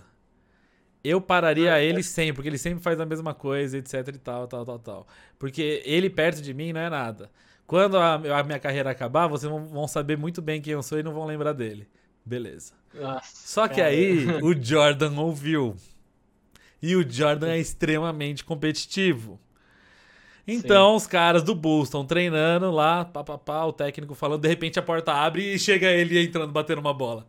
Eu 1.04 1.20
pararia 1.20 1.74
ah, 1.74 1.82
ele 1.82 2.04
sempre, 2.04 2.34
porque 2.34 2.50
ele 2.50 2.58
sempre 2.60 2.84
faz 2.84 3.00
a 3.00 3.06
mesma 3.06 3.34
coisa, 3.34 3.80
etc 3.80 4.08
e 4.10 4.20
tal, 4.20 4.48
tal, 4.48 4.64
tal, 4.64 4.78
tal. 4.78 5.08
Porque 5.40 5.82
ele 5.84 6.08
perto 6.08 6.40
de 6.40 6.54
mim 6.54 6.72
não 6.72 6.82
é 6.82 6.88
nada. 6.88 7.32
Quando 7.66 7.98
a, 7.98 8.14
a 8.14 8.44
minha 8.44 8.60
carreira 8.60 8.92
acabar, 8.92 9.26
vocês 9.26 9.52
vão, 9.52 9.66
vão, 9.66 9.88
saber 9.88 10.20
muito 10.20 10.40
bem 10.40 10.62
quem 10.62 10.74
eu 10.74 10.84
sou 10.84 11.00
e 11.00 11.04
não 11.04 11.16
vão 11.16 11.26
lembrar 11.26 11.54
dele. 11.54 11.88
Beleza. 12.24 12.74
Nossa, 12.94 13.48
Só 13.48 13.68
que 13.68 13.78
cara. 13.78 13.88
aí 13.88 14.24
o 14.44 14.54
Jordan 14.54 15.20
ouviu. 15.20 15.76
E 16.80 16.96
o 16.96 17.10
Jordan 17.10 17.54
é 17.54 17.58
extremamente 17.60 18.46
competitivo. 18.46 19.40
Então 20.48 20.92
Sim. 20.92 20.96
os 20.96 21.08
caras 21.08 21.44
do 21.44 21.54
Bulls 21.54 21.90
estão 21.90 22.06
treinando 22.06 22.72
lá, 22.72 23.04
pá, 23.04 23.22
pá, 23.24 23.38
pá, 23.38 23.66
o 23.66 23.74
técnico 23.74 24.16
falando, 24.16 24.42
de 24.42 24.48
repente 24.48 24.80
a 24.80 24.82
porta 24.82 25.12
abre 25.12 25.54
e 25.54 25.60
chega 25.60 25.92
ele 25.92 26.24
entrando, 26.24 26.52
batendo 26.54 26.80
uma 26.80 26.94
bola. 26.94 27.28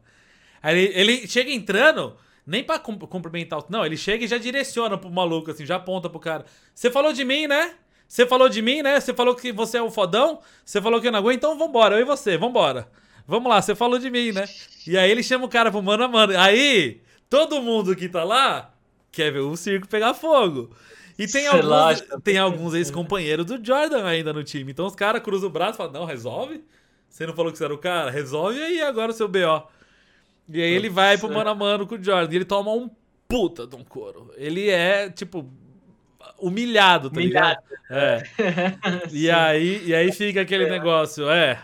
Aí 0.63 0.79
ele, 0.79 0.93
ele 0.95 1.27
chega 1.27 1.51
entrando, 1.51 2.17
nem 2.47 2.63
pra 2.63 2.79
cumprimentar, 2.79 3.65
não, 3.69 3.85
ele 3.85 3.97
chega 3.97 4.25
e 4.25 4.29
já 4.29 4.39
direciona 4.39 4.97
pro 4.97 5.11
maluco, 5.11 5.51
assim, 5.51 5.67
já 5.67 5.77
aponta 5.77 6.09
pro 6.09 6.21
cara. 6.21 6.45
Você 6.73 6.91
falou 6.91 7.13
de 7.13 7.25
mim, 7.25 7.49
né? 7.49 7.75
Você 8.07 8.25
falou 8.25 8.49
de 8.49 8.63
mim, 8.63 8.83
né? 8.83 8.99
Você 9.01 9.13
falou 9.13 9.35
que 9.35 9.53
você 9.53 9.79
é 9.79 9.83
o 9.83 9.91
fodão? 9.91 10.41
Você 10.65 10.81
falou 10.81 11.01
que 11.01 11.09
eu 11.09 11.13
não 11.13 11.19
aguento? 11.19 11.39
Então 11.39 11.59
vambora, 11.59 11.97
eu 11.97 12.01
e 12.01 12.05
você, 12.05 12.39
vambora. 12.39 12.89
Vamos 13.27 13.51
lá, 13.51 13.61
você 13.61 13.75
falou 13.75 13.99
de 13.99 14.09
mim, 14.09 14.33
né? 14.33 14.45
E 14.87 14.97
aí 14.97 15.11
ele 15.11 15.23
chama 15.23 15.45
o 15.45 15.49
cara 15.49 15.71
pro 15.71 15.83
mano 15.83 16.05
a 16.05 16.09
mano. 16.09 16.39
Aí, 16.39 17.03
todo 17.29 17.61
mundo 17.61 17.95
que 17.95 18.09
tá 18.09 18.25
lá 18.25 18.73
quer 19.13 19.33
ver 19.33 19.41
o 19.41 19.57
circo 19.57 19.87
pegar 19.89 20.15
fogo. 20.15 20.71
E 21.19 21.27
tem 21.27 21.49
alguns, 21.49 22.05
tem 22.23 22.39
alguns 22.39 22.75
ex-companheiros 22.75 23.45
do 23.45 23.65
Jordan 23.65 24.05
ainda 24.05 24.33
no 24.33 24.45
time. 24.45 24.71
Então 24.71 24.87
os 24.87 24.95
caras 24.95 25.21
cruzam 25.21 25.49
o 25.49 25.53
braço 25.53 25.75
e 25.75 25.77
falam: 25.79 25.93
Não, 25.93 26.05
resolve. 26.05 26.63
Você 27.09 27.27
não 27.27 27.35
falou 27.35 27.51
que 27.51 27.59
você 27.59 27.65
era 27.65 27.75
o 27.75 27.79
cara? 27.79 28.11
Resolve 28.11 28.63
aí 28.63 28.81
agora 28.81 29.11
o 29.11 29.15
seu 29.15 29.27
BO. 29.27 29.67
E 30.49 30.63
aí 30.63 30.71
ele 30.71 30.89
vai 30.89 31.19
pro 31.19 31.33
mano 31.33 31.51
a 31.51 31.55
mano 31.55 31.87
com 31.87 31.97
o 31.97 32.03
Jordan. 32.03 32.33
E 32.33 32.37
ele 32.37 32.45
toma 32.45 32.71
um 32.71 32.89
puta 33.27 33.67
de 33.67 33.75
um 33.75 33.83
couro. 33.83 34.33
Ele 34.37 34.71
é, 34.71 35.11
tipo, 35.11 35.51
humilhado, 36.39 37.11
tá 37.11 37.19
humilhado. 37.19 37.63
ligado? 37.69 37.91
É. 37.91 38.23
e, 39.11 39.31
aí, 39.31 39.87
e 39.87 39.95
aí 39.95 40.13
fica 40.13 40.43
aquele 40.43 40.65
é. 40.65 40.71
negócio, 40.71 41.29
é. 41.29 41.61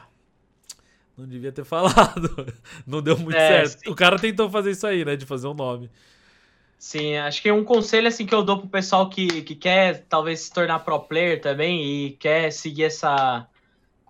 Não 1.16 1.26
devia 1.26 1.52
ter 1.52 1.64
falado. 1.64 2.46
Não 2.86 3.00
deu 3.00 3.16
muito 3.16 3.36
é, 3.36 3.64
certo. 3.64 3.84
Sim. 3.84 3.90
O 3.90 3.94
cara 3.94 4.18
tentou 4.18 4.50
fazer 4.50 4.72
isso 4.72 4.86
aí, 4.86 5.04
né? 5.04 5.16
De 5.16 5.24
fazer 5.24 5.46
um 5.46 5.54
nome. 5.54 5.90
Sim, 6.86 7.16
acho 7.16 7.40
que 7.40 7.50
um 7.50 7.64
conselho 7.64 8.08
assim 8.08 8.26
que 8.26 8.34
eu 8.34 8.44
dou 8.44 8.58
pro 8.58 8.68
pessoal 8.68 9.08
que, 9.08 9.40
que 9.42 9.54
quer 9.54 10.04
talvez 10.06 10.40
se 10.40 10.52
tornar 10.52 10.80
pro 10.80 11.00
player 11.00 11.40
também 11.40 11.82
e 11.82 12.10
quer 12.18 12.52
seguir 12.52 12.84
essa 12.84 13.48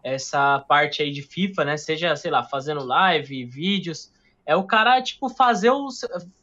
essa 0.02 0.58
parte 0.58 1.00
aí 1.00 1.12
de 1.12 1.22
FIFA, 1.22 1.64
né? 1.64 1.76
Seja, 1.76 2.16
sei 2.16 2.32
lá, 2.32 2.42
fazendo 2.42 2.84
live, 2.84 3.44
vídeos, 3.44 4.12
é 4.44 4.56
o 4.56 4.64
cara 4.64 5.00
tipo 5.00 5.28
fazer 5.28 5.70
o 5.70 5.88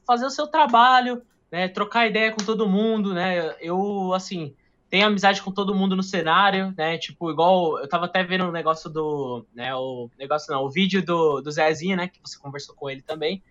fazer 0.08 0.26
o 0.26 0.30
seu 0.30 0.48
trabalho, 0.48 1.22
né, 1.52 1.68
trocar 1.68 2.08
ideia 2.08 2.32
com 2.32 2.46
todo 2.46 2.70
mundo, 2.70 3.14
né? 3.14 3.54
Eu, 3.60 4.14
assim, 4.14 4.56
tenho 4.90 5.08
amizade 5.08 5.42
com 5.42 5.52
todo 5.52 5.76
mundo 5.76 5.98
no 5.98 6.04
cenário, 6.04 6.74
né? 6.78 6.98
Tipo, 6.98 7.30
igual 7.30 7.78
eu 7.78 7.90
tava 7.90 8.06
até 8.06 8.24
vendo 8.24 8.46
um 8.46 8.52
negócio 8.54 8.90
do, 8.90 9.46
né, 9.54 9.76
o 9.76 10.10
negócio 10.18 10.54
não, 10.54 10.64
o 10.64 10.72
vídeo 10.72 11.06
do, 11.06 11.42
do 11.42 11.52
Zezinho, 11.52 11.98
né, 11.98 12.08
que 12.08 12.22
você 12.24 12.40
conversou 12.40 12.74
com 12.74 12.90
ele 12.90 13.02
também. 13.02 13.44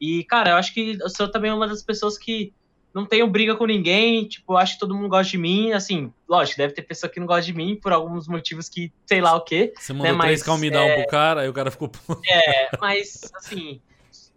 E, 0.00 0.24
cara, 0.24 0.50
eu 0.50 0.56
acho 0.56 0.72
que 0.74 0.98
eu 1.00 1.08
sou 1.08 1.30
também 1.30 1.52
uma 1.52 1.66
das 1.66 1.82
pessoas 1.82 2.18
que 2.18 2.52
não 2.92 3.04
tenho 3.04 3.26
briga 3.26 3.56
com 3.56 3.66
ninguém, 3.66 4.26
tipo, 4.26 4.56
acho 4.56 4.74
que 4.74 4.78
todo 4.78 4.94
mundo 4.94 5.08
gosta 5.08 5.32
de 5.32 5.38
mim, 5.38 5.72
assim, 5.72 6.12
lógico, 6.28 6.58
deve 6.58 6.74
ter 6.74 6.82
pessoa 6.82 7.10
que 7.10 7.18
não 7.18 7.26
gosta 7.26 7.42
de 7.42 7.52
mim 7.52 7.74
por 7.74 7.92
alguns 7.92 8.28
motivos 8.28 8.68
que, 8.68 8.92
sei 9.04 9.20
lá 9.20 9.34
o 9.34 9.40
quê. 9.40 9.72
Você 9.76 9.92
né, 9.92 9.98
mandou 9.98 10.18
né, 10.18 10.24
três 10.24 10.42
calmidão 10.44 10.82
é... 10.82 11.02
pro 11.02 11.10
cara, 11.10 11.40
aí 11.40 11.48
o 11.48 11.52
cara 11.52 11.72
ficou... 11.72 11.90
é, 12.30 12.70
mas, 12.80 13.32
assim, 13.34 13.80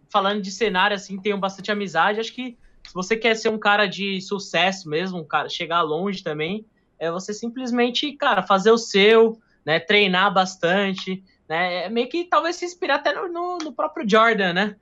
falando 0.09 0.41
de 0.41 0.49
cenário, 0.49 0.95
assim, 0.95 1.21
tenho 1.21 1.37
bastante 1.37 1.71
amizade, 1.71 2.19
acho 2.19 2.33
que 2.33 2.57
se 2.87 2.93
você 2.93 3.15
quer 3.15 3.35
ser 3.35 3.49
um 3.49 3.59
cara 3.59 3.85
de 3.85 4.21
sucesso 4.21 4.89
mesmo, 4.89 5.19
um 5.19 5.27
cara 5.27 5.49
chegar 5.49 5.81
longe 5.81 6.23
também, 6.23 6.65
é 6.97 7.11
você 7.11 7.33
simplesmente, 7.33 8.13
cara, 8.13 8.41
fazer 8.41 8.71
o 8.71 8.77
seu, 8.77 9.37
né? 9.65 9.79
Treinar 9.79 10.33
bastante, 10.33 11.21
né? 11.47 11.85
É 11.85 11.89
meio 11.89 12.07
que 12.07 12.23
talvez 12.23 12.55
se 12.55 12.65
inspirar 12.65 12.95
até 12.95 13.13
no, 13.13 13.27
no, 13.27 13.57
no 13.57 13.73
próprio 13.73 14.09
Jordan, 14.09 14.53
né? 14.53 14.75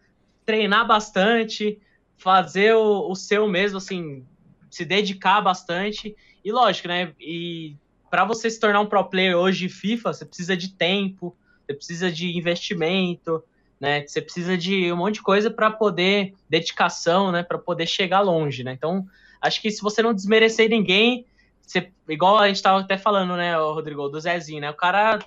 Treinar 0.46 0.86
bastante, 0.88 1.80
fazer 2.18 2.76
o, 2.76 3.10
o, 3.10 3.16
seu 3.16 3.48
mesmo, 3.48 3.78
assim, 3.78 4.26
se 4.70 4.86
dedicar 4.86 5.42
bastante. 5.42 6.16
E 6.44 6.52
lógico, 6.52 6.88
né? 6.88 7.14
E 7.20 7.76
para 8.10 8.26
você 8.26 8.50
se 8.50 8.60
tornar 8.60 8.80
um 8.82 8.86
pro 8.86 9.04
player 9.06 9.36
hoje 9.36 9.68
de 9.68 9.70
FIFA, 9.70 10.14
você 10.14 10.26
precisa 10.26 10.56
de 10.56 10.70
tempo, 10.70 11.36
você 11.66 11.74
precisa 11.74 12.12
de 12.12 12.38
investimento, 12.38 13.44
né? 13.80 14.06
Você 14.06 14.22
precisa 14.22 14.58
de 14.58 14.92
um 14.92 14.98
monte 14.98 15.16
de 15.16 15.22
coisa 15.22 15.50
para 15.50 15.72
poder 15.72 16.34
dedicação, 16.50 17.32
né? 17.32 17.44
Para 17.44 17.58
poder 17.58 17.88
chegar 17.88 18.22
longe, 18.22 18.64
né? 18.64 18.74
Então, 18.74 19.06
acho 19.42 19.62
que 19.62 19.72
se 19.72 19.82
você 19.82 20.02
não 20.02 20.14
desmerecer 20.14 20.70
ninguém, 20.70 21.26
você, 21.62 21.92
igual 22.08 22.38
a 22.38 22.48
gente 22.48 22.62
tava 22.62 22.80
até 22.80 22.98
falando, 22.98 23.36
né, 23.36 23.56
Rodrigo, 23.58 24.08
do 24.08 24.20
Zezinho, 24.20 24.62
né? 24.62 24.70
O 24.70 24.76
cara, 24.76 25.20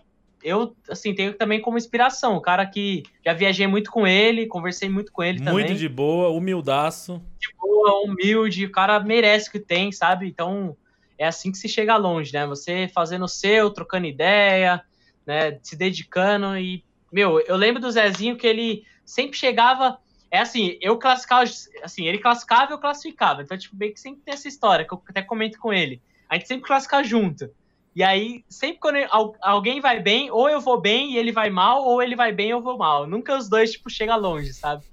eu, 0.43 0.77
assim, 0.89 1.15
tenho 1.15 1.35
também 1.35 1.61
como 1.61 1.79
inspiração. 1.79 2.37
O 2.37 2.41
cara 2.41 2.65
que 2.67 3.03
já 3.25 3.33
viajei 3.33 3.67
muito 3.67 3.91
com 3.91 4.07
ele, 4.07 4.47
conversei 4.47 4.89
muito 4.89 5.13
com 5.13 5.23
ele 5.23 5.39
muito 5.39 5.45
também. 5.45 5.67
Muito 5.67 5.79
de 5.79 5.89
boa, 5.89 6.31
humildaço. 6.31 7.23
De 7.39 7.49
boa, 7.59 8.03
humilde, 8.03 8.67
o 8.67 8.73
cara 8.73 8.99
merece 9.01 9.49
o 9.49 9.53
que 9.53 9.61
tem, 9.61 9.93
sabe? 9.93 10.27
Então, 10.27 10.77
é 11.17 11.27
assim 11.27 11.51
que 11.51 11.59
se 11.59 11.69
chega 11.69 11.97
longe, 11.97 12.33
né? 12.33 12.47
Você 12.47 12.89
fazendo 12.95 13.25
o 13.25 13.29
seu, 13.29 13.71
trocando 13.71 14.07
ideia, 14.07 14.83
né? 15.27 15.59
Se 15.63 15.77
dedicando 15.77 16.57
e, 16.57 16.85
meu, 17.13 17.41
eu 17.41 17.57
lembro 17.57 17.81
do 17.81 17.91
Zezinho 17.91 18.37
que 18.37 18.47
ele 18.47 18.85
sempre 19.05 19.37
chegava 19.37 19.99
é 20.31 20.41
assim, 20.41 20.77
eu 20.81 20.99
classificava, 20.99 21.45
assim, 21.83 22.07
ele 22.07 22.19
classificava 22.19 22.71
e 22.71 22.75
eu 22.75 22.79
classificava. 22.79 23.43
Então, 23.43 23.57
tipo, 23.57 23.75
bem 23.75 23.93
que 23.93 24.01
sempre 24.01 24.21
tem 24.23 24.35
essa 24.35 24.49
história, 24.49 24.85
que 24.85 24.93
eu 24.93 25.03
até 25.09 25.23
comento 25.23 25.59
com 25.59 25.73
ele. 25.73 26.03
A 26.29 26.35
gente 26.35 26.47
sempre 26.47 26.67
classifica 26.67 27.03
junto. 27.03 27.51
E 27.99 28.03
aí, 28.05 28.45
sempre 28.49 28.79
quando 28.79 28.97
alguém 29.43 29.81
vai 29.81 29.99
bem, 29.99 30.31
ou 30.31 30.49
eu 30.49 30.61
vou 30.61 30.81
bem 30.81 31.15
e 31.15 31.19
ele 31.19 31.33
vai 31.33 31.51
mal, 31.51 31.83
ou 31.83 32.01
ele 32.01 32.15
vai 32.15 32.31
bem 32.31 32.47
e 32.47 32.51
eu 32.51 32.63
vou 32.63 32.79
mal. 32.79 33.09
Nunca 33.09 33.37
os 33.37 33.49
dois, 33.49 33.73
tipo, 33.73 33.91
chega 33.91 34.15
longe, 34.15 34.55
sabe? 34.55 34.85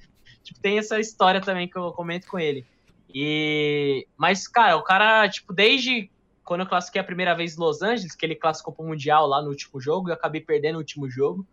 Tipo, 0.44 0.60
tem 0.60 0.80
essa 0.80 1.00
história 1.00 1.40
também 1.40 1.70
que 1.70 1.78
eu 1.78 1.92
comento 1.92 2.26
com 2.26 2.40
ele. 2.40 2.66
E... 3.14 4.08
Mas, 4.18 4.48
cara, 4.48 4.76
o 4.76 4.82
cara, 4.82 5.30
tipo, 5.30 5.54
desde 5.54 6.10
quando 6.44 6.62
eu 6.62 6.66
classifiquei 6.66 7.00
a 7.00 7.04
primeira 7.04 7.36
vez 7.36 7.56
em 7.56 7.60
Los 7.60 7.84
Angeles, 7.84 8.16
que 8.16 8.26
ele 8.26 8.34
classificou 8.34 8.74
pro 8.74 8.84
Mundial 8.84 9.28
lá 9.28 9.40
no 9.40 9.50
último 9.50 9.80
jogo, 9.80 10.10
eu 10.10 10.16
acabei 10.16 10.42
perdendo 10.42 10.78
o 10.78 10.80
último 10.80 11.08
jogo. 11.08 11.46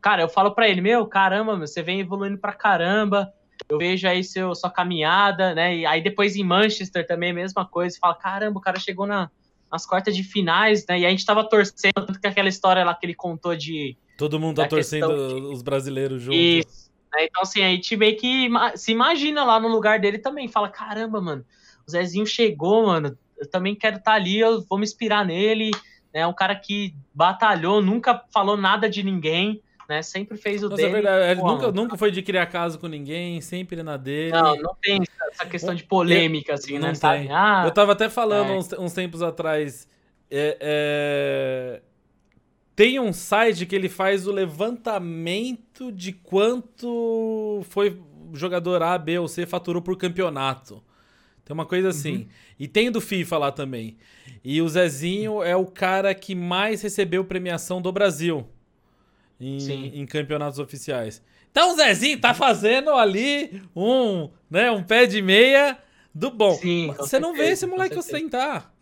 Cara, 0.00 0.22
eu 0.22 0.28
falo 0.30 0.54
para 0.54 0.70
ele, 0.70 0.80
meu, 0.80 1.06
caramba, 1.06 1.54
você 1.54 1.82
vem 1.82 2.00
evoluindo 2.00 2.38
pra 2.38 2.54
caramba, 2.54 3.30
eu 3.68 3.76
vejo 3.76 4.08
aí 4.08 4.24
seu, 4.24 4.54
sua 4.54 4.70
caminhada, 4.70 5.54
né? 5.54 5.76
E 5.76 5.84
aí 5.84 6.02
depois 6.02 6.34
em 6.34 6.44
Manchester 6.44 7.06
também, 7.06 7.30
mesma 7.30 7.66
coisa. 7.66 7.98
Fala, 8.00 8.14
caramba, 8.14 8.58
o 8.58 8.62
cara 8.62 8.80
chegou 8.80 9.06
na, 9.06 9.30
nas 9.70 9.86
quartas 9.86 10.16
de 10.16 10.22
finais, 10.22 10.84
né? 10.86 11.00
E 11.00 11.06
a 11.06 11.10
gente 11.10 11.24
tava 11.24 11.48
torcendo, 11.48 11.94
tanto 11.94 12.20
que 12.20 12.26
aquela 12.26 12.48
história 12.48 12.84
lá 12.84 12.94
que 12.94 13.06
ele 13.06 13.14
contou 13.14 13.54
de. 13.54 13.96
Todo 14.16 14.40
mundo 14.40 14.56
tá 14.56 14.68
torcendo 14.68 15.06
de... 15.08 15.46
os 15.46 15.62
brasileiros 15.62 16.22
juntos. 16.22 16.38
Isso. 16.38 16.90
Né? 17.12 17.24
Então, 17.24 17.42
assim, 17.42 17.62
a 17.62 17.68
gente 17.68 17.96
meio 17.96 18.16
que 18.16 18.48
se 18.76 18.92
imagina 18.92 19.44
lá 19.44 19.60
no 19.60 19.68
lugar 19.68 20.00
dele 20.00 20.18
também. 20.18 20.48
Fala, 20.48 20.68
caramba, 20.68 21.20
mano, 21.20 21.44
o 21.86 21.90
Zezinho 21.90 22.26
chegou, 22.26 22.86
mano. 22.86 23.16
Eu 23.38 23.48
também 23.48 23.74
quero 23.74 23.96
estar 23.96 24.12
tá 24.12 24.16
ali, 24.16 24.38
eu 24.38 24.64
vou 24.68 24.78
me 24.78 24.84
inspirar 24.84 25.24
nele. 25.24 25.70
É 26.12 26.20
né? 26.20 26.26
um 26.26 26.32
cara 26.32 26.56
que 26.56 26.94
batalhou, 27.14 27.80
nunca 27.80 28.24
falou 28.32 28.56
nada 28.56 28.88
de 28.88 29.02
ninguém 29.02 29.62
né? 29.88 30.02
Sempre 30.02 30.36
fez 30.36 30.62
o 30.62 30.68
Nossa, 30.68 30.82
é 30.82 30.84
dele. 30.84 30.98
É 30.98 31.02
verdade, 31.02 31.30
ele 31.32 31.42
nunca, 31.42 31.72
nunca 31.72 31.96
foi 31.96 32.10
de 32.10 32.20
criar 32.20 32.46
caso 32.46 32.78
com 32.78 32.86
ninguém, 32.86 33.40
sempre 33.40 33.82
na 33.82 33.96
dele. 33.96 34.32
Não, 34.32 34.54
não 34.56 34.76
tem 34.80 35.02
essa 35.32 35.46
questão 35.46 35.74
de 35.74 35.82
polêmica, 35.84 36.54
assim, 36.54 36.78
não 36.78 36.88
né? 36.88 36.92
Tem. 36.92 37.32
Ah, 37.32 37.62
eu 37.64 37.70
tava 37.72 37.92
até 37.92 38.10
falando 38.10 38.52
é. 38.52 38.56
uns, 38.56 38.72
uns, 38.74 38.92
tempos 38.92 39.22
atrás. 39.22 39.88
É, 40.30 40.58
é... 40.60 41.82
Tem 42.76 43.00
um 43.00 43.12
site 43.12 43.64
que 43.64 43.74
ele 43.74 43.88
faz 43.88 44.26
o 44.26 44.30
levantamento 44.30 45.90
de 45.90 46.12
quanto 46.12 47.62
foi 47.70 48.00
jogador 48.34 48.82
A, 48.82 48.96
B 48.98 49.18
ou 49.18 49.26
C 49.26 49.46
faturou 49.46 49.80
por 49.80 49.96
campeonato. 49.96 50.82
Tem 51.44 51.54
uma 51.54 51.64
coisa 51.64 51.88
assim. 51.88 52.16
Uhum. 52.16 52.28
E 52.60 52.68
tem 52.68 52.90
do 52.90 53.00
FIFA 53.00 53.38
lá 53.38 53.50
também. 53.50 53.96
E 54.44 54.60
o 54.60 54.68
Zezinho 54.68 55.42
é 55.42 55.56
o 55.56 55.64
cara 55.64 56.14
que 56.14 56.34
mais 56.34 56.82
recebeu 56.82 57.24
premiação 57.24 57.80
do 57.80 57.90
Brasil 57.90 58.46
em, 59.40 60.00
em, 60.00 60.06
campeonatos 60.06 60.58
oficiais. 60.58 61.22
Então 61.50 61.72
o 61.72 61.76
Zezinho 61.76 62.20
tá 62.20 62.34
fazendo 62.34 62.90
ali 62.90 63.62
um, 63.74 64.28
né, 64.50 64.70
um 64.70 64.82
pé 64.82 65.06
de 65.06 65.22
meia 65.22 65.78
do 66.14 66.30
bom. 66.30 66.54
Sim, 66.54 66.88
Você 66.88 67.08
certeza, 67.08 67.20
não 67.20 67.34
vê 67.34 67.50
esse 67.50 67.66
moleque 67.66 67.98
ostentar. 67.98 68.72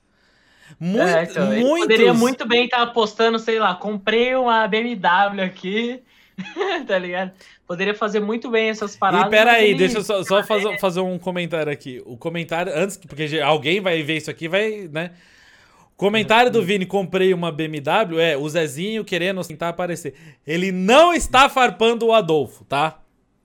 Muito, 0.81 1.07
é, 1.07 1.23
então, 1.25 1.47
muitos... 1.47 1.81
poderia 1.81 2.15
muito 2.15 2.47
bem 2.47 2.65
estar 2.65 2.79
tá 2.79 2.83
apostando, 2.85 3.39
sei 3.39 3.59
lá, 3.59 3.75
comprei 3.75 4.35
uma 4.35 4.67
BMW 4.67 5.43
aqui, 5.43 6.03
tá 6.87 6.99
ligado? 6.99 7.33
Poderia 7.67 7.95
fazer 7.95 8.21
muito 8.21 8.51
bem 8.51 8.69
essas 8.69 8.97
paradas. 8.97 9.27
E 9.27 9.31
peraí, 9.31 9.75
deixa 9.75 9.99
eu 9.99 10.05
só, 10.05 10.23
só 10.23 10.43
fazer, 10.43 10.79
fazer 10.79 11.01
um 11.01 11.19
comentário 11.19 11.73
aqui. 11.73 12.03
O 12.05 12.17
comentário, 12.17 12.73
antes, 12.75 12.97
porque 12.97 13.41
alguém 13.41 13.81
vai 13.81 14.03
ver 14.03 14.17
isso 14.17 14.31
aqui, 14.31 14.49
vai, 14.49 14.89
né? 14.93 15.13
Comentário 15.97 16.51
do 16.51 16.63
Vini, 16.63 16.85
comprei 16.85 17.33
uma 17.33 17.51
BMW, 17.51 18.21
é 18.21 18.37
o 18.37 18.47
Zezinho 18.49 19.05
querendo 19.05 19.43
tentar 19.43 19.71
aparecer. 19.71 20.15
Ele 20.47 20.71
não 20.71 21.15
está 21.15 21.49
farpando 21.49 22.07
o 22.07 22.13
Adolfo, 22.13 22.65
tá? 22.65 22.99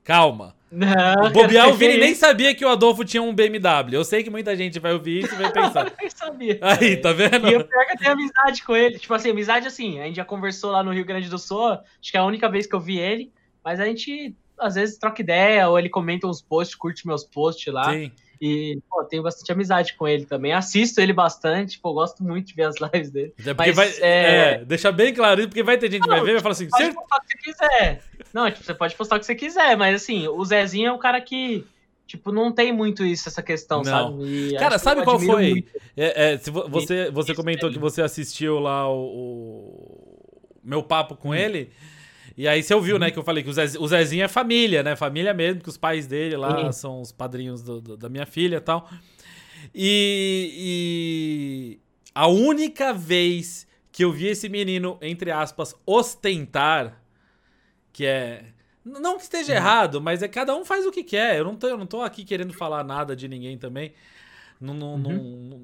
Calma. 0.04 0.54
Não, 0.70 1.28
o 1.28 1.30
bobear, 1.30 1.70
o 1.70 1.74
Vini 1.74 1.96
nem 2.00 2.16
sabia 2.16 2.56
que 2.56 2.66
o 2.66 2.70
Adolfo 2.70 3.06
tinha 3.06 3.22
um 3.22 3.34
BMW. 3.34 3.94
Eu 3.94 4.04
sei 4.04 4.24
que 4.24 4.30
muita 4.30 4.56
gente 4.56 4.80
vai 4.80 4.94
ouvir 4.94 5.24
isso 5.24 5.34
e 5.34 5.38
vai 5.38 5.52
pensar. 5.52 5.88
eu 5.92 5.94
nem 6.00 6.10
sabia. 6.10 6.60
Aí, 6.62 6.98
tá 6.98 7.14
vendo? 7.14 7.50
E 7.50 7.54
eu 7.54 7.64
pior 7.66 7.86
que 7.86 7.94
eu 7.94 7.98
tenho 7.98 8.12
amizade 8.12 8.64
com 8.64 8.76
ele. 8.76 9.00
Tipo 9.00 9.14
assim, 9.14 9.32
amizade 9.32 9.68
assim, 9.68 10.00
a 10.00 10.06
gente 10.06 10.16
já 10.16 10.26
conversou 10.26 10.72
lá 10.72 10.84
no 10.84 10.94
Rio 10.94 11.06
Grande 11.06 11.30
do 11.30 11.38
Sul, 11.38 11.72
acho 11.72 12.12
que 12.12 12.18
é 12.18 12.20
a 12.20 12.26
única 12.26 12.50
vez 12.50 12.68
que 12.68 12.76
eu 12.76 12.80
vi 12.80 13.00
ele, 13.00 13.32
mas 13.64 13.80
a 13.80 13.86
gente 13.86 14.36
às 14.58 14.76
vezes 14.76 14.98
troca 14.98 15.22
ideia, 15.22 15.68
ou 15.68 15.80
ele 15.80 15.90
comenta 15.90 16.28
uns 16.28 16.42
posts, 16.42 16.76
curte 16.76 17.08
meus 17.08 17.24
posts 17.24 17.74
lá. 17.74 17.92
Sim. 17.92 18.12
E, 18.42 18.80
pô, 18.90 19.04
tenho 19.04 19.22
bastante 19.22 19.52
amizade 19.52 19.94
com 19.94 20.08
ele 20.08 20.26
também. 20.26 20.52
Assisto 20.52 21.00
ele 21.00 21.14
bastante, 21.14 21.78
pô, 21.78 21.94
gosto 21.94 22.24
muito 22.24 22.48
de 22.48 22.56
ver 22.56 22.64
as 22.64 22.76
lives 22.82 23.12
dele. 23.12 23.34
É 23.46 23.54
Mas, 23.54 23.76
vai, 23.76 23.90
é... 24.00 24.02
é, 24.02 24.66
deixa 24.66 24.92
bem 24.92 25.14
claro 25.14 25.42
isso, 25.42 25.50
porque 25.50 25.62
vai 25.62 25.78
ter 25.78 25.92
gente 25.92 26.02
que 26.02 26.10
vai 26.10 26.22
ver 26.22 26.32
e 26.32 26.34
vai 26.34 26.42
falar 26.42 26.54
assim... 26.54 26.68
Pode 26.68 26.86
você... 26.86 26.94
postar 26.94 27.18
o 27.18 27.22
que 27.22 27.28
você 27.28 27.52
quiser. 27.52 28.04
Não, 28.34 28.50
tipo, 28.50 28.64
você 28.64 28.74
pode 28.74 28.96
postar 28.96 29.16
o 29.18 29.20
que 29.20 29.26
você 29.28 29.36
quiser, 29.36 29.78
mas 29.78 30.02
assim, 30.02 30.28
o 30.28 30.44
Zezinho 30.44 30.88
é 30.88 30.92
um 30.92 30.98
cara 30.98 31.22
que... 31.22 31.64
Tipo, 32.08 32.32
não 32.32 32.52
tem 32.52 32.74
muito 32.74 33.06
isso, 33.06 33.30
essa 33.30 33.44
questão, 33.44 33.84
não. 33.84 33.86
sabe? 33.86 34.24
E 34.24 34.58
cara, 34.58 34.78
sabe 34.80 35.04
qual 35.04 35.18
foi? 35.18 35.66
É, 35.96 36.34
é, 36.34 36.38
se 36.38 36.50
você, 36.50 37.10
você 37.10 37.34
comentou 37.34 37.72
que 37.72 37.80
você 37.80 38.02
assistiu 38.02 38.60
lá 38.60 38.90
o, 38.92 38.98
o 38.98 40.60
meu 40.62 40.84
papo 40.84 41.16
com 41.16 41.30
hum. 41.30 41.36
ele. 41.36 41.72
E 42.42 42.48
aí 42.48 42.64
você 42.64 42.74
ouviu, 42.74 42.98
né, 42.98 43.06
uhum. 43.06 43.12
que 43.12 43.20
eu 43.20 43.24
falei 43.24 43.44
que 43.44 43.52
o 43.52 43.54
Zezinho, 43.54 43.84
o 43.84 43.88
Zezinho 43.88 44.24
é 44.24 44.28
família, 44.28 44.82
né? 44.82 44.96
Família 44.96 45.32
mesmo, 45.32 45.62
que 45.62 45.70
os 45.70 45.78
pais 45.78 46.08
dele 46.08 46.36
lá 46.36 46.60
uhum. 46.66 46.72
são 46.72 47.00
os 47.00 47.12
padrinhos 47.12 47.62
do, 47.62 47.80
do, 47.80 47.96
da 47.96 48.10
minha 48.10 48.26
filha 48.26 48.58
e 48.58 48.60
tal. 48.60 48.90
E, 49.76 50.52
e 50.58 51.80
a 52.16 52.26
única 52.26 52.94
vez 52.94 53.68
que 53.92 54.04
eu 54.04 54.12
vi 54.12 54.26
esse 54.26 54.50
menino, 54.50 54.98
entre 55.04 55.30
aspas, 55.30 55.76
ostentar, 55.86 57.00
que 57.94 58.08
é. 58.08 58.46
Não 58.84 59.18
que 59.18 59.24
esteja 59.24 59.52
uhum. 59.52 59.60
errado, 59.60 60.02
mas 60.02 60.24
é 60.24 60.28
cada 60.28 60.56
um 60.56 60.66
faz 60.66 60.84
o 60.88 60.92
que 60.92 61.04
quer. 61.04 61.38
Eu 61.38 61.44
não 61.44 61.56
tô, 61.56 61.68
eu 61.68 61.78
não 61.78 61.86
tô 61.86 62.02
aqui 62.02 62.26
querendo 62.26 62.54
falar 62.54 62.84
nada 62.84 63.16
de 63.16 63.28
ninguém 63.28 63.56
também. 63.56 63.94
Não, 64.60 64.74
não, 64.74 64.96
uhum. 64.96 65.48
não, 65.48 65.62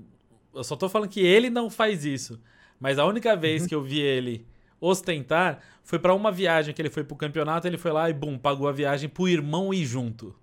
eu 0.54 0.64
só 0.64 0.76
tô 0.76 0.88
falando 0.88 1.10
que 1.10 1.22
ele 1.22 1.49
não 1.49 1.72
faz 1.72 2.06
isso. 2.06 2.40
Mas 2.80 2.99
a 2.99 3.06
única 3.08 3.36
vez 3.36 3.64
uhum. 3.64 3.68
que 3.68 3.74
eu 3.74 3.82
vi 3.82 3.99
ele 3.99 4.45
ostentar 4.80 5.60
foi 5.84 5.99
para 5.99 6.14
uma 6.14 6.32
viagem 6.32 6.74
que 6.74 6.82
ele 6.82 6.90
foi 6.90 7.04
pro 7.04 7.16
campeonato, 7.16 7.66
ele 7.66 7.78
foi 7.78 7.91
lá 7.91 8.10
e 8.10 8.14
bum, 8.14 8.38
pagou 8.38 8.68
a 8.68 8.72
viagem 8.72 9.08
pro 9.08 9.28
irmão 9.28 9.74
ir 9.74 9.86
junto. 9.86 10.36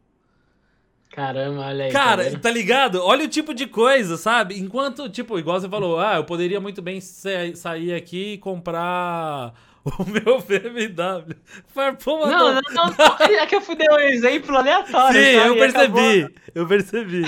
Caramba, 1.10 1.66
olha 1.66 1.84
aí. 1.84 1.92
Cara, 1.92 2.30
tá, 2.30 2.38
tá 2.38 2.50
ligado? 2.50 3.00
Olha 3.00 3.24
o 3.24 3.28
tipo 3.28 3.54
de 3.54 3.66
coisa, 3.66 4.16
sabe? 4.16 4.58
Enquanto, 4.58 5.08
tipo, 5.08 5.38
igual 5.38 5.60
você 5.60 5.68
falou, 5.68 6.00
ah, 6.00 6.16
eu 6.16 6.24
poderia 6.24 6.60
muito 6.60 6.82
bem 6.82 7.00
sair 7.00 7.94
aqui 7.94 8.32
e 8.32 8.38
comprar 8.38 9.54
o 9.98 10.04
meu 10.04 10.40
BMW. 10.40 11.36
Farpou 11.66 12.26
não, 12.26 12.54
não, 12.54 12.60
não, 12.72 12.86
não, 12.86 13.16
É 13.38 13.46
que 13.46 13.54
eu 13.54 13.60
fui 13.60 13.76
dar 13.76 13.94
um 13.94 13.98
exemplo 14.00 14.56
aleatório. 14.56 15.20
Sim, 15.20 15.36
eu 15.46 15.54
percebi. 15.56 16.22
Acabou... 16.22 16.40
Eu 16.54 16.66
percebi. 16.66 17.22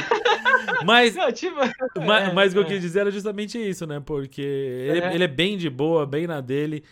Mas, 0.84 1.14
não, 1.14 1.30
tipo, 1.30 1.56
mas, 2.06 2.28
é, 2.28 2.32
mas 2.32 2.52
o 2.52 2.54
que 2.54 2.60
eu 2.60 2.64
é. 2.64 2.66
quis 2.68 2.80
dizer 2.80 3.00
era 3.00 3.10
justamente 3.10 3.58
isso, 3.58 3.86
né? 3.86 4.00
Porque 4.04 4.40
ele 4.40 5.00
é. 5.00 5.14
ele 5.14 5.24
é 5.24 5.28
bem 5.28 5.58
de 5.58 5.68
boa, 5.68 6.06
bem 6.06 6.26
na 6.26 6.40
dele. 6.40 6.82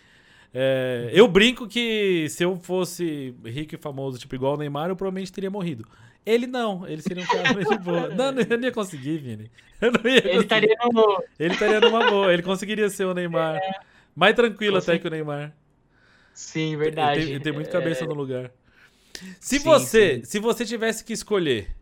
É, 0.53 1.09
eu 1.11 1.27
brinco 1.27 1.67
que 1.67 2.27
se 2.29 2.43
eu 2.43 2.55
fosse 2.57 3.35
rico 3.43 3.75
e 3.75 3.77
famoso, 3.77 4.19
tipo 4.19 4.35
igual 4.35 4.53
o 4.53 4.57
Neymar, 4.57 4.89
eu 4.89 4.95
provavelmente 4.95 5.33
teria 5.33 5.49
morrido. 5.49 5.85
Ele 6.23 6.47
não, 6.47 6.87
ele 6.87 7.01
seria 7.01 7.23
um 7.23 7.27
cara 7.27 7.53
mais 7.53 7.67
de 7.67 7.77
boa. 7.77 8.07
Não, 8.15 8.39
eu 8.39 8.57
não 8.57 8.65
ia 8.65 8.71
conseguir, 8.71 9.19
Vini. 9.19 9.51
Eu 9.79 9.91
não 9.91 10.09
ia 10.09 10.27
ele 10.27 10.39
estaria 10.39 10.75
no... 10.91 11.23
Ele 11.39 11.53
estaria 11.53 11.79
numa 11.79 12.09
boa, 12.09 12.33
ele 12.33 12.41
conseguiria 12.41 12.89
ser 12.89 13.05
o 13.05 13.13
Neymar. 13.13 13.57
É. 13.57 13.94
Mais 14.15 14.33
tranquilo 14.33 14.77
até 14.77 14.97
que 14.97 15.07
o 15.07 15.09
Neymar. 15.11 15.53
Sim, 16.33 16.77
verdade. 16.77 17.19
Ele 17.19 17.25
tem, 17.25 17.35
ele 17.35 17.43
tem 17.43 17.53
muito 17.53 17.69
cabeça 17.69 18.03
é... 18.03 18.07
no 18.07 18.13
lugar. 18.13 18.51
Se 19.39 19.59
sim, 19.59 19.63
você, 19.63 20.17
sim. 20.17 20.23
se 20.23 20.39
você 20.39 20.65
tivesse 20.65 21.03
que 21.03 21.13
escolher, 21.13 21.75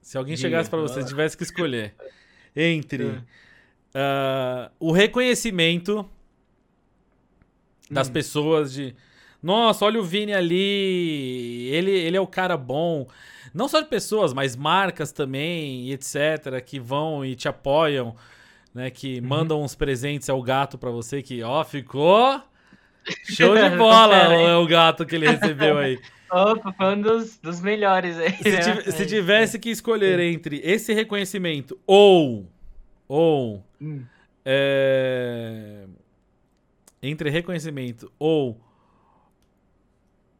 se 0.00 0.18
alguém 0.18 0.36
chegasse 0.36 0.68
para 0.68 0.80
você, 0.80 1.04
tivesse 1.04 1.36
que 1.36 1.42
escolher 1.42 1.94
entre 2.54 3.04
uh, 3.04 4.70
o 4.78 4.92
reconhecimento 4.92 6.08
das 7.90 8.08
hum. 8.08 8.12
pessoas 8.12 8.72
de. 8.72 8.94
Nossa, 9.42 9.84
olha 9.84 10.00
o 10.00 10.04
Vini 10.04 10.32
ali, 10.32 11.68
ele, 11.70 11.90
ele 11.90 12.16
é 12.16 12.20
o 12.20 12.26
cara 12.26 12.56
bom. 12.56 13.06
Não 13.52 13.68
só 13.68 13.80
de 13.80 13.88
pessoas, 13.88 14.32
mas 14.32 14.56
marcas 14.56 15.12
também, 15.12 15.90
etc., 15.92 16.60
que 16.64 16.80
vão 16.80 17.24
e 17.24 17.36
te 17.36 17.46
apoiam, 17.46 18.16
né? 18.74 18.90
Que 18.90 19.20
uhum. 19.20 19.28
mandam 19.28 19.62
uns 19.62 19.74
presentes 19.74 20.28
ao 20.28 20.42
gato 20.42 20.76
para 20.76 20.90
você, 20.90 21.22
que, 21.22 21.42
ó, 21.42 21.64
ficou 21.64 22.42
show 23.24 23.54
de 23.54 23.70
bola 23.76 24.58
o, 24.58 24.62
o 24.62 24.66
gato 24.66 25.06
que 25.06 25.14
ele 25.14 25.28
recebeu 25.28 25.78
aí. 25.78 25.98
Opa, 26.30 26.72
foi 26.72 26.96
um 26.96 27.00
dos, 27.00 27.36
dos 27.38 27.60
melhores 27.60 28.18
aí. 28.18 28.32
Se, 28.32 28.50
né? 28.50 28.90
se 28.90 29.06
tivesse 29.06 29.58
que 29.58 29.70
escolher 29.70 30.18
entre 30.18 30.60
esse 30.64 30.92
reconhecimento 30.92 31.78
ou 31.86 32.50
ou 33.06 33.62
Hum. 33.80 34.02
é, 34.44 35.84
entre 37.02 37.30
reconhecimento 37.30 38.10
ou 38.18 38.58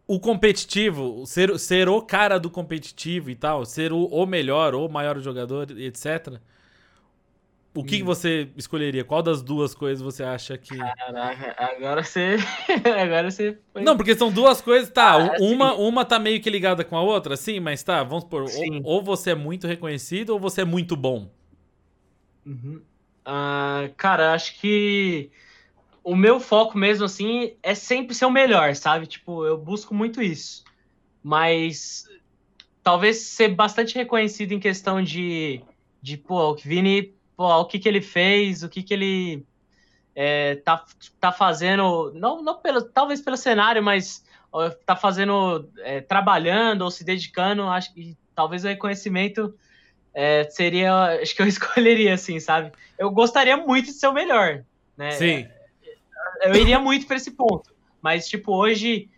o 0.06 0.18
competitivo, 0.18 1.24
ser, 1.26 1.58
ser 1.58 1.88
o 1.88 2.00
cara 2.02 2.38
do 2.38 2.50
competitivo 2.50 3.30
e 3.30 3.34
tal, 3.34 3.64
ser 3.64 3.92
o, 3.92 4.04
o 4.06 4.26
melhor 4.26 4.74
ou 4.74 4.86
o 4.86 4.92
maior 4.92 5.18
jogador, 5.20 5.70
etc. 5.78 6.40
O 7.76 7.82
que, 7.82 7.96
que 7.96 8.02
Hum. 8.02 8.06
você 8.06 8.48
escolheria? 8.56 9.04
Qual 9.04 9.20
das 9.20 9.42
duas 9.42 9.74
coisas 9.74 10.00
você 10.00 10.22
acha 10.22 10.56
que. 10.56 10.78
Caraca, 10.78 11.56
agora 11.58 12.04
você. 12.04 12.36
agora 13.02 13.30
você. 13.30 13.58
Não, 13.74 13.96
porque 13.96 14.14
são 14.14 14.30
duas 14.30 14.60
coisas, 14.60 14.88
tá. 14.90 15.14
Ah, 15.14 15.36
uma, 15.40 15.74
uma 15.74 16.04
tá 16.04 16.18
meio 16.18 16.40
que 16.40 16.48
ligada 16.48 16.84
com 16.84 16.96
a 16.96 17.02
outra, 17.02 17.36
sim, 17.36 17.58
mas 17.58 17.82
tá, 17.82 18.04
vamos 18.04 18.24
supor, 18.24 18.42
ou, 18.42 18.80
ou 18.84 19.02
você 19.02 19.30
é 19.30 19.34
muito 19.34 19.66
reconhecido 19.66 20.30
ou 20.30 20.38
você 20.38 20.60
é 20.60 20.64
muito 20.64 20.94
bom. 20.96 21.28
Uhum. 22.46 22.80
Ah, 23.24 23.90
cara, 23.96 24.34
acho 24.34 24.60
que 24.60 25.30
o 26.04 26.14
meu 26.14 26.38
foco 26.38 26.76
mesmo, 26.78 27.06
assim, 27.06 27.56
é 27.62 27.74
sempre 27.74 28.14
ser 28.14 28.26
o 28.26 28.30
melhor, 28.30 28.76
sabe? 28.76 29.06
Tipo, 29.06 29.44
eu 29.46 29.58
busco 29.58 29.94
muito 29.94 30.22
isso. 30.22 30.62
Mas 31.22 32.04
talvez 32.82 33.16
ser 33.22 33.48
bastante 33.48 33.94
reconhecido 33.94 34.52
em 34.52 34.60
questão 34.60 35.02
de, 35.02 35.62
de 36.02 36.18
pô, 36.18 36.52
o 36.52 36.54
Vini, 36.54 37.14
pô, 37.36 37.46
o 37.46 37.64
que 37.64 37.78
que 37.78 37.88
ele 37.88 38.00
fez, 38.00 38.62
o 38.62 38.68
que 38.68 38.82
que 38.82 38.94
ele 38.94 39.46
é, 40.14 40.56
tá, 40.56 40.84
tá 41.20 41.32
fazendo, 41.32 42.12
não, 42.14 42.42
não 42.42 42.60
pelo, 42.60 42.82
talvez 42.82 43.20
pelo 43.20 43.36
cenário, 43.36 43.82
mas 43.82 44.24
ó, 44.52 44.70
tá 44.70 44.94
fazendo, 44.94 45.68
é, 45.78 46.00
trabalhando 46.00 46.82
ou 46.82 46.90
se 46.90 47.04
dedicando, 47.04 47.62
acho 47.64 47.92
que 47.92 48.16
talvez 48.34 48.64
o 48.64 48.68
reconhecimento 48.68 49.54
é, 50.14 50.44
seria, 50.44 51.20
acho 51.20 51.34
que 51.34 51.42
eu 51.42 51.46
escolheria, 51.48 52.14
assim, 52.14 52.38
sabe? 52.38 52.72
Eu 52.96 53.10
gostaria 53.10 53.56
muito 53.56 53.86
de 53.86 53.92
ser 53.92 54.06
o 54.06 54.12
melhor, 54.12 54.64
né? 54.96 55.10
Sim. 55.10 55.48
Eu 56.42 56.54
iria 56.54 56.78
muito 56.78 57.06
pra 57.06 57.16
esse 57.16 57.32
ponto. 57.32 57.74
Mas, 58.00 58.28
tipo, 58.28 58.52
hoje, 58.52 59.08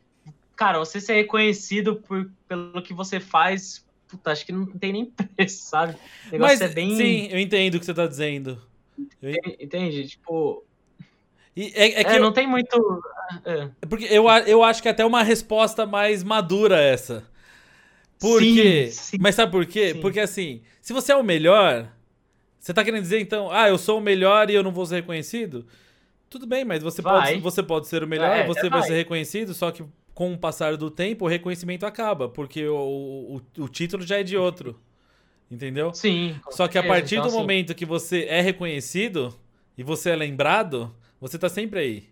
cara, 0.54 0.78
você 0.78 1.00
ser 1.00 1.14
reconhecido 1.14 1.96
por, 1.96 2.30
pelo 2.48 2.80
que 2.80 2.94
você 2.94 3.20
faz, 3.20 3.84
puta, 4.08 4.30
acho 4.32 4.44
que 4.46 4.52
não 4.52 4.66
tem 4.66 4.92
nem 4.92 5.04
preço, 5.36 5.68
sabe? 5.68 5.94
O 6.28 6.32
negócio 6.32 6.38
Mas, 6.38 6.60
é 6.60 6.68
bem. 6.68 6.96
sim, 6.96 7.28
eu 7.30 7.38
entendo 7.38 7.74
o 7.76 7.80
que 7.80 7.86
você 7.86 7.94
tá 7.94 8.06
dizendo. 8.06 8.60
Eu 9.20 9.30
en- 9.30 9.56
Entende? 9.60 10.06
Tipo. 10.08 10.64
E 11.54 11.72
é, 11.74 12.00
é 12.00 12.04
que 12.04 12.10
É, 12.10 12.16
eu- 12.18 12.22
não 12.22 12.32
tem 12.32 12.46
muito. 12.46 13.02
é. 13.44 13.68
porque 13.88 14.04
eu, 14.04 14.26
eu 14.46 14.62
acho 14.62 14.82
que 14.82 14.88
é 14.88 14.90
até 14.90 15.04
uma 15.04 15.22
resposta 15.22 15.86
mais 15.86 16.22
madura 16.22 16.80
essa. 16.80 17.24
Por 18.18 18.40
Sim, 18.42 18.54
quê? 18.54 18.88
sim. 18.92 19.16
Mas 19.20 19.34
sabe 19.34 19.52
por 19.52 19.66
quê? 19.66 19.92
Sim. 19.92 20.00
Porque 20.00 20.20
assim, 20.20 20.62
se 20.80 20.92
você 20.92 21.12
é 21.12 21.16
o 21.16 21.22
melhor, 21.22 21.90
você 22.58 22.72
tá 22.72 22.82
querendo 22.82 23.02
dizer 23.02 23.20
então, 23.20 23.50
ah, 23.50 23.68
eu 23.68 23.76
sou 23.76 23.98
o 23.98 24.02
melhor 24.02 24.48
e 24.50 24.54
eu 24.54 24.62
não 24.62 24.72
vou 24.72 24.86
ser 24.86 24.96
reconhecido? 24.96 25.66
Tudo 26.28 26.46
bem, 26.46 26.64
mas 26.64 26.82
você, 26.82 27.02
Vai. 27.02 27.32
pode, 27.32 27.40
você 27.42 27.62
pode 27.62 27.86
ser 27.88 28.02
o 28.02 28.06
melhor, 28.06 28.34
É, 28.34 28.46
você 28.46 28.66
é, 28.66 28.70
vai 28.70 28.80
vai. 28.80 28.88
ser 28.88 28.94
reconhecido, 28.94 29.52
só 29.54 29.70
que 29.70 29.84
com 30.16 30.32
o 30.32 30.38
passar 30.38 30.78
do 30.78 30.90
tempo 30.90 31.26
o 31.26 31.28
reconhecimento 31.28 31.84
acaba, 31.84 32.26
porque 32.26 32.66
o, 32.66 33.38
o, 33.58 33.62
o 33.62 33.68
título 33.68 34.02
já 34.02 34.18
é 34.18 34.22
de 34.22 34.34
outro. 34.34 34.80
Entendeu? 35.50 35.92
Sim. 35.92 36.40
Só 36.50 36.66
que 36.66 36.78
a 36.78 36.82
partir 36.82 37.16
Então, 37.16 37.26
do 37.26 37.28
assim, 37.28 37.36
momento 37.36 37.74
que 37.74 37.84
você 37.84 38.24
é 38.24 38.40
reconhecido 38.40 39.38
e 39.76 39.82
você 39.82 40.08
é 40.08 40.16
lembrado, 40.16 40.90
você 41.20 41.38
tá 41.38 41.50
sempre 41.50 41.80
aí. 41.80 42.08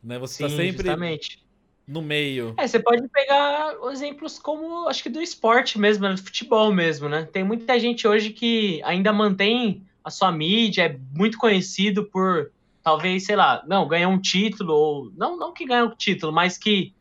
Né? 0.00 0.20
Você 0.20 0.44
tá 0.44 0.48
Sim, 0.48 0.56
sempre 0.56 0.86
justamente. 0.86 1.44
no 1.84 2.00
meio. 2.00 2.54
É, 2.56 2.68
você 2.68 2.78
pode 2.78 3.08
pegar 3.08 3.74
exemplos 3.90 4.38
como, 4.38 4.86
acho 4.86 5.02
que 5.02 5.10
do 5.10 5.20
esporte 5.20 5.80
mesmo, 5.80 6.04
né, 6.04 6.14
do 6.14 6.22
futebol 6.22 6.72
mesmo, 6.72 7.08
né? 7.08 7.28
Tem 7.32 7.42
muita 7.42 7.76
gente 7.80 8.06
hoje 8.06 8.30
que 8.30 8.80
ainda 8.84 9.12
mantém 9.12 9.82
a 10.04 10.10
sua 10.12 10.30
mídia, 10.30 10.84
é 10.84 10.98
muito 11.12 11.38
conhecido 11.38 12.04
por, 12.04 12.52
talvez, 12.84 13.26
sei 13.26 13.34
lá, 13.34 13.64
não, 13.66 13.88
ganhar 13.88 14.08
um 14.08 14.20
título, 14.20 14.72
ou 14.72 15.12
não, 15.16 15.36
não 15.36 15.52
que 15.52 15.66
ganhou 15.66 15.88
um 15.88 15.96
título, 15.96 16.32
mas 16.32 16.56
que 16.56 16.94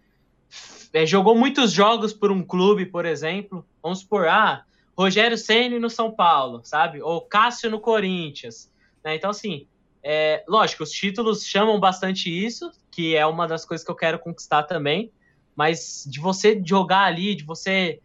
é, 0.95 1.05
jogou 1.05 1.35
muitos 1.35 1.73
jogos 1.73 2.13
por 2.13 2.31
um 2.31 2.41
clube, 2.41 2.85
por 2.85 3.05
exemplo. 3.05 3.65
Vamos 3.83 3.99
supor, 3.99 4.29
ah, 4.29 4.63
Rogério 4.97 5.37
Ceni 5.37 5.77
no 5.77 5.89
São 5.89 6.09
Paulo, 6.09 6.61
sabe? 6.63 7.01
Ou 7.01 7.19
Cássio 7.19 7.69
no 7.69 7.81
Corinthians. 7.81 8.71
né? 9.03 9.13
Então, 9.13 9.29
assim, 9.29 9.67
é, 10.01 10.43
lógico, 10.47 10.83
os 10.83 10.91
títulos 10.91 11.45
chamam 11.45 11.79
bastante 11.81 12.29
isso, 12.29 12.71
que 12.89 13.13
é 13.13 13.25
uma 13.25 13.45
das 13.45 13.65
coisas 13.65 13.83
que 13.83 13.91
eu 13.91 13.95
quero 13.95 14.17
conquistar 14.19 14.63
também. 14.63 15.11
Mas 15.53 16.07
de 16.07 16.21
você 16.21 16.61
jogar 16.63 17.03
ali, 17.03 17.35
de 17.35 17.43
você 17.43 17.99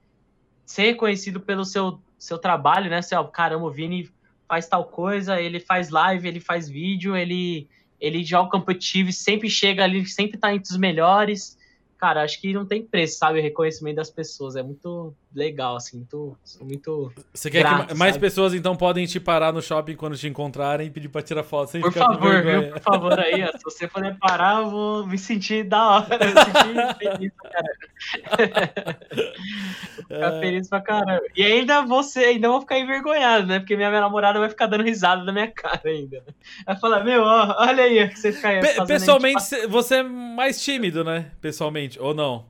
ser 0.66 0.82
reconhecido 0.82 1.38
pelo 1.38 1.64
seu, 1.64 2.00
seu 2.18 2.38
trabalho, 2.38 2.90
né? 2.90 3.00
Você, 3.00 3.14
ó, 3.14 3.22
caramba, 3.22 3.66
o 3.66 3.70
Vini 3.70 4.10
faz 4.48 4.66
tal 4.66 4.84
coisa, 4.84 5.40
ele 5.40 5.60
faz 5.60 5.90
live, 5.90 6.26
ele 6.26 6.40
faz 6.40 6.68
vídeo, 6.68 7.16
ele, 7.16 7.68
ele 8.00 8.24
joga 8.24 8.50
competitivo, 8.50 9.12
sempre 9.12 9.48
chega 9.48 9.84
ali, 9.84 10.04
sempre 10.06 10.38
tá 10.38 10.52
entre 10.52 10.72
os 10.72 10.76
melhores. 10.76 11.59
Cara, 12.00 12.22
acho 12.22 12.40
que 12.40 12.54
não 12.54 12.64
tem 12.64 12.82
preço, 12.82 13.18
sabe? 13.18 13.40
O 13.40 13.42
reconhecimento 13.42 13.96
das 13.96 14.08
pessoas. 14.08 14.56
É 14.56 14.62
muito 14.62 15.14
legal, 15.34 15.76
assim, 15.76 15.98
muito. 15.98 16.34
muito. 16.62 17.12
Você 17.34 17.50
quer 17.50 17.60
Grato, 17.60 17.88
que 17.88 17.94
mais 17.94 18.14
sabe? 18.14 18.24
pessoas 18.24 18.54
então 18.54 18.74
podem 18.74 19.04
te 19.06 19.20
parar 19.20 19.52
no 19.52 19.60
shopping 19.60 19.96
quando 19.96 20.16
te 20.16 20.26
encontrarem 20.26 20.86
e 20.86 20.90
pedir 20.90 21.10
pra 21.10 21.20
tirar 21.20 21.42
foto 21.42 21.72
sem 21.72 21.82
Por 21.82 21.92
favor, 21.92 22.42
viu? 22.42 22.72
Por 22.72 22.80
favor, 22.80 23.20
aí, 23.20 23.44
ó, 23.44 23.48
se 23.48 23.62
você 23.62 23.86
puder 23.86 24.16
parar, 24.18 24.62
eu 24.62 24.70
vou 24.70 25.06
me 25.06 25.18
sentir 25.18 25.62
da 25.64 25.96
hora. 25.96 26.18
Me 26.18 26.32
sentir 26.32 26.96
feliz 26.96 27.32
caramba. 27.42 28.98
Ficar 30.12 30.34
É. 30.34 30.40
feliz 30.40 30.68
pra 30.68 30.80
caramba. 30.80 31.22
E 31.36 31.42
ainda 31.44 31.82
você, 31.82 32.18
ainda 32.20 32.48
vou 32.48 32.60
ficar 32.60 32.78
envergonhado, 32.80 33.46
né? 33.46 33.60
Porque 33.60 33.76
minha 33.76 33.90
namorada 33.92 34.40
vai 34.40 34.48
ficar 34.48 34.66
dando 34.66 34.82
risada 34.82 35.22
na 35.22 35.32
minha 35.32 35.46
cara 35.52 35.80
ainda. 35.84 36.24
Vai 36.66 36.76
falar, 36.76 37.04
meu, 37.04 37.22
ó, 37.22 37.54
olha 37.60 37.84
aí, 37.84 38.08
que 38.08 38.18
você 38.18 38.32
fica 38.32 38.48
Pe- 38.60 38.86
pessoalmente, 38.86 39.34
tipo, 39.36 39.46
cê- 39.46 39.66
você 39.68 39.94
é 39.96 40.02
mais 40.02 40.60
tímido, 40.62 41.04
né? 41.04 41.30
Pessoalmente, 41.40 42.00
ou 42.00 42.12
não? 42.12 42.44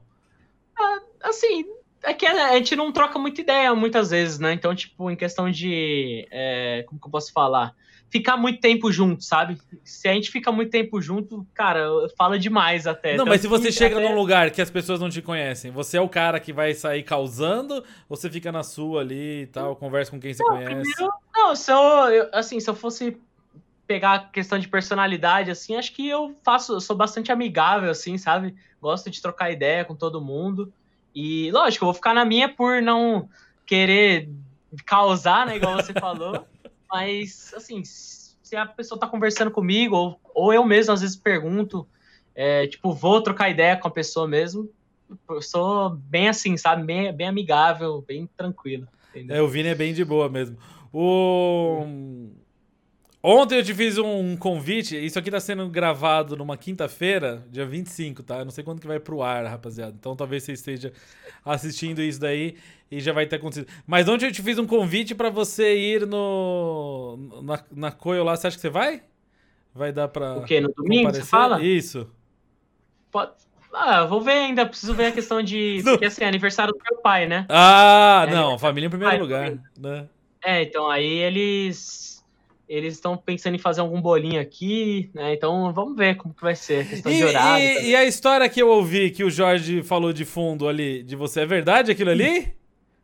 assim, 1.23 1.67
é 2.03 2.15
que 2.15 2.27
a 2.27 2.55
gente 2.57 2.75
não 2.75 2.91
troca 2.91 3.19
muita 3.19 3.43
ideia 3.43 3.75
muitas 3.75 4.11
vezes, 4.11 4.39
né? 4.39 4.53
Então, 4.55 4.75
tipo, 4.75 5.11
em 5.11 5.17
questão 5.17 5.51
de. 5.51 6.27
é, 6.31 6.83
como 6.89 6.99
que 7.01 7.07
eu 7.07 7.11
posso 7.11 7.31
falar? 7.33 7.75
Ficar 8.11 8.37
muito 8.37 8.61
tempo 8.61 8.91
junto, 8.91 9.23
sabe? 9.23 9.57
Se 9.85 10.09
a 10.09 10.13
gente 10.13 10.31
fica 10.31 10.51
muito 10.51 10.71
tempo 10.71 11.01
junto, 11.01 11.47
cara, 11.55 11.87
fala 12.19 12.39
demais 12.39 12.87
até. 12.87 13.13
Não, 13.13 13.19
Tanto 13.19 13.29
mas 13.29 13.41
se 13.41 13.47
você 13.47 13.67
que 13.69 13.73
chega 13.73 13.97
até- 13.99 14.09
num 14.09 14.15
lugar 14.15 14.51
que 14.51 14.61
as 14.61 14.69
pessoas 14.71 14.99
não 15.01 15.09
te 15.09 15.23
conhecem, 15.23 15.71
você 15.71 15.97
é 15.97 16.01
o 16.01 16.09
cara 16.09 16.41
que 16.41 16.53
vai 16.53 16.75
sair 16.75 17.05
causando 17.05 17.85
ou 18.09 18.17
você 18.17 18.29
fica 18.29 18.51
na 18.51 18.65
sua 18.65 19.01
ali 19.03 19.43
e 19.43 19.47
tal, 19.47 19.77
conversa 19.77 20.11
com 20.11 20.19
quem 20.19 20.35
você 20.35 20.43
conhece? 20.43 20.65
Primeiro, 20.93 21.13
não, 21.33 21.55
se 21.55 21.71
eu, 21.71 21.79
eu- 21.79 22.29
assim, 22.33 22.59
se 22.59 22.69
eu 22.69 22.75
fosse 22.75 23.17
pegar 23.87 24.13
a 24.15 24.19
questão 24.19 24.59
de 24.59 24.69
personalidade, 24.69 25.51
assim, 25.51 25.77
acho 25.77 25.93
que 25.93 26.09
eu 26.09 26.37
faço, 26.45 26.75
eu 26.75 26.81
sou 26.81 26.97
bastante 26.97 27.31
amigável, 27.33 27.91
assim, 27.91 28.19
sabe? 28.19 28.55
Gosto 28.81 29.09
de 29.11 29.21
trocar 29.23 29.51
ideia 29.53 29.85
com 29.85 29.95
todo 29.95 30.21
mundo. 30.21 30.73
E, 31.15 31.51
lógico, 31.53 31.85
eu 31.85 31.87
vou 31.87 31.95
ficar 31.95 32.15
na 32.15 32.25
minha 32.25 32.49
por 32.49 32.81
não 32.83 33.29
querer 33.67 34.29
causar, 34.87 35.47
né, 35.47 35.57
igual 35.57 35.75
você 35.75 35.93
falou. 35.93 36.45
Mas, 36.91 37.53
assim, 37.55 37.83
se 37.85 38.57
a 38.57 38.67
pessoa 38.67 38.99
tá 38.99 39.07
conversando 39.07 39.51
comigo, 39.51 39.95
ou, 39.97 40.21
ou 40.35 40.53
eu 40.53 40.65
mesmo 40.65 40.93
às 40.93 41.01
vezes 41.01 41.17
pergunto, 41.17 41.87
é, 42.35 42.67
tipo, 42.67 42.93
vou 42.93 43.23
trocar 43.23 43.49
ideia 43.51 43.77
com 43.77 43.87
a 43.87 43.91
pessoa 43.91 44.27
mesmo, 44.27 44.69
eu 45.29 45.43
sou 45.43 45.91
bem 45.91 46.29
assim, 46.29 46.57
sabe? 46.57 46.85
Bem, 46.85 47.13
bem 47.13 47.29
amigável, 47.29 48.03
bem 48.07 48.29
tranquilo. 48.37 48.89
entendeu? 49.11 49.37
É, 49.37 49.43
o 49.43 49.49
Vini 49.49 49.69
é 49.69 49.75
bem 49.75 49.93
de 49.93 50.05
boa 50.05 50.29
mesmo. 50.29 50.57
O... 50.93 51.85
Ontem 53.23 53.59
eu 53.59 53.65
te 53.65 53.75
fiz 53.75 53.99
um 53.99 54.35
convite, 54.35 54.97
isso 54.97 55.19
aqui 55.19 55.31
tá 55.31 55.39
sendo 55.39 55.69
gravado 55.69 56.37
numa 56.37 56.57
quinta-feira, 56.57 57.45
dia 57.51 57.67
25, 57.67 58.23
tá? 58.23 58.39
Eu 58.39 58.47
não 58.47 58.51
sei 58.51 58.65
quando 58.65 58.81
que 58.81 58.87
vai 58.87 58.99
pro 58.99 59.23
ar, 59.23 59.45
rapaziada. 59.45 59.95
Então 59.99 60.17
talvez 60.17 60.43
você 60.43 60.53
esteja 60.53 60.93
assistindo 61.45 62.01
isso 62.01 62.19
daí 62.19 62.57
e 62.91 63.01
já 63.01 63.13
vai 63.13 63.27
ter 63.27 63.37
acontecido. 63.37 63.69
Mas 63.87 64.09
ontem 64.09 64.27
eu 64.27 64.33
te 64.33 64.43
fiz 64.43 64.59
um 64.59 64.67
convite 64.67 65.15
pra 65.15 65.31
você 65.31 65.77
ir 65.77 66.07
no 66.07 67.19
na, 67.43 67.63
na 67.71 67.93
Coio 67.93 68.25
lá, 68.25 68.37
você 68.37 68.47
acha 68.49 68.57
que 68.57 68.61
você 68.63 68.71
vai? 68.71 69.03
Vai 69.75 69.93
dar 69.93 70.09
pra 70.09 70.37
O 70.39 70.45
quê? 70.45 70.61
No 70.61 70.73
domingo, 70.73 70.95
você 71.11 71.21
comparecer? 71.21 71.27
fala? 71.27 71.63
Isso. 71.63 72.11
Pode... 73.11 73.33
Ah, 73.73 74.05
vou 74.05 74.21
ver 74.21 74.33
ainda, 74.33 74.67
preciso 74.67 74.95
ver 74.95 75.07
a 75.07 75.13
questão 75.13 75.41
de. 75.43 75.81
Não. 75.85 75.93
Porque 75.95 76.07
assim, 76.07 76.25
é 76.25 76.27
aniversário 76.27 76.73
do 76.73 76.81
meu 76.91 77.01
pai, 77.01 77.27
né? 77.29 77.47
Ah, 77.49 78.27
É, 78.29 78.35
não, 78.35 78.59
família 78.59 78.89
em 78.89 78.91
primeiro 78.91 79.13
vai, 79.13 79.21
lugar, 79.21 79.53
né? 79.79 80.09
É, 80.45 80.63
então 80.63 80.89
aí 80.91 81.07
eles. 81.07 82.11
Eles 82.69 82.95
estão 82.95 83.17
pensando 83.17 83.57
em 83.57 83.59
fazer 83.59 83.81
algum 83.81 84.01
bolinho 84.01 84.41
aqui, 84.41 85.11
né? 85.13 85.35
Então 85.35 85.73
vamos 85.73 85.97
ver 85.97 86.17
como 86.17 86.33
que 86.33 86.41
vai 86.43 86.55
ser. 86.55 86.83
a 86.83 86.85
Questão 86.89 87.11
E, 87.13 87.17
de 87.17 87.25
horário. 87.25 87.65
e- 87.65 87.75
também. 87.75 87.91
e 87.91 87.97
a 87.97 88.05
história 88.05 88.49
que 88.49 88.63
eu 88.63 88.69
ouvi 88.69 89.11
que 89.11 89.25
o 89.25 89.31
Jorge 89.31 89.83
falou 89.83 90.13
de 90.13 90.25
fundo 90.25 90.69
ali, 90.69 91.03
de 91.03 91.15
você, 91.17 91.41
é 91.41 91.47
verdade 91.47 91.91
aquilo 91.91 92.11
ali? 92.11 92.53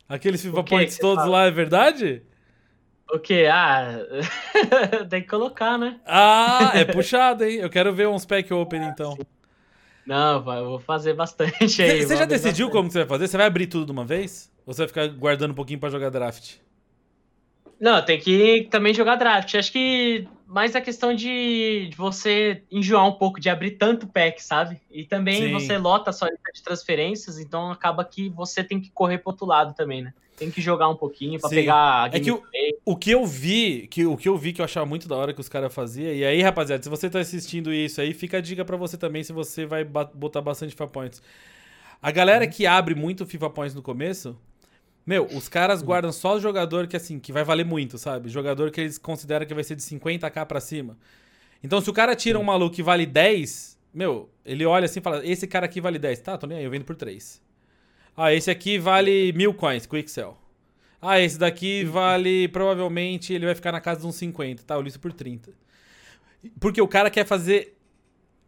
Aqueles 0.08 0.42
FIFA 0.42 0.64
que 0.64 0.70
Points 0.70 0.94
que 0.96 1.00
todos 1.00 1.24
fala? 1.24 1.38
lá, 1.38 1.44
é 1.46 1.50
verdade? 1.50 2.22
O 3.12 3.18
quê? 3.18 3.46
Ah, 3.50 3.98
tem 5.08 5.22
que 5.22 5.28
colocar, 5.28 5.78
né? 5.78 6.00
Ah, 6.06 6.72
é 6.74 6.84
puxado, 6.86 7.44
hein? 7.44 7.56
Eu 7.60 7.70
quero 7.70 7.94
ver 7.94 8.08
uns 8.08 8.24
pack 8.24 8.52
open 8.52 8.82
então. 8.84 9.16
Não, 10.04 10.42
vai, 10.42 10.58
eu 10.60 10.66
vou 10.66 10.78
fazer 10.80 11.14
bastante 11.14 11.82
aí. 11.82 12.02
Você 12.04 12.16
já 12.16 12.24
decidiu 12.24 12.66
bastante. 12.66 12.70
como 12.70 12.88
que 12.88 12.92
você 12.92 12.98
vai 13.00 13.08
fazer? 13.08 13.28
Você 13.28 13.36
vai 13.36 13.46
abrir 13.46 13.66
tudo 13.66 13.86
de 13.86 13.92
uma 13.92 14.04
vez? 14.04 14.52
Ou 14.64 14.72
você 14.72 14.82
vai 14.82 14.88
ficar 14.88 15.08
guardando 15.08 15.50
um 15.52 15.54
pouquinho 15.54 15.80
pra 15.80 15.90
jogar 15.90 16.10
draft? 16.10 16.56
Não, 17.80 18.02
tem 18.04 18.18
que 18.18 18.68
também 18.70 18.94
jogar 18.94 19.16
draft. 19.16 19.54
Acho 19.54 19.72
que 19.72 20.26
mais 20.46 20.76
a 20.76 20.80
questão 20.80 21.12
de, 21.14 21.88
de 21.90 21.96
você 21.96 22.62
enjoar 22.70 23.06
um 23.06 23.12
pouco 23.12 23.40
de 23.40 23.48
abrir 23.48 23.72
tanto 23.72 24.06
pack, 24.06 24.42
sabe? 24.42 24.80
E 24.90 25.04
também 25.04 25.42
Sim. 25.42 25.52
você 25.52 25.76
lota 25.76 26.10
a 26.10 26.12
sua 26.12 26.30
lista 26.30 26.52
de 26.54 26.62
transferências, 26.62 27.38
então 27.38 27.70
acaba 27.70 28.04
que 28.04 28.28
você 28.28 28.62
tem 28.62 28.80
que 28.80 28.90
correr 28.90 29.18
pro 29.18 29.30
outro 29.30 29.44
lado 29.44 29.74
também, 29.74 30.02
né? 30.02 30.14
Tem 30.36 30.50
que 30.50 30.60
jogar 30.60 30.88
um 30.88 30.94
pouquinho 30.94 31.40
para 31.40 31.48
pegar 31.48 32.04
a 32.04 32.10
É 32.12 32.20
que 32.20 32.30
o, 32.30 32.42
o, 32.84 32.94
que 32.94 33.10
eu 33.10 33.24
vi, 33.24 33.88
que 33.88 34.04
o 34.04 34.16
que 34.16 34.28
eu 34.28 34.36
vi 34.36 34.52
que 34.52 34.60
eu 34.60 34.64
achava 34.64 34.84
muito 34.84 35.08
da 35.08 35.16
hora 35.16 35.32
que 35.32 35.40
os 35.40 35.48
caras 35.48 35.74
faziam. 35.74 36.12
E 36.12 36.24
aí, 36.24 36.42
rapaziada, 36.42 36.82
se 36.82 36.90
você 36.90 37.08
tá 37.08 37.18
assistindo 37.18 37.72
isso 37.72 38.00
aí, 38.00 38.12
fica 38.12 38.36
a 38.36 38.40
dica 38.40 38.62
para 38.62 38.76
você 38.76 38.98
também 38.98 39.24
se 39.24 39.32
você 39.32 39.64
vai 39.64 39.82
botar 39.82 40.42
bastante 40.42 40.72
FIFA 40.72 40.88
Points. 40.88 41.22
A 42.02 42.10
galera 42.10 42.44
uhum. 42.44 42.50
que 42.50 42.66
abre 42.66 42.94
muito 42.94 43.24
FIFA 43.24 43.48
Points 43.48 43.74
no 43.74 43.82
começo, 43.82 44.36
meu, 45.06 45.26
os 45.26 45.48
caras 45.48 45.82
guardam 45.82 46.10
só 46.10 46.36
o 46.36 46.40
jogador 46.40 46.86
que 46.88 46.96
assim, 46.96 47.20
que 47.20 47.32
vai 47.32 47.44
valer 47.44 47.64
muito, 47.64 47.96
sabe? 47.96 48.28
Jogador 48.28 48.70
que 48.70 48.80
eles 48.80 48.98
consideram 48.98 49.46
que 49.46 49.54
vai 49.54 49.62
ser 49.62 49.76
de 49.76 49.82
50k 49.82 50.44
para 50.44 50.60
cima. 50.60 50.98
Então, 51.62 51.80
se 51.80 51.88
o 51.88 51.92
cara 51.92 52.16
tira 52.16 52.38
um 52.38 52.42
maluco 52.42 52.74
que 52.74 52.82
vale 52.82 53.06
10, 53.06 53.78
meu, 53.94 54.28
ele 54.44 54.66
olha 54.66 54.84
assim 54.86 54.98
e 55.00 55.02
fala: 55.02 55.24
"Esse 55.24 55.46
cara 55.46 55.66
aqui 55.66 55.80
vale 55.80 55.98
10". 55.98 56.20
Tá, 56.20 56.36
tô 56.36 56.46
nem 56.46 56.58
aí, 56.58 56.64
eu 56.64 56.70
vendo 56.70 56.84
por 56.84 56.96
3. 56.96 57.40
Ah, 58.16 58.32
esse 58.32 58.50
aqui 58.50 58.78
vale 58.78 59.32
mil 59.32 59.54
coins, 59.54 59.86
Quick 59.86 60.10
Sell. 60.10 60.36
Ah, 61.00 61.20
esse 61.20 61.38
daqui 61.38 61.84
vale, 61.84 62.48
provavelmente, 62.48 63.32
ele 63.32 63.46
vai 63.46 63.54
ficar 63.54 63.70
na 63.72 63.80
casa 63.80 64.00
de 64.00 64.06
uns 64.06 64.16
50, 64.16 64.62
tá? 64.64 64.74
Eu 64.74 64.82
listo 64.82 64.98
por 64.98 65.12
30. 65.12 65.52
Porque 66.58 66.80
o 66.80 66.88
cara 66.88 67.10
quer 67.10 67.26
fazer, 67.26 67.75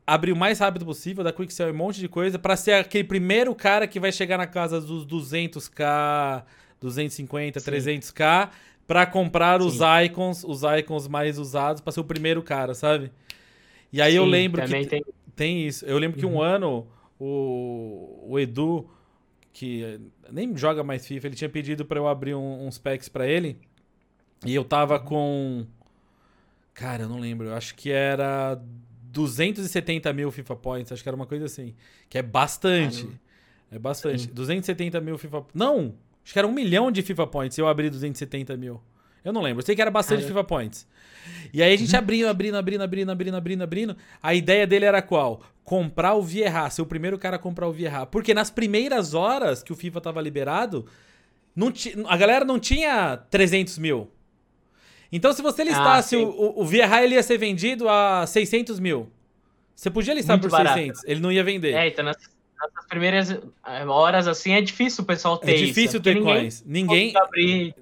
abrir 0.08 0.32
o 0.32 0.36
mais 0.36 0.58
rápido 0.58 0.86
possível, 0.86 1.22
dar 1.22 1.34
Quick 1.34 1.52
Sell 1.52 1.68
e 1.68 1.70
um 1.70 1.74
monte 1.74 2.00
de 2.00 2.08
coisa, 2.08 2.38
para 2.38 2.56
ser 2.56 2.72
aquele 2.72 3.04
primeiro 3.04 3.54
cara 3.54 3.86
que 3.86 4.00
vai 4.00 4.10
chegar 4.10 4.38
na 4.38 4.46
casa 4.46 4.80
dos 4.80 5.06
200k, 5.06 6.44
250, 6.80 7.60
Sim. 7.60 7.70
300k, 7.70 8.48
para 8.86 9.04
comprar 9.04 9.60
Sim. 9.60 9.66
os 9.66 9.80
icons, 10.06 10.44
os 10.44 10.62
icons 10.78 11.06
mais 11.06 11.38
usados, 11.38 11.82
para 11.82 11.92
ser 11.92 12.00
o 12.00 12.04
primeiro 12.04 12.42
cara, 12.42 12.72
sabe? 12.72 13.12
E 13.92 14.00
aí 14.00 14.12
Sim, 14.12 14.16
eu 14.16 14.24
lembro 14.24 14.62
que 14.62 14.86
tem... 14.86 15.04
tem... 15.36 15.66
isso. 15.66 15.84
Eu 15.84 15.98
lembro 15.98 16.18
que 16.18 16.24
um 16.24 16.36
uhum. 16.36 16.42
ano 16.42 16.86
o, 17.20 18.24
o 18.30 18.38
Edu 18.38 18.88
que 19.52 20.00
nem 20.32 20.56
joga 20.56 20.82
mais 20.82 21.06
FIFA, 21.06 21.26
ele 21.26 21.36
tinha 21.36 21.50
pedido 21.50 21.84
para 21.84 21.98
eu 21.98 22.08
abrir 22.08 22.34
um, 22.34 22.66
uns 22.66 22.78
packs 22.78 23.10
para 23.10 23.26
ele. 23.26 23.58
E 24.46 24.54
eu 24.54 24.64
tava 24.64 24.98
uhum. 24.98 25.04
com. 25.04 25.66
Cara, 26.72 27.02
eu 27.02 27.08
não 27.10 27.18
lembro. 27.18 27.48
Eu 27.48 27.54
acho 27.54 27.74
que 27.74 27.90
era 27.90 28.58
270 29.12 30.12
mil 30.12 30.30
FIFA 30.30 30.56
Points. 30.56 30.92
Acho 30.92 31.02
que 31.02 31.08
era 31.08 31.16
uma 31.16 31.26
coisa 31.26 31.46
assim. 31.46 31.74
Que 32.08 32.18
é 32.18 32.22
bastante. 32.22 33.08
É 33.70 33.78
bastante. 33.78 34.22
Sim. 34.22 34.30
270 34.32 35.00
mil 35.00 35.18
FIFA. 35.18 35.44
Não! 35.54 35.94
Acho 36.24 36.32
que 36.32 36.38
era 36.38 36.48
um 36.48 36.52
milhão 36.52 36.90
de 36.90 37.02
FIFA 37.02 37.26
Points. 37.26 37.56
Eu 37.58 37.66
abri 37.66 37.88
270 37.88 38.56
mil. 38.56 38.80
Eu 39.24 39.32
não 39.32 39.40
lembro. 39.40 39.60
Eu 39.60 39.66
sei 39.66 39.74
que 39.74 39.82
era 39.82 39.90
bastante 39.90 40.24
FIFA 40.24 40.44
Points. 40.44 40.86
E 41.52 41.62
aí 41.62 41.72
a 41.72 41.76
gente 41.76 41.94
abrindo, 41.96 42.28
abrindo, 42.28 42.56
abrindo, 42.56 42.82
abrindo, 42.82 43.10
abrindo, 43.10 43.36
abrindo, 43.36 43.62
abrindo. 43.62 43.96
A 44.22 44.34
ideia 44.34 44.66
dele 44.66 44.84
era 44.84 45.02
qual? 45.02 45.42
Comprar 45.64 46.14
o 46.14 46.22
Vieira, 46.22 46.68
ser 46.70 46.82
o 46.82 46.86
primeiro 46.86 47.18
cara 47.18 47.36
a 47.36 47.38
comprar 47.38 47.66
o 47.68 47.72
Vieira. 47.72 48.06
Porque 48.06 48.32
nas 48.32 48.50
primeiras 48.50 49.14
horas 49.14 49.62
que 49.62 49.72
o 49.72 49.76
FIFA 49.76 50.00
tava 50.00 50.20
liberado, 50.20 50.86
não 51.54 51.72
a 52.06 52.16
galera 52.16 52.44
não 52.44 52.58
tinha 52.58 53.16
300 53.16 53.78
mil. 53.78 54.10
Então 55.10 55.32
se 55.32 55.42
você 55.42 55.64
listasse 55.64 56.16
ah, 56.16 56.18
o, 56.18 56.28
o, 56.28 56.62
o 56.62 56.64
Vieira, 56.66 57.02
ele 57.02 57.14
ia 57.14 57.22
ser 57.22 57.38
vendido 57.38 57.88
a 57.88 58.26
600 58.26 58.78
mil. 58.78 59.10
Você 59.74 59.90
podia 59.90 60.12
listar 60.12 60.36
Muito 60.36 60.50
por 60.50 60.50
barato. 60.50 60.78
600, 60.78 61.04
ele 61.04 61.20
não 61.20 61.30
ia 61.30 61.44
vender. 61.44 61.72
É, 61.72 61.88
então 61.88 62.04
nessas, 62.04 62.28
nessas 62.60 62.86
primeiras 62.88 63.30
eh, 63.30 63.86
horas 63.86 64.26
assim 64.26 64.52
é 64.52 64.60
difícil 64.60 65.04
o 65.04 65.06
pessoal 65.06 65.38
ter 65.38 65.52
É 65.52 65.54
difícil 65.54 65.84
isso, 65.84 66.00
ter 66.00 66.20
coins. 66.20 66.64
Ninguém... 66.66 67.06
ninguém... 67.06 67.22
Abrir 67.22 67.74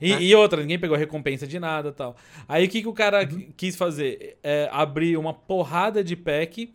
e, 0.00 0.14
né? 0.14 0.22
e, 0.22 0.34
outra, 0.34 0.62
ninguém 0.62 0.78
pegou 0.78 0.96
recompensa 0.96 1.46
de 1.46 1.60
nada 1.60 1.92
tal. 1.92 2.16
Aí 2.48 2.64
o 2.64 2.68
que, 2.68 2.80
que 2.80 2.88
o 2.88 2.92
cara 2.92 3.28
uhum. 3.30 3.52
quis 3.56 3.76
fazer? 3.76 4.38
É 4.42 4.68
abrir 4.72 5.16
uma 5.16 5.34
porrada 5.34 6.02
de 6.02 6.16
pack 6.16 6.72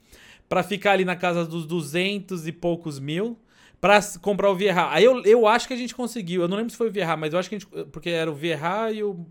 para 0.48 0.62
ficar 0.62 0.92
ali 0.92 1.04
na 1.04 1.16
casa 1.16 1.44
dos 1.44 1.66
200 1.66 2.48
e 2.48 2.52
poucos 2.52 3.00
mil 3.00 3.38
para 3.82 4.00
comprar 4.22 4.52
o 4.52 4.56
Vieira. 4.56 4.90
Aí 4.92 5.04
eu, 5.04 5.24
eu 5.24 5.48
acho 5.48 5.68
que 5.68 5.74
a 5.74 5.78
gente 5.78 5.96
conseguiu. 5.96 6.44
Eu 6.44 6.48
não 6.48 6.58
lembro 6.58 6.72
se 6.72 6.78
foi 6.78 6.90
o 6.90 6.92
Vieira, 6.92 7.18
mas 7.18 7.34
eu 7.34 7.40
acho 7.40 7.50
que 7.50 7.56
a 7.56 7.60
gente. 7.60 7.86
Porque 7.92 8.10
era 8.10 8.30
o 8.30 8.36
Vieira 8.36 8.92
e 8.92 9.04
o 9.04 9.26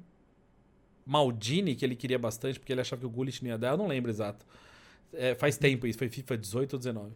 Maldini, 1.06 1.74
que 1.74 1.85
ele 1.85 1.94
queria 1.94 2.18
bastante, 2.18 2.59
porque 2.59 2.72
ele 2.72 2.81
achava 2.81 3.01
que 3.01 3.06
o 3.06 3.10
Gullit 3.10 3.43
não 3.43 3.51
ia 3.51 3.59
dar. 3.59 3.70
Eu 3.72 3.76
não 3.76 3.86
lembro 3.86 4.10
exato. 4.10 4.44
É, 5.12 5.35
faz 5.35 5.56
tempo 5.56 5.86
isso, 5.86 5.98
foi 5.98 6.09
FIFA 6.09 6.36
18 6.36 6.72
ou 6.72 6.78
19. 6.78 7.12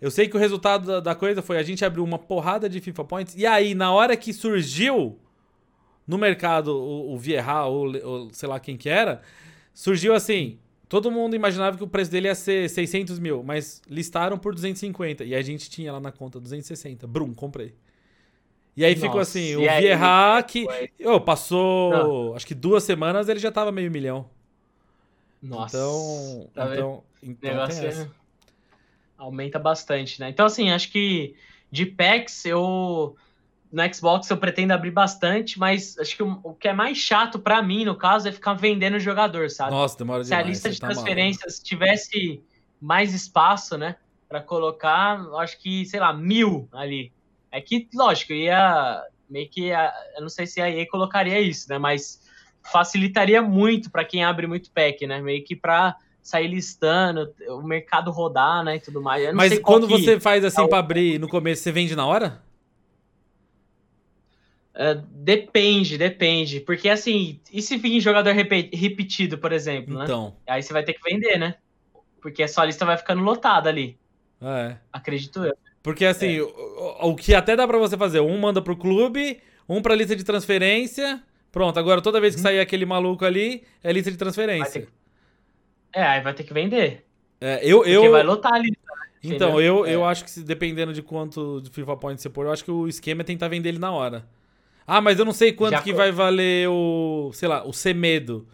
Eu 0.00 0.10
sei 0.10 0.28
que 0.28 0.36
o 0.36 0.40
resultado 0.40 0.86
da, 0.86 1.00
da 1.00 1.14
coisa 1.14 1.42
foi 1.42 1.58
a 1.58 1.62
gente 1.62 1.84
abriu 1.84 2.02
uma 2.02 2.18
porrada 2.18 2.68
de 2.68 2.80
FIFA 2.80 3.04
Points. 3.04 3.34
E 3.36 3.46
aí, 3.46 3.74
na 3.74 3.92
hora 3.92 4.16
que 4.16 4.32
surgiu 4.32 5.18
no 6.06 6.18
mercado 6.18 6.68
o, 6.68 7.14
o 7.14 7.18
Vieira 7.18 7.64
ou, 7.66 8.30
sei 8.32 8.48
lá 8.48 8.58
quem 8.58 8.76
que 8.76 8.88
era, 8.88 9.22
surgiu 9.72 10.14
assim. 10.14 10.58
Todo 10.88 11.08
mundo 11.08 11.36
imaginava 11.36 11.76
que 11.76 11.84
o 11.84 11.86
preço 11.86 12.10
dele 12.10 12.26
ia 12.26 12.34
ser 12.34 12.68
600 12.68 13.20
mil, 13.20 13.44
mas 13.44 13.80
listaram 13.88 14.36
por 14.36 14.52
250. 14.52 15.22
E 15.22 15.36
a 15.36 15.42
gente 15.42 15.70
tinha 15.70 15.92
lá 15.92 16.00
na 16.00 16.10
conta 16.10 16.40
260. 16.40 17.06
Brum, 17.06 17.32
comprei. 17.32 17.74
E 18.76 18.84
aí 18.84 18.94
Nossa, 18.94 19.06
ficou 19.06 19.20
assim, 19.20 19.56
o 19.56 19.60
Vieira 19.60 20.42
que. 20.46 20.66
Oh, 21.04 21.20
passou. 21.20 21.90
Não. 21.90 22.34
Acho 22.34 22.46
que 22.46 22.54
duas 22.54 22.84
semanas 22.84 23.28
ele 23.28 23.40
já 23.40 23.50
tava 23.50 23.72
meio 23.72 23.90
milhão. 23.90 24.28
Nossa. 25.42 25.76
Então. 25.76 26.48
Tá 26.54 26.74
então, 26.74 27.04
então 27.22 27.50
é 27.50 28.08
aumenta 29.18 29.58
bastante, 29.58 30.18
né? 30.18 30.30
Então, 30.30 30.46
assim, 30.46 30.70
acho 30.70 30.90
que 30.90 31.34
de 31.70 31.84
packs 31.84 32.44
eu 32.46 33.14
no 33.70 33.94
Xbox 33.94 34.28
eu 34.28 34.36
pretendo 34.36 34.72
abrir 34.72 34.90
bastante, 34.90 35.58
mas 35.58 35.96
acho 35.98 36.16
que 36.16 36.22
o, 36.22 36.40
o 36.42 36.54
que 36.54 36.66
é 36.66 36.72
mais 36.72 36.98
chato 36.98 37.38
para 37.38 37.62
mim, 37.62 37.84
no 37.84 37.94
caso, 37.94 38.28
é 38.28 38.32
ficar 38.32 38.54
vendendo 38.54 38.96
o 38.96 39.00
jogador, 39.00 39.48
sabe? 39.48 39.70
Nossa, 39.70 39.96
demora 39.96 40.24
Se 40.24 40.34
a 40.34 40.42
lista 40.42 40.70
de 40.70 40.80
tá 40.80 40.88
transferências 40.88 41.60
tivesse 41.60 42.42
mais 42.80 43.14
espaço, 43.14 43.78
né, 43.78 43.96
para 44.28 44.40
colocar, 44.40 45.20
acho 45.36 45.58
que, 45.60 45.84
sei 45.86 46.00
lá, 46.00 46.12
mil 46.12 46.68
ali. 46.72 47.12
É 47.50 47.60
que, 47.60 47.88
lógico, 47.94 48.32
ia 48.32 49.02
meio 49.28 49.48
que, 49.48 49.68
eu 49.68 50.20
não 50.20 50.28
sei 50.28 50.46
se 50.46 50.60
a 50.60 50.68
EA 50.68 50.86
colocaria 50.88 51.40
isso, 51.40 51.68
né, 51.68 51.78
mas 51.78 52.20
facilitaria 52.62 53.40
muito 53.40 53.90
para 53.90 54.04
quem 54.04 54.24
abre 54.24 54.46
muito 54.46 54.70
pack, 54.72 55.06
né, 55.06 55.20
meio 55.20 55.44
que 55.44 55.54
para 55.54 55.96
sair 56.22 56.48
listando, 56.48 57.32
o 57.48 57.62
mercado 57.62 58.10
rodar, 58.10 58.64
né, 58.64 58.76
e 58.76 58.80
tudo 58.80 59.00
mais. 59.00 59.32
mas 59.32 59.58
quando 59.60 59.86
você 59.86 60.18
faz 60.18 60.44
assim 60.44 60.62
é 60.62 60.68
para 60.68 60.78
abrir 60.78 61.18
no 61.18 61.28
começo, 61.28 61.62
você 61.62 61.72
vende 61.72 61.94
na 61.96 62.06
hora? 62.06 62.42
Uh, 64.74 65.02
depende, 65.10 65.98
depende. 65.98 66.60
Porque 66.60 66.88
assim, 66.88 67.40
e 67.52 67.60
se 67.60 67.76
vir 67.76 68.00
jogador 68.00 68.32
repetido, 68.32 69.36
por 69.36 69.52
exemplo, 69.52 69.98
né? 69.98 70.04
Então. 70.04 70.36
Aí 70.46 70.62
você 70.62 70.72
vai 70.72 70.82
ter 70.82 70.94
que 70.94 71.02
vender, 71.02 71.38
né? 71.38 71.56
Porque 72.22 72.42
a 72.42 72.48
sua 72.48 72.64
lista 72.64 72.86
vai 72.86 72.96
ficando 72.96 73.22
lotada 73.22 73.68
ali. 73.68 73.98
É. 74.40 74.76
Acredito 74.92 75.44
eu. 75.44 75.54
Porque 75.82 76.04
assim, 76.04 76.38
é. 76.38 76.42
o, 76.42 77.10
o, 77.10 77.16
que 77.16 77.34
até 77.34 77.56
dá 77.56 77.66
para 77.66 77.78
você 77.78 77.96
fazer, 77.96 78.20
um 78.20 78.38
manda 78.38 78.60
pro 78.60 78.76
clube, 78.76 79.40
um 79.68 79.80
pra 79.80 79.94
lista 79.94 80.14
de 80.14 80.24
transferência. 80.24 81.22
Pronto, 81.50 81.78
agora 81.78 82.00
toda 82.00 82.20
vez 82.20 82.34
que 82.34 82.40
hum. 82.40 82.44
sair 82.44 82.60
aquele 82.60 82.84
maluco 82.84 83.24
ali, 83.24 83.64
é 83.82 83.92
lista 83.92 84.10
de 84.10 84.16
transferência. 84.16 84.82
Que... 84.82 84.88
É, 85.92 86.02
aí 86.02 86.20
vai 86.20 86.34
ter 86.34 86.44
que 86.44 86.52
vender. 86.52 87.04
É, 87.40 87.60
eu, 87.62 87.78
Porque 87.78 87.90
eu... 87.90 88.10
vai 88.10 88.22
lotar 88.22 88.52
a 88.54 88.58
lista. 88.58 88.78
Né? 88.86 89.34
Então, 89.34 89.60
eu, 89.60 89.84
é. 89.84 89.94
eu 89.94 90.04
acho 90.04 90.24
que 90.24 90.40
dependendo 90.40 90.92
de 90.92 91.02
quanto 91.02 91.60
de 91.60 91.70
FIFA 91.70 91.96
Point 91.96 92.20
você 92.20 92.28
pôr, 92.28 92.46
eu 92.46 92.52
acho 92.52 92.64
que 92.64 92.70
o 92.70 92.86
esquema 92.86 93.22
é 93.22 93.24
tentar 93.24 93.48
vender 93.48 93.70
ele 93.70 93.78
na 93.78 93.90
hora. 93.90 94.26
Ah, 94.86 95.00
mas 95.00 95.18
eu 95.18 95.24
não 95.24 95.32
sei 95.32 95.52
quanto 95.52 95.72
já 95.72 95.82
que 95.82 95.92
vai 95.92 96.10
valer 96.10 96.68
o, 96.68 97.30
sei 97.32 97.48
lá, 97.48 97.66
o 97.66 97.72
Semedo. 97.72 98.46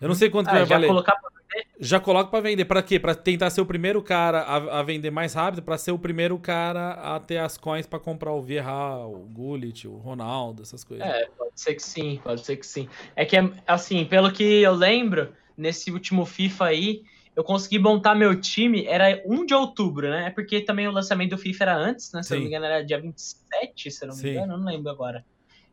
Eu 0.00 0.08
não 0.08 0.14
sei 0.14 0.30
quanto 0.30 0.48
ah, 0.48 0.50
que 0.50 0.56
vai 0.56 0.66
já 0.66 0.74
valer. 0.74 0.88
Colocar 0.88 1.16
pra? 1.16 1.37
Já 1.80 1.98
coloco 2.00 2.30
para 2.30 2.40
vender. 2.40 2.64
Para 2.64 2.82
quê? 2.82 2.98
Para 2.98 3.14
tentar 3.14 3.50
ser 3.50 3.60
o 3.60 3.66
primeiro 3.66 4.02
cara 4.02 4.40
a, 4.40 4.80
a 4.80 4.82
vender 4.82 5.10
mais 5.10 5.34
rápido, 5.34 5.62
para 5.62 5.78
ser 5.78 5.92
o 5.92 5.98
primeiro 5.98 6.38
cara 6.38 6.92
a 6.92 7.20
ter 7.20 7.38
as 7.38 7.56
coins 7.56 7.86
para 7.86 7.98
comprar 7.98 8.32
o 8.32 8.42
Vieira, 8.42 9.06
o 9.06 9.26
Gullit, 9.30 9.86
o 9.86 9.96
Ronaldo, 9.96 10.62
essas 10.62 10.84
coisas. 10.84 11.06
É, 11.06 11.26
pode 11.36 11.52
ser 11.54 11.74
que 11.74 11.82
sim, 11.82 12.20
pode 12.22 12.44
ser 12.44 12.56
que 12.56 12.66
sim. 12.66 12.88
É 13.16 13.24
que, 13.24 13.36
assim, 13.66 14.04
pelo 14.04 14.32
que 14.32 14.42
eu 14.42 14.74
lembro, 14.74 15.32
nesse 15.56 15.90
último 15.90 16.26
FIFA 16.26 16.66
aí, 16.66 17.02
eu 17.34 17.44
consegui 17.44 17.78
montar 17.78 18.16
meu 18.16 18.38
time, 18.40 18.84
era 18.84 19.22
1 19.24 19.46
de 19.46 19.54
outubro, 19.54 20.10
né? 20.10 20.26
É 20.26 20.30
porque 20.30 20.60
também 20.60 20.88
o 20.88 20.92
lançamento 20.92 21.30
do 21.30 21.38
FIFA 21.38 21.64
era 21.64 21.76
antes, 21.76 22.12
né? 22.12 22.22
Se 22.22 22.30
Sim. 22.30 22.34
eu 22.34 22.38
não 22.38 22.42
me 22.42 22.48
engano, 22.48 22.66
era 22.66 22.84
dia 22.84 23.00
27, 23.00 23.90
se 23.90 24.04
eu 24.04 24.08
não 24.08 24.16
me 24.16 24.30
engano, 24.30 24.54
eu 24.54 24.58
não 24.58 24.66
lembro 24.66 24.90
agora. 24.90 25.24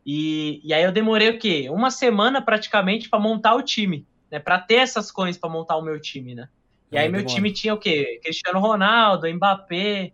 E, 0.06 0.60
e 0.62 0.72
aí 0.72 0.84
eu 0.84 0.92
demorei 0.92 1.30
o 1.30 1.38
quê? 1.38 1.68
Uma 1.68 1.90
semana 1.90 2.40
praticamente 2.40 3.08
para 3.08 3.18
montar 3.18 3.56
o 3.56 3.62
time, 3.62 4.06
né? 4.30 4.38
Para 4.38 4.58
ter 4.58 4.76
essas 4.76 5.10
coisas 5.10 5.38
para 5.38 5.50
montar 5.50 5.76
o 5.76 5.82
meu 5.82 6.00
time, 6.00 6.34
né? 6.34 6.48
E 6.90 6.96
é, 6.96 7.00
aí 7.00 7.08
meu 7.08 7.20
demora. 7.20 7.34
time 7.34 7.52
tinha 7.52 7.74
o 7.74 7.78
quê? 7.78 8.20
Cristiano 8.22 8.60
Ronaldo, 8.60 9.28
Mbappé, 9.32 10.12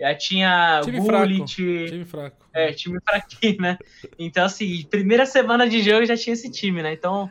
aí 0.00 0.14
tinha 0.16 0.80
time 0.84 1.00
Gullit, 1.00 1.54
fraco. 1.54 1.90
time 1.90 2.04
fraco. 2.04 2.46
É, 2.52 2.72
time 2.72 2.98
fraquinho, 3.00 3.60
né? 3.60 3.78
Então 4.18 4.44
assim, 4.44 4.84
primeira 4.90 5.26
semana 5.26 5.68
de 5.68 5.82
jogo 5.82 6.06
já 6.06 6.16
tinha 6.16 6.34
esse 6.34 6.50
time, 6.50 6.82
né? 6.82 6.92
Então 6.92 7.30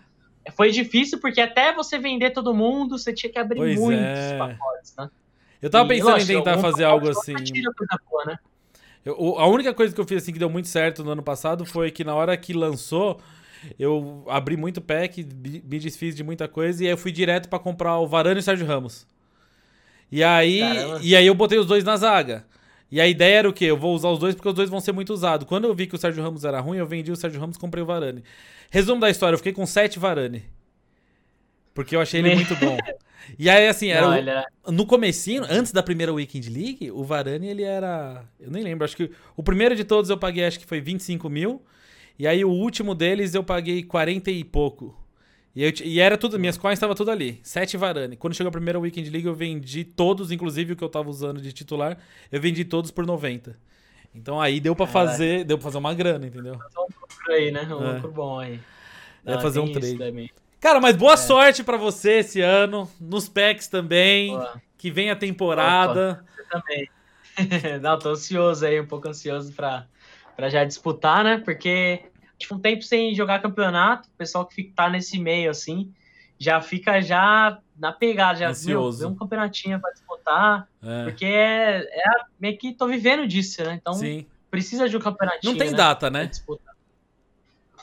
foi 0.55 0.71
difícil 0.71 1.19
porque 1.19 1.39
até 1.39 1.73
você 1.73 1.99
vender 1.99 2.31
todo 2.31 2.53
mundo, 2.53 2.97
você 2.97 3.13
tinha 3.13 3.31
que 3.31 3.39
abrir 3.39 3.59
pois 3.59 3.79
muitos 3.79 4.03
é. 4.03 4.37
pacotes, 4.37 4.95
né? 4.97 5.09
Eu 5.61 5.69
tava 5.69 5.87
pensando 5.87 6.09
e, 6.09 6.13
lógico, 6.13 6.31
em 6.31 6.35
tentar 6.37 6.57
fazer 6.57 6.83
algo 6.85 7.07
assim. 7.09 7.35
Boa, 8.09 8.25
né? 8.25 8.39
Eu, 9.05 9.39
a 9.39 9.47
única 9.47 9.73
coisa 9.73 9.93
que 9.93 10.01
eu 10.01 10.05
fiz 10.05 10.21
assim 10.23 10.33
que 10.33 10.39
deu 10.39 10.49
muito 10.49 10.67
certo 10.67 11.03
no 11.03 11.11
ano 11.11 11.23
passado 11.23 11.65
foi 11.65 11.91
que 11.91 12.03
na 12.03 12.15
hora 12.15 12.35
que 12.35 12.53
lançou, 12.53 13.19
eu 13.77 14.23
abri 14.27 14.57
muito 14.57 14.81
pack, 14.81 15.23
me 15.23 15.79
desfiz 15.79 16.15
de 16.15 16.23
muita 16.23 16.47
coisa 16.47 16.83
e 16.83 16.88
aí 16.88 16.93
eu 16.93 16.97
fui 16.97 17.11
direto 17.11 17.49
para 17.49 17.59
comprar 17.59 17.99
o 17.99 18.07
Varane 18.07 18.38
e 18.38 18.39
o 18.39 18.43
Sérgio 18.43 18.65
Ramos. 18.65 19.05
E 20.11 20.23
aí, 20.23 20.61
e 21.01 21.15
aí 21.15 21.25
eu 21.25 21.33
botei 21.33 21.57
os 21.57 21.65
dois 21.65 21.83
na 21.83 21.95
zaga. 21.95 22.45
E 22.91 22.99
a 22.99 23.07
ideia 23.07 23.39
era 23.39 23.49
o 23.49 23.53
quê? 23.53 23.65
Eu 23.65 23.77
vou 23.77 23.95
usar 23.95 24.09
os 24.09 24.19
dois 24.19 24.35
porque 24.35 24.49
os 24.49 24.53
dois 24.53 24.69
vão 24.69 24.81
ser 24.81 24.91
muito 24.91 25.13
usados. 25.13 25.47
Quando 25.47 25.63
eu 25.63 25.73
vi 25.73 25.88
que 25.88 25.95
o 25.95 25.97
Sérgio 25.97 26.21
Ramos 26.21 26.43
era 26.43 26.59
ruim, 26.59 26.77
eu 26.77 26.85
vendi 26.85 27.09
o 27.09 27.15
Sérgio 27.15 27.39
Ramos 27.39 27.55
e 27.55 27.59
comprei 27.59 27.81
o 27.81 27.85
Varane. 27.85 28.21
Resumo 28.69 28.99
da 28.99 29.09
história, 29.09 29.35
eu 29.35 29.38
fiquei 29.38 29.53
com 29.53 29.65
sete 29.65 29.97
Varane. 29.97 30.43
Porque 31.73 31.95
eu 31.95 32.01
achei 32.01 32.19
ele 32.19 32.35
muito 32.35 32.55
bom. 32.57 32.77
E 33.38 33.49
aí, 33.49 33.67
assim, 33.67 33.89
era, 33.89 34.01
Não, 34.01 34.09
o, 34.09 34.13
era... 34.13 34.45
no 34.67 34.85
comecinho, 34.85 35.45
antes 35.49 35.71
da 35.71 35.83
primeira 35.83 36.11
Weekend 36.11 36.49
League, 36.49 36.91
o 36.91 37.03
Varane, 37.03 37.47
ele 37.47 37.63
era... 37.63 38.25
Eu 38.39 38.49
nem 38.49 38.63
lembro, 38.63 38.83
acho 38.83 38.97
que 38.97 39.11
o 39.38 39.43
primeiro 39.43 39.75
de 39.75 39.83
todos 39.83 40.09
eu 40.09 40.17
paguei, 40.17 40.43
acho 40.43 40.59
que 40.59 40.65
foi 40.65 40.81
25 40.81 41.29
mil. 41.29 41.61
E 42.17 42.27
aí 42.27 42.43
o 42.45 42.49
último 42.49 42.93
deles 42.93 43.33
eu 43.33 43.43
paguei 43.43 43.83
40 43.83 44.31
e 44.31 44.43
pouco. 44.43 44.97
E, 45.55 45.63
eu, 45.63 45.73
e 45.83 45.99
era 45.99 46.17
tudo, 46.17 46.39
minhas 46.39 46.57
coins 46.57 46.73
estavam 46.73 46.95
tudo 46.95 47.11
ali. 47.11 47.39
Sete 47.43 47.75
Varane. 47.77 48.15
Quando 48.15 48.33
chegou 48.33 48.49
a 48.49 48.51
primeira 48.51 48.79
Weekend 48.79 49.09
League, 49.09 49.27
eu 49.27 49.35
vendi 49.35 49.83
todos, 49.83 50.31
inclusive 50.31 50.73
o 50.73 50.75
que 50.75 50.83
eu 50.83 50.89
tava 50.89 51.09
usando 51.09 51.41
de 51.41 51.51
titular, 51.51 51.97
eu 52.31 52.39
vendi 52.39 52.63
todos 52.63 52.91
por 52.91 53.05
90. 53.05 53.57
Então 54.13 54.39
aí 54.39 54.59
deu 54.59 54.75
para 54.75 54.88
fazer, 54.88 55.43
deu 55.43 55.57
para 55.57 55.65
fazer 55.65 55.77
uma 55.77 55.93
grana, 55.93 56.27
entendeu? 56.27 56.53
Um 56.53 57.01
lucro 57.01 57.33
aí, 57.33 57.51
né? 57.51 57.67
Um 57.73 57.83
é. 57.83 57.93
lucro 57.93 58.11
bom 58.11 58.39
aí. 58.39 58.59
Dá 59.23 59.39
fazer 59.39 59.59
um 59.59 59.71
trade. 59.71 60.31
Cara, 60.59 60.79
mas 60.79 60.95
boa 60.95 61.13
é. 61.13 61.17
sorte 61.17 61.63
para 61.63 61.77
você 61.77 62.19
esse 62.19 62.41
ano, 62.41 62.89
nos 62.99 63.27
packs 63.27 63.67
também, 63.67 64.29
Boa. 64.29 64.61
que 64.77 64.91
vem 64.91 65.09
a 65.09 65.15
temporada. 65.15 66.23
Opa, 66.23 66.31
você 66.35 66.43
também. 66.49 66.89
Não, 67.81 67.97
tô 67.97 68.09
ansioso 68.09 68.65
aí, 68.65 68.79
um 68.79 68.85
pouco 68.85 69.07
ansioso 69.07 69.51
para 69.53 69.88
já 70.49 70.63
disputar, 70.63 71.23
né? 71.23 71.38
Porque 71.38 72.03
tipo, 72.41 72.55
um 72.55 72.59
tempo 72.59 72.84
sem 72.84 73.13
jogar 73.13 73.41
campeonato, 73.41 74.09
o 74.09 74.18
pessoal 74.18 74.45
que 74.45 74.55
fica, 74.55 74.73
tá 74.76 74.89
nesse 74.89 75.18
meio 75.19 75.49
assim, 75.49 75.91
já 76.38 76.59
fica 76.59 77.01
já 77.01 77.59
na 77.77 77.91
pegada, 77.91 78.39
já 78.39 78.49
Ansioso. 78.49 78.99
Meu, 78.99 79.09
um 79.09 79.15
campeonatinho 79.15 79.80
para 79.80 79.91
disputar, 79.91 80.68
é. 80.84 81.03
porque 81.03 81.26
é, 81.26 81.81
é 81.81 82.09
meio 82.39 82.57
que 82.57 82.73
tô 82.73 82.88
vivendo 82.88 83.27
disso, 83.27 83.63
né? 83.63 83.77
Então 83.80 83.93
Sim. 83.93 84.26
precisa 84.49 84.89
de 84.89 84.97
um 84.97 84.99
campeonatinho. 84.99 85.53
Não 85.53 85.59
tem 85.59 85.72
né, 85.72 85.77
data, 85.77 86.09
né? 86.09 86.30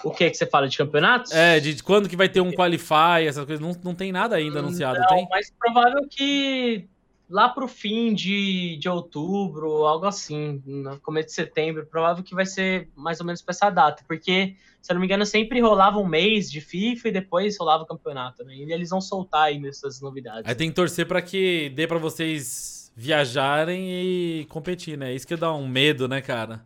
O 0.04 0.12
que 0.12 0.30
que 0.30 0.36
você 0.36 0.46
fala 0.46 0.68
de 0.68 0.76
campeonatos? 0.78 1.32
É, 1.32 1.58
de 1.58 1.82
quando 1.82 2.08
que 2.08 2.16
vai 2.16 2.28
ter 2.28 2.40
um 2.40 2.52
qualify, 2.52 3.26
essas 3.26 3.44
coisas, 3.44 3.60
não, 3.60 3.76
não 3.82 3.94
tem 3.94 4.12
nada 4.12 4.36
ainda 4.36 4.60
anunciado, 4.60 4.98
não, 5.00 5.06
tem? 5.08 5.26
Mas 5.30 5.52
provável 5.58 6.06
que 6.08 6.88
lá 7.28 7.48
pro 7.48 7.68
fim 7.68 8.14
de, 8.14 8.76
de 8.78 8.88
outubro, 8.88 9.84
algo 9.84 10.06
assim, 10.06 10.62
no 10.64 10.98
começo 11.00 11.28
de 11.28 11.34
setembro, 11.34 11.86
provável 11.86 12.24
que 12.24 12.34
vai 12.34 12.46
ser 12.46 12.88
mais 12.96 13.20
ou 13.20 13.26
menos 13.26 13.42
pra 13.42 13.52
essa 13.52 13.68
data, 13.68 14.02
porque, 14.08 14.56
se 14.80 14.90
eu 14.90 14.94
não 14.94 15.00
me 15.00 15.06
engano, 15.06 15.26
sempre 15.26 15.60
rolava 15.60 15.98
um 15.98 16.06
mês 16.06 16.50
de 16.50 16.60
FIFA 16.60 17.08
e 17.08 17.12
depois 17.12 17.58
rolava 17.58 17.82
o 17.82 17.86
campeonato, 17.86 18.44
né? 18.44 18.54
E 18.54 18.72
eles 18.72 18.90
vão 18.90 19.00
soltar 19.00 19.44
aí 19.44 19.58
nessas 19.58 20.00
novidades. 20.00 20.48
Aí 20.48 20.54
tem 20.54 20.70
que 20.70 20.74
torcer 20.74 21.06
para 21.06 21.20
que 21.20 21.70
dê 21.74 21.86
para 21.86 21.98
vocês 21.98 22.90
viajarem 22.96 23.90
e 23.90 24.46
competir, 24.46 24.96
né? 24.96 25.14
Isso 25.14 25.26
que 25.26 25.36
dá 25.36 25.52
um 25.52 25.68
medo, 25.68 26.08
né, 26.08 26.20
cara? 26.20 26.64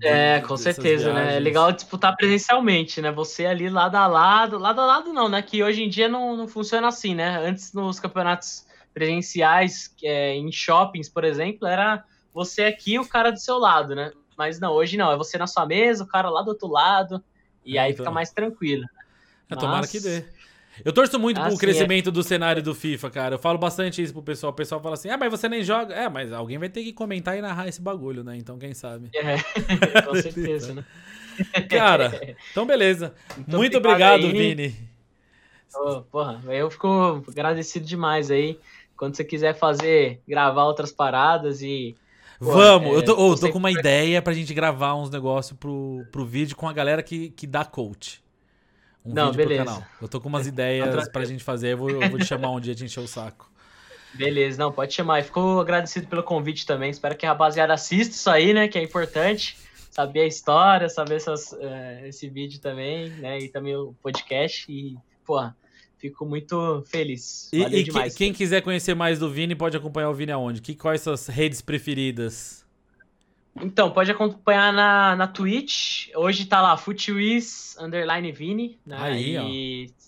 É, 0.00 0.40
com 0.40 0.56
certeza, 0.56 1.12
viagens. 1.12 1.28
né? 1.28 1.36
É 1.36 1.40
legal 1.40 1.70
disputar 1.70 2.16
presencialmente, 2.16 3.00
né? 3.00 3.12
Você 3.12 3.46
ali 3.46 3.68
lado 3.68 3.94
a 3.94 4.06
lado, 4.06 4.58
lado 4.58 4.80
a 4.80 4.86
lado 4.86 5.12
não, 5.12 5.28
né? 5.28 5.40
Que 5.42 5.62
hoje 5.62 5.82
em 5.82 5.88
dia 5.88 6.08
não, 6.08 6.36
não 6.36 6.48
funciona 6.48 6.88
assim, 6.88 7.14
né? 7.14 7.38
Antes 7.38 7.72
nos 7.72 8.00
campeonatos 8.00 8.66
presenciais 8.94 9.92
é, 10.02 10.34
em 10.34 10.50
shoppings, 10.52 11.08
por 11.08 11.24
exemplo, 11.24 11.66
era 11.66 12.04
você 12.32 12.62
aqui 12.64 12.94
e 12.94 12.98
o 12.98 13.06
cara 13.06 13.30
do 13.30 13.38
seu 13.38 13.58
lado, 13.58 13.94
né? 13.94 14.12
Mas 14.38 14.58
não, 14.60 14.72
hoje 14.72 14.96
não, 14.96 15.12
é 15.12 15.16
você 15.16 15.36
na 15.36 15.46
sua 15.46 15.66
mesa, 15.66 16.04
o 16.04 16.06
cara 16.06 16.30
lá 16.30 16.42
do 16.42 16.48
outro 16.48 16.68
lado, 16.68 17.22
e 17.64 17.76
é, 17.76 17.80
aí 17.80 17.92
então. 17.92 18.04
fica 18.04 18.14
mais 18.14 18.30
tranquilo. 18.30 18.84
É, 19.50 19.56
tomara 19.56 19.80
Mas... 19.80 19.90
que 19.90 20.00
dê. 20.00 20.24
Eu 20.84 20.92
torço 20.92 21.20
muito 21.20 21.38
ah, 21.38 21.44
pro 21.44 21.52
sim, 21.52 21.58
crescimento 21.58 22.08
é. 22.08 22.12
do 22.12 22.22
cenário 22.22 22.60
do 22.60 22.74
FIFA, 22.74 23.10
cara. 23.10 23.34
Eu 23.36 23.38
falo 23.38 23.58
bastante 23.58 24.02
isso 24.02 24.12
pro 24.12 24.22
pessoal. 24.22 24.50
O 24.52 24.56
pessoal 24.56 24.80
fala 24.80 24.94
assim: 24.94 25.08
ah, 25.08 25.16
mas 25.16 25.30
você 25.30 25.48
nem 25.48 25.62
joga. 25.62 25.94
É, 25.94 26.08
mas 26.08 26.32
alguém 26.32 26.58
vai 26.58 26.68
ter 26.68 26.82
que 26.82 26.92
comentar 26.92 27.38
e 27.38 27.40
narrar 27.40 27.68
esse 27.68 27.80
bagulho, 27.80 28.24
né? 28.24 28.36
Então, 28.36 28.58
quem 28.58 28.74
sabe? 28.74 29.08
É, 29.14 29.36
com 30.02 30.14
certeza, 30.16 30.74
né? 30.74 30.84
Cara, 31.68 32.36
então 32.50 32.66
beleza. 32.66 33.14
Então, 33.38 33.60
muito 33.60 33.76
obrigado, 33.76 34.26
aí. 34.26 34.32
Vini. 34.32 34.76
Oh, 35.76 36.02
porra, 36.02 36.40
eu 36.52 36.70
fico 36.70 37.24
agradecido 37.28 37.84
demais 37.86 38.30
aí 38.30 38.58
quando 38.96 39.16
você 39.16 39.24
quiser 39.24 39.54
fazer, 39.54 40.20
gravar 40.26 40.64
outras 40.64 40.92
paradas 40.92 41.62
e. 41.62 41.96
Vamos, 42.40 42.92
é, 42.92 42.96
eu 42.96 43.04
tô, 43.04 43.16
oh, 43.16 43.36
tô 43.36 43.50
com 43.50 43.58
uma 43.58 43.70
ideia 43.70 44.20
pra 44.20 44.32
gente 44.32 44.52
gravar 44.52 44.94
uns 44.94 45.08
negócios 45.08 45.56
pro, 45.58 46.04
pro 46.10 46.26
vídeo 46.26 46.56
com 46.56 46.68
a 46.68 46.72
galera 46.72 47.02
que, 47.02 47.30
que 47.30 47.46
dá 47.46 47.64
coach. 47.64 48.22
Um 49.04 49.14
Não, 49.14 49.32
beleza. 49.32 49.86
Eu 50.00 50.08
tô 50.08 50.20
com 50.20 50.28
umas 50.28 50.46
ideias 50.46 51.08
pra 51.08 51.24
gente 51.24 51.44
fazer, 51.44 51.72
eu 51.72 51.78
vou, 51.78 51.90
eu 51.90 52.10
vou 52.10 52.18
te 52.18 52.24
chamar 52.24 52.50
um 52.50 52.60
dia 52.60 52.74
de 52.74 52.84
encher 52.84 53.00
o 53.00 53.08
saco. 53.08 53.50
Beleza, 54.14 54.58
não, 54.58 54.72
pode 54.72 54.94
chamar. 54.94 55.20
E 55.20 55.24
ficou 55.24 55.60
agradecido 55.60 56.06
pelo 56.06 56.22
convite 56.22 56.64
também. 56.64 56.90
Espero 56.90 57.16
que 57.16 57.26
a 57.26 57.30
rapaziada 57.30 57.74
assista 57.74 58.14
isso 58.14 58.30
aí, 58.30 58.54
né? 58.54 58.68
Que 58.68 58.78
é 58.78 58.82
importante. 58.82 59.56
Saber 59.90 60.20
a 60.20 60.26
história, 60.26 60.88
saber 60.88 61.16
essas, 61.16 61.52
uh, 61.52 62.06
esse 62.06 62.28
vídeo 62.28 62.60
também, 62.60 63.10
né? 63.10 63.38
E 63.40 63.48
também 63.48 63.76
o 63.76 63.94
podcast. 64.02 64.70
E, 64.70 64.96
porra, 65.26 65.56
Fico 66.04 66.26
muito 66.26 66.84
feliz. 66.86 67.48
E, 67.50 67.62
e 67.62 67.82
demais, 67.82 68.14
quem 68.14 68.30
quiser 68.30 68.60
conhecer 68.60 68.94
mais 68.94 69.18
do 69.18 69.30
Vini, 69.30 69.54
pode 69.54 69.74
acompanhar 69.74 70.10
o 70.10 70.12
Vini 70.12 70.32
aonde? 70.32 70.60
Que, 70.60 70.74
quais 70.74 71.00
suas 71.00 71.28
redes 71.28 71.62
preferidas? 71.62 72.62
Então, 73.58 73.90
pode 73.90 74.10
acompanhar 74.10 74.70
na, 74.70 75.16
na 75.16 75.26
Twitch. 75.26 76.08
Hoje 76.14 76.44
tá 76.44 76.60
lá, 76.60 76.76
FootWiz, 76.76 77.78
underline 77.80 78.30
Vini. 78.32 78.78
Né? 78.84 78.96
Aí, 79.00 79.34
e 79.34 79.86
ó. 79.88 80.04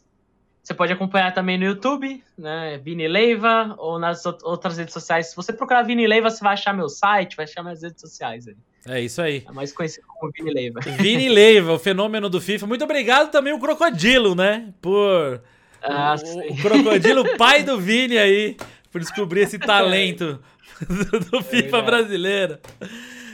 Você 0.62 0.74
pode 0.74 0.92
acompanhar 0.92 1.32
também 1.32 1.56
no 1.56 1.64
YouTube, 1.64 2.22
né? 2.36 2.76
Vini 2.76 3.08
Leiva, 3.08 3.74
ou 3.78 3.98
nas 3.98 4.26
outras 4.26 4.76
redes 4.76 4.92
sociais. 4.92 5.28
Se 5.28 5.36
você 5.36 5.50
procurar 5.50 5.82
Vini 5.82 6.06
Leiva, 6.06 6.28
você 6.28 6.44
vai 6.44 6.52
achar 6.52 6.74
meu 6.74 6.90
site, 6.90 7.36
vai 7.36 7.46
achar 7.46 7.62
minhas 7.62 7.80
redes 7.80 8.02
sociais 8.02 8.46
aí. 8.46 8.56
É 8.86 9.00
isso 9.00 9.22
aí. 9.22 9.46
É 9.48 9.52
mais 9.52 9.72
conhecido 9.72 10.06
como 10.06 10.30
Vini 10.30 10.52
Leiva. 10.52 10.80
Vini 10.80 11.30
Leiva, 11.30 11.72
o 11.72 11.78
fenômeno 11.78 12.28
do 12.28 12.38
FIFA. 12.38 12.66
Muito 12.66 12.84
obrigado 12.84 13.30
também 13.30 13.54
o 13.54 13.58
Crocodilo, 13.58 14.34
né? 14.34 14.74
Por 14.82 15.40
ah, 15.86 16.16
o, 16.18 16.52
o, 16.52 16.56
crocodilo 16.56 17.24
pai 17.38 17.62
do 17.62 17.78
Vini 17.78 18.18
aí, 18.18 18.56
por 18.90 19.00
descobrir 19.00 19.42
esse 19.42 19.58
talento 19.60 20.40
do, 20.88 21.20
do 21.20 21.42
FIFA 21.42 21.78
é 21.78 21.82
brasileiro. 21.82 22.58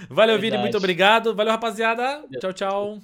Valeu, 0.08 0.38
Vini, 0.38 0.58
muito 0.58 0.76
obrigado. 0.76 1.34
Valeu, 1.34 1.52
rapaziada. 1.52 2.22
Tchau, 2.40 2.52
tchau. 2.52 2.98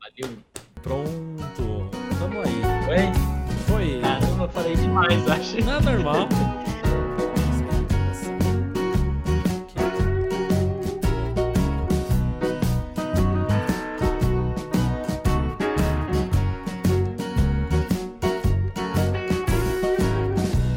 Valeu. 0.00 0.38
Pronto. 0.82 1.90
Tamo 2.18 2.40
aí. 2.40 2.62
Foi? 2.86 3.74
Foi. 3.74 4.00
Caramba, 4.00 4.48
falei 4.48 4.76
demais, 4.76 5.28
acho. 5.28 5.64
Não, 5.64 5.76
é 5.76 5.80
normal. 5.80 6.28